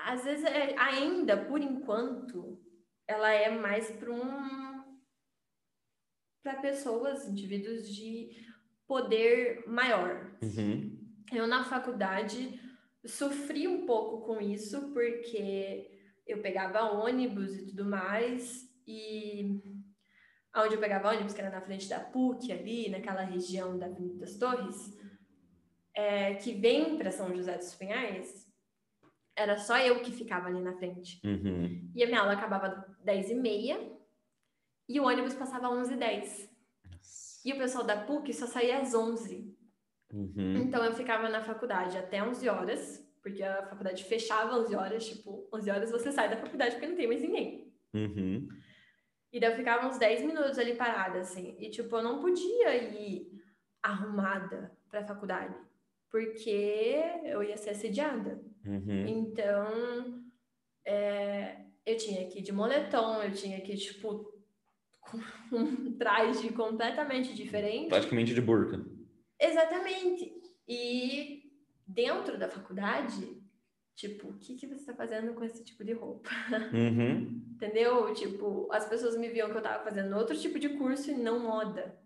Às 0.06 0.24
vezes, 0.24 0.44
é- 0.46 0.76
ainda, 0.78 1.38
por 1.38 1.60
enquanto, 1.62 2.60
ela 3.08 3.32
é 3.32 3.50
mais 3.50 3.90
para 3.92 4.12
um. 4.12 4.95
Para 6.46 6.62
pessoas, 6.62 7.28
indivíduos 7.28 7.90
de 7.90 8.30
poder 8.88 9.64
maior. 9.66 10.38
Uhum. 10.44 10.96
Eu, 11.34 11.48
na 11.48 11.64
faculdade, 11.64 12.62
sofri 13.04 13.68
um 13.68 13.88
pouco 13.88 14.28
com 14.28 14.40
isso, 14.40 14.94
porque 14.94 15.90
eu 16.28 16.44
pegava 16.44 16.92
ônibus 16.92 17.56
e 17.56 17.66
tudo 17.66 17.86
mais, 17.86 18.64
e 18.86 19.60
onde 20.56 20.76
eu 20.76 20.80
pegava 20.80 21.10
ônibus, 21.10 21.34
que 21.34 21.42
era 21.42 21.50
na 21.50 21.62
frente 21.62 21.90
da 21.90 22.00
PUC, 22.00 22.52
ali, 22.52 22.90
naquela 22.90 23.24
região 23.24 23.80
da 23.80 23.88
Avenida 23.88 24.20
das 24.20 24.38
Torres, 24.38 24.96
é, 25.96 26.36
que 26.36 26.54
vem 26.54 26.96
para 26.96 27.10
São 27.10 27.36
José 27.36 27.58
dos 27.58 27.74
Pinhais, 27.74 28.46
era 29.36 29.58
só 29.58 29.80
eu 29.80 30.00
que 30.04 30.12
ficava 30.12 30.48
ali 30.48 30.62
na 30.62 30.78
frente. 30.78 31.20
Uhum. 31.26 31.92
E 31.96 32.04
a 32.04 32.06
minha 32.06 32.20
aula 32.20 32.34
acabava 32.34 32.68
às 32.68 33.04
10 33.04 33.32
e 33.32 33.36
meia, 33.36 33.95
e 34.88 35.00
o 35.00 35.06
ônibus 35.06 35.34
passava 35.34 35.68
às 35.68 35.74
11 35.74 35.94
e 35.94 35.98
10. 35.98 36.56
O 37.46 37.58
pessoal 37.58 37.84
da 37.84 38.04
PUC 38.06 38.34
só 38.34 38.48
saía 38.48 38.80
às 38.80 38.94
11. 38.94 39.56
Uhum. 40.12 40.58
Então 40.58 40.84
eu 40.84 40.94
ficava 40.94 41.30
na 41.30 41.44
faculdade 41.44 41.98
até 41.98 42.24
11 42.24 42.48
horas, 42.50 43.06
porque 43.22 43.44
a 43.44 43.68
faculdade 43.68 44.04
fechava 44.04 44.56
às 44.56 44.66
11 44.66 44.76
horas, 44.76 45.08
tipo, 45.08 45.48
11 45.54 45.70
horas 45.70 45.92
você 45.92 46.12
sai 46.12 46.30
da 46.30 46.38
faculdade 46.38 46.76
porque 46.76 46.88
não 46.88 46.96
tem 46.96 47.08
mais 47.08 47.22
ninguém. 47.22 47.72
Uhum. 47.94 48.48
E 49.32 49.40
daí 49.40 49.52
eu 49.52 49.58
ficava 49.58 49.88
uns 49.88 49.98
10 49.98 50.22
minutos 50.22 50.58
ali 50.58 50.76
parada, 50.76 51.20
assim. 51.20 51.56
E, 51.60 51.70
tipo, 51.70 51.94
eu 51.96 52.04
não 52.04 52.22
podia 52.22 52.76
ir 52.76 53.30
arrumada 53.84 54.72
pra 54.90 55.06
faculdade, 55.06 55.56
porque 56.10 57.04
eu 57.24 57.44
ia 57.44 57.58
ser 57.58 57.72
assediada. 57.72 58.42
Uhum. 58.66 59.08
Então, 59.08 60.24
é, 60.86 61.66
eu 61.86 61.98
tinha 61.98 62.28
que 62.28 62.40
ir 62.40 62.42
de 62.44 62.52
moletom, 62.52 63.22
eu 63.22 63.34
tinha 63.34 63.60
que 63.62 63.76
tipo, 63.76 64.35
com 65.10 65.18
um 65.56 65.98
traje 65.98 66.50
completamente 66.54 67.34
diferente. 67.34 67.90
Praticamente 67.90 68.34
de 68.34 68.42
burca. 68.42 68.84
Exatamente. 69.40 70.34
E 70.68 71.44
dentro 71.88 72.38
da 72.38 72.50
faculdade, 72.50 73.42
tipo, 73.96 74.30
o 74.30 74.38
que, 74.40 74.56
que 74.56 74.68
você 74.68 74.82
está 74.82 74.94
fazendo 74.94 75.34
com 75.34 75.44
esse 75.44 75.64
tipo 75.64 75.84
de 75.84 75.94
roupa? 75.94 76.30
Uhum. 76.74 77.44
Entendeu? 77.56 78.14
Tipo, 78.14 78.68
as 78.72 78.86
pessoas 78.86 79.16
me 79.18 79.30
viam 79.30 79.50
que 79.50 79.56
eu 79.58 79.62
tava 79.62 79.82
fazendo 79.84 80.14
outro 80.18 80.38
tipo 80.38 80.60
de 80.60 80.70
curso 80.70 81.10
e 81.12 81.14
não 81.16 81.40
moda. 81.40 81.98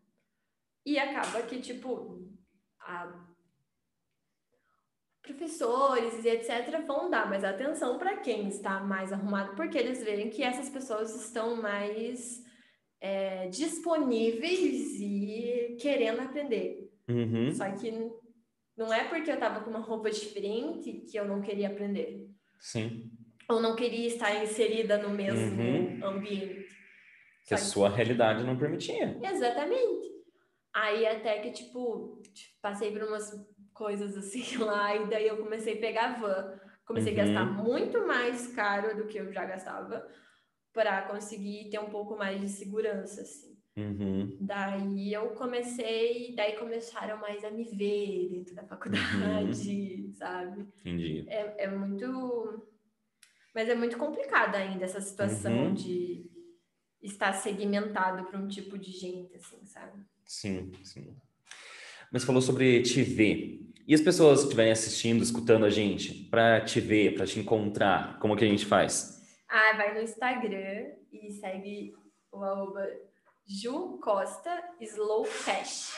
E 0.85 0.99
acaba 0.99 1.41
que, 1.41 1.59
tipo, 1.59 2.29
a- 2.79 3.25
professores 5.23 6.23
e 6.23 6.29
etc. 6.29 6.85
vão 6.85 7.09
dar 7.09 7.27
mais 7.29 7.43
atenção 7.43 7.97
para 7.97 8.17
quem 8.17 8.47
está 8.47 8.79
mais 8.79 9.11
arrumado, 9.11 9.55
porque 9.55 9.77
eles 9.77 10.03
veem 10.03 10.29
que 10.29 10.43
essas 10.43 10.69
pessoas 10.69 11.15
estão 11.15 11.59
mais 11.61 12.43
é, 13.01 13.47
disponíveis 13.47 14.99
e 14.99 15.77
querendo 15.79 16.21
aprender. 16.21 16.89
Uhum. 17.07 17.51
Só 17.53 17.69
que 17.71 17.91
não 18.77 18.93
é 18.93 19.03
porque 19.05 19.31
eu 19.31 19.37
tava 19.39 19.61
com 19.61 19.69
uma 19.69 19.79
roupa 19.79 20.09
diferente 20.09 20.91
que 21.09 21.17
eu 21.17 21.25
não 21.25 21.41
queria 21.41 21.67
aprender. 21.69 22.27
Sim. 22.59 23.09
Ou 23.49 23.59
não 23.61 23.75
queria 23.75 24.07
estar 24.07 24.43
inserida 24.43 24.97
no 24.97 25.09
mesmo 25.09 25.39
Uhum. 25.61 25.99
ambiente. 26.05 26.67
Que 27.47 27.53
a 27.55 27.57
que- 27.57 27.63
sua 27.63 27.89
realidade 27.89 28.43
não 28.43 28.57
permitia. 28.57 29.17
Exatamente. 29.23 30.07
Aí 30.73 31.05
até 31.07 31.39
que, 31.39 31.51
tipo, 31.51 32.21
passei 32.61 32.91
por 32.91 33.03
umas 33.07 33.31
coisas 33.73 34.15
assim 34.15 34.43
lá, 34.63 34.95
e 34.95 35.07
daí 35.09 35.27
eu 35.27 35.37
comecei 35.37 35.73
a 35.77 35.79
pegar 35.79 36.19
van. 36.19 36.59
Comecei 36.85 37.13
a 37.19 37.23
Uhum. 37.23 37.33
gastar 37.33 37.45
muito 37.63 38.05
mais 38.05 38.47
caro 38.53 38.95
do 38.97 39.07
que 39.07 39.17
eu 39.19 39.31
já 39.31 39.45
gastava 39.45 40.07
para 40.73 41.01
conseguir 41.03 41.69
ter 41.69 41.79
um 41.79 41.89
pouco 41.89 42.17
mais 42.17 42.39
de 42.39 42.47
segurança, 42.47 43.21
assim. 43.21 43.57
Uhum. 43.77 44.37
Daí 44.41 45.13
eu 45.13 45.29
comecei, 45.29 46.33
daí 46.35 46.53
começaram 46.57 47.17
mais 47.19 47.43
a 47.43 47.49
me 47.51 47.63
ver 47.63 48.29
dentro 48.29 48.53
da 48.55 48.63
faculdade, 48.63 50.11
sabe? 50.17 50.65
Entendi. 50.79 51.25
É, 51.27 51.63
é 51.63 51.67
muito. 51.69 52.65
Mas 53.55 53.69
é 53.69 53.75
muito 53.75 53.97
complicada 53.97 54.57
ainda 54.57 54.85
essa 54.85 55.01
situação 55.01 55.67
Uhum. 55.67 55.73
de 55.73 56.29
estar 57.01 57.33
segmentado 57.33 58.25
para 58.25 58.39
um 58.39 58.47
tipo 58.47 58.77
de 58.77 58.91
gente, 58.91 59.35
assim, 59.35 59.65
sabe? 59.65 60.03
Sim, 60.25 60.71
sim. 60.83 61.15
Mas 62.11 62.23
falou 62.23 62.41
sobre 62.41 62.81
te 62.81 63.01
ver. 63.01 63.61
E 63.87 63.93
as 63.95 64.01
pessoas 64.01 64.39
que 64.39 64.45
estiverem 64.45 64.71
assistindo, 64.71 65.23
escutando 65.23 65.65
a 65.65 65.69
gente, 65.69 66.13
para 66.25 66.61
te 66.61 66.79
ver, 66.79 67.15
para 67.15 67.25
te 67.25 67.39
encontrar, 67.39 68.19
como 68.19 68.35
que 68.35 68.43
a 68.43 68.47
gente 68.47 68.65
faz? 68.65 69.18
Ah, 69.49 69.73
vai 69.77 69.93
no 69.95 70.01
Instagram 70.01 70.91
e 71.11 71.31
segue 71.31 71.93
o 72.31 72.43
arroba 72.43 72.85
Ju 73.47 73.99
Costa 73.99 74.63
Slow 74.79 75.25
Fash. 75.25 75.93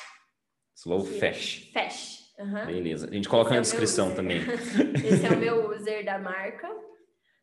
Slow 0.76 1.03
Que- 1.03 1.19
Fash. 1.19 1.69
Fash. 1.73 2.34
aham. 2.40 2.65
Beleza. 2.65 3.10
A 3.10 3.14
gente 3.14 3.28
coloca 3.30 3.49
Esse 3.49 3.56
na 3.56 3.57
é 3.60 3.61
descrição 3.61 4.15
também. 4.15 4.38
Esse 4.40 5.26
é 5.26 5.30
o 5.30 5.38
meu 5.38 5.69
user 5.76 6.03
da 6.06 6.18
marca. 6.18 6.69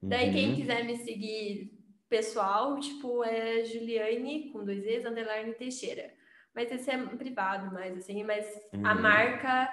Daí, 0.03 0.33
quem 0.33 0.51
Uhum. 0.51 0.57
quiser 0.57 0.85
me 0.85 0.97
seguir 0.97 1.73
pessoal, 2.09 2.79
tipo, 2.81 3.23
é 3.25 3.65
Juliane, 3.65 4.51
com 4.51 4.65
dois 4.65 4.85
E's, 4.87 5.05
underline 5.05 5.53
Teixeira. 5.55 6.11
Mas 6.55 6.73
esse 6.73 6.91
é 6.91 6.97
privado 7.17 7.73
mais, 7.73 7.97
assim, 7.99 8.25
mas 8.25 8.47
a 8.73 8.77
Uhum. 8.95 9.03
marca 9.03 9.69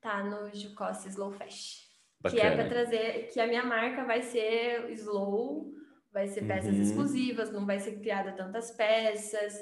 tá 0.00 0.22
no 0.22 0.54
Jucosta 0.54 1.08
Slow 1.08 1.32
Fashion. 1.32 1.88
Que 2.28 2.38
é 2.38 2.50
para 2.50 2.64
Bacana. 2.64 2.68
trazer, 2.68 3.28
que 3.32 3.40
a 3.40 3.46
minha 3.46 3.64
marca 3.64 4.04
vai 4.04 4.20
ser 4.20 4.90
slow, 4.90 5.72
vai 6.12 6.26
ser 6.28 6.44
peças 6.46 6.74
Uhum. 6.76 6.82
exclusivas, 6.82 7.50
não 7.52 7.64
vai 7.64 7.78
ser 7.78 7.98
criada 8.00 8.32
tantas 8.32 8.70
peças. 8.72 9.54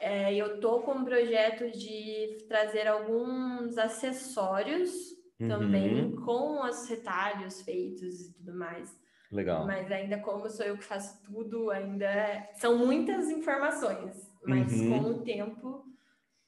É, 0.00 0.34
eu 0.34 0.60
tô 0.60 0.80
com 0.82 0.92
um 0.92 1.04
projeto 1.04 1.70
de 1.72 2.44
trazer 2.48 2.86
alguns 2.86 3.76
acessórios 3.76 4.90
também 5.38 6.04
Uhum. 6.04 6.16
com 6.24 6.62
os 6.64 6.86
retalhos 6.88 7.62
feitos 7.62 8.20
e 8.20 8.32
tudo 8.34 8.54
mais. 8.54 8.94
Legal. 9.32 9.66
Mas 9.66 9.90
ainda 9.90 10.18
como 10.18 10.48
sou 10.50 10.66
eu 10.66 10.76
que 10.76 10.84
faço 10.84 11.22
tudo, 11.24 11.70
ainda 11.70 12.48
são 12.54 12.76
muitas 12.78 13.30
informações, 13.30 14.30
mas 14.44 14.72
Uhum. 14.72 14.88
com 15.02 15.10
o 15.10 15.22
tempo 15.22 15.84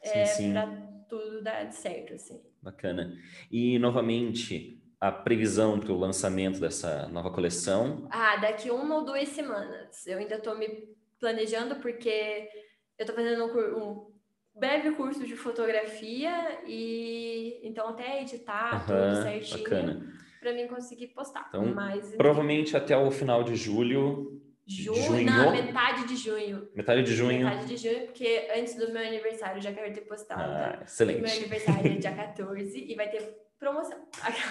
é 0.03 0.25
para 0.53 0.67
tudo 1.09 1.43
dar 1.43 1.71
certo 1.73 2.15
assim. 2.15 2.41
Bacana. 2.61 3.17
E, 3.51 3.79
novamente, 3.79 4.82
a 5.03 5.11
previsão 5.11 5.81
para 5.81 5.93
o 5.93 5.99
lançamento 5.99 6.61
dessa 6.61 7.09
nova 7.09 7.29
coleção. 7.29 8.07
Ah, 8.09 8.37
daqui 8.37 8.71
uma 8.71 8.95
ou 8.99 9.05
duas 9.05 9.29
semanas. 9.31 10.07
Eu 10.07 10.19
ainda 10.19 10.39
tô 10.39 10.55
me 10.55 10.89
planejando 11.19 11.75
porque 11.77 12.49
eu 12.97 13.05
tô 13.05 13.13
fazendo 13.13 13.47
um, 13.47 13.79
um 13.83 14.13
breve 14.55 14.93
curso 14.93 15.27
de 15.27 15.35
fotografia 15.35 16.61
e 16.69 17.59
então 17.65 17.89
até 17.89 18.23
editar 18.23 18.87
tudo 18.87 18.95
Aham, 18.95 19.23
certinho 19.23 20.13
para 20.41 20.53
mim 20.53 20.69
conseguir 20.69 21.09
postar. 21.09 21.47
Então, 21.49 21.75
Mas 21.75 22.15
Provavelmente 22.15 22.77
até 22.77 22.97
o 22.97 23.11
final 23.11 23.43
de 23.43 23.57
julho, 23.57 24.41
junho, 24.65 25.03
junho? 25.03 25.25
não, 25.25 25.51
metade 25.51 26.07
de 26.07 26.15
junho. 26.17 26.69
metade 26.77 27.03
de 27.03 27.13
junho. 27.13 27.45
Metade 27.45 27.67
de 27.67 27.77
junho, 27.77 28.07
porque 28.07 28.49
antes 28.57 28.77
do 28.77 28.93
meu 28.93 29.05
aniversário 29.05 29.61
já 29.61 29.73
quero 29.73 29.93
ter 29.93 30.03
postado. 30.03 30.43
Ah, 30.43 30.75
Meu 30.77 30.85
excelente. 30.85 31.39
aniversário 31.41 31.91
é 31.93 31.97
dia 31.97 32.13
14 32.15 32.85
e 32.89 32.95
vai 32.95 33.11
ter 33.11 33.37
promoção. 33.63 33.97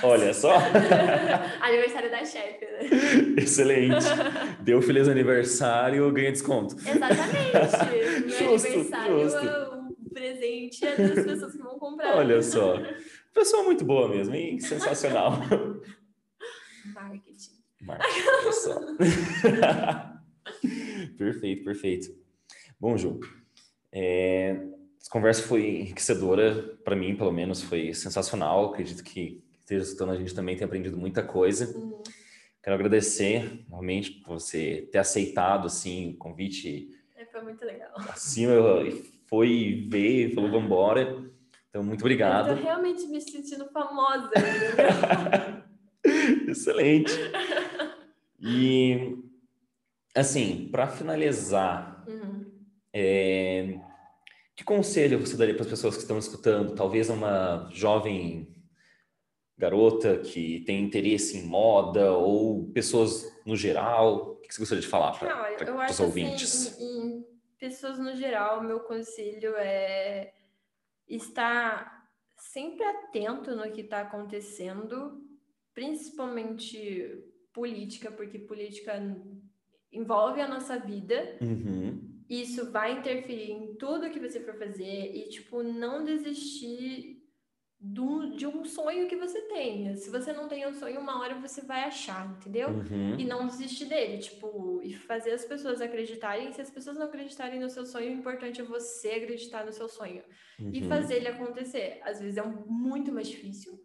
Olha 0.04 0.34
só, 0.34 0.54
aniversário 1.62 2.10
da 2.10 2.24
chefe, 2.24 2.66
né? 2.66 3.34
excelente. 3.38 4.06
Deu 4.62 4.82
feliz 4.82 5.10
aniversário, 5.10 6.10
ganha 6.14 6.32
desconto. 6.32 6.76
Exatamente. 6.76 8.26
Meu 8.42 8.54
Justo, 8.54 8.68
aniversário 8.68 9.20
justo. 9.20 9.38
é 9.38 9.68
o 9.76 10.10
presente 10.14 10.86
é 10.86 10.96
das 10.96 11.26
pessoas 11.26 11.52
que 11.52 11.58
vão 11.62 11.78
comprar. 11.78 12.16
Olha 12.18 12.42
só. 12.42 12.78
Pessoa 13.34 13.64
muito 13.64 13.84
boa 13.84 14.08
mesmo, 14.08 14.34
hein? 14.34 14.60
Sensacional. 14.62 15.34
Marketing. 16.96 17.62
Marketing, 17.82 18.52
só. 18.52 18.80
perfeito, 21.18 21.64
perfeito. 21.66 22.16
Bom, 22.80 22.98
Ju, 22.98 23.20
é, 23.92 24.56
essa 25.02 25.10
conversa 25.10 25.42
foi 25.42 25.80
enriquecedora, 25.80 26.78
para 26.84 26.96
mim, 26.96 27.16
pelo 27.16 27.32
menos, 27.32 27.64
foi 27.64 27.92
sensacional. 27.92 28.66
Acredito 28.66 29.04
que 29.04 29.44
esteja 29.60 29.84
escutando 29.84 30.12
a 30.12 30.16
gente 30.16 30.36
também 30.36 30.56
tem 30.56 30.64
aprendido 30.64 30.96
muita 30.96 31.24
coisa. 31.24 31.76
Hum, 31.76 32.04
quero 32.62 32.76
agradecer 32.76 33.66
realmente 33.68 34.12
por 34.12 34.40
você 34.40 34.88
ter 34.92 35.00
aceitado 35.00 35.66
assim 35.66 36.12
o 36.12 36.18
convite. 36.18 36.92
É, 37.16 37.26
foi 37.26 37.42
muito 37.42 37.66
legal. 37.66 37.90
Assim, 38.10 38.46
foi 39.26 39.88
ver, 39.90 40.36
falou 40.36 40.52
vamos 40.52 40.66
embora. 40.66 41.32
Então, 41.70 41.84
muito 41.84 42.02
obrigado. 42.02 42.50
Eu 42.50 42.58
tô 42.58 42.62
realmente 42.62 43.08
me 43.08 43.20
sentindo 43.20 43.66
famosa. 43.70 44.30
Excelente. 46.48 47.14
E, 48.44 49.20
assim, 50.16 50.68
para 50.72 50.88
finalizar, 50.88 52.04
uhum. 52.08 52.52
é, 52.92 53.80
que 54.56 54.64
conselho 54.64 55.20
você 55.20 55.38
daria 55.38 55.54
para 55.54 55.64
as 55.64 55.70
pessoas 55.70 55.96
que 55.96 56.02
estão 56.02 56.18
escutando? 56.18 56.76
Talvez 56.76 57.10
uma 57.10 57.70
jovem 57.72 58.56
garota 59.58 60.18
que 60.18 60.62
tem 60.62 60.84
interesse 60.84 61.38
em 61.38 61.46
moda 61.46 62.14
ou 62.14 62.72
pessoas 62.72 63.32
no 63.46 63.56
geral? 63.56 64.34
O 64.34 64.36
que 64.38 64.54
você 64.54 64.60
gostaria 64.60 64.82
de 64.82 64.88
falar 64.88 65.18
para 65.18 65.92
os 65.92 66.00
ouvintes? 66.00 66.68
Assim, 66.68 66.84
em, 66.84 67.18
em 67.18 67.26
pessoas 67.60 68.00
no 68.00 68.16
geral, 68.16 68.64
meu 68.64 68.80
conselho 68.82 69.56
é 69.58 70.34
estar 71.08 72.10
sempre 72.38 72.84
atento 72.84 73.56
no 73.56 73.72
que 73.72 73.82
está 73.82 74.02
acontecendo, 74.02 75.22
principalmente 75.74 77.24
política, 77.54 78.12
porque 78.12 78.40
política 78.40 78.94
envolve 79.92 80.42
a 80.42 80.48
nossa 80.48 80.80
vida. 80.80 81.38
Uhum. 81.40 82.11
Isso 82.32 82.72
vai 82.72 82.94
interferir 82.94 83.52
em 83.52 83.76
tudo 83.76 84.10
que 84.10 84.18
você 84.18 84.40
for 84.40 84.58
fazer 84.58 85.14
e, 85.14 85.28
tipo, 85.28 85.62
não 85.62 86.06
desistir 86.06 87.22
do, 87.78 88.38
de 88.38 88.48
um 88.48 88.64
sonho 88.64 89.10
que 89.10 89.18
você 89.18 89.42
tenha. 89.50 89.98
Se 89.98 90.10
você 90.10 90.32
não 90.32 90.48
tem 90.48 90.66
um 90.66 90.74
sonho, 90.74 91.02
uma 91.02 91.20
hora 91.20 91.36
você 91.42 91.60
vai 91.60 91.84
achar, 91.84 92.26
entendeu? 92.38 92.70
Uhum. 92.70 93.20
E 93.20 93.26
não 93.26 93.48
desistir 93.48 93.84
dele, 93.84 94.20
tipo, 94.20 94.80
e 94.82 94.94
fazer 94.94 95.32
as 95.32 95.44
pessoas 95.44 95.82
acreditarem. 95.82 96.54
Se 96.54 96.62
as 96.62 96.70
pessoas 96.70 96.98
não 96.98 97.08
acreditarem 97.08 97.60
no 97.60 97.70
seu 97.70 97.86
sonho, 97.86 98.12
o 98.12 98.20
importante 98.20 98.62
é 98.62 98.64
você 98.64 99.10
acreditar 99.10 99.66
no 99.66 99.74
seu 99.74 99.90
sonho 99.90 100.24
uhum. 100.58 100.72
e 100.74 100.84
fazer 100.84 101.16
ele 101.16 101.28
acontecer. 101.28 102.00
Às 102.04 102.22
vezes 102.22 102.38
é 102.38 102.44
um, 102.44 102.66
muito 102.66 103.12
mais 103.12 103.28
difícil, 103.28 103.78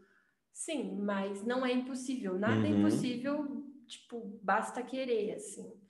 sim, 0.53 0.97
mas 1.01 1.45
não 1.45 1.67
é 1.67 1.73
impossível. 1.73 2.39
Nada 2.39 2.55
é 2.55 2.59
uhum. 2.59 2.77
é 2.77 2.79
impossível, 2.79 3.65
tipo, 3.89 4.39
basta 4.41 4.85
querer, 4.85 5.33
assim. 5.33 5.85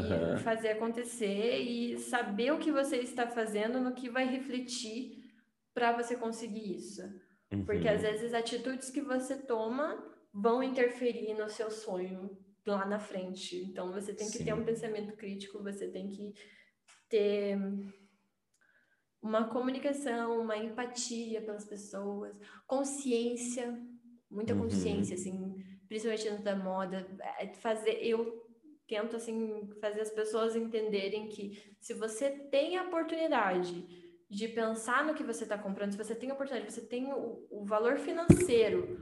E 0.00 0.38
fazer 0.38 0.70
acontecer 0.70 1.58
e 1.58 1.98
saber 1.98 2.52
o 2.52 2.58
que 2.58 2.72
você 2.72 2.96
está 2.96 3.26
fazendo 3.26 3.80
no 3.80 3.94
que 3.94 4.08
vai 4.08 4.26
refletir 4.26 5.22
para 5.74 5.92
você 5.92 6.16
conseguir 6.16 6.76
isso. 6.76 7.02
Uhum. 7.52 7.64
Porque 7.64 7.88
às 7.88 8.02
vezes 8.02 8.32
atitudes 8.32 8.90
que 8.90 9.00
você 9.00 9.36
toma 9.36 10.02
vão 10.32 10.62
interferir 10.62 11.34
no 11.34 11.48
seu 11.48 11.70
sonho 11.70 12.30
lá 12.66 12.86
na 12.86 12.98
frente. 12.98 13.56
Então 13.56 13.92
você 13.92 14.14
tem 14.14 14.30
que 14.30 14.38
Sim. 14.38 14.44
ter 14.44 14.54
um 14.54 14.64
pensamento 14.64 15.16
crítico, 15.16 15.62
você 15.62 15.88
tem 15.88 16.08
que 16.08 16.32
ter 17.08 17.58
uma 19.20 19.48
comunicação, 19.48 20.40
uma 20.40 20.56
empatia 20.56 21.40
pelas 21.42 21.64
pessoas, 21.64 22.36
consciência, 22.66 23.78
muita 24.30 24.54
uhum. 24.54 24.62
consciência, 24.62 25.14
assim, 25.14 25.54
principalmente 25.86 26.24
dentro 26.24 26.42
da 26.42 26.56
moda, 26.56 27.06
é, 27.38 27.52
fazer 27.54 27.98
eu 28.02 28.41
tento 28.92 29.16
assim 29.16 29.70
fazer 29.80 30.02
as 30.02 30.10
pessoas 30.10 30.54
entenderem 30.54 31.26
que 31.26 31.74
se 31.80 31.94
você 31.94 32.28
tem 32.28 32.76
a 32.76 32.82
oportunidade 32.82 33.86
de 34.28 34.48
pensar 34.48 35.02
no 35.02 35.14
que 35.14 35.22
você 35.22 35.44
está 35.44 35.56
comprando, 35.56 35.92
se 35.92 35.96
você 35.96 36.14
tem 36.14 36.30
a 36.30 36.34
oportunidade, 36.34 36.70
você 36.70 36.82
tem 36.82 37.10
o, 37.10 37.46
o 37.50 37.64
valor 37.64 37.96
financeiro 37.96 39.00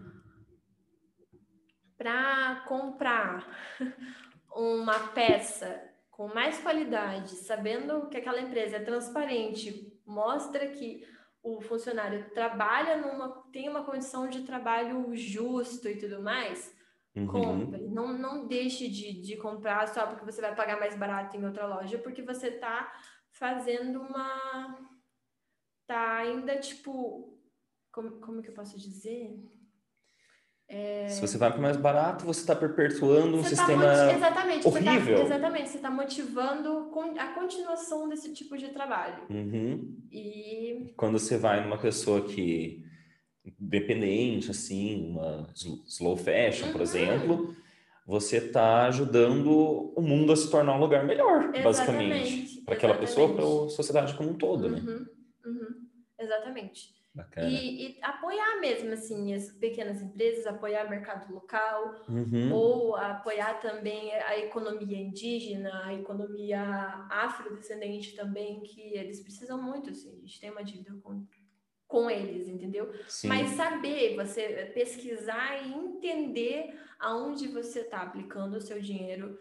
para 1.98 2.64
comprar 2.68 3.44
uma 4.54 5.08
peça 5.08 5.82
com 6.08 6.28
mais 6.28 6.60
qualidade, 6.60 7.30
sabendo 7.30 8.08
que 8.08 8.16
aquela 8.16 8.40
empresa 8.40 8.76
é 8.76 8.84
transparente, 8.84 9.92
mostra 10.06 10.68
que 10.68 11.04
o 11.42 11.60
funcionário 11.60 12.30
trabalha 12.30 12.96
numa 12.96 13.42
tem 13.50 13.68
uma 13.68 13.82
condição 13.82 14.28
de 14.28 14.42
trabalho 14.42 15.16
justo 15.16 15.88
e 15.88 15.96
tudo 15.96 16.22
mais, 16.22 16.78
uhum. 17.20 17.26
compre. 17.26 17.88
Não, 17.88 18.16
não 18.16 18.46
deixe 18.46 18.88
de, 18.88 19.20
de 19.20 19.36
comprar 19.36 19.88
só 19.88 20.06
porque 20.06 20.24
você 20.24 20.40
vai 20.40 20.54
pagar 20.54 20.78
mais 20.78 20.96
barato 20.96 21.36
em 21.36 21.44
outra 21.44 21.66
loja, 21.66 21.98
porque 21.98 22.22
você 22.22 22.48
está 22.48 22.92
fazendo 23.32 24.00
uma 24.00 24.78
tá 25.86 26.18
ainda, 26.18 26.56
tipo, 26.56 27.36
como, 27.92 28.20
como 28.20 28.42
que 28.42 28.50
eu 28.50 28.54
posso 28.54 28.78
dizer? 28.78 29.36
É... 30.68 31.08
Se 31.08 31.20
você 31.20 31.36
vai 31.36 31.50
para 31.50 31.60
mais 31.60 31.76
barato, 31.76 32.24
você 32.24 32.40
está 32.40 32.54
perpetuando 32.54 33.36
um 33.36 33.42
você 33.42 33.56
tá 33.56 33.66
sistema 33.66 33.82
tá 33.82 34.12
exatamente, 34.12 34.68
horrível. 34.68 35.00
Você 35.00 35.14
tá, 35.14 35.22
exatamente, 35.22 35.68
você 35.68 35.76
está 35.78 35.90
motivando 35.90 36.92
a 37.18 37.26
continuação 37.34 38.08
desse 38.08 38.32
tipo 38.32 38.56
de 38.56 38.68
trabalho. 38.68 39.24
Uhum. 39.28 39.98
E 40.12 40.94
quando 40.96 41.18
você 41.18 41.36
vai 41.36 41.60
numa 41.60 41.76
pessoa 41.76 42.24
que 42.24 42.84
dependente, 43.58 44.50
assim, 44.50 45.10
uma 45.10 45.48
slow 45.86 46.16
fashion, 46.16 46.66
uhum. 46.66 46.72
por 46.72 46.80
exemplo, 46.80 47.56
você 48.06 48.38
está 48.38 48.86
ajudando 48.86 49.92
o 49.96 50.00
mundo 50.00 50.32
a 50.32 50.36
se 50.36 50.50
tornar 50.50 50.74
um 50.76 50.80
lugar 50.80 51.04
melhor, 51.04 51.54
exatamente, 51.54 51.62
basicamente, 51.62 52.62
para 52.62 52.74
aquela 52.74 52.98
pessoa, 52.98 53.34
para 53.34 53.44
a 53.44 53.68
sociedade 53.70 54.14
como 54.14 54.30
um 54.30 54.38
todo, 54.38 54.68
né? 54.68 54.78
uhum. 54.78 54.98
né? 54.98 55.06
Uhum, 55.46 55.86
exatamente. 56.18 57.00
E, 57.38 57.88
e, 57.88 57.98
apoiar 58.02 58.60
mesmo, 58.60 58.92
assim, 58.92 59.34
as 59.34 59.50
pequenas 59.50 60.00
empresas, 60.00 60.46
apoiar 60.46 60.86
o 60.86 60.90
mercado 60.90 61.32
local, 61.34 62.04
uhum. 62.08 62.52
ou 62.52 62.96
apoiar 62.96 63.60
também 63.60 64.14
a 64.14 64.38
economia 64.38 64.96
indígena, 64.96 65.86
a 65.86 65.94
economia 65.94 66.60
afrodescendente 67.10 68.14
também, 68.14 68.62
que 68.62 68.96
eles 68.96 69.20
precisam 69.20 69.60
muito, 69.60 69.90
assim, 69.90 70.16
a 70.16 70.20
gente 70.20 70.40
tem 70.40 70.50
uma 70.50 70.62
dívida 70.62 70.94
com, 71.02 71.26
com 71.90 72.08
eles, 72.08 72.48
entendeu? 72.48 72.88
Sim. 73.08 73.26
Mas 73.26 73.50
saber, 73.50 74.14
você 74.14 74.70
pesquisar 74.72 75.60
e 75.66 75.74
entender 75.74 76.72
aonde 77.00 77.48
você 77.48 77.80
está 77.80 78.02
aplicando 78.02 78.54
o 78.54 78.60
seu 78.60 78.80
dinheiro 78.80 79.36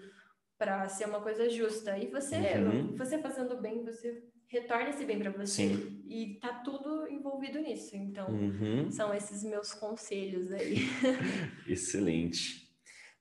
para 0.57 0.89
ser 0.89 1.05
uma 1.05 1.21
coisa 1.21 1.47
justa. 1.47 1.95
E 1.95 2.07
você, 2.07 2.35
uhum. 2.35 2.95
você 2.97 3.19
fazendo 3.19 3.55
bem, 3.61 3.85
você 3.85 4.23
retorna 4.47 4.89
esse 4.89 5.05
bem 5.05 5.19
para 5.19 5.29
você. 5.29 5.67
Sim. 5.67 6.03
E 6.07 6.39
tá 6.41 6.55
tudo 6.65 7.07
envolvido 7.07 7.59
nisso. 7.59 7.95
Então, 7.95 8.27
uhum. 8.31 8.89
são 8.89 9.13
esses 9.13 9.43
meus 9.43 9.71
conselhos 9.75 10.51
aí. 10.51 10.77
Excelente. 11.69 12.67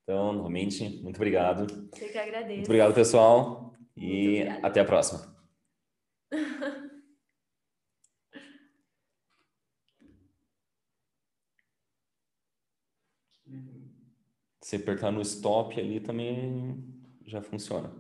Então, 0.05 0.33
novamente, 0.33 0.89
muito 1.03 1.17
obrigado. 1.17 1.67
Eu 2.01 2.09
que 2.09 2.17
agradeço. 2.17 2.55
Muito 2.55 2.67
obrigado, 2.67 2.95
pessoal. 2.95 3.75
E 3.95 4.43
até 4.63 4.81
a 4.81 4.87
próxima. 4.87 5.37
Se 14.69 14.77
apertar 14.77 15.11
no 15.11 15.23
stop 15.23 15.81
ali 15.81 15.99
também 15.99 16.77
já 17.25 17.41
funciona. 17.41 17.91